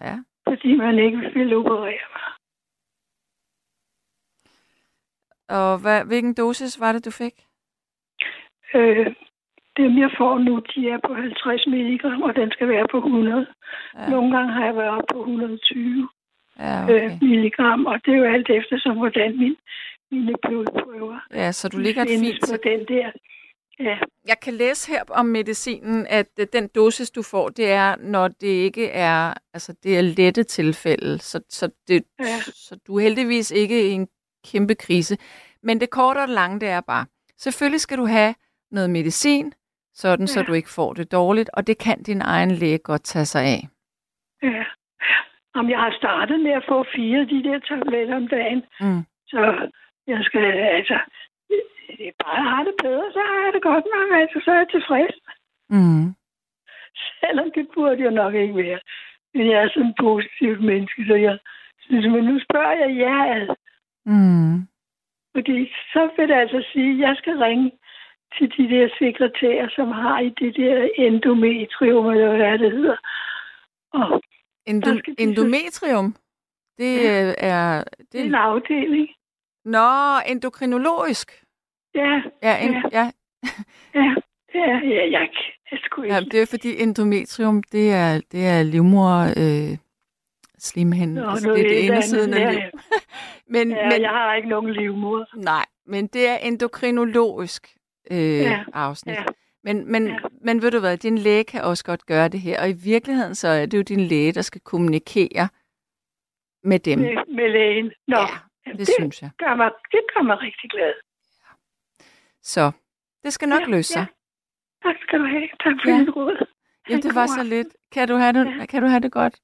Ja. 0.00 0.16
Fordi 0.48 0.76
man 0.76 0.98
ikke 0.98 1.18
vil 1.34 1.56
operere 1.56 2.06
mig. 2.14 2.26
Og 5.48 5.78
hvad, 5.78 6.04
hvilken 6.04 6.34
dosis 6.34 6.80
var 6.80 6.92
det, 6.92 7.04
du 7.04 7.10
fik? 7.10 7.34
Øh, 8.74 9.06
dem, 9.76 9.98
jeg 9.98 10.10
får 10.18 10.38
nu, 10.38 10.62
de 10.74 10.90
er 10.90 10.98
på 11.06 11.14
50 11.14 11.66
mg, 11.66 12.04
og 12.04 12.36
den 12.36 12.50
skal 12.50 12.68
være 12.68 12.86
på 12.90 12.96
100. 12.96 13.46
Ja. 13.94 14.10
Nogle 14.10 14.36
gange 14.36 14.52
har 14.52 14.64
jeg 14.64 14.76
været 14.76 14.90
oppe 14.90 15.14
på 15.14 15.18
120 15.18 16.08
ja 16.58 16.84
okay. 16.84 16.94
okay. 16.94 17.14
øh, 17.14 17.22
milligram, 17.22 17.86
og 17.86 17.96
det 18.04 18.14
er 18.14 18.18
jo 18.18 18.24
alt 18.24 18.50
efter, 18.50 18.78
som 18.78 18.96
hvordan 18.96 19.38
min, 19.38 19.56
mine 20.10 20.34
blodprøver 20.42 21.18
Ja, 21.34 21.52
så 21.52 21.68
du 21.68 21.78
ligger 21.78 22.04
fint 22.04 22.40
på 22.52 22.56
den 22.68 22.80
der. 22.88 23.10
Ja, 23.80 23.98
Jeg 24.26 24.40
kan 24.42 24.54
læse 24.54 24.90
her 24.92 25.02
om 25.10 25.26
medicinen, 25.26 26.06
at 26.10 26.26
øh, 26.40 26.46
den 26.52 26.68
dosis, 26.74 27.10
du 27.10 27.22
får, 27.22 27.48
det 27.48 27.70
er, 27.70 27.96
når 27.96 28.28
det 28.28 28.46
ikke 28.46 28.88
er, 28.90 29.34
altså 29.54 29.74
det 29.82 29.98
er 29.98 30.02
lette 30.02 30.42
tilfælde, 30.42 31.18
så, 31.18 31.40
så, 31.48 31.70
det, 31.88 32.04
Ja. 32.20 32.24
så 32.54 32.78
du 32.86 32.96
er 32.96 33.02
heldigvis 33.02 33.50
ikke 33.50 33.88
i 33.88 33.92
en 33.92 34.08
kæmpe 34.52 34.74
krise. 34.74 35.16
Men 35.62 35.80
det 35.80 35.90
korte 35.90 36.18
og 36.18 36.28
det 36.28 36.34
lange, 36.34 36.60
det 36.60 36.68
er 36.68 36.80
bare, 36.80 37.06
selvfølgelig 37.38 37.80
skal 37.80 37.98
du 37.98 38.06
have 38.06 38.34
noget 38.70 38.90
medicin, 38.90 39.52
sådan 39.94 40.26
så 40.26 40.40
Ja. 40.40 40.46
du 40.46 40.52
ikke 40.52 40.70
får 40.70 40.92
det 40.92 41.12
dårligt, 41.12 41.50
og 41.52 41.66
det 41.66 41.78
kan 41.78 42.02
din 42.02 42.20
egen 42.22 42.50
læge 42.50 42.78
godt 42.78 43.04
tage 43.04 43.24
sig 43.24 43.42
af. 43.44 43.68
ja. 44.42 44.64
Om 45.54 45.70
jeg 45.70 45.78
har 45.78 45.92
startet 45.96 46.40
med 46.40 46.50
at 46.50 46.64
få 46.68 46.84
fire 46.96 47.20
af 47.20 47.26
de 47.28 47.42
der 47.42 47.58
tabletter 47.58 48.16
om 48.16 48.28
dagen, 48.28 48.62
Mm. 48.80 49.02
så 49.26 49.68
jeg 50.06 50.18
skal, 50.22 50.44
altså, 50.78 50.98
det 51.98 52.06
er 52.08 52.16
bare 52.24 52.42
have 52.52 52.64
det 52.68 52.76
bedre, 52.82 53.12
så 53.12 53.20
har 53.28 53.38
jeg 53.44 53.52
det 53.54 53.62
godt 53.62 53.86
nok, 53.94 54.08
altså, 54.20 54.38
så 54.44 54.50
er 54.50 54.56
jeg 54.62 54.68
tilfreds. 54.70 55.16
Mm. 55.70 56.06
Selvom 57.20 57.48
det 57.56 57.68
burde 57.74 58.02
jo 58.04 58.10
nok 58.10 58.34
ikke 58.34 58.56
være. 58.56 58.80
Men 59.34 59.50
jeg 59.50 59.62
er 59.62 59.68
sådan 59.68 59.86
en 59.86 59.94
positiv 60.00 60.62
menneske, 60.70 61.04
så 61.08 61.14
jeg 61.14 61.38
synes, 61.80 62.06
men 62.14 62.24
nu 62.24 62.40
spørger 62.46 62.72
jeg 62.84 62.96
jer 62.96 63.22
ad. 63.36 63.48
Mm. 64.06 64.56
Fordi 65.34 65.56
så 65.92 66.10
vil 66.16 66.28
det 66.28 66.34
altså 66.34 66.64
sige, 66.72 66.92
at 66.92 66.98
jeg 67.08 67.16
skal 67.16 67.38
ringe 67.38 67.72
til 68.38 68.46
de 68.56 68.74
der 68.74 68.88
sekretærer, 68.98 69.68
som 69.76 69.88
har 69.88 70.20
i 70.20 70.28
det 70.28 70.56
der 70.56 70.88
endometrium, 70.94 72.06
eller 72.06 72.36
hvad 72.36 72.58
det 72.58 72.72
hedder. 72.72 72.96
Og 73.92 74.22
Endo, 74.66 74.90
endometrium, 75.18 76.16
det 76.78 76.96
Ja. 77.02 77.10
er... 77.10 77.34
det 77.38 77.48
er 77.50 77.84
Det, 78.12 78.24
en 78.26 78.34
afdeling. 78.34 79.08
Nå, 79.74 79.88
endokrinologisk. 80.26 81.42
Ja, 81.94 82.22
Ja, 82.42 82.64
en, 82.64 82.74
Ja. 82.74 82.80
ja. 82.92 83.10
ja, 83.94 84.14
ja, 84.54 84.78
ja, 84.84 85.10
jeg, 85.10 85.28
jeg 85.70 85.78
skulle 85.84 86.12
Ja, 86.14 86.18
ikke. 86.20 86.30
det 86.30 86.42
er 86.42 86.46
fordi 86.46 86.82
endometrium, 86.82 87.62
det 87.62 87.92
er, 87.92 88.20
det 88.32 88.46
er 88.46 88.62
livmor 88.62 89.20
øh, 89.42 89.78
slimhinden. 90.58 91.14
Nå, 91.16 91.30
altså, 91.30 91.50
det 91.54 91.60
er 91.60 91.68
det 91.68 91.84
ene 91.84 92.02
siden 92.02 92.34
af 92.34 92.52
liv. 92.54 92.60
Men, 93.54 93.70
Ja, 93.70 93.88
men, 93.90 94.00
jeg 94.02 94.10
har 94.10 94.34
ikke 94.34 94.48
nogen 94.48 94.72
livmor. 94.72 95.26
nej, 95.36 95.64
men 95.86 96.06
det 96.06 96.28
er 96.28 96.36
endokrinologisk 96.36 97.76
øh, 98.10 98.18
Ja, 98.18 98.64
afsnit. 98.72 99.14
Ja, 99.14 99.24
Men, 99.64 99.92
men, 99.92 100.06
ja. 100.06 100.16
men 100.40 100.62
ved 100.62 100.70
du 100.70 100.80
hvad, 100.80 100.96
din 100.96 101.18
læge 101.18 101.44
kan 101.44 101.62
også 101.62 101.84
godt 101.84 102.06
gøre 102.06 102.28
det 102.28 102.40
her, 102.40 102.60
og 102.62 102.68
i 102.70 102.72
virkeligheden 102.72 103.34
så 103.34 103.48
er 103.48 103.66
det 103.66 103.78
jo 103.78 103.82
din 103.82 104.00
læge, 104.00 104.32
der 104.32 104.42
skal 104.42 104.60
kommunikere 104.60 105.48
med 106.64 106.78
dem. 106.78 106.98
med, 106.98 107.34
med 107.34 107.48
lægen. 107.50 107.92
Nå, 108.08 108.16
Ja, 108.16 108.26
jamen, 108.66 108.78
det 108.78 108.86
det, 108.86 108.94
synes 108.98 109.22
jeg. 109.22 109.30
gør 109.38 109.54
mig, 109.54 109.70
det 109.92 110.00
gør 110.14 110.22
mig 110.22 110.40
rigtig 110.40 110.70
glad. 110.70 110.92
Så 112.42 112.72
det 113.24 113.32
skal 113.32 113.48
nok 113.48 113.60
Ja, 113.60 113.66
løse 113.66 113.92
sig. 113.92 114.06
Ja. 114.84 114.88
Tak 114.88 114.96
skal 115.02 115.18
du 115.20 115.24
have. 115.24 115.48
Tak 115.64 115.74
for 115.84 115.90
Ja. 115.90 115.98
dit 116.00 116.16
råd. 116.16 116.46
Jamen, 116.88 117.02
det 117.02 117.14
var 117.14 117.26
så 117.26 117.42
lidt. 117.42 117.68
Kan 117.92 118.08
du 118.08 118.16
have 118.16 118.32
det, 118.32 118.58
Ja. 118.58 118.66
kan 118.66 118.82
du 118.82 118.88
have 118.88 119.00
det 119.00 119.12
godt? 119.12 119.36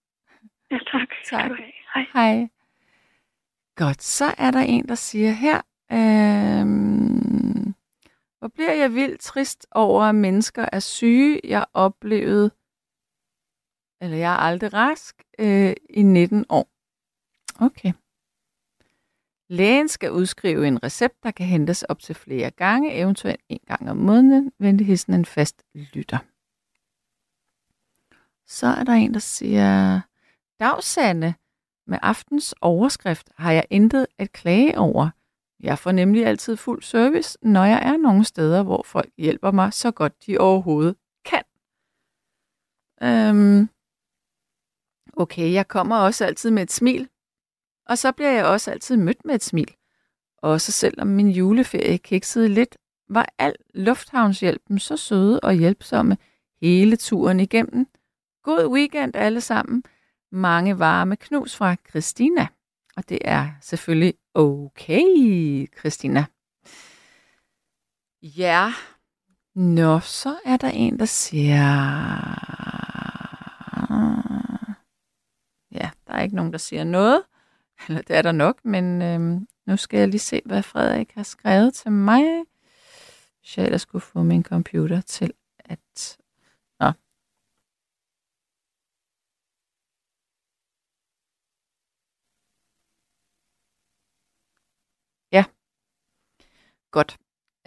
Ja, 0.70 0.78
tak. 0.78 1.09
Skal 1.24 1.39
Tak. 1.39 1.51
have. 1.51 1.59
Hej. 1.94 2.07
Hej. 2.15 2.49
Godt, 3.77 4.03
så 4.03 4.24
er 4.39 4.51
der 4.51 4.61
en, 4.61 4.89
der 4.89 4.94
siger 4.94 5.31
her, 5.31 5.61
øhm, 5.93 7.74
hvor 8.39 8.49
bliver 8.49 8.73
jeg 8.73 8.94
vildt 8.94 9.20
trist 9.20 9.66
over, 9.70 10.03
at 10.05 10.15
mennesker 10.15 10.69
er 10.73 10.81
syge. 10.81 11.40
Jeg 11.44 11.65
oplevede, 11.74 12.51
eller 14.01 14.16
jeg 14.16 14.32
er 14.32 14.36
aldrig 14.39 14.74
rask, 14.74 15.23
øh, 15.39 15.73
i 15.90 16.03
19 16.03 16.44
år. 16.49 16.69
Okay. 17.65 17.93
Lægen 19.53 19.89
skal 19.89 20.12
udskrive 20.12 20.66
en 20.66 20.83
recept, 20.83 21.23
der 21.23 21.31
kan 21.31 21.47
hentes 21.47 21.83
op 21.83 21.99
til 21.99 22.15
flere 22.15 22.51
gange, 22.51 22.95
eventuelt 22.95 23.41
en 23.49 23.61
gang 23.66 23.91
om 23.91 23.97
måneden. 23.97 24.53
Venligheden 24.59 25.15
en 25.15 25.24
fast 25.24 25.62
lytter. 25.74 26.19
Så 28.47 28.66
er 28.66 28.85
der 28.85 28.93
en, 28.93 29.15
der 29.15 29.20
siger, 29.20 30.01
Dagsande, 30.61 31.35
med 31.87 31.99
aftens 32.03 32.55
overskrift 32.61 33.31
har 33.37 33.53
jeg 33.53 33.65
intet 33.70 34.07
at 34.19 34.33
klage 34.33 34.79
over. 34.79 35.11
Jeg 35.61 35.79
får 35.79 35.93
nemlig 35.93 36.27
altid 36.27 36.57
fuld 36.57 36.83
service, 36.83 37.39
når 37.43 37.65
jeg 37.65 37.83
er 37.83 37.97
nogle 37.97 38.24
steder, 38.24 38.62
hvor 38.62 38.83
folk 38.87 39.11
hjælper 39.19 39.51
mig 39.51 39.73
så 39.73 39.91
godt 39.91 40.27
de 40.27 40.39
overhovedet 40.39 40.97
kan. 41.24 41.43
Øhm, 43.03 43.69
okay, 45.16 45.53
jeg 45.53 45.69
kommer 45.69 45.97
også 45.97 46.24
altid 46.24 46.51
med 46.51 46.62
et 46.62 46.73
smil. 46.73 47.09
Og 47.93 47.98
så 47.98 48.12
bliver 48.12 48.31
jeg 48.31 48.44
også 48.44 48.70
altid 48.70 48.97
mødt 48.97 49.24
med 49.24 49.35
et 49.35 49.44
smil. 49.44 49.74
Også 50.39 50.73
selvom 50.73 51.06
min 51.06 51.28
juleferie 51.28 51.98
kiksede 51.98 52.48
lidt, 52.48 52.77
var 53.09 53.27
al 53.39 53.55
lufthavnshjælpen 53.74 54.78
så 54.78 54.97
søde 54.97 55.40
og 55.40 55.52
hjælpsomme 55.55 56.16
hele 56.62 56.97
turen 56.97 57.40
igennem. 57.40 57.86
God 58.43 58.66
weekend 58.66 59.16
alle 59.16 59.40
sammen. 59.40 59.85
mange 60.32 60.78
varme 60.78 61.16
knus 61.16 61.56
fra 61.56 61.77
Christina. 61.90 62.47
Og 62.97 63.09
det 63.09 63.19
er 63.24 63.48
selvfølgelig 63.60 64.14
okay, 64.35 65.66
Christina. 65.78 66.24
Ja, 68.23 68.73
nå, 69.55 70.01
så 70.01 70.36
er 70.44 70.56
der 70.56 70.69
en, 70.69 70.98
der 70.98 71.05
siger... 71.05 71.64
Ja, 75.73 75.90
der 76.06 76.12
er 76.14 76.23
ikke 76.23 76.36
nogen, 76.36 76.52
der 76.52 76.59
siger 76.59 76.85
noget. 76.85 77.23
Eller 77.89 78.03
det 78.03 78.17
er 78.17 78.23
der 78.23 78.33
nok, 78.33 78.65
men 78.65 79.03
øhm, 79.03 79.49
nu 79.67 79.77
skal 79.77 79.99
jeg 79.99 80.09
lige 80.09 80.19
se, 80.21 80.41
hvad 80.45 80.63
Frederik 80.63 81.13
har 81.15 81.23
skrevet 81.23 81.75
til 81.75 81.93
mig. 81.93 82.45
Hvis 83.41 83.59
jeg 83.59 83.65
ellers 83.65 83.81
skulle 83.83 84.03
få 84.03 84.23
min 84.23 84.43
computer 84.45 85.01
til 85.01 85.33
at... 85.59 86.19
Nå. 86.81 86.93
Ja. 95.33 95.45
Godt. 96.91 97.19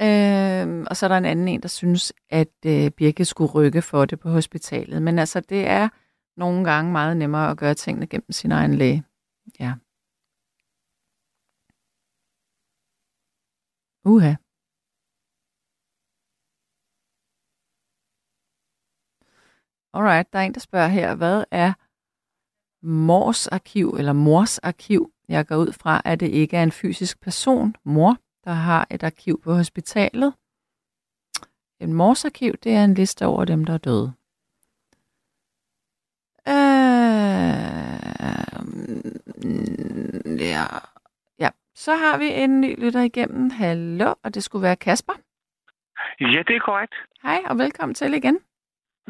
Øh, 0.02 0.86
og 0.90 0.98
så 0.98 1.06
er 1.06 1.08
der 1.08 1.18
en 1.18 1.26
anden 1.26 1.48
en, 1.48 1.62
der 1.62 1.68
synes, 1.68 2.14
at 2.30 2.48
øh, 2.66 2.92
Birke 2.92 3.26
skulle 3.26 3.52
rykke 3.52 3.82
for 3.82 4.06
det 4.06 4.20
på 4.20 4.30
hospitalet. 4.30 5.02
Men 5.02 5.20
altså, 5.20 5.40
det 5.40 5.68
er 5.68 5.90
nogle 6.38 6.64
gange 6.64 6.92
meget 6.92 7.18
nemmere 7.18 7.52
at 7.52 7.58
gøre 7.58 7.74
tingene 7.74 8.08
gennem 8.08 8.32
sin 8.32 8.52
egen 8.52 8.76
læge. 8.76 9.04
Ja. 9.60 9.74
Uha. 14.06 14.34
Alright, 19.94 20.34
der 20.34 20.40
er 20.40 20.44
en, 20.44 20.54
der 20.54 20.60
spørger 20.60 20.88
her, 20.88 21.16
hvad 21.16 21.44
er 21.52 21.74
mors 22.86 23.48
arkiv, 23.48 23.90
eller 24.00 24.14
mors 24.14 24.60
arkiv? 24.60 25.12
Jeg 25.28 25.48
går 25.48 25.56
ud 25.56 25.74
fra, 25.74 26.02
at 26.06 26.20
det 26.20 26.30
ikke 26.30 26.58
er 26.58 26.64
en 26.64 26.72
fysisk 26.72 27.22
person, 27.22 27.76
mor, 27.84 28.18
der 28.44 28.52
har 28.52 28.88
et 28.92 29.04
arkiv 29.04 29.42
på 29.42 29.54
hospitalet. 29.54 30.34
En 31.80 31.94
mors 31.94 32.26
arkiv, 32.26 32.54
det 32.54 32.72
er 32.72 32.84
en 32.84 32.94
liste 32.94 33.26
over 33.26 33.46
dem, 33.46 33.66
der 33.66 33.74
er 33.74 33.78
døde. 33.78 34.14
Øh, 36.48 36.56
mm, 39.44 40.38
ja 40.38 40.95
så 41.76 41.96
har 41.96 42.18
vi 42.18 42.28
en 42.44 42.62
ny 42.62 42.80
lytter 42.84 43.02
igennem. 43.02 43.50
Hallo, 43.50 44.14
og 44.24 44.34
det 44.34 44.44
skulle 44.44 44.64
være 44.64 44.76
Kasper. 44.76 45.14
Ja, 46.20 46.44
det 46.48 46.56
er 46.56 46.60
korrekt. 46.60 46.96
Hej, 47.24 47.42
og 47.46 47.58
velkommen 47.58 47.96
til 47.96 48.14
igen. 48.14 48.40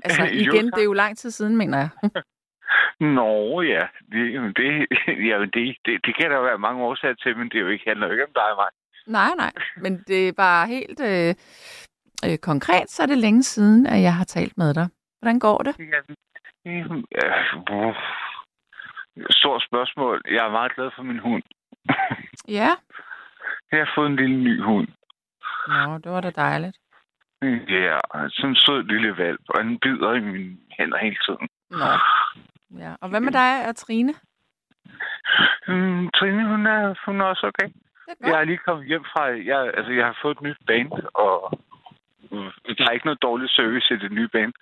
Altså 0.03 0.23
igen, 0.43 0.65
det 0.65 0.79
er 0.79 0.83
jo 0.83 0.93
lang 0.93 1.17
tid 1.17 1.31
siden, 1.31 1.57
mener 1.57 1.77
jeg. 1.77 1.89
Nå 3.17 3.61
ja, 3.61 3.87
det, 4.11 4.55
det, 4.57 4.87
ja, 5.29 5.39
det, 5.53 5.77
det, 5.85 6.05
det 6.05 6.15
kan 6.19 6.31
der 6.31 6.41
være 6.41 6.57
mange 6.57 6.83
årsager 6.83 7.13
til, 7.13 7.37
men 7.37 7.49
det 7.49 7.55
er 7.55 7.61
jo 7.61 7.67
ikke, 7.67 7.83
handler 7.87 8.07
jo 8.07 8.11
ikke 8.11 8.23
om 8.23 8.33
dig 8.35 8.51
og 8.51 8.57
mig. 8.57 8.69
Nej, 9.07 9.31
nej, 9.37 9.53
men 9.77 10.03
det 10.07 10.27
er 10.27 10.33
bare 10.33 10.67
helt 10.67 10.99
øh, 10.99 11.35
øh, 12.25 12.37
konkret, 12.37 12.89
så 12.89 13.03
er 13.03 13.07
det 13.07 13.17
længe 13.17 13.43
siden, 13.43 13.85
at 13.85 14.01
jeg 14.01 14.15
har 14.15 14.23
talt 14.23 14.57
med 14.57 14.73
dig. 14.73 14.87
Hvordan 15.19 15.39
går 15.39 15.57
det? 15.57 15.75
Ja, 15.79 16.01
ja, 16.65 17.93
Stort 19.29 19.63
spørgsmål. 19.69 20.21
Jeg 20.31 20.45
er 20.45 20.51
meget 20.51 20.75
glad 20.75 20.89
for 20.95 21.03
min 21.03 21.19
hund. 21.19 21.43
Ja? 22.47 22.69
Jeg 23.71 23.79
har 23.79 23.91
fået 23.95 24.09
en 24.09 24.15
lille 24.15 24.37
ny 24.37 24.63
hund. 24.63 24.87
Nå, 25.67 25.97
det 25.97 26.11
var 26.11 26.21
da 26.21 26.29
dejligt. 26.29 26.77
Ja, 27.69 27.99
sådan 28.29 28.49
en 28.49 28.55
sød 28.55 28.83
lille 28.83 29.17
valp, 29.17 29.41
og 29.49 29.63
den 29.63 29.79
bider 29.79 30.13
i 30.13 30.19
mine 30.19 30.57
hænder 30.79 30.97
hele 30.97 31.17
tiden. 31.25 31.47
Nå. 31.69 31.91
Ja, 32.79 32.93
og 33.01 33.09
hvad 33.09 33.19
med 33.19 33.31
dig 33.31 33.69
og 33.69 33.75
Trine? 33.75 34.13
Mm, 35.67 36.09
Trine, 36.09 36.47
hun 36.47 36.65
er, 36.65 36.95
hun 37.05 37.21
er 37.21 37.25
også 37.25 37.47
okay. 37.47 37.69
Er. 38.07 38.27
Jeg 38.29 38.39
er 38.39 38.43
lige 38.43 38.57
kommet 38.57 38.87
hjem 38.87 39.03
fra... 39.03 39.23
Jeg, 39.23 39.71
altså, 39.77 39.91
jeg 39.91 40.05
har 40.05 40.17
fået 40.21 40.37
et 40.37 40.41
nyt 40.41 40.57
band, 40.67 40.91
og 41.13 41.59
mm, 42.31 42.51
der 42.77 42.85
er 42.87 42.91
ikke 42.91 43.05
noget 43.05 43.21
dårlig 43.21 43.49
service 43.49 43.93
i 43.93 43.97
det 43.97 44.11
nye 44.11 44.27
band. 44.27 44.53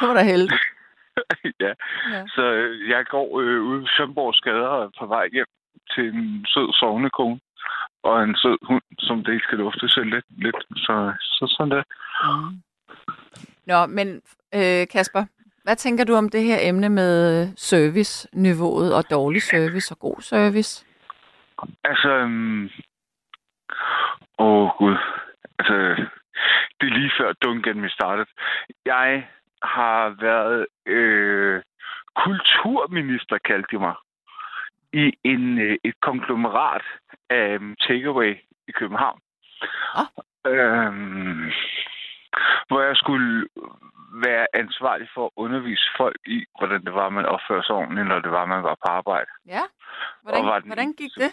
Det 0.00 0.08
var 0.08 0.14
da 0.14 0.22
heldigt. 0.22 0.64
ja. 1.64 1.72
Ja. 2.12 2.22
Så 2.26 2.42
øh, 2.42 2.88
jeg 2.88 3.06
går 3.06 3.40
øh, 3.40 3.62
ude 3.62 3.82
i 3.82 3.86
Sønborgs 3.96 4.40
gader 4.40 4.84
er 4.84 4.90
på 4.98 5.06
vej 5.06 5.28
hjem 5.32 5.46
til 5.94 6.04
en 6.14 6.46
sød 6.46 6.72
sovnekone 6.72 7.40
og 8.02 8.22
en 8.24 8.36
sød 8.36 8.58
hund, 8.66 8.82
som 8.98 9.24
det 9.24 9.32
ikke 9.32 9.44
skal 9.44 9.58
lufte 9.58 9.88
sig 9.88 10.04
lidt. 10.04 10.24
lidt. 10.30 10.56
Så, 10.76 11.12
så 11.20 11.54
sådan 11.56 11.70
det. 11.70 11.84
Mm. 12.24 12.62
Nå, 13.66 13.86
men 13.86 14.22
øh, 14.54 14.86
Kasper, 14.92 15.24
hvad 15.64 15.76
tænker 15.76 16.04
du 16.04 16.14
om 16.14 16.28
det 16.28 16.42
her 16.42 16.58
emne 16.60 16.88
med 16.88 17.48
serviceniveauet 17.56 18.94
og 18.94 19.10
dårlig 19.10 19.42
service 19.42 19.94
og 19.94 19.98
god 19.98 20.20
service? 20.20 20.86
Altså, 21.84 22.08
øhm... 22.08 22.70
åh 24.38 24.68
gud. 24.78 24.96
Altså, 25.58 25.74
det 26.80 26.86
er 26.88 26.98
lige 26.98 27.12
før 27.18 27.32
Duncan 27.32 27.82
vi 27.82 27.88
startede. 27.88 28.26
Jeg 28.86 29.28
har 29.62 30.08
været 30.20 30.66
øh, 30.86 31.62
kulturminister, 32.16 33.38
kaldte 33.38 33.76
de 33.76 33.78
mig, 33.78 33.94
i 34.92 35.12
en, 35.24 35.58
øh, 35.58 35.78
et 35.84 35.94
konglomerat 36.00 36.82
af 37.30 37.56
um, 37.56 37.76
takeaway 37.76 38.36
i 38.68 38.72
København. 38.72 39.20
Ah. 39.94 40.06
Øhm, 40.46 41.50
hvor 42.68 42.80
jeg 42.80 42.96
skulle 42.96 43.48
være 44.14 44.46
ansvarlig 44.54 45.08
for 45.14 45.26
at 45.26 45.30
undervise 45.36 45.90
folk 45.96 46.20
i, 46.26 46.44
hvordan 46.58 46.84
det 46.84 46.94
var, 46.94 47.08
man 47.08 47.26
opfører 47.26 47.62
sig 47.62 47.76
ordentligt, 47.76 48.08
når 48.08 48.20
det 48.20 48.30
var, 48.30 48.46
man 48.46 48.62
var 48.62 48.74
på 48.74 48.88
arbejde. 48.88 49.30
Ja, 49.46 49.62
hvordan, 50.22 50.46
var 50.46 50.58
den 50.58 50.68
hvordan 50.68 50.92
gik 50.92 51.10
det? 51.16 51.32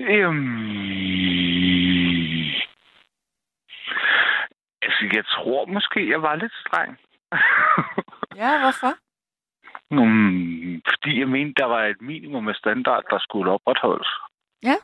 Øhm... 0.00 0.72
Altså, 4.82 5.08
jeg 5.12 5.24
tror 5.26 5.66
måske, 5.66 6.10
jeg 6.10 6.22
var 6.22 6.34
lidt 6.34 6.52
streng. 6.52 6.98
Ja, 8.36 8.60
hvorfor? 8.60 8.92
Um, 9.98 10.82
fordi 10.90 11.20
jeg 11.20 11.28
mente, 11.28 11.54
der 11.62 11.66
var 11.66 11.84
et 11.84 12.00
minimum 12.00 12.48
af 12.48 12.54
standard, 12.54 13.04
der 13.10 13.18
skulle 13.18 13.50
opretholdes. 13.50 14.08
Ja. 14.62 14.76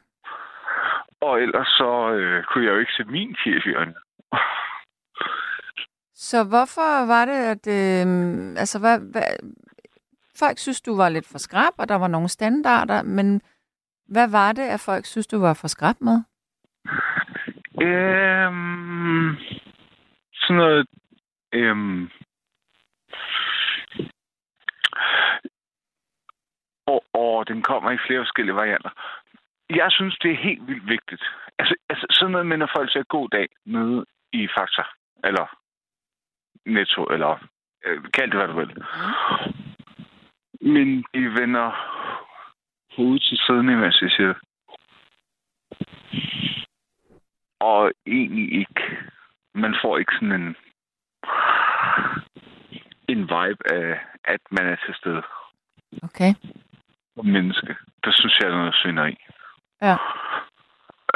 Og 1.20 1.42
ellers 1.42 1.66
så 1.66 2.10
øh, 2.12 2.44
kunne 2.44 2.64
jeg 2.64 2.72
jo 2.72 2.78
ikke 2.78 2.92
se 2.92 3.04
min 3.04 3.34
chef 3.34 3.66
i 3.66 3.74
øjnene. 3.74 4.00
Så 6.14 6.44
hvorfor 6.44 7.06
var 7.06 7.24
det, 7.24 7.40
at... 7.54 7.64
Øh, 7.66 8.06
altså, 8.62 8.78
hvad, 8.78 8.98
hvad, 9.12 9.22
folk 10.38 10.58
synes, 10.58 10.80
du 10.80 10.96
var 10.96 11.08
lidt 11.08 11.28
for 11.32 11.38
skrab, 11.38 11.72
og 11.78 11.88
der 11.88 11.94
var 11.94 12.08
nogle 12.08 12.28
standarder, 12.28 13.02
men 13.02 13.40
hvad 14.08 14.28
var 14.30 14.52
det, 14.52 14.62
at 14.62 14.80
folk 14.80 15.04
synes, 15.06 15.26
du 15.26 15.40
var 15.40 15.54
for 15.54 15.68
skrab 15.68 15.94
med? 16.00 16.18
Øhm, 17.82 19.36
sådan 20.34 20.56
noget... 20.56 20.86
Øhm, 21.52 22.10
og, 26.86 27.04
og 27.12 27.48
den 27.48 27.62
kommer 27.62 27.90
i 27.90 28.04
flere 28.06 28.20
forskellige 28.20 28.56
varianter. 28.56 28.90
Jeg 29.70 29.92
synes, 29.92 30.18
det 30.22 30.30
er 30.30 30.44
helt 30.48 30.66
vildt 30.66 30.88
vigtigt. 30.88 31.24
Altså, 31.58 31.74
altså 31.88 32.06
sådan 32.10 32.32
noget 32.32 32.46
minder 32.46 32.66
når 32.66 32.72
folk 32.76 32.92
siger 32.92 33.04
god 33.04 33.28
dag 33.28 33.48
nede 33.64 34.04
i 34.32 34.48
Fakta, 34.56 34.82
eller 35.24 35.46
Netto, 36.66 37.04
eller 37.04 37.48
øh, 37.84 38.02
kald 38.14 38.30
det, 38.30 38.38
hvad 38.38 38.48
du 38.48 38.56
vil. 38.62 38.72
Men 40.60 41.04
de 41.14 41.40
vender 41.40 41.68
hovedet 42.96 43.22
til 43.22 43.38
siden, 43.46 43.68
imens 43.68 44.02
jeg 44.02 44.10
siger. 44.10 44.34
Og 47.60 47.92
egentlig 48.06 48.52
ikke. 48.60 48.98
Man 49.54 49.74
får 49.82 49.98
ikke 49.98 50.12
sådan 50.14 50.32
en 50.32 50.56
en 53.08 53.20
vibe 53.20 53.72
af, 53.72 54.00
at 54.24 54.40
man 54.50 54.66
er 54.66 54.76
til 54.86 54.94
stede 54.94 55.22
Okay. 56.02 56.34
som 57.16 57.26
menneske. 57.26 57.76
Der 58.04 58.12
synes 58.12 58.38
jeg, 58.38 58.48
der 58.50 58.54
er 58.54 58.58
noget 58.58 58.74
svineri. 58.82 59.16
Ja. 59.82 59.96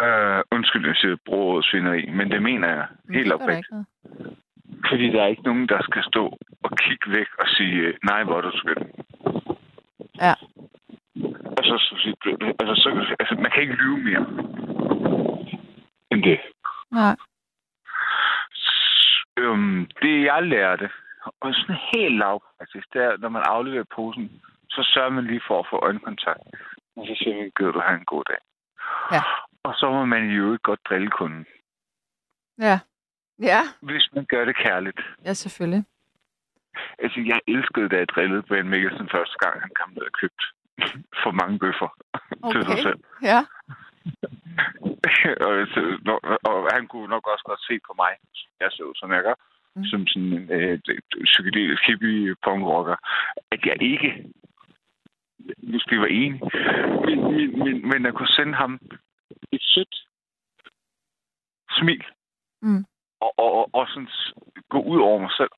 Øh, 0.02 0.42
undskyld, 0.50 0.86
jeg 0.86 0.96
siger 0.96 1.16
bruger 1.26 1.62
svineri, 1.62 2.10
men 2.10 2.30
det 2.30 2.42
mener 2.42 2.68
jeg 2.68 2.86
Men 3.04 3.16
helt 3.16 3.32
oprigtigt. 3.32 3.66
Fordi 4.88 5.06
der 5.12 5.22
er 5.22 5.26
ikke 5.26 5.42
nogen, 5.42 5.68
der 5.68 5.82
skal 5.82 6.02
stå 6.04 6.38
og 6.62 6.70
kigge 6.78 7.10
væk 7.10 7.26
og 7.38 7.46
sige, 7.48 7.94
nej, 8.02 8.24
hvor 8.24 8.36
er 8.36 8.40
du 8.40 8.52
skøn. 8.58 8.90
Ja. 10.20 10.34
Altså, 11.58 11.74
så, 11.78 12.14
altså, 12.60 12.74
så, 12.82 13.14
altså, 13.20 13.34
man 13.34 13.50
kan 13.50 13.62
ikke 13.62 13.74
lyve 13.74 13.98
mere 13.98 14.26
end 16.10 16.22
det. 16.22 16.40
Nej. 16.90 17.16
Øhm, 19.36 19.86
det 20.02 20.24
jeg 20.24 20.42
lærte, 20.42 20.90
og 21.40 21.54
sådan 21.54 21.76
helt 21.94 22.18
lavpraktisk, 22.18 22.86
det 22.92 23.02
er, 23.02 23.16
når 23.16 23.28
man 23.28 23.42
afleverer 23.46 23.84
posen, 23.94 24.42
så 24.70 24.90
sørger 24.94 25.10
man 25.10 25.24
lige 25.26 25.42
for 25.48 25.58
at 25.60 25.66
få 25.70 25.76
øjenkontakt. 25.76 26.40
Og 26.96 27.06
så 27.06 27.14
siger 27.18 27.36
man, 27.36 27.52
gider 27.56 27.72
du 27.72 27.80
have 27.80 27.98
en 27.98 28.04
god 28.04 28.24
dag. 28.24 28.40
Ja. 29.12 29.22
Og 29.62 29.74
så 29.76 29.90
må 29.90 30.04
man 30.04 30.24
jo 30.30 30.52
ikke 30.52 30.62
godt 30.62 30.80
drille 30.88 31.10
kunden, 31.10 31.46
Ja. 32.58 32.78
Ja, 33.38 33.62
hvis 33.82 34.08
man 34.14 34.24
gør 34.24 34.44
det 34.44 34.56
kærligt. 34.56 35.00
ja 35.24 35.32
selvfølgelig. 35.32 35.84
Altså, 36.98 37.20
jeg 37.26 37.40
elskede, 37.48 37.88
da 37.88 37.96
jeg 37.96 38.08
drillede 38.08 38.42
Brian 38.42 38.68
Mikkelsen 38.68 39.08
første 39.08 39.36
gang, 39.42 39.60
han 39.60 39.70
kom 39.80 39.90
ned 39.90 40.02
og 40.02 40.12
købte 40.20 40.44
for 41.22 41.30
mange 41.30 41.58
bøffer 41.58 41.88
okay. 42.42 42.52
til 42.52 42.62
sig 42.70 42.78
selv. 42.78 43.00
Ja. 43.22 43.40
og, 45.46 45.52
så, 45.74 45.80
når- 46.06 46.24
og 46.50 46.68
han 46.74 46.86
kunne 46.88 47.08
nok 47.08 47.26
også 47.32 47.44
godt 47.44 47.62
se 47.68 47.74
på 47.86 47.92
mig, 48.02 48.12
jeg 48.60 48.68
så 48.72 48.82
ud, 48.82 48.94
som 48.94 49.12
jeg 49.12 49.22
gør, 49.22 49.34
Mm. 49.76 49.84
som 49.84 50.06
sådan 50.06 50.32
en 50.32 50.50
øh, 50.50 50.78
psykedelisk 51.24 51.82
hippie 51.86 52.34
punkrocker, 52.44 52.96
at 53.50 53.60
jeg 53.64 53.76
ikke 53.82 54.24
måske 55.62 56.00
var 56.00 56.06
enig. 56.06 56.40
Men, 57.06 57.18
men, 57.36 57.58
men, 57.58 57.88
men 57.88 58.06
at 58.06 58.14
kunne 58.14 58.28
sende 58.38 58.54
ham 58.54 58.80
et 59.52 59.62
sødt 59.62 59.94
smil, 61.70 62.04
Mm. 62.64 62.84
og, 63.20 63.34
og, 63.38 63.52
og, 63.58 63.70
og 63.74 63.88
sådan 63.88 64.08
gå 64.68 64.82
ud 64.82 65.00
over 65.00 65.20
mig 65.20 65.30
selv, 65.36 65.50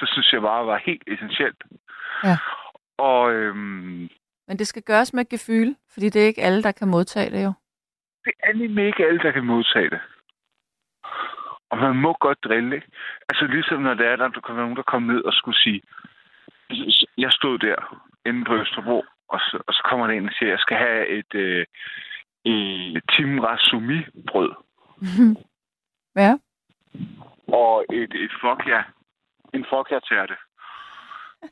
det 0.00 0.08
synes 0.12 0.32
jeg 0.32 0.40
bare 0.42 0.66
var 0.66 0.82
helt 0.86 1.02
essentielt. 1.06 1.62
Ja. 2.24 2.36
Og 2.98 3.32
øhm, 3.32 4.08
Men 4.48 4.58
det 4.58 4.66
skal 4.66 4.82
gøres 4.82 5.14
med 5.14 5.24
gefyl, 5.28 5.74
fordi 5.92 6.08
det 6.08 6.22
er 6.22 6.26
ikke 6.26 6.42
alle, 6.42 6.62
der 6.62 6.72
kan 6.72 6.88
modtage 6.88 7.30
det 7.30 7.44
jo. 7.44 7.52
det 8.24 8.32
er 8.42 8.52
nemlig 8.52 8.86
ikke 8.86 9.06
alle, 9.06 9.18
der 9.18 9.30
kan 9.32 9.44
modtage 9.44 9.90
det. 9.90 10.00
Og 11.70 11.78
man 11.78 11.96
må 11.96 12.16
godt 12.20 12.44
drille, 12.44 12.76
ikke? 12.76 12.88
Altså 13.28 13.46
ligesom 13.46 13.82
når 13.82 13.94
det 13.94 14.06
er, 14.06 14.16
der, 14.16 14.28
der 14.28 14.40
kommer 14.40 14.62
nogen, 14.62 14.76
der 14.76 14.82
kommer 14.82 15.12
ned 15.12 15.24
og 15.24 15.32
skulle 15.32 15.58
sige, 15.58 15.82
jeg 17.18 17.32
stod 17.32 17.58
der 17.58 18.00
inde 18.26 18.44
på 18.44 18.54
Østerbro, 18.54 19.04
og 19.28 19.40
så, 19.40 19.62
og 19.66 19.74
så 19.74 19.82
kommer 19.84 20.06
der 20.06 20.14
en 20.14 20.28
og 20.28 20.34
siger, 20.38 20.50
jeg 20.50 20.58
skal 20.58 20.76
have 20.76 21.06
et, 21.08 21.34
øh, 21.34 21.66
et 22.44 23.02
Tim 23.12 23.38
Rasumi 23.38 24.00
brød 24.30 24.52
ja. 26.24 26.32
og 27.48 27.84
et, 27.92 28.14
et 28.14 28.32
fokja, 28.40 28.82
en 29.54 29.64
fokja 29.70 29.98
tærte. 30.08 30.34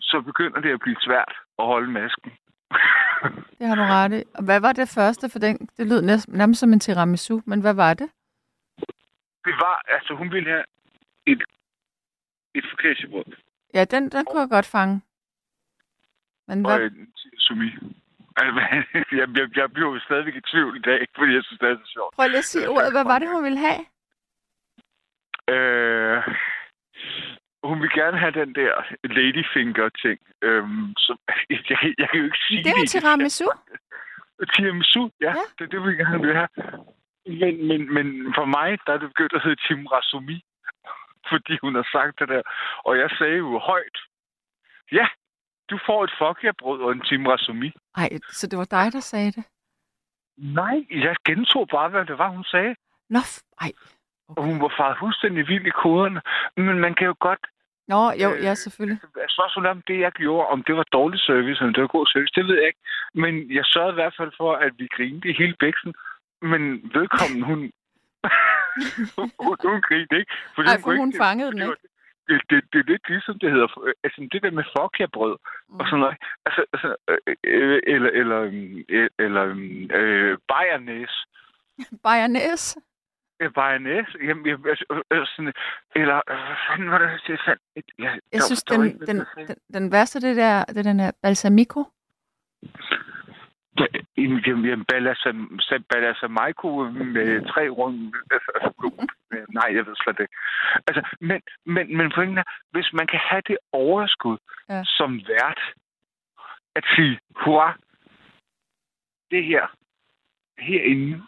Så 0.00 0.20
begynder 0.20 0.60
det 0.60 0.70
at 0.72 0.80
blive 0.80 0.96
svært 1.00 1.32
at 1.58 1.64
holde 1.66 1.90
masken. 1.90 2.32
Det 3.58 3.66
har 3.68 3.74
du 3.74 3.82
ret 3.82 4.12
i. 4.12 4.22
Og 4.34 4.44
hvad 4.44 4.60
var 4.60 4.72
det 4.72 4.88
første 4.88 5.28
for 5.32 5.38
den? 5.38 5.56
Det 5.76 5.86
lød 5.86 6.02
næsten, 6.02 6.38
nærmest 6.38 6.60
som 6.60 6.72
en 6.72 6.80
tiramisu, 6.80 7.40
men 7.46 7.60
hvad 7.60 7.74
var 7.74 7.94
det? 7.94 8.08
Det 9.46 9.54
var, 9.64 9.76
altså 9.96 10.14
hun 10.14 10.32
ville 10.32 10.48
have 10.50 10.64
et, 11.26 11.42
et 12.54 12.64
focaccia-brød. 12.70 13.24
Ja, 13.74 13.84
den, 13.84 14.02
den 14.14 14.24
kunne 14.24 14.40
jeg 14.40 14.48
godt 14.56 14.66
fange. 14.66 15.00
Men 16.48 16.66
og 16.66 16.76
hvad, 16.78 16.90
en 16.90 17.12
sumi. 17.38 17.68
Altså, 18.36 18.60
jeg, 18.94 19.28
jeg, 19.38 19.56
jeg 19.56 19.72
bliver 19.72 19.90
jo 19.94 20.00
stadigvæk 20.00 20.36
i 20.36 20.40
tvivl 20.40 20.76
i 20.76 20.80
dag, 20.80 21.06
fordi 21.18 21.32
jeg 21.34 21.44
synes, 21.44 21.58
det 21.60 21.68
er 21.70 21.76
så 21.76 21.90
sjovt. 21.96 22.14
prøv 22.14 22.28
lige 22.28 22.38
at 22.38 22.44
sige 22.44 22.68
ordet. 22.68 22.92
Hvad 22.92 23.04
var 23.04 23.18
det, 23.18 23.28
hun 23.28 23.44
ville 23.44 23.58
have? 23.58 23.80
Øh, 25.54 26.22
hun 27.64 27.82
vil 27.82 27.90
gerne 27.90 28.18
have 28.18 28.32
den 28.40 28.54
der 28.54 28.72
ladyfinger-ting. 29.04 30.18
Øhm, 30.42 30.94
så, 30.96 31.16
jeg, 31.50 31.60
jeg, 31.70 31.78
jeg 31.98 32.08
kan 32.10 32.18
jo 32.20 32.24
ikke 32.24 32.38
sige 32.48 32.64
Det 32.64 32.70
er 32.70 32.80
jo 32.80 32.86
tiramisu. 32.86 33.44
Tiramisu, 34.56 35.10
ja, 35.20 35.26
Ja. 35.26 35.30
ja. 35.30 35.44
det 35.58 35.72
det, 35.72 35.82
vi 35.86 35.92
gerne 36.02 36.20
vil 36.26 36.34
have. 36.34 36.48
Men, 37.26 37.68
men, 37.68 37.94
men 37.94 38.06
for 38.34 38.44
mig, 38.44 38.78
der 38.86 38.92
er 38.92 38.98
det 38.98 39.08
begyndt 39.08 39.32
at 39.32 39.42
hedde 39.42 39.66
Tim 39.66 39.86
Rasumi, 39.86 40.38
fordi 41.30 41.58
hun 41.62 41.74
har 41.74 41.88
sagt 41.92 42.18
det 42.18 42.28
der. 42.28 42.42
Og 42.84 42.98
jeg 42.98 43.10
sagde 43.18 43.36
jo 43.36 43.58
højt, 43.58 43.98
ja, 44.92 45.06
du 45.70 45.78
får 45.86 46.04
et 46.04 46.14
fokja-brød 46.18 46.80
og 46.80 46.92
en 46.92 47.00
Tim 47.00 47.26
Rasumi. 47.26 47.70
Ej, 47.96 48.08
så 48.30 48.46
det 48.46 48.58
var 48.58 48.64
dig, 48.64 48.92
der 48.92 49.00
sagde 49.00 49.32
det? 49.32 49.44
Nej, 50.36 50.86
jeg 50.90 51.16
gentog 51.24 51.68
bare, 51.68 51.88
hvad 51.88 52.04
det 52.04 52.18
var, 52.18 52.28
hun 52.28 52.44
sagde. 52.44 52.74
Nå, 53.10 53.18
ej. 53.60 53.72
Og 54.28 54.44
hun 54.44 54.60
var 54.60 54.72
faret 54.78 54.96
fuldstændig 54.98 55.48
vild 55.48 55.66
i 55.66 55.70
koderne. 55.70 56.20
Men 56.56 56.78
man 56.78 56.94
kan 56.94 57.06
jo 57.06 57.14
godt... 57.20 57.46
Nå, 57.88 58.02
jo, 58.22 58.28
Øh, 58.34 58.44
ja, 58.44 58.54
selvfølgelig. 58.54 59.00
Spørgsmålet 59.36 59.70
om 59.70 59.82
det, 59.88 60.00
jeg 60.00 60.12
gjorde, 60.12 60.46
om 60.48 60.62
det 60.62 60.76
var 60.76 60.86
dårlig 60.92 61.20
service, 61.20 61.60
eller 61.60 61.72
det 61.72 61.82
var 61.82 61.96
god 61.98 62.06
service, 62.06 62.32
det 62.36 62.44
ved 62.46 62.54
jeg 62.54 62.66
ikke. 62.66 62.80
Men 63.14 63.32
jeg 63.54 63.64
sørgede 63.64 63.92
i 63.92 64.00
hvert 64.00 64.14
fald 64.18 64.32
for, 64.36 64.52
at 64.54 64.72
vi 64.78 64.86
grinede 64.96 65.28
i 65.28 65.36
hele 65.38 65.56
bæksen. 65.60 65.94
Men 66.42 66.62
vedkommende, 66.94 67.46
hun... 67.46 67.58
hun, 69.16 69.30
hun 69.64 69.80
grinede 69.88 70.18
ikke. 70.20 70.32
Fordi 70.54 70.68
Ej, 70.68 70.80
for 70.80 70.96
hun 70.96 71.08
ikke- 71.08 71.18
fangede 71.24 71.52
den 71.52 71.60
ikke. 71.62 71.76
det, 72.28 72.40
det, 72.50 72.64
det, 72.72 72.78
er 72.78 72.90
lidt 72.92 73.08
ligesom 73.08 73.38
det 73.38 73.50
hedder, 73.50 73.68
altså 74.04 74.28
det 74.32 74.42
der 74.42 74.50
med 74.50 74.64
fokja-brød 74.76 75.36
Mm. 75.68 75.80
og 75.80 75.86
sådan 75.86 76.00
noget. 76.00 76.16
Altså, 76.46 76.64
altså 76.72 76.88
øh, 77.44 77.80
eller, 77.86 78.10
eller, 78.20 78.40
øh, 78.88 79.08
eller 79.18 79.44
øh, 80.00 80.38
bayernæs. 80.48 81.14
Bayernæs. 82.02 82.76
Ja, 83.40 83.48
bayernæs. 83.48 84.06
Jamen, 84.22 84.46
jeg, 84.46 84.58
altså, 84.72 84.84
øh, 85.12 85.26
sådan, 85.26 85.52
eller, 85.96 86.16
øh, 86.30 86.36
hvad 86.46 86.56
fanden 86.68 86.90
var 86.90 86.98
det, 86.98 87.08
jeg 87.28 87.38
fandt? 87.46 87.62
Jeg 87.98 88.20
der- 88.32 88.40
synes, 88.46 88.62
den, 88.62 88.80
den, 89.08 89.16
den, 89.36 89.56
den 89.74 89.92
værste, 89.92 90.20
det 90.20 90.36
der, 90.36 90.64
det 90.64 90.76
er 90.78 90.82
den 90.82 91.00
her 91.00 91.10
balsamico. 91.22 91.84
Ja, 93.80 93.86
en- 94.16 94.38
Jamen, 94.46 94.84
balsam, 94.84 95.58
balsamico 95.90 96.68
med 96.90 97.46
tre 97.52 97.68
runde... 97.68 98.12
Nej, 99.58 99.68
jeg 99.76 99.86
ved 99.86 99.96
slet 99.96 100.20
ikke. 100.20 100.36
Altså, 100.86 101.02
men, 101.20 101.40
men, 101.66 101.96
men 101.96 102.12
pointen 102.14 102.38
er, 102.38 102.42
hvis 102.70 102.92
man 102.92 103.06
kan 103.06 103.20
have 103.30 103.42
det 103.48 103.58
overskud 103.72 104.38
Ja. 104.68 104.74
ja. 104.74 104.82
som 104.84 105.20
vært, 105.28 105.60
at 106.76 106.84
sige, 106.96 107.18
hurra, 107.44 107.76
det 109.30 109.44
her, 109.44 109.66
herinde 110.58 111.22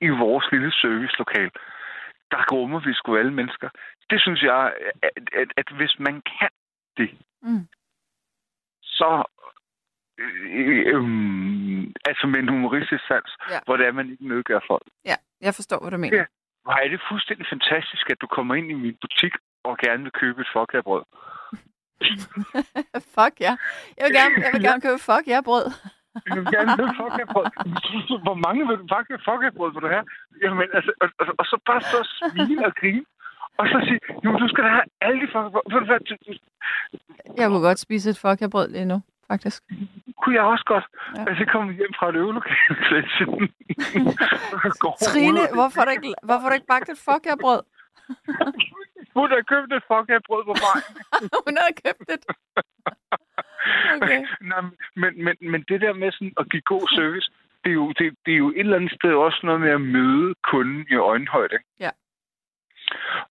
i 0.00 0.08
vores 0.08 0.46
lille 0.52 0.72
servicelokal, 0.72 1.50
der 2.30 2.44
rummer 2.52 2.80
vi 2.80 2.92
sgu 2.94 3.16
alle 3.16 3.32
mennesker. 3.32 3.68
Det 4.10 4.20
synes 4.20 4.42
jeg, 4.42 4.74
at, 5.02 5.10
at, 5.32 5.48
at 5.56 5.68
hvis 5.76 5.98
man 5.98 6.22
kan 6.22 6.48
det, 6.96 7.10
Mm. 7.44 7.66
så 8.82 9.24
øh, 10.22 10.80
øh, 10.92 11.02
altså 12.10 12.24
med 12.32 12.38
en 12.40 12.48
humoristisk 12.48 13.02
sans, 13.08 13.30
Ja. 13.50 13.58
hvor 13.66 13.76
det 13.76 13.86
er, 13.86 13.92
man 13.92 14.10
ikke 14.10 14.28
nedgør 14.28 14.60
folk. 14.66 14.86
Ja, 15.10 15.16
jeg 15.40 15.54
forstår, 15.54 15.78
hvad 15.80 15.90
du 15.90 15.96
mener. 16.04 16.16
Ja. 16.18 16.24
Hvor 16.64 16.72
er 16.72 16.88
det 16.88 17.00
fuldstændig 17.10 17.46
fantastisk, 17.54 18.10
at 18.10 18.20
du 18.20 18.26
kommer 18.26 18.54
ind 18.54 18.70
i 18.70 18.74
min 18.84 18.96
butik 19.00 19.32
og 19.64 19.78
gerne 19.78 20.02
vil 20.02 20.12
købe 20.22 20.40
et 20.40 20.50
fokkerbrød. 20.52 21.02
fuck 23.16 23.34
ja. 23.46 23.52
Jeg 23.98 24.04
vil 24.06 24.14
gerne, 24.20 24.34
jeg 24.44 24.50
vil 24.54 24.62
gerne 24.68 24.80
købe 24.86 24.98
fuck 25.08 25.24
ja 25.34 25.40
brød. 25.48 25.66
Jeg 26.28 26.36
vil 26.36 26.46
gerne 26.56 26.70
købe 26.80 26.94
fokkerbrød. 27.02 27.46
Hvor 28.26 28.34
mange 28.46 28.60
vil 28.68 28.76
du 28.82 28.86
pakke 28.94 29.18
fokkerbrød 29.24 29.70
vil 29.74 29.82
du 29.82 29.88
have? 29.94 30.04
Jamen, 30.42 30.68
altså, 30.76 30.92
og, 31.02 31.08
og, 31.20 31.26
og, 31.40 31.44
så 31.50 31.56
bare 31.66 31.80
og 32.00 32.06
smile 32.18 32.66
og 32.66 32.74
grine. 32.80 33.04
Og 33.58 33.66
så 33.66 33.76
sige, 33.88 34.00
jo, 34.24 34.30
du 34.42 34.48
skal 34.48 34.64
da 34.64 34.68
have 34.76 34.86
alle 35.00 35.18
de 35.22 35.28
du- 36.08 36.38
Jeg 37.40 37.46
kunne 37.48 37.66
godt 37.68 37.78
spise 37.78 38.10
et 38.10 38.18
fuck 38.18 38.40
ja 38.40 38.48
brød 38.48 38.68
lige 38.68 38.84
nu, 38.84 38.98
faktisk. 39.30 39.62
kunne 40.22 40.34
jeg 40.34 40.44
også 40.44 40.64
godt. 40.64 40.86
Ja. 41.16 41.24
Altså, 41.28 41.44
kommer 41.52 41.72
hjem 41.72 41.94
fra 41.98 42.08
et 42.08 42.16
øvelokale. 42.16 42.76
Trine, 45.08 45.40
hvorfor 45.54 45.78
har 45.80 45.84
du 45.84 45.90
ikke, 45.90 46.14
hvorfor 46.22 46.42
har 46.42 46.48
du 46.48 46.54
ikke 46.54 46.72
bagt 46.74 46.88
et 46.88 46.98
fuck 47.06 47.26
ja 47.26 47.34
brød? 47.44 47.62
Hun 49.16 49.30
har 49.30 49.42
købt 49.52 49.72
et 49.72 49.84
fokkerbrød 49.88 50.44
på 50.44 50.54
vejen. 50.64 50.84
Hun 51.46 51.54
havde 51.60 51.74
købt 51.84 52.04
det. 52.10 52.20
Okay. 53.96 54.20
Nej, 54.40 54.60
men, 54.96 55.24
men, 55.24 55.36
men 55.40 55.64
det 55.68 55.80
der 55.80 55.92
med 55.92 56.12
sådan 56.12 56.32
at 56.40 56.50
give 56.50 56.62
god 56.62 56.86
service, 56.96 57.30
det 57.64 57.70
er, 57.70 57.74
jo, 57.74 57.92
det, 57.98 58.16
det 58.26 58.32
er 58.34 58.38
jo 58.38 58.50
et 58.50 58.58
eller 58.58 58.76
andet 58.76 58.92
sted 58.92 59.14
også 59.14 59.40
noget 59.42 59.60
med 59.60 59.70
at 59.70 59.80
møde 59.80 60.34
kunden 60.50 60.86
i 60.90 60.94
øjenhøjde. 60.94 61.58
Ja. 61.80 61.90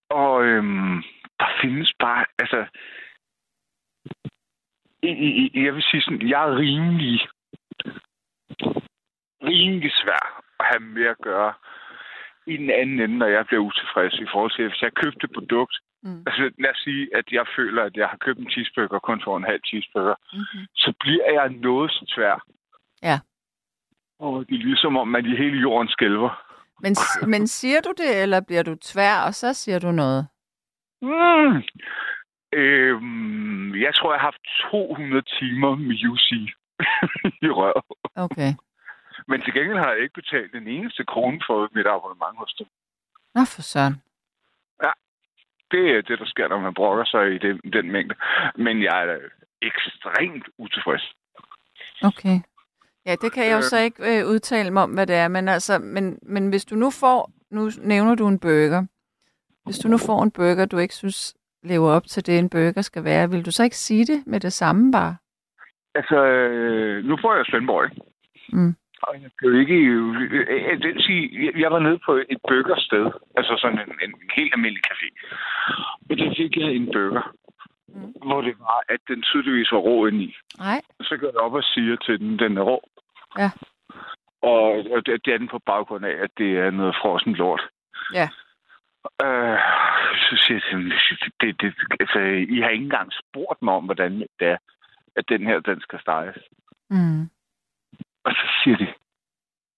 Og 0.09 0.43
øhm, 0.43 1.03
der 1.39 1.49
findes 1.61 1.93
bare, 1.99 2.25
altså... 2.39 2.65
Jeg 5.65 5.73
vil 5.75 5.83
sige 5.91 6.01
sådan, 6.01 6.29
jeg 6.29 6.41
er 6.49 6.57
rimelig, 6.57 7.19
rimelig 9.43 9.91
svær 10.01 10.43
at 10.59 10.65
have 10.71 10.79
med 10.79 11.05
at 11.05 11.17
gøre 11.23 11.53
i 12.47 12.57
den 12.57 12.69
anden 12.69 12.99
ende, 12.99 13.17
når 13.17 13.25
jeg 13.27 13.45
bliver 13.45 13.61
utilfreds 13.61 14.13
i 14.13 14.27
forhold 14.31 14.51
til, 14.51 14.67
hvis 14.67 14.81
jeg 14.81 14.93
købte 14.93 15.25
et 15.25 15.33
produkt. 15.33 15.75
Mm. 16.03 16.23
Altså 16.27 16.51
lad 16.59 16.69
os 16.69 16.77
sige, 16.77 17.09
at 17.15 17.25
jeg 17.31 17.45
føler, 17.55 17.83
at 17.83 17.95
jeg 17.97 18.07
har 18.07 18.17
købt 18.17 18.39
en 18.39 18.49
cheeseburger 18.49 18.95
og 18.95 19.01
kun 19.01 19.21
får 19.23 19.37
en 19.37 19.43
halv 19.43 19.61
cheeseburger 19.67 20.15
Mm-hmm. 20.33 20.65
så 20.75 20.93
bliver 20.99 21.31
jeg 21.33 21.49
noget 21.49 21.91
så 21.91 22.05
tvær. 22.15 22.45
Ja. 23.03 23.19
Og 24.19 24.45
det 24.49 24.55
er 24.55 24.65
ligesom 24.65 24.97
om, 24.97 25.15
at 25.15 25.25
i 25.25 25.35
hele 25.35 25.59
jorden 25.59 25.87
skælver. 25.89 26.43
Men, 26.79 26.95
men 27.27 27.47
siger 27.47 27.81
du 27.81 27.93
det, 27.97 28.21
eller 28.23 28.41
bliver 28.47 28.63
du 28.63 28.75
tvær, 28.75 29.21
og 29.27 29.33
så 29.33 29.53
siger 29.53 29.79
du 29.79 29.91
noget? 29.91 30.27
Mm. 31.01 31.63
Øhm, 32.53 33.75
jeg 33.75 33.95
tror, 33.95 34.13
jeg 34.13 34.21
har 34.21 34.31
haft 34.31 34.71
200 34.71 35.21
timer 35.39 35.75
med 35.75 35.95
UC 36.11 36.29
i 37.47 37.49
røret. 37.59 37.83
Okay. 38.15 38.51
Men 39.27 39.41
til 39.41 39.53
gengæld 39.53 39.77
har 39.77 39.91
jeg 39.91 40.01
ikke 40.03 40.13
betalt 40.21 40.53
den 40.53 40.67
eneste 40.67 41.03
krone 41.05 41.41
for 41.47 41.69
mit 41.75 41.87
abonnement 41.87 42.37
hos 42.37 42.53
dem. 42.59 42.67
Nå 43.35 43.41
for 43.45 43.61
søren. 43.61 43.95
Det 45.71 45.95
er 45.95 46.01
det, 46.01 46.19
der 46.19 46.25
sker, 46.25 46.47
når 46.47 46.59
man 46.59 46.73
brokker 46.73 47.05
sig 47.05 47.35
i 47.35 47.37
den, 47.37 47.57
den 47.73 47.91
mængde. 47.91 48.15
Men 48.55 48.83
jeg 48.83 49.03
er 49.03 49.17
ekstremt 49.61 50.45
utilfreds. 50.57 51.13
Okay. 52.03 52.39
Ja, 53.05 53.15
det 53.21 53.33
kan 53.33 53.45
jeg 53.45 53.51
jo 53.51 53.57
Øh. 53.57 53.63
så 53.63 53.77
ikke 53.77 54.19
øh, 54.19 54.27
udtale 54.27 54.71
mig 54.71 54.83
om, 54.83 54.91
hvad 54.91 55.07
det 55.07 55.15
er. 55.15 55.27
Men, 55.27 55.47
altså, 55.49 55.79
men, 55.79 56.19
men 56.21 56.49
hvis 56.49 56.65
du 56.65 56.75
nu 56.75 56.89
får, 56.91 57.31
nu 57.51 57.69
nævner 57.81 58.15
du 58.15 58.27
en 58.27 58.39
burger. 58.39 58.85
Hvis 59.65 59.77
du 59.77 59.87
nu 59.87 59.97
får 59.97 60.23
en 60.23 60.31
burger, 60.31 60.65
du 60.65 60.77
ikke 60.77 60.93
synes 60.93 61.35
lever 61.63 61.89
op 61.91 62.05
til 62.07 62.25
det, 62.25 62.39
en 62.39 62.49
burger 62.49 62.81
skal 62.81 63.03
være, 63.03 63.29
vil 63.29 63.45
du 63.45 63.51
så 63.51 63.63
ikke 63.63 63.75
sige 63.77 64.05
det 64.05 64.23
med 64.27 64.39
det 64.39 64.53
samme 64.53 64.91
bare? 64.91 65.15
Altså, 65.95 66.15
øh, 66.25 67.03
nu 67.05 67.17
bor 67.21 67.35
jeg 67.35 67.45
Svendborg? 67.45 67.89
Mm. 68.53 68.75
Og 69.03 69.13
jeg 69.21 69.31
blev 69.37 69.59
ikke... 69.59 69.75
øh, 69.75 70.69
Jeg 70.69 70.77
vil 70.81 71.03
sige, 71.03 71.51
jeg- 71.61 71.71
var 71.71 71.79
nede 71.79 71.99
på 72.05 72.13
et 72.29 72.37
burgersted. 72.49 73.05
Altså 73.37 73.57
sådan 73.61 73.79
en, 73.79 73.93
en 74.09 74.13
helt 74.37 74.53
almindelig 74.53 74.83
café. 74.91 75.07
Og 76.09 76.17
der 76.17 76.33
fik 76.37 76.57
jeg 76.57 76.71
en 76.71 76.85
burger. 76.93 77.33
Mm. 77.87 78.13
Hvor 78.27 78.41
det 78.41 78.55
var, 78.59 78.83
at 78.89 78.99
den 79.07 79.21
tydeligvis 79.21 79.71
var 79.71 79.77
rå 79.77 80.07
indeni. 80.07 80.35
Nej. 80.57 80.81
Så 81.01 81.17
går 81.17 81.27
jeg 81.27 81.37
op 81.37 81.53
og 81.53 81.63
siger 81.63 81.95
til 81.95 82.19
den, 82.19 82.39
den 82.39 82.57
er 82.57 82.61
rå. 82.61 82.83
Ja. 83.37 83.49
Og, 84.41 84.61
og 84.93 85.05
det, 85.05 85.25
det 85.25 85.33
er 85.33 85.37
den 85.37 85.47
på 85.47 85.59
baggrund 85.65 86.05
af, 86.05 86.15
at 86.23 86.29
det 86.37 86.57
er 86.59 86.71
noget 86.71 86.95
frossen 87.01 87.33
lort. 87.33 87.61
Ja. 88.13 88.29
Øh, 89.25 89.59
så 90.25 90.33
siger 90.43 90.55
jeg 90.55 90.63
til 90.69 90.77
dem, 90.77 90.89
det, 91.41 91.61
det, 91.61 91.73
altså, 91.99 92.19
I 92.55 92.59
har 92.61 92.69
ikke 92.69 92.83
engang 92.83 93.11
spurgt 93.21 93.61
mig 93.61 93.73
om, 93.73 93.85
hvordan 93.85 94.19
det 94.39 94.47
er, 94.47 94.57
at 95.15 95.29
den 95.29 95.41
her, 95.47 95.59
den 95.59 95.81
skal 95.81 95.99
steges. 96.01 96.37
Mm. 96.89 97.21
Og 98.23 98.31
så 98.31 98.45
siger 98.63 98.77
de, 98.77 98.87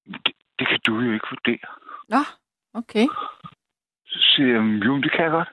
det, 0.05 0.33
det 0.59 0.67
kan 0.67 0.79
du 0.87 0.99
jo 0.99 1.13
ikke 1.13 1.27
vurdere. 1.31 1.69
Nå, 2.09 2.21
okay. 2.73 3.05
Så 4.05 4.19
siger 4.19 4.53
jeg, 4.53 4.85
jo, 4.85 5.01
det 5.01 5.11
kan 5.11 5.23
jeg 5.23 5.31
godt. 5.31 5.49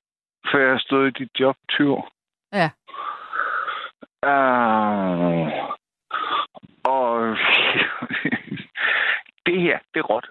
For 0.50 0.58
jeg 0.58 0.70
har 0.70 0.78
stået 0.78 1.08
i 1.08 1.22
dit 1.22 1.40
job 1.40 1.56
20 1.68 1.92
år. 1.92 2.10
Ja. 2.52 2.70
Uh, 4.26 5.48
og 6.84 7.36
det 9.46 9.60
her, 9.60 9.78
det 9.94 10.00
er 10.00 10.02
råt. 10.02 10.30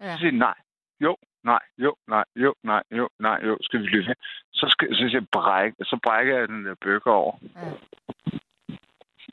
Ja. 0.00 0.12
Så 0.12 0.18
siger 0.18 0.30
de, 0.30 0.38
nej, 0.38 0.54
jo, 1.00 1.16
nej, 1.52 1.62
jo, 1.84 1.90
nej, 2.08 2.24
jo, 2.36 2.54
nej, 2.62 2.82
jo, 2.98 3.08
nej, 3.18 3.38
jo, 3.48 3.58
skal 3.60 3.80
vi 3.80 3.86
lytte. 3.86 4.14
Så, 4.52 4.66
skal, 4.68 4.96
så, 4.96 5.10
jeg, 5.12 5.28
bræk, 5.32 5.72
så 5.90 5.96
brækker 6.04 6.38
jeg 6.38 6.48
den 6.48 6.64
der 6.66 6.74
bøger 6.84 7.10
over. 7.20 7.34
Ja. 7.56 7.70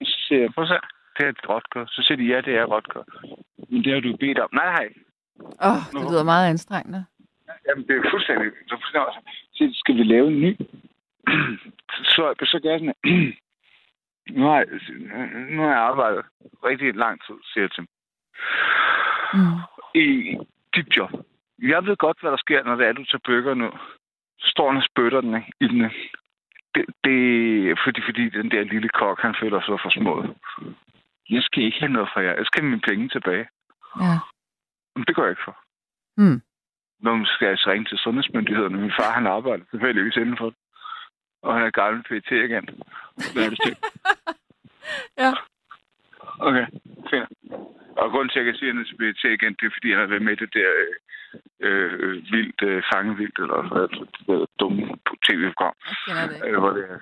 Så 0.09 0.15
siger 0.25 0.41
jeg, 0.41 0.51
prøv 0.55 0.65
det 1.17 1.25
er 1.25 1.29
et 1.29 1.69
kød. 1.73 1.87
Så 1.87 2.01
siger 2.05 2.17
de, 2.17 2.23
ja, 2.33 2.41
det 2.41 2.55
er 2.55 2.81
kød. 2.93 3.05
Men 3.69 3.83
det 3.83 3.93
har 3.93 3.99
du 3.99 4.17
bedt 4.17 4.39
om. 4.39 4.49
Nej, 4.53 4.65
nej, 4.65 4.87
Åh, 5.67 5.71
oh, 5.71 5.81
det 5.93 6.11
lyder 6.11 6.23
meget 6.23 6.49
anstrengende. 6.49 7.05
Jamen, 7.67 7.87
det 7.87 7.93
er 7.97 8.09
fuldstændig... 8.11 8.51
Så, 8.67 8.75
fuldstændig 8.83 9.23
så 9.53 9.79
skal 9.81 9.95
vi 9.95 10.03
lave 10.03 10.27
en 10.27 10.39
ny? 10.41 10.51
så, 12.15 12.23
så 12.51 12.59
gør 12.63 12.71
jeg 12.71 12.79
sådan, 12.79 12.95
nu, 14.37 14.43
har 14.49 14.57
jeg, 14.57 14.67
nu 15.49 15.61
har 15.61 15.69
jeg 15.69 15.81
arbejdet 15.89 16.25
rigtig 16.63 16.95
lang 16.95 17.15
tid, 17.25 17.35
siger 17.51 17.63
jeg 17.63 17.71
til 17.71 17.81
dem, 17.83 17.87
Mm. 19.33 19.59
i 19.95 20.37
dit 20.75 20.97
job. 20.97 21.11
Jeg 21.59 21.85
ved 21.85 21.97
godt, 21.97 22.21
hvad 22.21 22.31
der 22.31 22.37
sker, 22.37 22.63
når 22.63 22.75
det 22.75 22.87
er, 22.87 22.93
du 22.93 23.05
tager 23.05 23.25
bøger 23.25 23.53
nu. 23.53 23.71
Så 24.39 24.47
står 24.49 24.67
han 24.67 24.77
og 24.77 24.83
spytter 24.91 25.21
den 25.21 25.35
ikke, 25.35 25.51
i 25.61 25.67
den. 25.67 25.81
Det, 26.75 26.85
det 27.03 27.19
er 27.71 27.75
fordi, 27.85 28.01
fordi 28.05 28.29
den 28.29 28.51
der 28.51 28.63
lille 28.63 28.89
kok, 28.89 29.21
han 29.21 29.35
føler 29.41 29.61
sig 29.61 29.79
for 29.83 29.89
smået. 29.89 30.35
Jeg 31.29 31.43
skal 31.43 31.63
ikke 31.63 31.79
have 31.79 31.91
noget 31.91 32.09
fra 32.13 32.21
jer. 32.21 32.33
Jeg 32.35 32.45
skal 32.45 32.61
have 32.61 32.69
mine 32.69 32.87
penge 32.89 33.09
tilbage. 33.09 33.47
Ja. 34.01 34.17
Men 34.95 35.03
det 35.07 35.15
går 35.15 35.23
jeg 35.23 35.31
ikke 35.31 35.45
for. 35.45 35.57
Mm. 36.17 36.41
Nu 36.99 37.25
skal 37.25 37.45
jeg 37.45 37.51
altså 37.51 37.71
ringe 37.71 37.85
til 37.85 37.97
sundhedsmyndighederne. 37.97 38.77
Min 38.77 38.97
far, 38.99 39.11
han 39.13 39.27
arbejder 39.27 39.65
tilfældigvis 39.71 40.15
inden 40.15 40.37
for 40.37 40.45
det. 40.45 40.59
Og 41.41 41.53
han 41.53 41.63
er 41.63 41.69
gammel 41.71 42.03
pt 42.03 42.31
igen. 42.31 42.69
Hvad 43.33 43.45
er 43.45 43.49
det 43.49 43.59
til? 43.65 43.77
Ja. 45.17 45.33
Okay, 46.39 46.65
fint. 47.09 47.29
Og 48.01 48.11
grunden 48.11 48.29
til, 48.29 48.39
at 48.39 48.45
jeg 48.45 48.53
kan 48.53 48.59
sige, 48.59 48.69
at 48.69 48.75
han 48.75 48.85
er 48.85 48.97
pt 49.01 49.23
igen, 49.23 49.53
det 49.59 49.65
er, 49.67 49.75
fordi 49.77 49.89
han 49.91 49.99
har 50.03 50.11
været 50.13 50.27
med 50.29 50.35
det 50.43 50.51
der 50.59 50.69
øh, 50.79 50.93
øh, 51.67 52.13
vildt, 52.33 52.61
øh, 52.69 52.83
fangevildt, 52.93 53.37
eller 53.43 53.59
hvad 53.71 53.87
det 53.95 54.09
der 54.27 54.45
dumme 54.59 54.83
tv-program. 55.25 55.75
Øh, 56.45 56.57
hvor 56.61 56.71
det 56.77 56.83
er, 56.91 56.97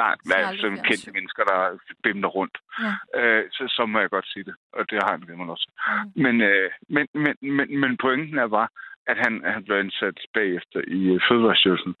nej, 0.00 0.14
sådan 0.24 0.76
fjernsyn. 0.76 0.84
kendte 0.88 1.10
mennesker, 1.16 1.42
der 1.50 1.58
bimler 2.04 2.28
rundt. 2.38 2.56
Ja. 2.84 2.92
Øh, 3.20 3.44
så, 3.56 3.62
så 3.76 3.82
må 3.86 3.96
jeg 4.00 4.10
godt 4.10 4.28
sige 4.32 4.44
det. 4.48 4.54
Og 4.72 4.82
det 4.90 4.98
har 5.02 5.10
han 5.10 5.20
glemt 5.20 5.50
også. 5.54 5.68
Mm. 5.88 6.22
Men, 6.24 6.34
øh, 6.50 6.70
men, 6.94 7.06
men, 7.24 7.34
men, 7.56 7.66
men 7.80 7.96
pointen 8.04 8.38
er 8.38 8.48
bare, 8.58 8.68
at 9.10 9.16
han, 9.24 9.32
han 9.54 9.64
blev 9.64 9.76
ansat 9.76 10.18
bagefter 10.34 10.80
i 10.98 11.00
øh, 11.14 11.20
Fødevarestyrelsen. 11.28 11.94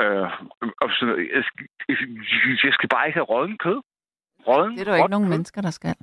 Øh, 0.00 0.26
og 0.82 0.88
så, 0.98 1.06
jeg, 1.34 1.42
skal, 1.48 1.66
jeg 2.64 2.72
skal 2.78 2.88
bare 2.94 3.06
ikke 3.06 3.18
have 3.20 3.30
rådden 3.34 3.58
kød. 3.58 3.80
Rådden, 4.48 4.72
Det 4.74 4.80
er 4.80 4.84
der 4.84 4.92
jo 4.92 5.02
ikke 5.04 5.10
nogen 5.16 5.26
kød. 5.28 5.34
mennesker, 5.34 5.60
der 5.62 5.70
skal. 5.70 5.94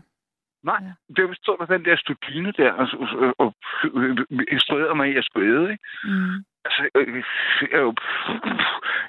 Nej, 0.64 0.80
det 1.16 1.28
var 1.28 1.34
stod 1.34 1.58
der 1.58 1.66
den 1.66 1.86
der 1.86 1.98
studine 1.98 2.52
der, 2.52 2.72
og, 2.72 2.88
og, 3.00 3.36
og, 3.40 3.54
og 3.94 4.04
instruerede 4.52 4.96
mig 4.96 5.12
i, 5.12 5.16
at 5.18 5.26
skulle 5.26 5.48
æde, 5.54 5.72
ikke? 5.72 5.84
Mm. 6.04 6.36
Altså, 6.66 6.90
øh, 6.96 7.24
øh, 7.72 7.94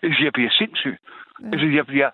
øh, 0.02 0.24
jeg 0.24 0.32
bliver 0.32 0.50
sindssyg. 0.50 0.96
Ja. 1.42 1.46
Altså, 1.52 1.66
jeg 1.66 1.86
bliver 1.86 2.10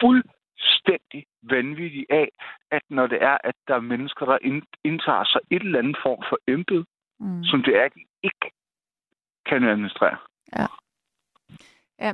fuldstændig 0.00 1.26
vanvittig 1.42 2.06
af, 2.10 2.28
at 2.70 2.82
når 2.90 3.06
det 3.06 3.22
er, 3.22 3.38
at 3.44 3.54
der 3.68 3.74
er 3.74 3.80
mennesker, 3.80 4.26
der 4.26 4.38
ind- 4.42 4.72
indtager 4.84 5.24
sig 5.24 5.40
et 5.50 5.62
eller 5.62 5.78
andet 5.78 5.96
form 6.02 6.22
for 6.28 6.38
embed, 6.48 6.84
Mm. 7.20 7.44
som 7.44 7.62
det 7.62 7.76
er, 7.76 7.84
at 7.84 7.94
de 7.94 8.04
ikke 8.22 8.50
kan 9.46 9.64
administrere. 9.64 10.16
Ja, 10.56 10.66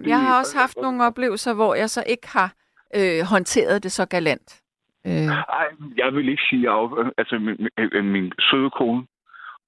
jeg 0.07 0.21
har 0.21 0.39
også 0.39 0.59
haft 0.59 0.77
nogle 0.77 1.05
oplevelser, 1.05 1.55
hvor 1.55 1.75
jeg 1.75 1.91
så 1.91 2.05
ikke 2.07 2.29
har 2.29 2.53
øh, 2.97 3.21
håndteret 3.31 3.83
det 3.83 3.93
så 3.93 4.07
galant. 4.07 4.63
Øh, 5.07 5.29
Ej, 5.61 5.69
jeg 5.97 6.15
vil 6.15 6.29
ikke 6.29 6.43
sige, 6.51 6.71
at 6.71 7.13
altså, 7.19 7.39
min, 7.39 7.71
min, 8.13 8.33
søde 8.51 8.71
kone, 8.71 9.07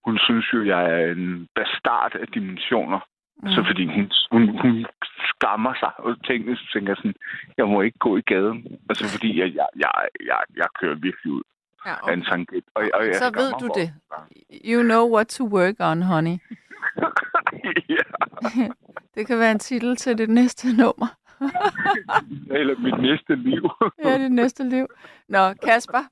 hun 0.05 0.19
synes 0.19 0.47
jo, 0.53 0.65
jeg 0.65 0.83
er 0.93 1.13
en 1.13 1.49
bastard 1.55 2.15
af 2.15 2.27
dimensioner. 2.35 3.01
Mm. 3.43 3.49
Så 3.49 3.65
fordi 3.67 3.85
hun, 3.87 4.11
hun, 4.33 4.59
hun 4.63 4.87
skammer 5.31 5.75
sig 5.75 5.93
og 5.99 6.25
tænker, 6.27 6.57
så 6.57 6.67
tænker 6.73 6.91
jeg 6.91 6.97
sådan, 6.97 7.15
jeg 7.59 7.67
må 7.67 7.83
ikke 7.83 7.99
gå 7.99 8.17
i 8.17 8.21
gaden. 8.21 8.67
Altså 8.89 9.05
fordi 9.09 9.41
jeg, 9.41 9.55
jeg, 9.55 9.69
jeg, 9.77 9.91
jeg, 10.27 10.41
jeg 10.57 10.67
kører 10.81 10.95
virkelig 10.95 11.33
ud 11.33 11.43
ja, 11.87 11.95
af 12.09 12.13
en 12.13 12.23
tangent. 12.23 12.65
Og, 12.75 12.83
og 12.95 13.07
jeg 13.07 13.15
Så 13.15 13.31
ved 13.41 13.51
du 13.61 13.69
det. 13.81 13.89
You 14.73 14.83
know 14.83 15.15
what 15.15 15.27
to 15.27 15.45
work 15.45 15.75
on, 15.81 16.03
honey. 16.03 16.37
Det 19.15 19.27
kan 19.27 19.39
være 19.39 19.53
en 19.53 19.59
titel 19.59 19.97
til 19.97 20.19
det 20.19 20.29
næste 20.29 20.77
nummer. 20.77 21.07
Eller 22.59 22.79
mit 22.79 23.01
næste 23.03 23.35
liv. 23.37 23.63
Ja, 24.05 24.19
det 24.19 24.33
næste 24.33 24.69
liv. 24.69 24.87
Nå, 25.29 25.55
Kasper, 25.65 26.03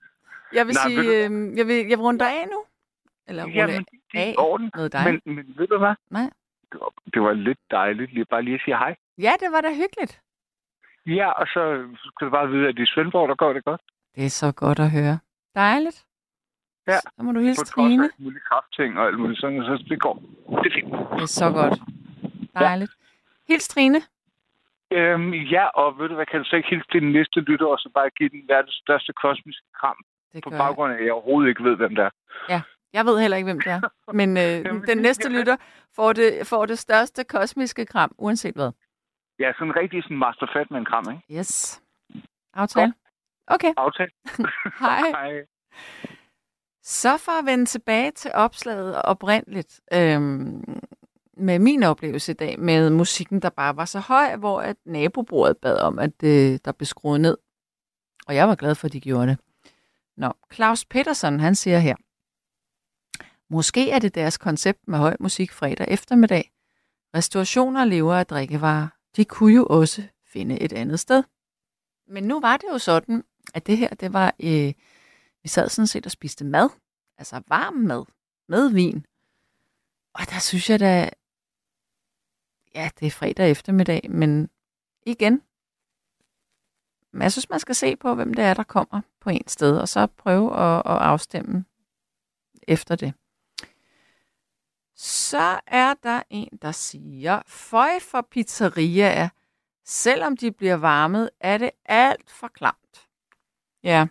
jeg 0.52 0.66
vil 0.66 0.74
Nej, 0.74 0.88
sige, 0.88 1.00
øh, 1.24 1.58
jeg 1.58 1.66
vil, 1.66 1.76
jeg 1.76 1.98
vil 1.98 2.04
runde 2.06 2.18
dig 2.24 2.40
af 2.40 2.46
nu. 2.52 2.64
Eller 3.28 3.42
runde 3.44 3.56
Jamen, 3.56 3.84
det 4.12 4.20
er 4.20 4.24
af 4.28 4.34
orden. 4.38 4.70
med 4.74 4.88
dig. 4.90 5.04
Men, 5.24 5.34
men 5.36 5.54
ved 5.58 5.66
du 5.66 5.78
hvad? 5.78 5.94
Nej. 6.10 6.30
Det 6.72 6.80
var, 6.80 6.92
det 7.14 7.22
var 7.22 7.32
lidt 7.32 7.58
dejligt 7.70 8.12
lige, 8.14 8.24
bare 8.24 8.42
lige 8.42 8.54
at 8.54 8.60
sige 8.64 8.76
hej. 8.76 8.96
Ja, 9.18 9.32
det 9.40 9.48
var 9.52 9.60
da 9.60 9.68
hyggeligt. 9.74 10.20
Ja, 11.06 11.30
og 11.30 11.46
så 11.46 11.62
skal 12.14 12.26
du 12.26 12.30
bare 12.30 12.48
vide, 12.50 12.68
at 12.68 12.78
i 12.78 12.86
Svendborg, 12.86 13.28
der 13.28 13.34
går 13.34 13.52
det 13.52 13.64
godt. 13.64 13.80
Det 14.14 14.24
er 14.24 14.30
så 14.30 14.52
godt 14.52 14.78
at 14.78 14.90
høre. 14.90 15.18
Dejligt. 15.54 16.04
Ja. 16.86 16.98
Så 17.00 17.22
må 17.22 17.32
du 17.32 17.40
hilse 17.40 17.60
På 17.64 17.66
Trine. 17.66 18.04
alle 18.04 18.10
mulige 18.18 18.40
kraftting 18.48 18.98
og 18.98 19.06
alt 19.06 19.18
muligt 19.18 19.40
sådan, 19.40 19.62
så 19.62 19.84
det 19.88 20.00
går. 20.00 20.14
Det 20.48 20.72
er 20.72 20.74
fint. 20.74 20.92
Det 20.92 21.22
er 21.22 21.26
så 21.26 21.50
godt. 21.50 21.78
Dejligt. 22.54 22.92
Hils 23.48 23.68
Trine. 23.68 24.00
Øhm, 24.98 25.32
ja, 25.54 25.64
og 25.80 25.98
ved 25.98 26.08
du 26.08 26.14
hvad, 26.14 26.26
kan 26.26 26.40
du 26.40 26.46
så 26.48 26.56
ikke 26.56 26.68
hilse 26.68 26.88
til 26.92 27.00
den 27.02 27.12
næste 27.12 27.40
lytter, 27.40 27.66
og 27.66 27.78
så 27.78 27.88
bare 27.94 28.10
give 28.10 28.28
den 28.28 28.42
verdens 28.48 28.74
største 28.84 29.12
kosmiske 29.12 29.66
kram, 29.80 29.98
Det 30.32 30.44
på 30.44 30.50
baggrund 30.50 30.92
af, 30.92 30.96
at 30.98 31.04
jeg 31.04 31.12
overhovedet 31.12 31.48
ikke 31.48 31.64
ved, 31.64 31.76
hvem 31.76 31.94
det 31.94 32.04
er. 32.04 32.10
Jeg 32.94 33.06
ved 33.06 33.20
heller 33.20 33.36
ikke, 33.36 33.46
hvem 33.46 33.60
det 33.60 33.72
er. 33.72 33.80
Men 34.12 34.36
øh, 34.36 34.64
den 34.90 34.98
næste 34.98 35.28
lytter 35.28 35.56
får 35.96 36.12
det, 36.12 36.46
får 36.46 36.66
det 36.66 36.78
største 36.78 37.24
kosmiske 37.24 37.86
kram, 37.86 38.12
uanset 38.18 38.54
hvad. 38.54 38.72
Ja, 39.38 39.52
sådan 39.52 39.68
en 39.68 39.76
rigtig 39.76 40.02
sådan 40.02 40.16
Master 40.16 40.46
Fatman 40.52 40.84
kram, 40.84 41.04
ikke? 41.10 41.38
Yes. 41.40 41.82
Aftale? 42.54 42.94
Okay. 43.46 43.72
Aftale. 43.76 44.10
Hej. 44.80 45.00
Hej. 45.18 45.44
Så 46.82 47.18
for 47.24 47.32
at 47.40 47.46
vende 47.46 47.64
tilbage 47.64 48.10
til 48.10 48.30
opslaget 48.34 49.02
oprindeligt, 49.02 49.80
øhm, 49.92 50.64
med 51.36 51.58
min 51.58 51.82
oplevelse 51.82 52.32
i 52.32 52.34
dag, 52.34 52.60
med 52.60 52.90
musikken, 52.90 53.42
der 53.42 53.50
bare 53.50 53.76
var 53.76 53.84
så 53.84 53.98
høj, 53.98 54.36
hvor 54.36 54.60
at 54.60 54.76
nabobordet 54.84 55.56
bad 55.56 55.78
om, 55.78 55.98
at 55.98 56.22
øh, 56.22 56.58
der 56.64 56.72
blev 56.72 56.86
skruet 56.86 57.20
ned. 57.20 57.36
Og 58.26 58.34
jeg 58.34 58.48
var 58.48 58.54
glad 58.54 58.74
for, 58.74 58.86
at 58.86 58.92
de 58.92 59.00
gjorde 59.00 59.26
det. 59.26 59.38
Nå, 60.16 60.32
Claus 60.54 60.84
Petersen, 60.84 61.40
han 61.40 61.54
siger 61.54 61.78
her, 61.78 61.94
Måske 63.50 63.90
er 63.90 63.98
det 63.98 64.14
deres 64.14 64.38
koncept 64.38 64.88
med 64.88 64.98
høj 64.98 65.16
musik 65.20 65.52
fredag 65.52 65.86
eftermiddag. 65.88 66.52
Restaurationer 67.14 67.84
lever 67.84 68.14
af 68.14 68.26
drikkevarer. 68.26 68.88
De 69.16 69.24
kunne 69.24 69.54
jo 69.54 69.66
også 69.66 70.02
finde 70.26 70.60
et 70.60 70.72
andet 70.72 71.00
sted. 71.00 71.22
Men 72.08 72.24
nu 72.24 72.40
var 72.40 72.56
det 72.56 72.66
jo 72.72 72.78
sådan, 72.78 73.24
at 73.54 73.66
det 73.66 73.78
her, 73.78 73.88
det 73.88 74.12
var, 74.12 74.34
øh, 74.40 74.72
vi 75.42 75.48
sad 75.48 75.68
sådan 75.68 75.86
set 75.86 76.06
og 76.06 76.12
spiste 76.12 76.44
mad. 76.44 76.68
Altså 77.18 77.42
varm 77.48 77.74
mad. 77.74 78.04
Med 78.48 78.70
vin. 78.70 79.06
Og 80.14 80.30
der 80.30 80.38
synes 80.38 80.70
jeg 80.70 80.80
da, 80.80 81.10
ja, 82.74 82.90
det 83.00 83.06
er 83.06 83.10
fredag 83.10 83.50
eftermiddag, 83.50 84.10
men 84.10 84.50
igen, 85.06 85.42
jeg 87.22 87.32
synes, 87.32 87.50
man 87.50 87.60
skal 87.60 87.74
se 87.74 87.96
på, 87.96 88.14
hvem 88.14 88.34
det 88.34 88.44
er, 88.44 88.54
der 88.54 88.62
kommer 88.62 89.00
på 89.20 89.30
en 89.30 89.48
sted, 89.48 89.76
og 89.76 89.88
så 89.88 90.06
prøve 90.06 90.56
at, 90.56 90.78
at 90.78 90.98
afstemme 90.98 91.64
efter 92.68 92.96
det. 92.96 93.14
Så 94.96 95.60
er 95.66 95.94
der 96.02 96.22
en, 96.30 96.58
der 96.62 96.72
siger, 96.72 97.42
føj 97.46 97.98
for 98.00 98.26
pizzeriaer, 98.30 99.28
selvom 99.84 100.36
de 100.36 100.52
bliver 100.52 100.74
varmet, 100.74 101.30
er 101.40 101.58
det 101.58 101.70
alt 101.84 102.30
for 102.30 102.48
klamt. 102.48 103.08
Ja. 103.82 104.06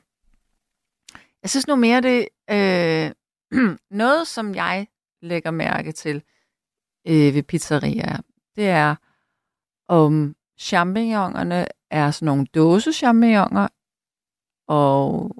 Jeg 1.41 1.49
synes 1.49 1.67
nu 1.67 1.75
mere, 1.75 2.01
det 2.01 2.27
øh, 2.49 3.11
noget, 3.89 4.27
som 4.27 4.55
jeg 4.55 4.87
lægger 5.21 5.51
mærke 5.51 5.91
til 5.91 6.23
øh, 7.07 7.35
ved 7.35 7.43
pizzerier, 7.43 8.17
det 8.55 8.69
er, 8.69 8.95
om 9.87 10.35
champignonerne 10.57 11.67
er 11.89 12.11
sådan 12.11 12.25
nogle 12.25 12.45
dåsechampignoner, 12.45 13.67
og 14.67 15.31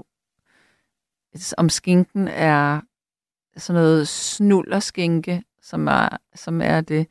om 1.57 1.69
skinken 1.69 2.27
er 2.27 2.81
sådan 3.57 3.81
noget 3.81 4.07
snullerskinke, 4.07 5.44
som 5.61 5.88
er, 5.88 6.18
som 6.35 6.61
er 6.61 6.81
det 6.81 7.07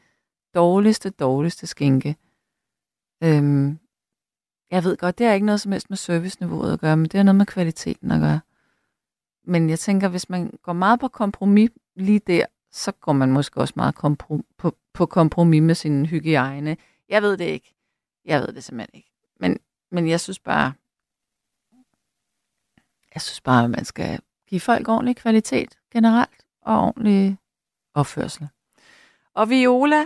dårligste, 0.55 1.11
dårligste 1.11 1.67
skinke. 1.67 2.17
Øhm, 3.23 3.79
jeg 4.71 4.85
ved 4.85 4.97
godt, 4.97 5.19
det 5.19 5.27
er 5.27 5.33
ikke 5.33 5.47
noget 5.47 5.61
som 5.61 5.73
helst 5.73 5.91
med 5.91 5.97
serviceniveauet 5.97 6.73
at 6.73 6.81
gøre, 6.81 6.97
men 6.97 7.07
det 7.07 7.19
er 7.19 7.23
noget 7.23 7.37
med 7.37 7.47
kvaliteten 7.47 8.11
at 8.11 8.21
gøre. 8.21 8.41
Men 9.45 9.71
jeg 9.71 9.79
tænker, 9.79 10.09
hvis 10.09 10.29
man 10.31 10.59
går 10.63 10.73
meget 10.73 11.01
på 11.01 11.09
kompromis 11.09 11.71
lige 11.97 12.19
der, 12.19 12.47
så 12.73 12.93
går 12.93 13.13
man 13.13 13.33
måske 13.33 13.61
også 13.61 13.75
meget 13.77 13.95
komprom- 13.95 14.55
på, 14.59 14.77
på 14.93 15.07
kompromis 15.07 15.63
med 15.63 15.75
sin 15.75 16.07
hygiejne. 16.07 16.77
Jeg 17.09 17.23
ved 17.23 17.37
det 17.37 17.45
ikke. 17.45 17.75
Jeg 18.25 18.41
ved 18.41 18.53
det 18.53 18.65
simpelthen 18.65 18.97
ikke. 18.99 19.11
Men, 19.41 19.59
men 19.91 20.09
jeg 20.09 20.21
synes 20.21 20.39
bare, 20.39 20.73
jeg 23.15 23.23
synes 23.23 23.41
bare, 23.41 23.65
at 23.65 23.71
man 23.71 23.85
skal 23.85 24.21
give 24.49 24.61
folk 24.61 24.89
ordentlig 24.89 25.17
kvalitet 25.17 25.79
generelt 25.93 26.47
og 26.63 26.81
ordentlig 26.81 27.39
opførsel. 27.95 28.49
Og 29.35 29.51
Viola 29.51 30.05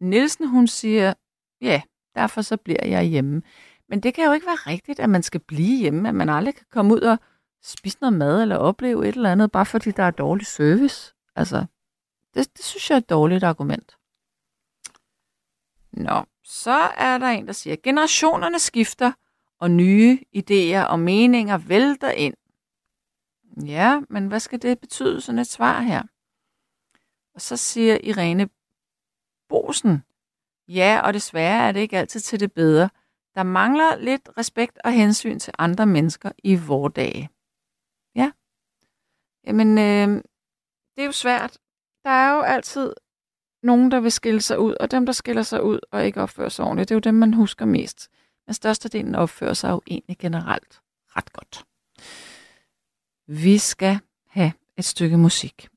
Nielsen, 0.00 0.48
hun 0.48 0.66
siger, 0.66 1.14
ja, 1.60 1.82
derfor 2.14 2.42
så 2.42 2.56
bliver 2.56 2.86
jeg 2.86 3.04
hjemme. 3.04 3.42
Men 3.88 4.00
det 4.00 4.14
kan 4.14 4.24
jo 4.24 4.32
ikke 4.32 4.46
være 4.46 4.72
rigtigt, 4.72 5.00
at 5.00 5.10
man 5.10 5.22
skal 5.22 5.40
blive 5.40 5.78
hjemme, 5.78 6.08
at 6.08 6.14
man 6.14 6.28
aldrig 6.28 6.54
kan 6.54 6.66
komme 6.70 6.94
ud 6.94 7.00
og 7.00 7.18
spise 7.62 7.98
noget 8.00 8.12
mad 8.12 8.42
eller 8.42 8.56
opleve 8.56 9.08
et 9.08 9.14
eller 9.14 9.32
andet, 9.32 9.52
bare 9.52 9.66
fordi 9.66 9.90
der 9.90 10.02
er 10.02 10.10
dårlig 10.10 10.46
service. 10.46 11.14
Altså, 11.34 11.66
det, 12.34 12.56
det 12.56 12.64
synes 12.64 12.90
jeg 12.90 12.96
er 12.96 13.00
et 13.00 13.10
dårligt 13.10 13.44
argument. 13.44 13.96
Nå, 15.92 16.24
så 16.42 16.78
er 16.96 17.18
der 17.18 17.26
en, 17.26 17.46
der 17.46 17.52
siger, 17.52 17.76
generationerne 17.82 18.58
skifter, 18.58 19.12
og 19.60 19.70
nye 19.70 20.18
idéer 20.36 20.84
og 20.88 20.98
meninger 20.98 21.58
vælter 21.58 22.10
ind. 22.10 22.34
Ja, 23.66 24.00
men 24.08 24.26
hvad 24.26 24.40
skal 24.40 24.62
det 24.62 24.80
betyde, 24.80 25.20
sådan 25.20 25.38
et 25.38 25.46
svar 25.46 25.80
her? 25.80 26.02
Og 27.34 27.40
så 27.40 27.56
siger 27.56 27.98
Irene 28.02 28.48
Bosen, 29.48 30.02
ja, 30.68 31.00
og 31.04 31.14
desværre 31.14 31.68
er 31.68 31.72
det 31.72 31.80
ikke 31.80 31.98
altid 31.98 32.20
til 32.20 32.40
det 32.40 32.52
bedre. 32.52 32.90
Der 33.34 33.42
mangler 33.42 33.96
lidt 33.96 34.28
respekt 34.38 34.78
og 34.84 34.92
hensyn 34.92 35.38
til 35.38 35.54
andre 35.58 35.86
mennesker 35.86 36.32
i 36.44 36.56
vores 36.56 36.94
dage. 36.94 37.30
Ja. 38.14 38.30
Jamen, 39.46 39.78
øh, 39.78 40.22
det 41.00 41.04
er 41.04 41.08
jo 41.08 41.12
svært. 41.12 41.58
Der 42.04 42.10
er 42.10 42.34
jo 42.34 42.40
altid 42.40 42.92
nogen, 43.62 43.90
der 43.90 44.00
vil 44.00 44.12
skille 44.12 44.40
sig 44.40 44.58
ud, 44.58 44.74
og 44.80 44.90
dem, 44.90 45.06
der 45.06 45.12
skiller 45.12 45.42
sig 45.42 45.62
ud 45.62 45.78
og 45.90 46.06
ikke 46.06 46.20
opfører 46.20 46.48
sig 46.48 46.64
ordentligt, 46.64 46.88
det 46.88 46.94
er 46.94 46.96
jo 46.96 47.00
dem, 47.00 47.14
man 47.14 47.34
husker 47.34 47.64
mest. 47.64 48.08
Men 48.46 48.54
størstedelen 48.54 49.14
opfører 49.14 49.54
sig 49.54 49.70
jo 49.70 49.82
egentlig 49.86 50.18
generelt 50.18 50.80
ret 51.16 51.32
godt. 51.32 51.64
Vi 53.26 53.58
skal 53.58 53.98
have 54.28 54.52
et 54.76 54.84
stykke 54.84 55.16
musik. 55.16 55.68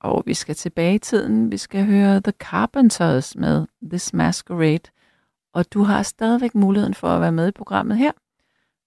Og 0.00 0.22
vi 0.26 0.34
skal 0.34 0.54
tilbage 0.54 0.94
i 0.94 0.98
tiden. 0.98 1.52
Vi 1.52 1.56
skal 1.56 1.84
høre 1.84 2.20
The 2.20 2.32
Carpenters 2.32 3.36
med 3.36 3.66
This 3.90 4.12
Masquerade. 4.12 4.90
Og 5.52 5.72
du 5.72 5.82
har 5.82 6.02
stadigvæk 6.02 6.54
muligheden 6.54 6.94
for 6.94 7.08
at 7.08 7.20
være 7.20 7.32
med 7.32 7.48
i 7.48 7.52
programmet 7.52 7.98
her, 7.98 8.12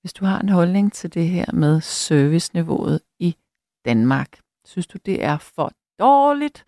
hvis 0.01 0.13
du 0.13 0.25
har 0.25 0.39
en 0.39 0.49
holdning 0.49 0.93
til 0.93 1.13
det 1.13 1.27
her 1.27 1.45
med 1.53 1.81
serviceniveauet 1.81 3.01
i 3.19 3.35
Danmark. 3.85 4.42
Synes 4.65 4.87
du, 4.87 4.97
det 5.05 5.23
er 5.23 5.37
for 5.37 5.71
dårligt, 5.99 6.65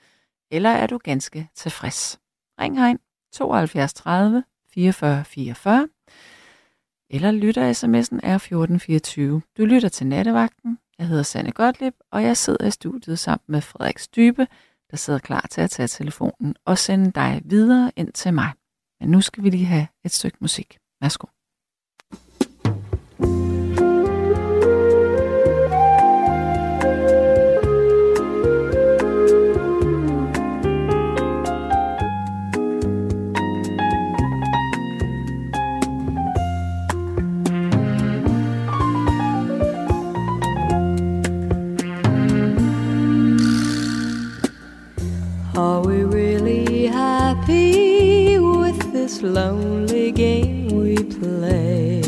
eller 0.52 0.70
er 0.70 0.88
du 0.88 0.98
ganske 0.98 1.50
tilfreds? 1.56 2.20
Ring 2.62 2.80
herind 2.80 3.00
72 3.34 3.94
30 3.94 4.44
44 4.74 5.26
44, 5.26 5.90
eller 7.10 7.32
lytter 7.32 7.74
sms'en 7.74 8.20
er 8.24 8.36
1424. 8.36 9.42
Du 9.58 9.66
lytter 9.66 9.90
til 9.90 10.08
nattevagten. 10.08 10.80
Jeg 10.98 11.08
hedder 11.08 11.24
Sanne 11.24 11.52
Gottlieb, 11.52 11.94
og 12.12 12.24
jeg 12.24 12.38
sidder 12.38 12.68
i 12.68 12.72
studiet 12.72 13.20
sammen 13.20 13.44
med 13.48 13.62
Frederik 13.62 14.00
Stybe, 14.00 14.48
der 14.92 14.98
sidder 14.98 15.20
klar 15.20 15.48
til 15.52 15.62
at 15.62 15.70
tage 15.70 15.88
telefonen 15.88 16.56
og 16.66 16.78
sende 16.78 17.12
dig 17.12 17.42
videre 17.46 17.92
ind 17.96 18.12
til 18.14 18.34
mig. 18.34 18.52
Men 19.00 19.10
nu 19.10 19.22
skal 19.22 19.44
vi 19.44 19.50
lige 19.50 19.66
have 19.66 19.88
et 20.06 20.12
stykke 20.12 20.38
musik. 20.42 20.78
Værsgo. 21.02 21.35
Lonely 49.26 50.12
game 50.12 50.68
we 50.68 50.98
play, 50.98 52.02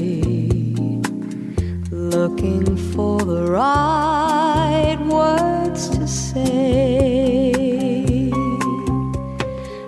looking 1.89 2.77
for 2.93 3.19
the 3.19 3.47
right 3.49 4.99
words 5.05 5.89
to 5.89 6.07
say, 6.07 7.51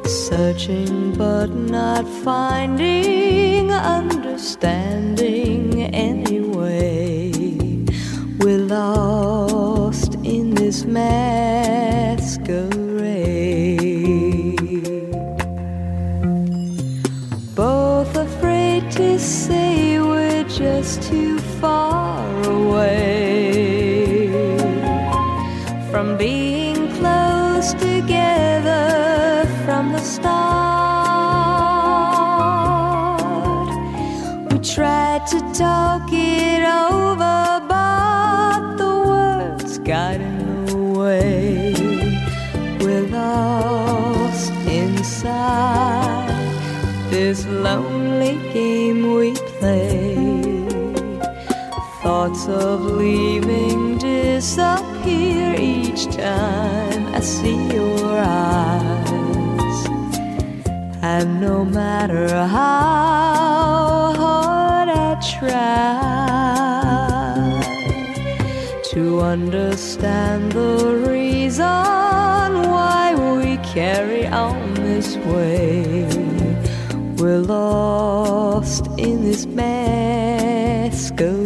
searching 0.05 1.13
but 1.15 1.47
not 1.47 2.07
finding 2.23 3.71
understanding 3.71 5.83
anyway. 5.93 7.31
We're 8.39 8.57
lost 8.57 10.15
in 10.23 10.55
this 10.55 10.85
just 10.85 12.39
talk 35.59 36.07
it 36.13 36.63
over, 36.63 37.59
but 37.67 38.77
the 38.77 38.93
words 39.11 39.77
got 39.79 40.15
in 40.15 40.65
the 40.67 40.77
way. 40.77 41.73
We're 42.79 43.07
lost 43.09 44.53
inside 44.67 46.29
this 47.09 47.45
lonely 47.45 48.35
game 48.53 49.13
we 49.13 49.33
play 49.59 50.15
thoughts 52.03 52.47
of 52.47 52.79
leaving 53.01 53.97
disappear 53.97 55.55
each 55.59 56.05
time 56.05 57.01
I 57.13 57.19
see 57.19 57.59
your 57.75 58.17
eyes. 58.17 59.79
And 61.01 61.41
no 61.41 61.65
matter 61.65 62.29
how 62.47 63.38
try 65.21 65.59
to 68.91 69.19
understand 69.21 70.51
the 70.51 71.05
reason 71.07 71.65
why 71.65 73.13
we 73.15 73.57
carry 73.57 74.25
on 74.27 74.73
this 74.75 75.17
way, 75.17 76.07
we're 77.17 77.39
lost 77.39 78.87
in 78.97 79.23
this 79.23 79.45
masquerade. 79.45 81.38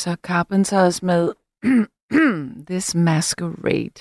Var 0.00 0.12
så 0.12 0.20
Carpenters 0.22 1.02
med 1.02 1.32
This 2.70 2.94
Masquerade. 2.94 4.00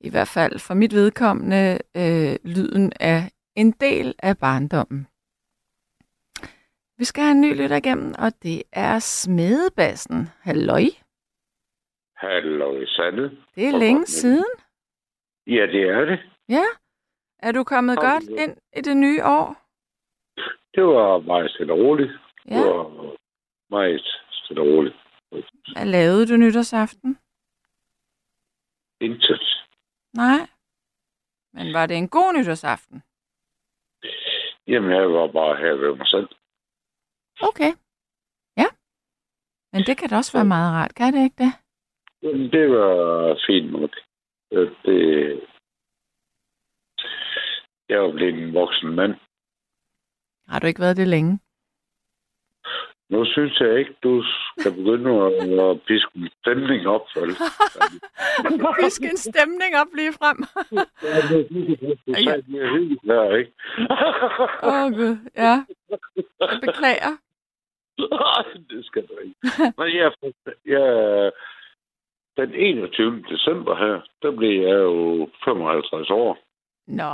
I 0.00 0.10
hvert 0.10 0.28
fald 0.28 0.58
for 0.58 0.74
mit 0.74 0.94
vedkommende 0.94 1.78
øh, 1.96 2.50
lyden 2.54 2.92
af 3.00 3.20
en 3.56 3.70
del 3.70 4.14
af 4.22 4.38
barndommen. 4.38 5.06
Vi 6.98 7.04
skal 7.04 7.22
have 7.24 7.32
en 7.32 7.40
ny 7.40 7.54
lytter 7.62 7.76
igennem, 7.76 8.14
og 8.18 8.32
det 8.42 8.62
er 8.72 8.98
Smedebassen. 8.98 10.28
Halløj. 10.40 10.84
Hallo, 12.16 12.86
Sanne. 12.86 13.30
Det 13.54 13.68
er 13.68 13.78
længe 13.78 14.06
siden. 14.06 14.52
Ja, 15.46 15.66
det 15.74 15.82
er 15.82 16.04
det. 16.04 16.18
Ja. 16.48 16.64
Er 17.38 17.52
du 17.52 17.64
kommet 17.64 17.98
Hallo. 17.98 18.10
godt 18.10 18.24
ind 18.42 18.56
i 18.76 18.80
det 18.80 18.96
nye 18.96 19.24
år? 19.24 19.56
Det 20.74 20.84
var 20.84 21.18
meget 21.18 21.50
stille 21.50 21.72
og 21.72 21.78
roligt. 21.78 22.12
Ja. 22.50 22.56
Det 22.56 22.64
var 22.64 23.16
meget 23.70 24.18
stille 24.48 24.62
og 24.62 24.68
roligt. 24.68 24.96
Hvad 25.72 25.86
lavede 25.86 26.26
du 26.26 26.36
nytårsaften? 26.36 27.18
Intet. 29.00 29.42
Nej. 30.12 30.40
Men 31.52 31.72
var 31.72 31.86
det 31.86 31.96
en 31.96 32.08
god 32.08 32.32
nytårsaften? 32.32 33.02
Jamen, 34.66 34.90
jeg 34.90 35.10
var 35.12 35.32
bare 35.32 35.56
her 35.56 35.72
ved 35.72 35.96
mig 35.96 36.06
selv. 36.06 36.28
Okay. 37.48 37.72
Ja. 38.56 38.68
Men 39.72 39.82
det 39.86 39.98
kan 39.98 40.08
da 40.08 40.16
også 40.16 40.32
være 40.38 40.44
meget 40.44 40.72
rart, 40.72 40.94
kan 40.94 41.12
det 41.12 41.22
ikke 41.24 41.44
det? 41.44 41.52
Jamen, 42.22 42.52
det 42.52 42.70
var 42.70 43.40
fint 43.46 43.72
nok. 43.72 43.90
Det... 44.84 45.48
Jeg 47.88 48.02
var 48.02 48.12
blevet 48.12 48.34
en 48.34 48.54
voksen 48.54 48.94
mand. 48.94 49.14
Har 50.48 50.58
du 50.58 50.66
ikke 50.66 50.80
været 50.80 50.96
det 50.96 51.08
længe? 51.08 51.40
Nu 53.10 53.24
synes 53.24 53.60
jeg 53.60 53.78
ikke, 53.78 53.94
du 54.02 54.24
skal 54.58 54.72
begynde 54.72 55.10
at, 55.26 55.32
at 55.60 55.80
piske 55.86 56.10
en 56.14 56.30
stemning 56.42 56.86
op, 56.86 57.06
vel? 57.16 57.30
Pisk 58.80 59.02
en 59.02 59.16
stemning 59.16 59.72
op 59.82 59.86
lige 59.94 60.12
frem. 60.12 60.38
Ja, 60.72 61.14
det 61.28 61.40
er 62.62 62.70
hyggeligt 62.72 63.04
her, 63.04 63.36
ikke? 63.36 63.52
Åh 64.62 64.84
oh, 64.84 64.92
gud, 64.92 65.16
ja. 65.36 65.54
Jeg 66.40 66.60
beklager. 66.60 67.14
Nej, 67.98 68.42
det 68.70 68.86
skal 68.86 69.06
du 69.06 69.14
ikke. 69.24 69.36
Men 69.78 69.88
jeg, 69.96 70.12
jeg, 70.66 71.32
den 72.36 72.54
21. 72.54 73.24
december 73.30 73.76
her, 73.76 74.00
der 74.22 74.36
blev 74.36 74.62
jeg 74.62 74.78
jo 74.78 75.28
55 75.44 76.10
år. 76.10 76.38
Nå, 76.86 77.12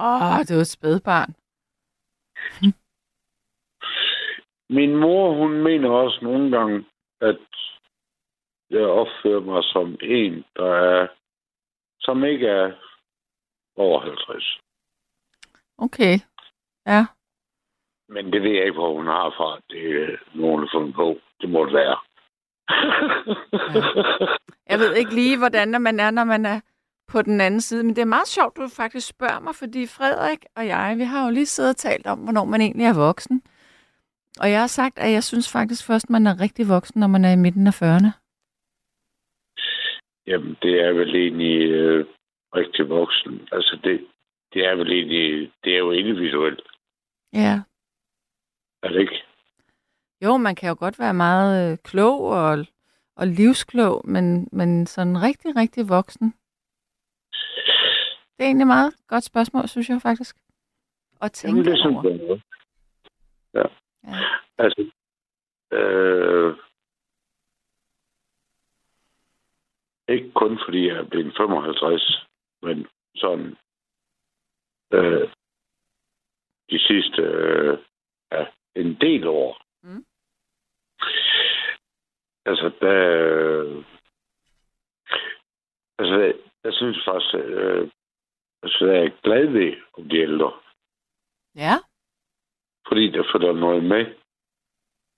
du 0.48 0.54
er 0.54 0.60
et 0.60 0.66
spædbarn. 0.66 1.34
Min 4.70 4.96
mor, 4.96 5.34
hun 5.34 5.62
mener 5.62 5.90
også 5.90 6.18
nogle 6.22 6.58
gange, 6.58 6.84
at 7.20 7.38
jeg 8.70 8.86
opfører 8.86 9.40
mig 9.40 9.64
som 9.64 9.96
en, 10.02 10.44
der 10.56 10.74
er, 10.74 11.06
som 12.00 12.24
ikke 12.24 12.46
er 12.46 12.72
over 13.76 14.00
50. 14.00 14.60
Okay. 15.78 16.18
Ja. 16.86 17.06
Men 18.08 18.32
det 18.32 18.42
ved 18.42 18.50
jeg 18.50 18.64
ikke, 18.64 18.80
hvor 18.80 18.94
hun 18.94 19.06
har 19.06 19.30
fra. 19.30 19.60
Det 19.70 20.02
er 20.02 20.16
nogen, 20.34 20.62
der 20.62 20.68
fundet 20.74 20.94
på. 20.94 21.18
Det 21.40 21.50
må 21.50 21.64
det 21.64 21.74
være. 21.74 21.98
Jeg 24.70 24.78
ved 24.78 24.94
ikke 24.96 25.14
lige, 25.14 25.38
hvordan 25.38 25.82
man 25.82 26.00
er, 26.00 26.10
når 26.10 26.24
man 26.24 26.46
er 26.46 26.60
på 27.08 27.22
den 27.22 27.40
anden 27.40 27.60
side, 27.60 27.84
men 27.84 27.96
det 27.96 28.02
er 28.02 28.14
meget 28.16 28.28
sjovt, 28.28 28.56
du 28.56 28.68
faktisk 28.68 29.08
spørger 29.08 29.40
mig, 29.40 29.54
fordi 29.54 29.86
Frederik 29.86 30.44
og 30.56 30.66
jeg, 30.66 30.94
vi 30.98 31.04
har 31.04 31.24
jo 31.24 31.30
lige 31.30 31.46
siddet 31.46 31.70
og 31.70 31.76
talt 31.76 32.06
om, 32.06 32.18
hvornår 32.18 32.44
man 32.44 32.60
egentlig 32.60 32.86
er 32.86 33.06
voksen. 33.06 33.42
Og 34.40 34.51
jeg 34.51 34.61
har 34.61 34.66
sagt, 34.66 34.98
at 34.98 35.12
jeg 35.12 35.24
synes 35.24 35.52
faktisk 35.52 35.86
først, 35.86 36.11
man 36.11 36.27
er 36.27 36.40
rigtig 36.40 36.69
voksen, 36.69 37.01
når 37.01 37.06
man 37.06 37.24
er 37.24 37.32
i 37.32 37.36
midten 37.36 37.66
af 37.66 37.82
40'erne. 37.82 38.11
Jamen, 40.27 40.56
det 40.62 40.81
er 40.81 40.93
vel 40.93 41.15
egentlig 41.15 41.70
øh, 41.70 42.06
rigtig 42.55 42.89
voksen. 42.89 43.48
Altså, 43.52 43.78
det, 43.85 44.06
det 44.52 44.66
er 44.66 44.74
vel 44.74 44.93
egentlig, 44.93 45.52
det 45.65 45.74
er 45.74 45.78
jo 45.78 45.90
individuelt, 45.90 46.62
Ja. 47.32 47.62
er 48.82 48.89
det 48.89 49.01
ikke? 49.01 49.23
Jo, 50.24 50.36
man 50.36 50.55
kan 50.55 50.69
jo 50.69 50.77
godt 50.78 50.98
være 50.98 51.15
meget 51.15 51.73
øh, 51.73 51.78
klog 51.85 52.20
og, 52.20 52.66
og 53.16 53.27
livsklog, 53.27 54.02
men, 54.05 54.48
men 54.52 54.86
sådan 54.86 55.23
rigtig, 55.23 55.56
rigtig 55.56 55.89
voksen. 55.89 56.35
Det 58.36 58.40
er 58.43 58.44
egentlig 58.47 58.65
et 58.65 58.66
meget 58.77 58.94
godt 59.09 59.24
spørgsmål, 59.24 59.69
synes 59.69 59.89
jeg 59.89 60.02
faktisk. 60.02 60.36
Og 61.20 61.32
tænke 61.32 61.56
Jamen, 61.59 61.70
det 61.73 61.78
synes 61.78 61.97
over. 61.97 62.11
jeg. 62.11 62.40
Ja. 63.55 63.62
Ja. 64.06 64.24
Altså, 64.59 64.90
øh, 65.72 66.56
ikke 70.09 70.32
kun 70.32 70.59
fordi 70.64 70.89
jeg 70.89 70.97
er 70.97 71.05
blevet 71.05 71.36
55, 71.36 72.26
men 72.62 72.86
sådan 73.16 73.56
øh, 74.93 75.28
de 76.70 76.78
sidste 76.78 77.22
øh, 77.22 77.78
ja, 78.32 78.47
en 78.74 78.94
del 79.01 79.26
år. 79.26 79.62
Mm. 79.82 80.05
Altså, 82.47 82.70
der, 82.81 83.85
altså, 85.98 86.32
jeg 86.64 86.72
synes 86.72 87.05
faktisk, 87.05 87.35
øh, 87.35 87.90
altså, 88.62 88.86
jeg 88.86 89.05
er 89.05 89.10
glad 89.22 89.47
ved 89.47 89.76
om 89.98 90.09
de 90.09 90.16
ældre, 90.16 90.52
Ja. 91.56 91.74
Fordi 92.89 93.11
der 93.11 93.24
følger 93.32 93.52
noget 93.52 93.85
med. 93.85 94.05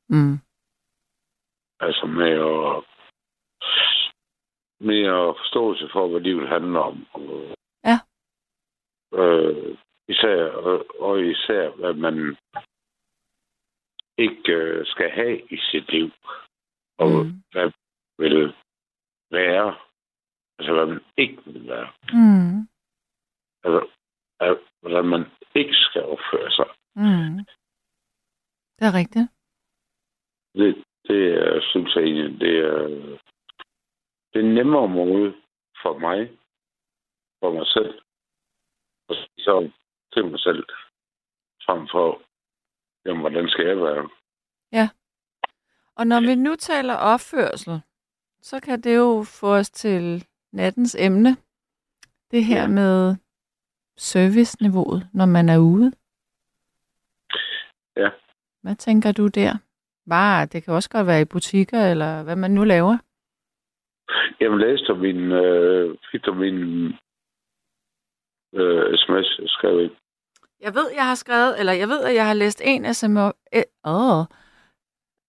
Mm. 0.08 0.38
Altså 1.80 2.06
med 2.06 2.32
at 2.32 2.84
mere 4.80 5.34
forståelse 5.40 5.88
for, 5.92 6.08
hvad 6.08 6.20
livet 6.20 6.48
handler 6.48 6.80
om. 6.80 6.96
Ja. 7.84 7.98
Øh, 9.22 9.78
især, 10.08 10.42
og, 10.52 10.86
og 11.00 11.24
især, 11.24 11.70
hvad 11.70 11.94
man 11.94 12.36
ikke 14.18 14.52
øh, 14.52 14.86
skal 14.86 15.10
have 15.10 15.40
i 15.50 15.56
sit 15.70 15.92
liv. 15.92 16.10
Og 16.98 17.08
Mm. 17.10 17.42
hvad 17.52 17.72
vil 18.18 18.54
være. 19.30 19.78
Altså, 20.58 20.72
hvad 20.74 20.86
man 20.86 21.00
ikke 21.16 21.42
vil 21.46 21.68
være. 21.68 21.88
Mm. 22.12 22.68
Altså, 23.64 23.88
hvordan 24.80 25.04
man 25.04 25.24
ikke 25.54 25.74
skal 25.74 26.02
opføre 26.02 26.50
sig. 26.50 26.68
Mm. 26.94 27.38
Det 28.78 28.86
er 28.86 28.94
rigtigt. 28.94 29.28
Det, 30.54 30.84
det 31.08 31.34
er, 31.34 31.60
synes 31.70 31.94
jeg 31.94 32.02
egentlig, 32.04 32.40
det 32.40 32.58
er, 32.58 32.82
det 34.32 34.40
er 34.44 34.54
nemmere 34.54 34.88
måde 34.88 35.34
for 35.82 35.98
mig, 35.98 36.30
for 37.40 37.52
mig 37.52 37.66
selv, 37.66 38.00
sige 39.10 39.44
så 39.44 39.70
til 40.12 40.24
mig 40.24 40.40
selv, 40.40 40.64
frem 41.66 41.88
for, 41.92 42.22
jamen, 43.04 43.20
hvordan 43.20 43.48
skal 43.48 43.66
jeg 43.66 43.76
være? 43.76 44.08
Og 45.98 46.06
når 46.06 46.20
vi 46.20 46.34
nu 46.34 46.54
taler 46.56 46.94
opførsel, 46.94 47.80
så 48.40 48.60
kan 48.60 48.80
det 48.80 48.96
jo 48.96 49.24
få 49.40 49.54
os 49.54 49.70
til 49.70 50.26
nattens 50.52 50.96
emne. 50.98 51.36
Det 52.30 52.44
her 52.44 52.60
Ja. 52.62 52.68
med 52.68 53.16
serviceniveauet, 53.96 55.08
når 55.14 55.26
man 55.26 55.48
er 55.48 55.58
ude. 55.58 55.92
Ja. 57.96 58.10
Hvad 58.66 58.76
tænker 58.76 59.12
du 59.12 59.26
der? 59.26 59.52
Bare, 60.10 60.46
det 60.46 60.64
kan 60.64 60.74
også 60.74 60.90
godt 60.90 61.06
være 61.06 61.20
i 61.20 61.24
butikker, 61.24 61.80
eller 61.90 62.22
hvad 62.22 62.36
man 62.36 62.50
nu 62.50 62.64
laver. 62.64 62.98
Jamen, 64.40 64.58
læste 64.58 64.86
du 64.86 64.94
min, 64.94 65.32
øh, 65.32 65.96
fik 66.10 66.20
min 66.34 66.58
øh, 68.54 68.98
sms, 68.98 69.38
jeg 69.38 69.48
skrev 69.48 69.80
ind? 69.80 69.90
Jeg 70.60 70.74
ved, 70.74 70.90
jeg 70.94 71.06
har 71.06 71.14
skrevet, 71.14 71.60
eller 71.60 71.72
jeg 71.72 71.88
ved, 71.88 72.04
at 72.04 72.14
jeg 72.14 72.26
har 72.26 72.34
læst 72.34 72.62
en 72.64 72.94
sms. 72.94 73.16
Åh. 73.18 74.18
Oh. 74.18 74.24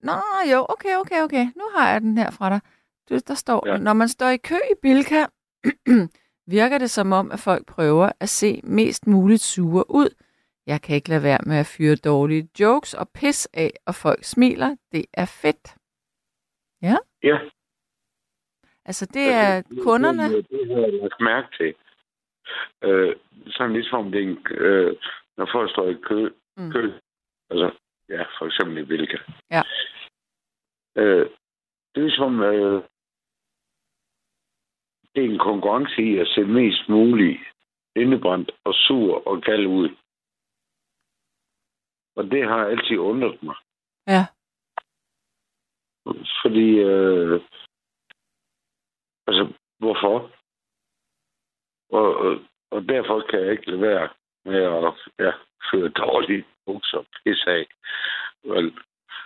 Nå, 0.02 0.20
jo, 0.52 0.66
okay, 0.70 0.96
okay, 1.02 1.24
okay. 1.24 1.46
Nu 1.56 1.64
har 1.76 1.92
jeg 1.92 2.02
den 2.02 2.18
her 2.18 2.32
fra 2.32 2.50
dig. 2.50 2.60
Du, 3.10 3.20
der 3.28 3.34
står, 3.34 3.68
ja. 3.68 3.78
når 3.78 3.94
man 3.94 4.08
står 4.08 4.30
i 4.30 4.38
kø 4.38 4.56
i 4.72 4.76
Bilka, 4.82 5.26
virker 6.58 6.78
det 6.78 6.90
som 6.90 7.12
om, 7.12 7.32
at 7.32 7.40
folk 7.40 7.66
prøver 7.66 8.12
at 8.20 8.30
se 8.30 8.62
mest 8.64 9.08
muligt 9.08 9.42
sure 9.42 9.84
ud. 9.90 10.10
Jeg 10.68 10.82
kan 10.82 10.96
ikke 10.96 11.10
lade 11.10 11.24
være 11.24 11.44
med 11.46 11.58
at 11.60 11.72
fyre 11.78 11.96
dårlige 11.96 12.50
jokes 12.60 12.94
og 12.94 13.08
pis 13.10 13.46
af, 13.54 13.72
og 13.88 13.96
folk 13.96 14.24
smiler. 14.24 14.76
Det 14.92 15.06
er 15.14 15.26
fedt. 15.42 15.66
Ja. 16.82 17.38
Altså, 18.86 19.06
det 19.06 19.28
er 19.44 19.64
kunderne. 19.84 20.24
Det, 20.24 20.50
det 20.50 20.68
har 20.68 20.82
jeg 20.82 20.94
lagt 20.94 21.22
mærke 21.22 21.48
til. 21.58 21.74
Øh, 22.84 23.16
sådan 23.48 23.74
ligesom 23.74 24.12
det 24.12 24.22
en, 24.24 24.48
øh, 24.52 24.96
når 25.38 25.50
folk 25.52 25.72
står 25.72 25.90
i 25.90 25.94
kø, 25.94 26.30
Mm. 26.60 26.72
kø 26.72 26.92
altså, 27.50 27.72
ja, 28.10 28.22
for 28.22 28.46
eksempel 28.46 28.78
i 28.78 28.86
Bilka. 28.86 29.18
Ja. 29.52 29.62
Øh, 30.96 31.26
det 31.96 32.02
er 32.02 32.08
ligesom, 32.08 32.40
øh, 32.42 32.84
det 35.16 35.26
er 35.26 35.30
en 35.30 35.40
konkurrence 35.40 36.02
i 36.02 36.18
at 36.18 36.28
se 36.28 36.42
mest 36.42 36.90
muligt 36.90 37.40
indebrændt 37.96 38.52
og 38.64 38.74
sur 38.74 39.28
og 39.28 39.42
gal 39.42 39.68
ud. 39.68 39.90
Og 42.18 42.24
det 42.32 42.48
har 42.48 42.66
altid 42.66 42.98
undret 42.98 43.44
mig. 43.44 43.56
Ja. 44.08 44.26
Fordi, 46.44 46.68
øh, 46.92 47.42
altså, 49.28 49.54
hvorfor? 49.80 50.32
Og, 51.90 52.16
og, 52.16 52.40
og 52.72 52.82
derfor 52.90 53.26
kan 53.30 53.40
jeg 53.40 53.52
ikke 53.52 53.70
lade 53.72 53.82
være 53.82 54.10
med 54.46 54.56
at 54.56 54.94
ja, 55.26 55.32
føre 55.72 55.90
dårlige 55.90 56.46
bukser 56.66 57.04
pisse 57.24 57.50
af. 57.50 57.68
Vel, 58.44 58.66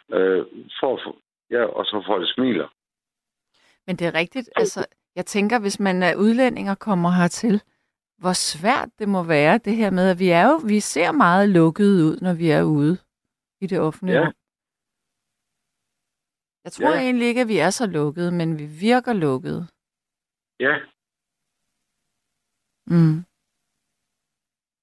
øh, 0.10 0.46
for, 0.80 1.16
ja, 1.50 1.64
og 1.66 1.86
så 1.86 2.04
folk 2.08 2.34
smiler. 2.34 2.68
Men 3.88 3.96
det 3.96 4.08
er 4.08 4.14
rigtigt. 4.14 4.50
Altså, 4.56 4.86
jeg 5.16 5.26
tænker, 5.26 5.60
hvis 5.60 5.80
man 5.80 6.04
er 6.04 6.16
udlænding 6.16 6.70
og 6.70 6.80
kommer 6.80 7.12
hertil, 7.12 7.62
hvor 8.22 8.34
svært 8.34 8.90
det 9.00 9.08
må 9.16 9.24
være, 9.24 9.58
det 9.58 9.76
her 9.76 9.90
med, 9.92 10.06
at 10.12 10.20
vi 10.20 10.30
er 10.30 10.46
jo, 10.52 10.56
vi 10.74 10.80
ser 10.80 11.12
meget 11.12 11.50
lukkede 11.50 12.06
ud, 12.10 12.16
når 12.26 12.34
vi 12.42 12.48
er 12.58 12.64
ude 12.64 12.98
i 13.64 13.68
det 13.68 13.80
offentlige 13.80 14.20
Ja. 14.20 14.32
Jeg 16.64 16.72
tror 16.72 16.92
Ja. 16.96 17.00
egentlig 17.06 17.28
ikke, 17.28 17.42
at 17.42 17.48
vi 17.48 17.58
er 17.58 17.70
så 17.70 17.86
lukkede, 17.88 18.32
men 18.32 18.60
vi 18.60 18.66
virker 18.66 19.14
lukkede. 19.14 19.62
Ja, 20.60 20.76
Mm. 22.94 23.18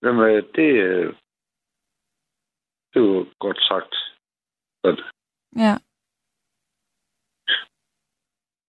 jamen, 0.02 0.22
øh, 0.30 0.42
det, 0.56 0.70
øh, 0.88 1.06
det 2.90 2.98
er 3.02 3.06
jo 3.10 3.26
godt 3.44 3.60
sagt. 3.70 3.94
At, 4.88 4.98
Ja. 5.64 5.74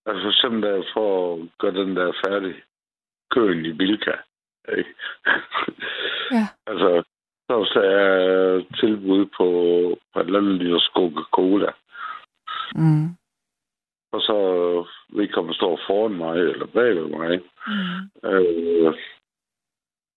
altså 0.06 0.22
for 0.26 0.32
eksempel 0.36 0.62
der 0.62 0.90
for 0.94 1.08
at 1.34 1.50
gøre 1.60 1.76
den 1.82 1.96
der 1.96 2.14
færdig, 2.26 2.64
køen 3.32 3.66
i 3.66 3.74
Bilka. 3.74 4.12
Ikke? 4.78 4.94
Ja. 6.32 6.46
altså, 6.72 7.04
så 7.74 7.82
er 7.84 8.66
tilbud 8.80 9.26
på, 9.26 9.46
på 10.14 10.20
et 10.20 10.26
eller 10.26 10.40
andet 10.40 10.56
liter 10.58 10.80
Coca-Cola, 10.98 11.72
Mm. 12.76 13.08
og 14.12 14.22
så 14.22 14.38
vedkommende 15.10 15.56
står 15.58 15.80
foran 15.88 16.14
mig 16.14 16.38
eller 16.40 16.66
bag 16.66 16.96
ved 16.96 17.06
mig, 17.08 17.42
Mm. 17.68 18.30
øh, 18.30 18.94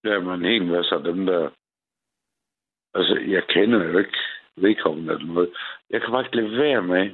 jamen 0.04 0.44
en 0.44 0.68
masse 0.68 0.94
af 0.94 1.02
dem 1.02 1.26
der, 1.26 1.50
altså 2.94 3.14
jeg 3.26 3.46
kender 3.46 3.84
jo 3.84 3.98
ikke 3.98 4.18
vedkommende 4.56 5.12
eller 5.14 5.26
noget. 5.26 5.54
Jeg 5.90 6.00
kan 6.00 6.10
bare 6.10 6.24
ikke 6.24 6.36
lade 6.36 6.56
være 6.58 6.82
med. 6.82 7.04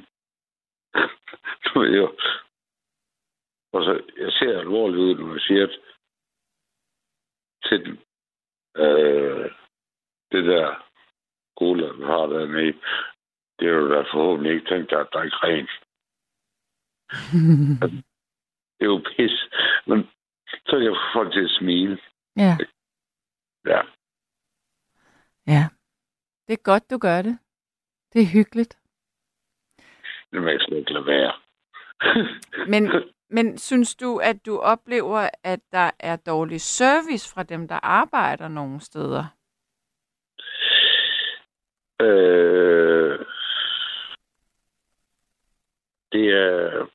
du 1.65 1.79
ved 1.79 1.95
jo. 1.97 2.15
Og 3.73 3.83
så, 3.83 4.01
jeg 4.17 4.31
ser 4.31 4.59
alvorligt 4.59 4.99
ud, 4.99 5.15
når 5.15 5.31
jeg 5.33 5.41
siger 5.41 5.63
at 5.63 5.79
til 7.63 7.99
øh, 8.75 9.51
det 10.31 10.45
der 10.45 10.89
cola, 11.59 11.87
du 11.87 12.05
har 12.05 12.25
dernede, 12.27 12.79
det 13.59 13.67
er 13.67 13.71
jo 13.71 13.89
da 13.93 13.99
forhåbentlig 14.01 14.53
ikke 14.53 14.69
tænkt 14.69 14.89
dig 14.89 14.99
at 14.99 15.13
drikke 15.13 15.37
rent. 15.37 15.71
Det 18.79 18.85
er 18.85 18.89
jo 18.89 19.01
pis. 19.17 19.49
Men 19.87 20.09
så 20.65 20.71
kan 20.71 20.83
jeg 20.83 20.95
få 20.95 21.13
folk 21.13 21.33
til 21.33 21.43
at 21.43 21.55
smile. 21.59 21.99
ja. 22.37 22.57
Ja. 23.65 23.81
Ja. 25.47 25.63
Det 26.47 26.53
er 26.53 26.63
godt, 26.63 26.89
du 26.91 26.97
gør 26.97 27.21
det. 27.21 27.39
Det 28.13 28.21
er 28.21 28.33
hyggeligt. 28.33 28.77
Det 30.31 30.41
må 30.41 30.47
jeg 30.47 30.61
slet 30.61 30.77
ikke 30.77 30.93
lade 30.93 31.05
være. 31.05 31.33
Men, 32.67 32.83
men 33.29 33.57
synes 33.57 33.95
du, 33.95 34.17
at 34.17 34.45
du 34.45 34.57
oplever, 34.59 35.29
at 35.43 35.59
der 35.71 35.91
er 35.99 36.15
dårlig 36.15 36.61
service 36.61 37.33
fra 37.33 37.43
dem, 37.43 37.67
der 37.67 37.79
arbejder 37.83 38.47
nogle 38.47 38.81
steder? 38.81 39.25
øh, 42.01 43.25
det 46.11 46.29
er 46.29 46.87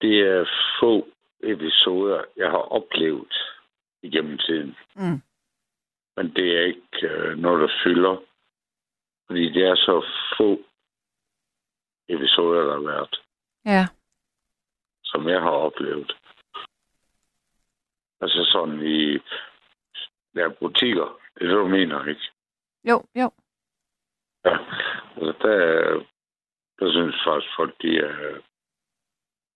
det 0.00 0.20
er 0.20 0.44
få 0.80 1.08
episoder, 1.42 2.24
jeg 2.36 2.50
har 2.50 2.72
oplevet 2.78 3.34
igennem 4.02 4.38
tiden. 4.38 4.76
Mm. 4.96 5.22
Men 6.16 6.34
det 6.36 6.58
er 6.58 6.64
ikke 6.64 7.06
øh, 7.08 7.38
noget, 7.38 7.60
der 7.60 7.74
fylder. 7.84 8.16
Fordi 9.26 9.52
det 9.52 9.64
er 9.64 9.74
så 9.74 10.06
få 10.38 10.60
episoder, 12.08 12.64
der 12.64 12.72
har 12.72 12.92
været, 12.92 13.20
Ja. 13.64 13.86
Som 15.14 15.28
jeg 15.28 15.40
har 15.40 15.50
oplevet. 15.50 16.12
Altså 18.20 18.40
sådan 18.52 18.78
i 18.86 19.18
ja, 20.34 20.48
butikker. 20.60 21.20
Det 21.34 21.42
er 21.42 21.46
det, 21.48 21.56
du 21.56 21.68
mener, 21.68 22.04
ikke? 22.04 22.30
Jo, 22.84 23.04
jo. 23.14 23.30
Ja. 24.44 24.56
Altså, 25.16 25.34
der, 25.42 25.58
der 26.78 26.90
synes 26.92 27.16
faktisk, 27.26 27.50
folk, 27.56 27.82
de 27.82 27.98
er, 27.98 28.40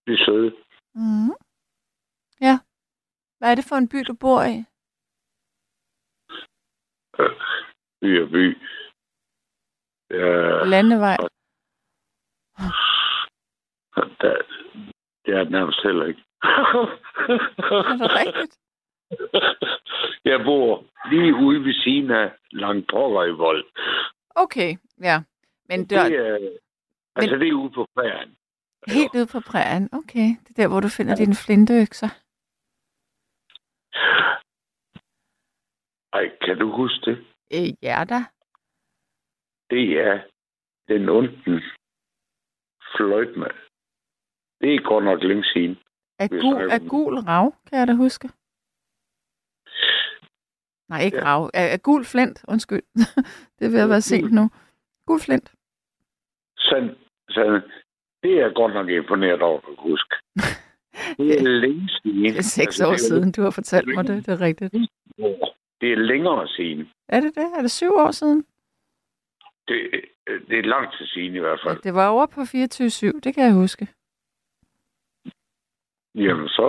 de 0.07 0.13
er 0.13 0.25
søde. 0.27 0.57
Mm. 0.95 1.33
Ja. 2.41 2.59
Hvad 3.39 3.51
er 3.51 3.55
det 3.55 3.65
for 3.69 3.77
en 3.77 3.89
by, 3.89 3.99
du 4.07 4.15
bor 4.21 4.43
i? 4.43 4.57
Øh, 7.19 7.35
by 8.01 8.23
og 8.23 8.29
by. 8.31 8.45
Ja, 10.11 10.65
Landevej. 10.65 11.17
der, 14.21 14.43
det 15.29 15.37
er 15.37 15.45
det 15.45 15.53
nærmest 15.53 15.83
heller 15.83 16.07
ikke. 16.07 16.23
Er 16.43 17.97
det 18.01 18.11
rigtigt? 18.21 18.59
Jeg 20.31 20.41
bor 20.45 20.85
lige 21.11 21.35
ude 21.35 21.65
ved 21.65 21.75
siden 21.75 22.11
af 22.11 22.33
Langpokker 22.51 23.25
i 23.25 23.31
Vold. 23.31 23.65
Okay, 24.31 24.77
ja. 25.01 25.17
Men 25.69 25.81
det 25.81 25.99
er 25.99 26.05
er, 26.05 26.59
altså, 27.17 27.37
det 27.37 27.49
er 27.49 27.53
ude 27.53 27.71
på 27.71 27.87
prærien. 27.95 28.37
helt 28.87 29.15
ude 29.15 29.27
på 29.33 29.41
prærien. 29.51 29.89
Okay, 29.93 30.29
det 30.43 30.51
er 30.51 30.63
der, 30.63 30.69
hvor 30.69 30.81
du 30.81 30.89
finder 30.89 31.15
dine 31.17 31.37
flinteøkser. 31.45 32.11
Ej, 36.13 36.25
kan 36.45 36.59
du 36.59 36.67
huske 36.81 37.11
det? 37.11 37.17
Øh, 37.55 37.69
ja 37.83 38.05
da. 38.13 38.21
Det 39.71 39.85
er 40.09 40.21
den 40.89 41.09
onden 41.09 41.63
fløjtende 42.97 43.51
Det 44.61 44.75
er 44.75 44.81
godt 44.89 45.05
nok 45.05 45.23
længe 45.23 45.45
siden. 45.45 45.79
Er 46.19 46.29
gul, 46.29 46.71
er 46.71 46.89
gul 46.89 47.15
rav, 47.19 47.55
kan 47.71 47.79
jeg 47.79 47.87
da 47.89 47.93
huske. 47.95 48.29
Nej, 50.89 51.03
ikke 51.05 51.17
Ja. 51.17 51.23
ja. 51.29 51.35
rav. 51.37 51.51
Er, 51.55 51.65
er 51.65 51.77
gul 51.77 52.05
flint, 52.05 52.45
undskyld. 52.49 52.83
det 53.59 53.73
vil 53.73 53.79
jeg 53.79 53.89
være 53.89 54.01
sent 54.01 54.33
nu. 54.33 54.51
Gul 55.07 55.21
flint. 55.21 55.53
Sand, 56.59 56.91
sand, 57.31 57.63
det 58.23 58.41
er 58.41 58.55
godt 58.55 58.75
nok 58.75 58.89
imponeret 58.89 59.43
over, 59.43 59.59
at 59.69 59.75
huske. 59.79 60.15
Det 61.19 61.39
er 61.41 61.43
længe 61.49 61.89
siden. 61.89 62.25
Det 62.25 62.39
er 62.39 62.43
seks 62.43 62.67
Altså, 62.67 62.87
år 62.87 62.93
er 62.93 62.97
siden, 62.97 63.33
du 63.33 63.43
har 63.43 63.51
fortalt 63.51 63.89
mig 63.95 64.07
det. 64.07 64.27
Det 64.27 64.33
er 64.33 64.41
rigtigt. 64.41 64.73
Det 65.81 65.93
er 65.93 65.97
længere 65.97 66.49
siden. 66.49 66.89
Er 67.09 67.21
det 67.21 67.35
det? 67.35 67.47
Er 67.57 67.63
det 67.63 67.71
syv 67.71 67.93
år 67.95 68.11
siden? 68.11 68.45
Det, 69.69 69.91
det 70.49 70.59
er 70.59 70.63
lang 70.63 70.93
tid 70.93 71.07
siden 71.07 71.35
i 71.35 71.39
hvert 71.39 71.61
Ja, 71.65 71.71
fald. 71.71 71.83
det 71.83 71.95
var 71.95 72.09
over 72.09 72.27
på 72.27 72.41
24-7, 72.41 73.21
det 73.21 73.35
kan 73.35 73.45
jeg 73.45 73.53
huske. 73.55 73.89
Jamen 76.25 76.49
så... 76.49 76.67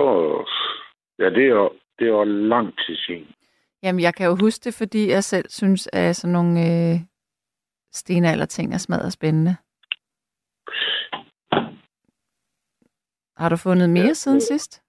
Ja, 1.18 1.24
det 1.30 1.46
er 1.48 1.68
det 1.98 2.04
er 2.06 2.10
jo 2.10 2.24
lang 2.24 2.78
tid 2.78 2.96
siden. 2.96 3.34
Jamen, 3.82 4.00
jeg 4.00 4.14
kan 4.14 4.26
jo 4.26 4.36
huske 4.40 4.64
det, 4.64 4.74
fordi 4.78 5.08
jeg 5.10 5.24
selv 5.24 5.48
synes, 5.48 5.88
at 5.92 6.16
sådan 6.16 6.32
nogle 6.32 6.60
øh, 6.60 6.96
stenalder-ting 7.92 8.74
er 8.74 8.78
smadret 8.78 9.12
spændende. 9.12 9.56
Har 13.36 13.48
du 13.48 13.56
fundet 13.56 13.90
mere 13.90 14.04
Ja, 14.06 14.12
siden 14.12 14.36
det- 14.36 14.42
sidst? 14.46 14.82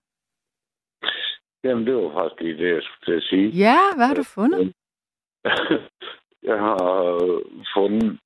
Jamen, 1.64 1.86
det 1.88 1.96
var 1.96 2.14
faktisk 2.14 2.42
lige 2.42 2.58
det, 2.58 2.74
jeg 2.76 2.82
skulle 2.84 3.06
til 3.06 3.18
at 3.26 3.30
sige. 3.30 3.48
Ja, 3.50 3.78
hvad 3.96 4.08
har 4.08 4.16
du 4.16 4.24
fundet? 4.24 4.60
jeg 6.50 6.58
har 6.60 6.84
øh, 7.14 7.42
fundet 7.76 8.20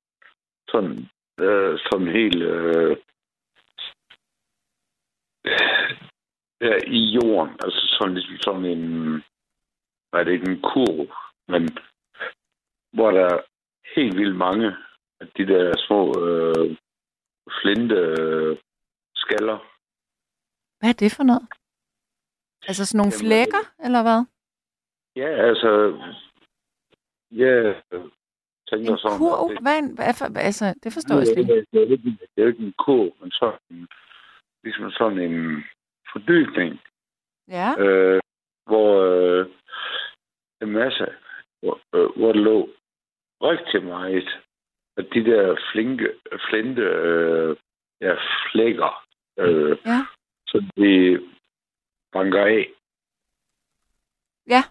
sådan, 0.68 1.08
øh, 1.40 1.78
sådan 1.78 2.08
helt 2.08 2.42
øh, 2.42 2.96
ja, 6.60 6.74
i 6.86 7.00
jorden, 7.16 7.52
altså 7.64 7.80
sådan 7.98 8.14
ligesom 8.14 8.36
sådan 8.40 8.64
en, 8.64 8.82
nej, 10.12 10.22
det 10.22 10.30
er 10.30 10.38
ikke 10.38 10.50
en 10.52 10.62
kurv, 10.62 11.08
men 11.48 11.62
hvor 12.96 13.10
der 13.10 13.24
er 13.34 13.40
helt 13.94 14.16
vildt 14.18 14.36
mange 14.36 14.76
af 15.20 15.26
de 15.36 15.46
der 15.46 15.72
små 15.86 16.00
øh, 16.26 16.76
flinte 17.60 17.94
øh, 17.94 18.56
skaller. 19.14 19.58
Hvad 20.78 20.88
er 20.88 20.98
det 21.02 21.12
for 21.16 21.22
noget? 21.22 21.46
Altså 22.68 22.84
sådan 22.86 22.98
nogle 22.98 23.12
Jamen, 23.12 23.22
flækker, 23.22 23.62
eller 23.86 24.02
hvad? 24.06 24.20
Ja, 25.22 25.28
altså, 25.48 25.70
jeg 27.30 27.82
tænker 28.70 28.92
En 28.92 28.98
sådan, 28.98 29.18
kurv? 29.18 29.50
det- 29.50 29.62
Hvad 29.62 29.74
er 29.74 29.78
en, 29.84 29.94
hvad 29.96 30.06
er 30.10 30.16
for, 30.20 30.26
altså, 30.50 30.66
det 30.82 30.90
forstår 30.96 31.16
jeg 31.18 31.26
slet 31.26 31.38
ikke. 31.38 31.66
Det 31.72 31.78
er 31.82 31.86
jo 31.86 31.92
ikke, 31.96 32.10
det 32.32 32.38
er 32.38 32.42
jo 32.42 32.52
ikke 32.52 32.66
en 32.66 32.74
kurv, 32.86 33.08
men 33.20 33.30
sådan, 33.30 33.88
ligesom 34.64 34.90
sådan 34.90 35.18
en 35.28 35.36
fordybning, 36.16 36.80
Ja, 37.48 37.74
øh, 37.78 38.20
hvor 38.66 39.02
øh, 39.02 39.46
en 40.62 40.70
masse, 40.70 41.06
hvor, 41.60 41.80
øh, 41.94 42.10
hvor 42.16 42.32
der 42.32 42.40
lå 42.40 42.68
rigtig 43.42 43.84
meget 43.84 44.28
af 44.96 45.04
de 45.04 45.24
der 45.24 45.56
flinke, 45.72 46.12
flinte 46.48 46.82
øh, 46.82 47.56
ja, 48.00 48.14
flækker, 48.52 49.04
øh, 49.38 49.78
ja. 49.86 50.00
så 50.46 50.64
de 50.76 51.20
banker 52.12 52.44
af. 52.44 52.68
Ja. 54.46 54.62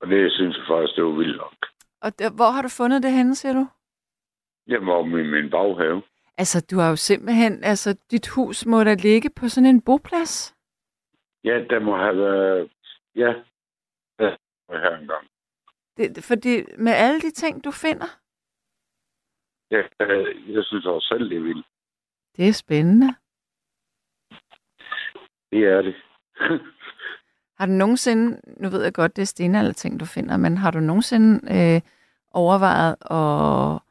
Og 0.00 0.08
det 0.08 0.32
synes 0.32 0.56
jeg 0.56 0.64
faktisk, 0.68 0.96
det 0.96 1.04
var 1.04 1.10
vildt 1.10 1.36
nok. 1.36 1.56
Og 2.00 2.18
der, 2.18 2.30
hvor 2.30 2.50
har 2.50 2.62
du 2.62 2.68
fundet 2.68 3.02
det 3.02 3.12
henne, 3.12 3.34
siger 3.34 3.52
du? 3.52 3.66
Jeg 4.66 4.86
var 4.86 5.00
i 5.00 5.22
min 5.22 5.50
baghave. 5.50 6.02
Altså, 6.38 6.66
du 6.70 6.78
har 6.78 6.88
jo 6.88 6.96
simpelthen, 6.96 7.64
altså, 7.64 7.96
dit 8.10 8.28
hus 8.28 8.66
må 8.66 8.84
da 8.84 8.94
ligge 8.94 9.30
på 9.30 9.48
sådan 9.48 9.70
en 9.70 9.82
boplads. 9.82 10.54
Ja, 11.44 11.64
der 11.70 11.78
må 11.80 11.96
have 11.96 12.16
været... 12.16 12.72
Ja, 13.14 13.32
ja 14.20 14.36
her 14.70 14.96
engang. 14.96 15.26
Det, 15.96 16.16
det- 16.16 16.24
fordi 16.24 16.64
med 16.78 16.92
alle 16.92 17.20
de 17.20 17.30
ting, 17.30 17.64
du 17.64 17.70
finder, 17.70 18.06
Ja, 19.70 19.82
øh, 20.00 20.52
jeg 20.54 20.64
synes 20.64 20.86
også 20.86 21.08
selv, 21.08 21.30
det 21.30 21.36
er 21.36 21.42
vildt. 21.42 21.66
det 22.36 22.48
er 22.48 22.52
spændende. 22.52 23.14
Det 25.50 25.64
er 25.64 25.82
det. 25.82 25.94
Har 27.58 27.66
du 27.66 27.72
nogensinde, 27.72 28.40
nu 28.60 28.68
ved 28.68 28.82
jeg 28.84 28.94
godt, 28.94 29.16
det 29.16 29.22
er 29.22 29.26
ting, 29.72 30.00
du 30.00 30.04
finder, 30.04 30.36
men 30.36 30.56
har 30.58 30.70
du 30.70 30.80
nogensinde 30.80 31.40
øh, 31.56 31.80
overvejet 32.30 32.92
at 32.92 33.82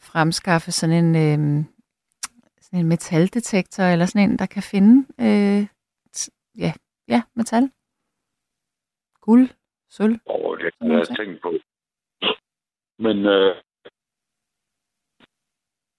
fremskaffe 0.00 0.72
sådan 0.72 1.04
en, 1.04 1.16
øh, 1.16 1.64
sådan 2.74 2.84
en 2.84 2.88
metaldetektor, 2.88 3.82
eller 3.84 4.06
sådan 4.06 4.30
en, 4.30 4.38
der 4.38 4.46
kan 4.46 4.62
finde, 4.62 4.94
øh, 5.20 5.62
ja, 6.64 6.72
ja, 7.08 7.22
metal, 7.36 7.64
guld, 9.20 9.48
sølv? 9.90 10.14
Og 10.26 10.58
det 10.58 10.74
Sådan 10.74 10.90
har 10.90 10.98
jeg 10.98 11.16
tænkt 11.16 11.42
på. 11.42 11.50
Men 12.98 13.16
øh, 13.36 13.56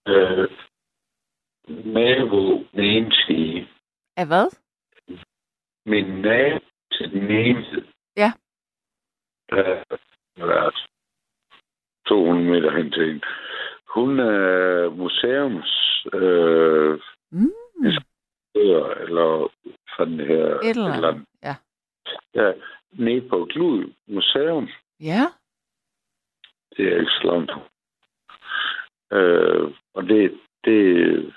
øh, 0.07 0.47
nabo 1.93 2.41
den 2.76 2.84
ene 2.95 3.11
side, 3.26 3.68
Af 4.18 4.26
hvad? 4.27 4.47
min 5.85 6.06
nabo 6.22 6.65
til 6.91 7.11
den 7.11 7.31
ene 7.31 7.65
side, 7.69 7.88
Ja. 8.18 8.31
der 9.49 9.64
har 10.38 10.45
været 10.45 10.77
200 12.07 12.49
meter 12.52 12.77
hen 12.77 12.91
til 12.91 13.06
hende. 13.07 13.26
Hun 13.95 14.19
er 14.19 14.89
museums 14.89 15.72
øh, 16.13 16.99
Mm, 17.31 17.51
eller 19.01 19.51
sådan 19.97 20.19
her. 20.19 20.45
et 20.59 20.69
eller 20.69 20.91
andet. 20.93 21.26
Ja. 21.43 21.55
Ja, 22.34 22.53
nede 22.91 23.30
på 23.30 23.45
Glud 23.49 23.93
Museum. 24.07 24.67
Ja, 24.99 25.23
Det 26.77 26.93
er 26.93 26.99
ikke 26.99 27.11
så 27.11 27.23
langt. 27.31 27.51
Øh, 29.11 29.73
og 29.93 30.03
det, 30.03 30.39
det, 30.63 31.34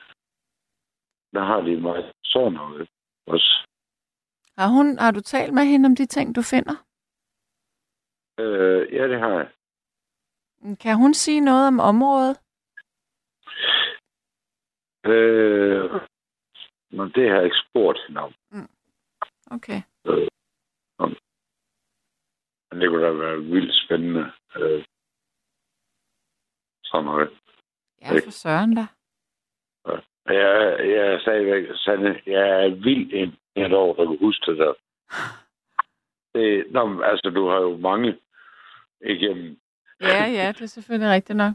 der 1.35 1.45
har 1.45 1.61
de 1.61 1.77
meget 1.81 2.13
sådan 2.25 2.53
noget 2.53 2.89
også. 3.27 3.67
har, 4.59 4.69
hun, 4.69 4.99
har 4.99 5.11
du 5.11 5.21
talt 5.21 5.55
med 5.55 5.65
hende 5.65 5.87
om 5.87 5.97
de 5.97 6.07
ting, 6.07 6.37
du 6.37 6.43
finder? 6.43 6.75
Øh, 8.41 8.95
ja, 8.95 9.09
det 9.09 9.19
har 9.21 9.33
jeg. 9.33 9.49
Kan 10.81 10.97
hun 10.97 11.15
sige 11.15 11.41
noget 11.41 11.69
om 11.69 11.81
området? 11.81 12.41
Øh, 15.07 15.91
men 16.91 17.11
det 17.15 17.29
har 17.29 17.37
jeg 17.37 17.45
ikke 17.45 17.65
spurgt 17.69 17.99
hende 18.07 18.21
om. 18.21 18.35
Okay. 19.51 19.83
Men 22.71 22.81
det 22.81 22.89
kunne 22.89 23.07
da 23.07 23.13
være 23.13 23.43
vildt 23.43 23.85
spændende. 23.85 24.33
Øh, 24.57 24.85
sådan 26.85 27.05
noget. 27.05 27.31
Ja, 28.03 28.11
for 28.11 28.31
søren 28.31 28.75
da. 28.75 28.87
Jeg, 30.27 30.79
jeg 30.91 31.21
stadigvæk, 31.21 31.65
Sande, 31.75 32.21
jeg 32.27 32.65
er 32.65 32.69
vildt 32.69 33.13
ind 33.13 33.33
et 33.57 33.73
år, 33.73 33.95
der 33.95 34.05
kan 34.07 34.19
huske 34.19 34.51
det 34.51 34.59
der. 34.59 34.73
Det, 36.35 36.67
nå, 36.71 37.03
altså, 37.03 37.31
du 37.31 37.49
har 37.49 37.57
jo 37.57 37.77
mange 37.77 38.19
igennem. 39.01 39.59
Ja, 40.01 40.25
ja, 40.25 40.49
det 40.53 40.63
er 40.63 40.67
selvfølgelig 40.67 41.11
rigtigt 41.13 41.37
nok. 41.37 41.55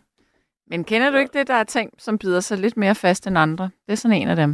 Men 0.74 0.84
kender 0.84 1.12
du 1.12 1.18
ikke 1.18 1.38
det, 1.40 1.48
der 1.48 1.54
er 1.54 1.64
ting, 1.64 2.02
som 2.02 2.20
bider 2.20 2.40
sig 2.40 2.58
lidt 2.58 2.78
mere 2.78 2.96
fast 2.96 3.28
end 3.28 3.38
andre? 3.38 3.66
Det 3.86 3.92
er 3.92 4.02
sådan 4.02 4.18
en 4.22 4.28
af 4.28 4.36
dem. 4.36 4.52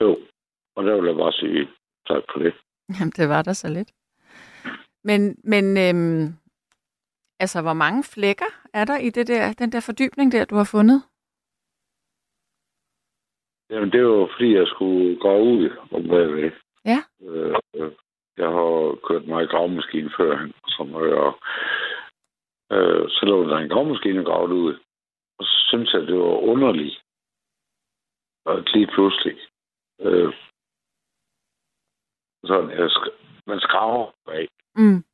Jo, 0.00 0.10
og 0.76 0.84
der 0.84 0.94
vil 0.96 1.08
jeg 1.10 1.16
bare 1.16 1.32
sige 1.32 1.68
tak 2.08 2.22
for 2.32 2.38
det. 2.38 2.54
Jamen, 2.94 3.12
det 3.18 3.28
var 3.28 3.42
der 3.42 3.52
så 3.52 3.68
lidt. 3.68 3.90
Men, 5.04 5.20
men 5.52 5.64
øhm, 5.84 6.24
altså, 7.42 7.62
hvor 7.62 7.76
mange 7.82 8.02
flækker 8.14 8.50
er 8.74 8.84
der 8.84 8.98
i 8.98 9.10
det 9.10 9.26
der, 9.26 9.52
den 9.52 9.72
der 9.72 9.80
fordybning 9.80 10.32
der, 10.32 10.44
du 10.44 10.54
har 10.54 10.68
fundet? 10.76 10.98
Jamen, 13.70 13.90
det 13.92 14.02
var 14.06 14.28
fordi, 14.34 14.54
jeg 14.54 14.66
skulle 14.66 15.20
gå 15.20 15.32
ud 15.38 15.70
om 15.94 16.02
bagved. 16.08 16.50
Ja. 16.84 17.00
Øh, 17.22 17.54
øh, 17.74 17.92
jeg 18.36 18.48
har 18.48 18.98
kørt 19.08 19.26
mig 19.26 19.44
i 19.44 19.46
gravmaskinen 19.46 20.12
før, 20.16 20.48
som 20.76 20.86
jeg, 20.94 21.32
øh, 22.72 23.08
så 23.10 23.20
lå 23.26 23.48
der 23.48 23.56
en 23.58 23.68
gravmaskine 23.68 24.24
gravet 24.24 24.52
ud. 24.52 24.74
Og 25.38 25.44
så 25.44 25.56
synes 25.68 25.92
jeg, 25.92 26.00
det 26.06 26.18
var 26.18 26.36
underligt. 26.52 27.02
Og 28.44 28.64
lige 28.74 28.86
pludselig. 28.86 29.38
Øh, 30.00 30.34
sådan, 32.44 32.70
jeg 32.70 32.86
sk- 32.86 33.42
man 33.46 33.60
skraver 33.60 34.10
bag. 34.26 34.48
Mm. 34.76 35.04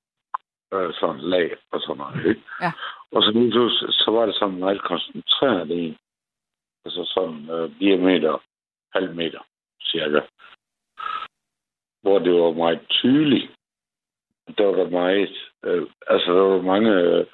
Øh, 0.75 0.95
sådan 0.95 1.21
lag 1.21 1.57
og 1.73 1.81
sådan 1.81 1.97
noget. 1.97 2.27
Ikke? 2.27 2.43
Ja. 2.61 2.73
Og 3.13 3.23
så 3.23 3.31
lige 3.31 3.51
pludselig, 3.51 3.95
så 3.95 4.11
var 4.11 4.27
det 4.27 4.35
sådan 4.35 4.59
meget 4.59 4.83
koncentreret 4.83 5.71
en. 5.71 5.97
Altså 6.85 7.05
sådan 7.15 7.51
øh, 7.51 7.79
diameter, 7.81 8.39
halv 8.93 9.15
meter 9.15 9.43
cirka. 9.83 10.21
Hvor 12.03 12.19
det 12.19 12.33
var 12.33 12.53
meget 12.53 12.87
tydeligt. 12.91 13.51
Der 14.59 14.65
var 14.65 14.77
der 14.77 14.91
meget, 14.91 15.37
øh, 15.65 15.91
altså 16.07 16.33
der 16.33 16.43
var 16.43 16.63
mange, 16.63 16.91
øh, 16.91 17.27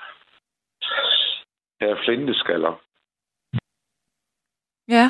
Jeg 1.81 1.91
er 1.91 2.03
flinteskaller. 2.05 2.75
Ja. 4.89 5.07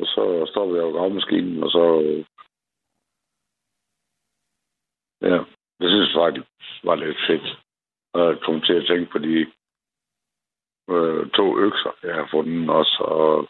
Og 0.00 0.06
så 0.06 0.46
stopper 0.50 0.76
jeg 0.76 0.82
jo 0.82 0.90
gravmaskinen, 0.96 1.62
og 1.62 1.70
så... 1.70 1.84
øh, 2.04 2.24
Ja, 5.20 5.38
det 5.80 5.88
synes 5.90 6.08
jeg 6.14 6.20
faktisk 6.24 6.84
var 6.84 6.94
lidt 6.94 7.18
fedt. 7.28 7.46
Og 8.12 8.20
jeg 8.28 8.40
kom 8.44 8.60
til 8.60 8.74
at 8.80 8.86
tænke 8.86 9.12
på 9.12 9.18
de 9.18 9.34
øh, 10.92 11.30
to 11.38 11.58
økser, 11.66 11.92
jeg 12.02 12.14
har 12.14 12.28
fundet 12.30 12.70
også, 12.70 12.96
og, 13.16 13.48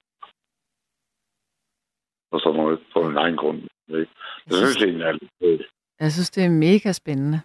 og 2.33 2.41
sådan 2.41 2.61
noget 2.61 2.87
på 2.93 3.03
min 3.03 3.17
egen 3.17 3.37
grund. 3.37 3.61
Ikke? 3.89 4.13
Det 4.45 4.55
synes 4.57 4.77
jeg 4.81 4.85
egentlig 4.85 5.07
er 5.07 5.13
lidt 5.13 5.33
fedt. 5.43 5.63
Jeg 6.01 6.13
synes, 6.13 6.31
det 6.31 6.45
er 6.45 6.49
mega 6.51 6.93
spændende. 6.93 7.41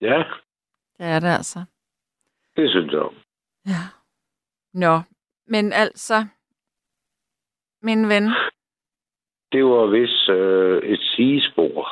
Ja, 0.00 0.18
Det 0.98 1.06
er 1.06 1.20
det 1.20 1.28
altså. 1.28 1.64
det 2.56 2.70
synes 2.70 2.92
jeg. 2.92 3.08
Ja. 3.66 3.82
Nå, 4.74 5.00
men 5.46 5.72
altså, 5.72 6.26
min 7.82 8.08
ven, 8.08 8.24
Det 9.52 9.64
var 9.64 9.86
vist 9.86 10.28
øh, 10.28 10.90
et 10.92 11.00
sigespor 11.00 11.84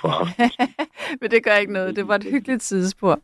fra 0.00 0.12
men 1.20 1.30
det 1.30 1.44
gør 1.44 1.56
ikke 1.56 1.72
noget. 1.72 1.96
Det 1.96 2.08
var 2.08 2.14
et 2.14 2.24
hyggeligt 2.24 2.62
sidespor. 2.62 3.14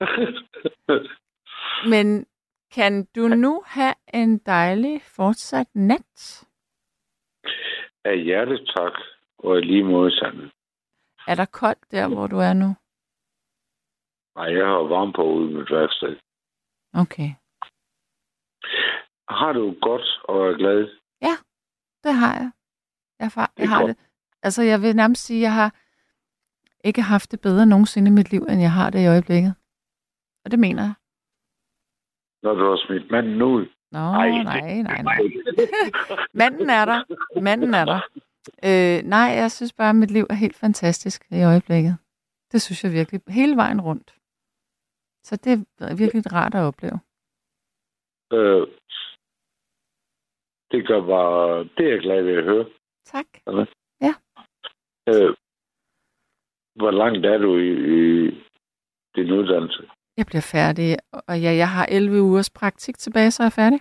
Men 1.92 2.26
kan 2.70 3.04
du 3.16 3.28
nu 3.28 3.62
have 3.66 3.94
en 4.14 4.38
dejlig 4.38 5.02
fortsat 5.02 5.66
nat? 5.74 6.44
Af 8.08 8.18
hjertet 8.18 8.60
tak, 8.76 8.94
og 9.38 9.60
lige 9.60 9.84
måde 9.84 10.10
Sande. 10.18 10.50
Er 11.26 11.34
der 11.34 11.46
koldt 11.60 11.90
der, 11.90 12.08
hvor 12.14 12.26
du 12.26 12.38
er 12.48 12.52
nu? 12.52 12.70
Nej, 14.36 14.48
jeg 14.58 14.66
har 14.66 14.82
varme 14.94 15.12
på 15.12 15.22
ude 15.22 15.48
mit 15.56 15.70
værksted. 15.70 16.16
Okay. 17.02 17.30
Har 19.28 19.52
du 19.52 19.74
godt 19.80 20.06
og 20.24 20.48
er 20.50 20.56
glad? 20.56 20.98
Det 22.04 22.14
har 22.14 22.34
jeg. 22.40 22.50
Jeg, 23.20 23.32
far, 23.32 23.52
Det 23.56 23.62
jeg 23.62 23.68
har 23.68 23.86
det. 23.86 23.96
Altså, 24.42 24.62
jeg 24.62 24.82
vil 24.82 24.96
nærmest 24.96 25.24
sige, 25.24 25.38
at 25.38 25.42
jeg 25.42 25.54
har 25.54 25.70
ikke 26.84 27.02
haft 27.02 27.30
det 27.32 27.40
bedre 27.40 27.66
nogensinde 27.66 28.10
i 28.10 28.14
mit 28.14 28.30
liv, 28.30 28.42
end 28.50 28.60
jeg 28.60 28.72
har 28.72 28.90
det 28.90 29.00
i 29.04 29.10
øjeblikket. 29.14 29.54
Og 30.44 30.50
det 30.50 30.58
mener 30.58 30.82
jeg. 30.82 30.94
Når 32.42 32.54
du 32.54 32.64
har 32.70 32.86
smidt 32.86 33.10
manden 33.10 33.42
ud? 33.42 33.66
Nå, 33.92 33.98
Ej, 33.98 34.26
det- 34.28 34.44
nej, 34.44 34.82
nej, 34.82 35.02
nej. 35.02 35.18
Manden 36.40 36.70
er 36.70 36.84
der. 36.84 37.00
Manden 37.40 37.74
er 37.74 37.84
der. 37.84 38.00
Øh, 38.68 38.98
nej, 39.08 39.28
jeg 39.42 39.50
synes 39.50 39.72
bare, 39.72 39.90
at 39.90 39.96
mit 39.96 40.10
liv 40.10 40.26
er 40.30 40.34
helt 40.34 40.56
fantastisk 40.56 41.26
i 41.30 41.42
øjeblikket. 41.42 41.96
Det 42.52 42.62
synes 42.62 42.84
jeg 42.84 42.92
virkelig. 42.92 43.20
Hele 43.28 43.56
vejen 43.56 43.80
rundt. 43.80 44.14
Så 45.22 45.36
det 45.36 45.52
er 45.80 45.96
virkelig 45.96 46.32
rart 46.32 46.54
at 46.54 46.60
opleve. 46.70 46.98
Øh, 48.32 48.66
det 50.70 50.86
gør 50.86 51.00
bare... 51.06 51.64
Det 51.64 51.86
er 51.86 51.90
jeg 51.90 52.00
glad 52.00 52.22
ved 52.22 52.36
at 52.36 52.44
høre. 52.44 52.66
Tak. 53.04 53.26
Øh, 55.08 55.34
hvor 56.80 56.90
langt 56.90 57.26
er 57.26 57.38
du 57.38 57.56
i, 57.58 57.70
i 57.96 58.30
din 59.16 59.30
uddannelse? 59.32 59.90
Jeg 60.18 60.26
bliver 60.26 60.46
færdig, 60.52 60.96
og 61.12 61.40
ja, 61.40 61.52
jeg 61.62 61.70
har 61.70 61.86
11 61.86 62.22
ugers 62.22 62.50
praktik 62.50 62.98
tilbage, 62.98 63.30
så 63.30 63.42
er 63.42 63.44
jeg 63.44 63.52
færdig. 63.52 63.80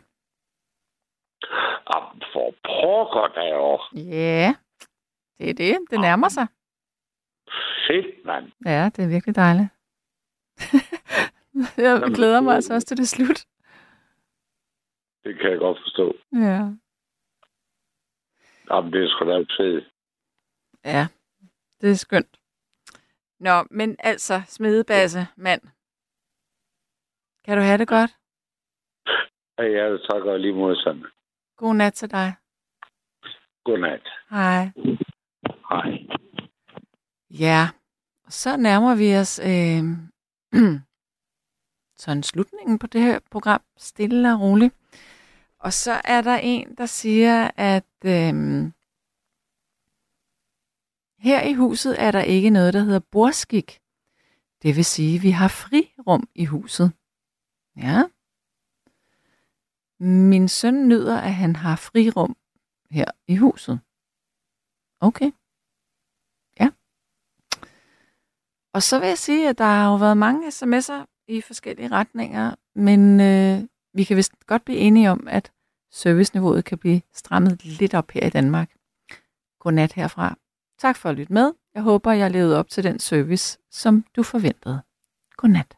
Ah, 1.94 2.04
for 2.34 2.54
pokker 2.68 3.28
derovre. 3.40 4.00
Ja, 4.00 4.56
det 5.38 5.50
er 5.50 5.54
det. 5.54 5.78
Det 5.90 6.00
nærmer 6.00 6.30
sig. 6.30 6.48
Fedt, 7.88 8.26
mand. 8.26 8.52
Ja, 8.66 8.90
det 8.96 9.04
er 9.04 9.08
virkelig 9.08 9.36
dejligt. 9.36 9.70
jeg 11.86 12.02
glæder 12.16 12.42
mig 12.42 12.56
altså 12.56 12.74
også 12.74 12.88
til 12.88 12.98
det 12.98 13.08
slut. 13.08 13.46
Det 15.24 15.40
kan 15.40 15.52
jeg 15.52 15.60
godt 15.60 15.78
forstå. 15.78 16.16
Ja. 16.34 16.62
Jamen, 18.70 18.94
det 18.94 19.04
er 19.04 19.10
sgu 19.10 19.26
da 19.26 19.38
fedt. 19.58 19.86
Ja, 20.86 21.08
det 21.82 21.92
er 21.92 21.96
skønt. 21.96 22.40
Nå, 23.40 23.64
men 23.72 23.96
altså, 24.00 24.42
smedebasse, 24.48 25.28
mand. 25.36 25.62
Kan 27.48 27.58
du 27.58 27.64
have 27.64 27.78
det 27.78 27.88
godt? 27.88 28.12
Af 29.58 29.70
hjertet 29.70 30.02
tak, 30.10 30.22
og 30.22 30.36
i 30.36 30.40
lige 30.40 30.54
måde 30.54 30.82
Sande. 30.82 31.06
God 31.58 31.76
nat 31.76 31.94
til 31.94 32.12
dig. 32.12 32.34
Godnat. 33.64 34.02
Hej. 34.30 34.72
Hej. 35.70 35.90
Ja, 37.30 37.70
og 38.26 38.32
så 38.32 38.58
nærmer 38.58 38.96
vi 38.96 39.16
os 39.16 39.40
øh, 39.40 39.84
sådan 42.04 42.24
slutningen 42.24 42.80
på 42.80 42.88
det 42.88 43.02
her 43.02 43.20
program, 43.32 43.62
stille 43.78 44.34
og 44.34 44.42
roligt. 44.42 44.74
Og 45.60 45.74
så 45.74 46.02
er 46.06 46.22
der 46.22 46.38
en, 46.38 46.76
der 46.76 46.86
siger, 46.86 47.52
at 47.58 47.94
øh, 48.06 48.34
her 51.20 51.42
i 51.50 51.54
huset 51.54 52.02
er 52.04 52.12
der 52.12 52.22
ikke 52.22 52.50
noget, 52.50 52.74
der 52.74 52.80
hedder 52.80 53.02
bordskik. 53.12 53.80
Det 54.62 54.76
vil 54.76 54.86
sige, 54.86 55.16
at 55.16 55.24
vi 55.24 55.30
har 55.30 55.48
frirum 55.48 56.28
i 56.36 56.46
huset. 56.46 56.97
Ja. 57.78 58.04
Min 60.00 60.48
søn 60.48 60.88
nyder, 60.88 61.18
at 61.22 61.34
han 61.34 61.56
har 61.56 61.76
frirum 61.76 62.38
her 62.90 63.06
i 63.28 63.36
huset. 63.36 63.80
Okay. 65.00 65.32
Ja. 66.60 66.70
Og 68.74 68.84
så 68.84 69.00
vil 69.00 69.08
jeg 69.08 69.18
sige, 69.18 69.50
at 69.50 69.58
der 69.58 69.64
har 69.64 69.92
jo 69.92 69.96
været 69.96 70.18
mange 70.18 70.48
sms'er 70.48 71.06
i 71.28 71.42
forskellige 71.42 71.92
retninger, 71.92 72.56
men 72.76 73.20
øh, 73.20 73.64
vi 73.94 74.04
kan 74.04 74.18
vist 74.18 74.34
godt 74.46 74.66
blive 74.66 74.80
enige 74.80 75.12
om, 75.12 75.28
at 75.28 75.52
serviceniveauet 75.92 76.66
kan 76.66 76.78
blive 76.78 77.02
strammet 77.14 77.66
lidt 77.66 77.94
op 77.94 78.12
her 78.12 78.28
i 78.28 78.30
Danmark. 78.30 78.76
Godnat 79.60 79.94
herfra. 79.94 80.38
Tak 80.78 80.96
for 80.96 81.10
at 81.10 81.16
lytte 81.16 81.34
med. 81.34 81.54
Jeg 81.74 81.84
håber, 81.84 82.12
jeg 82.12 82.32
levede 82.32 82.60
op 82.60 82.70
til 82.70 82.84
den 82.84 83.00
service, 83.00 83.60
som 83.72 84.06
du 84.16 84.24
forventede. 84.24 84.82
Godnat. 85.36 85.78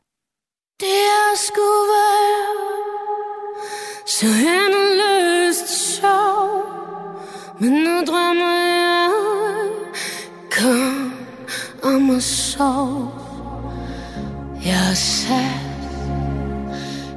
Det 0.80 0.88
er 0.88 1.36
sgu 1.36 1.70
være 1.92 2.70
så 4.06 4.26
endeløst 4.28 5.70
sjov. 5.70 6.64
Men 7.60 7.72
nu 7.72 8.06
drømmer 8.08 8.54
jeg 8.76 9.12
Kom 10.52 11.14
om 11.84 12.10
at 12.10 12.24
sove. 12.24 13.12
Jeg 14.66 14.90
er 14.92 14.94
sat 14.94 15.90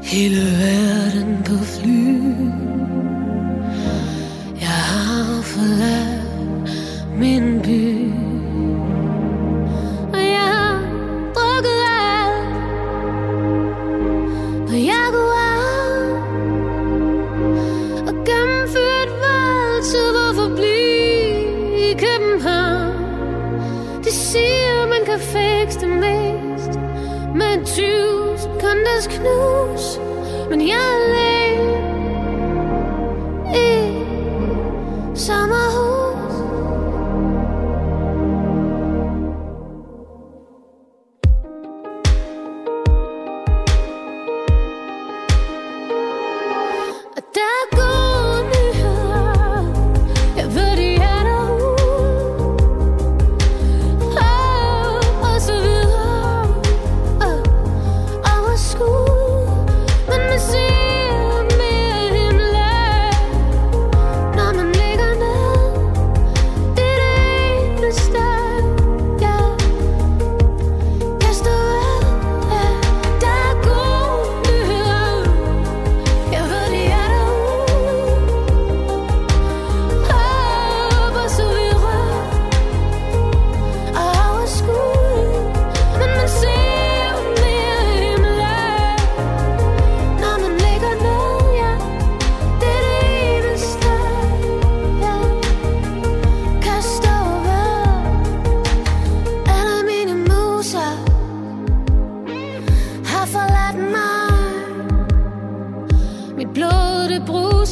hele 0.02 0.42
verden 0.58 1.42
på 1.44 1.64
fly. 1.64 2.22
Jeg 4.60 4.82
har 4.92 5.42
forladt 5.42 6.70
min 7.18 7.62
by. 7.62 8.11
Kan 25.12 25.20
fikse 25.20 25.80
det 25.80 25.88
mest. 25.88 26.78
Med 27.34 27.66
20 27.66 28.38
sekunders 28.38 29.06
knus. 29.06 30.00
Men 30.50 30.60
jeg 30.60 30.76
er 30.76 30.94
alene 30.98 31.72
I 33.54 33.94
sommerhus 35.14 35.91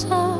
So. 0.00 0.39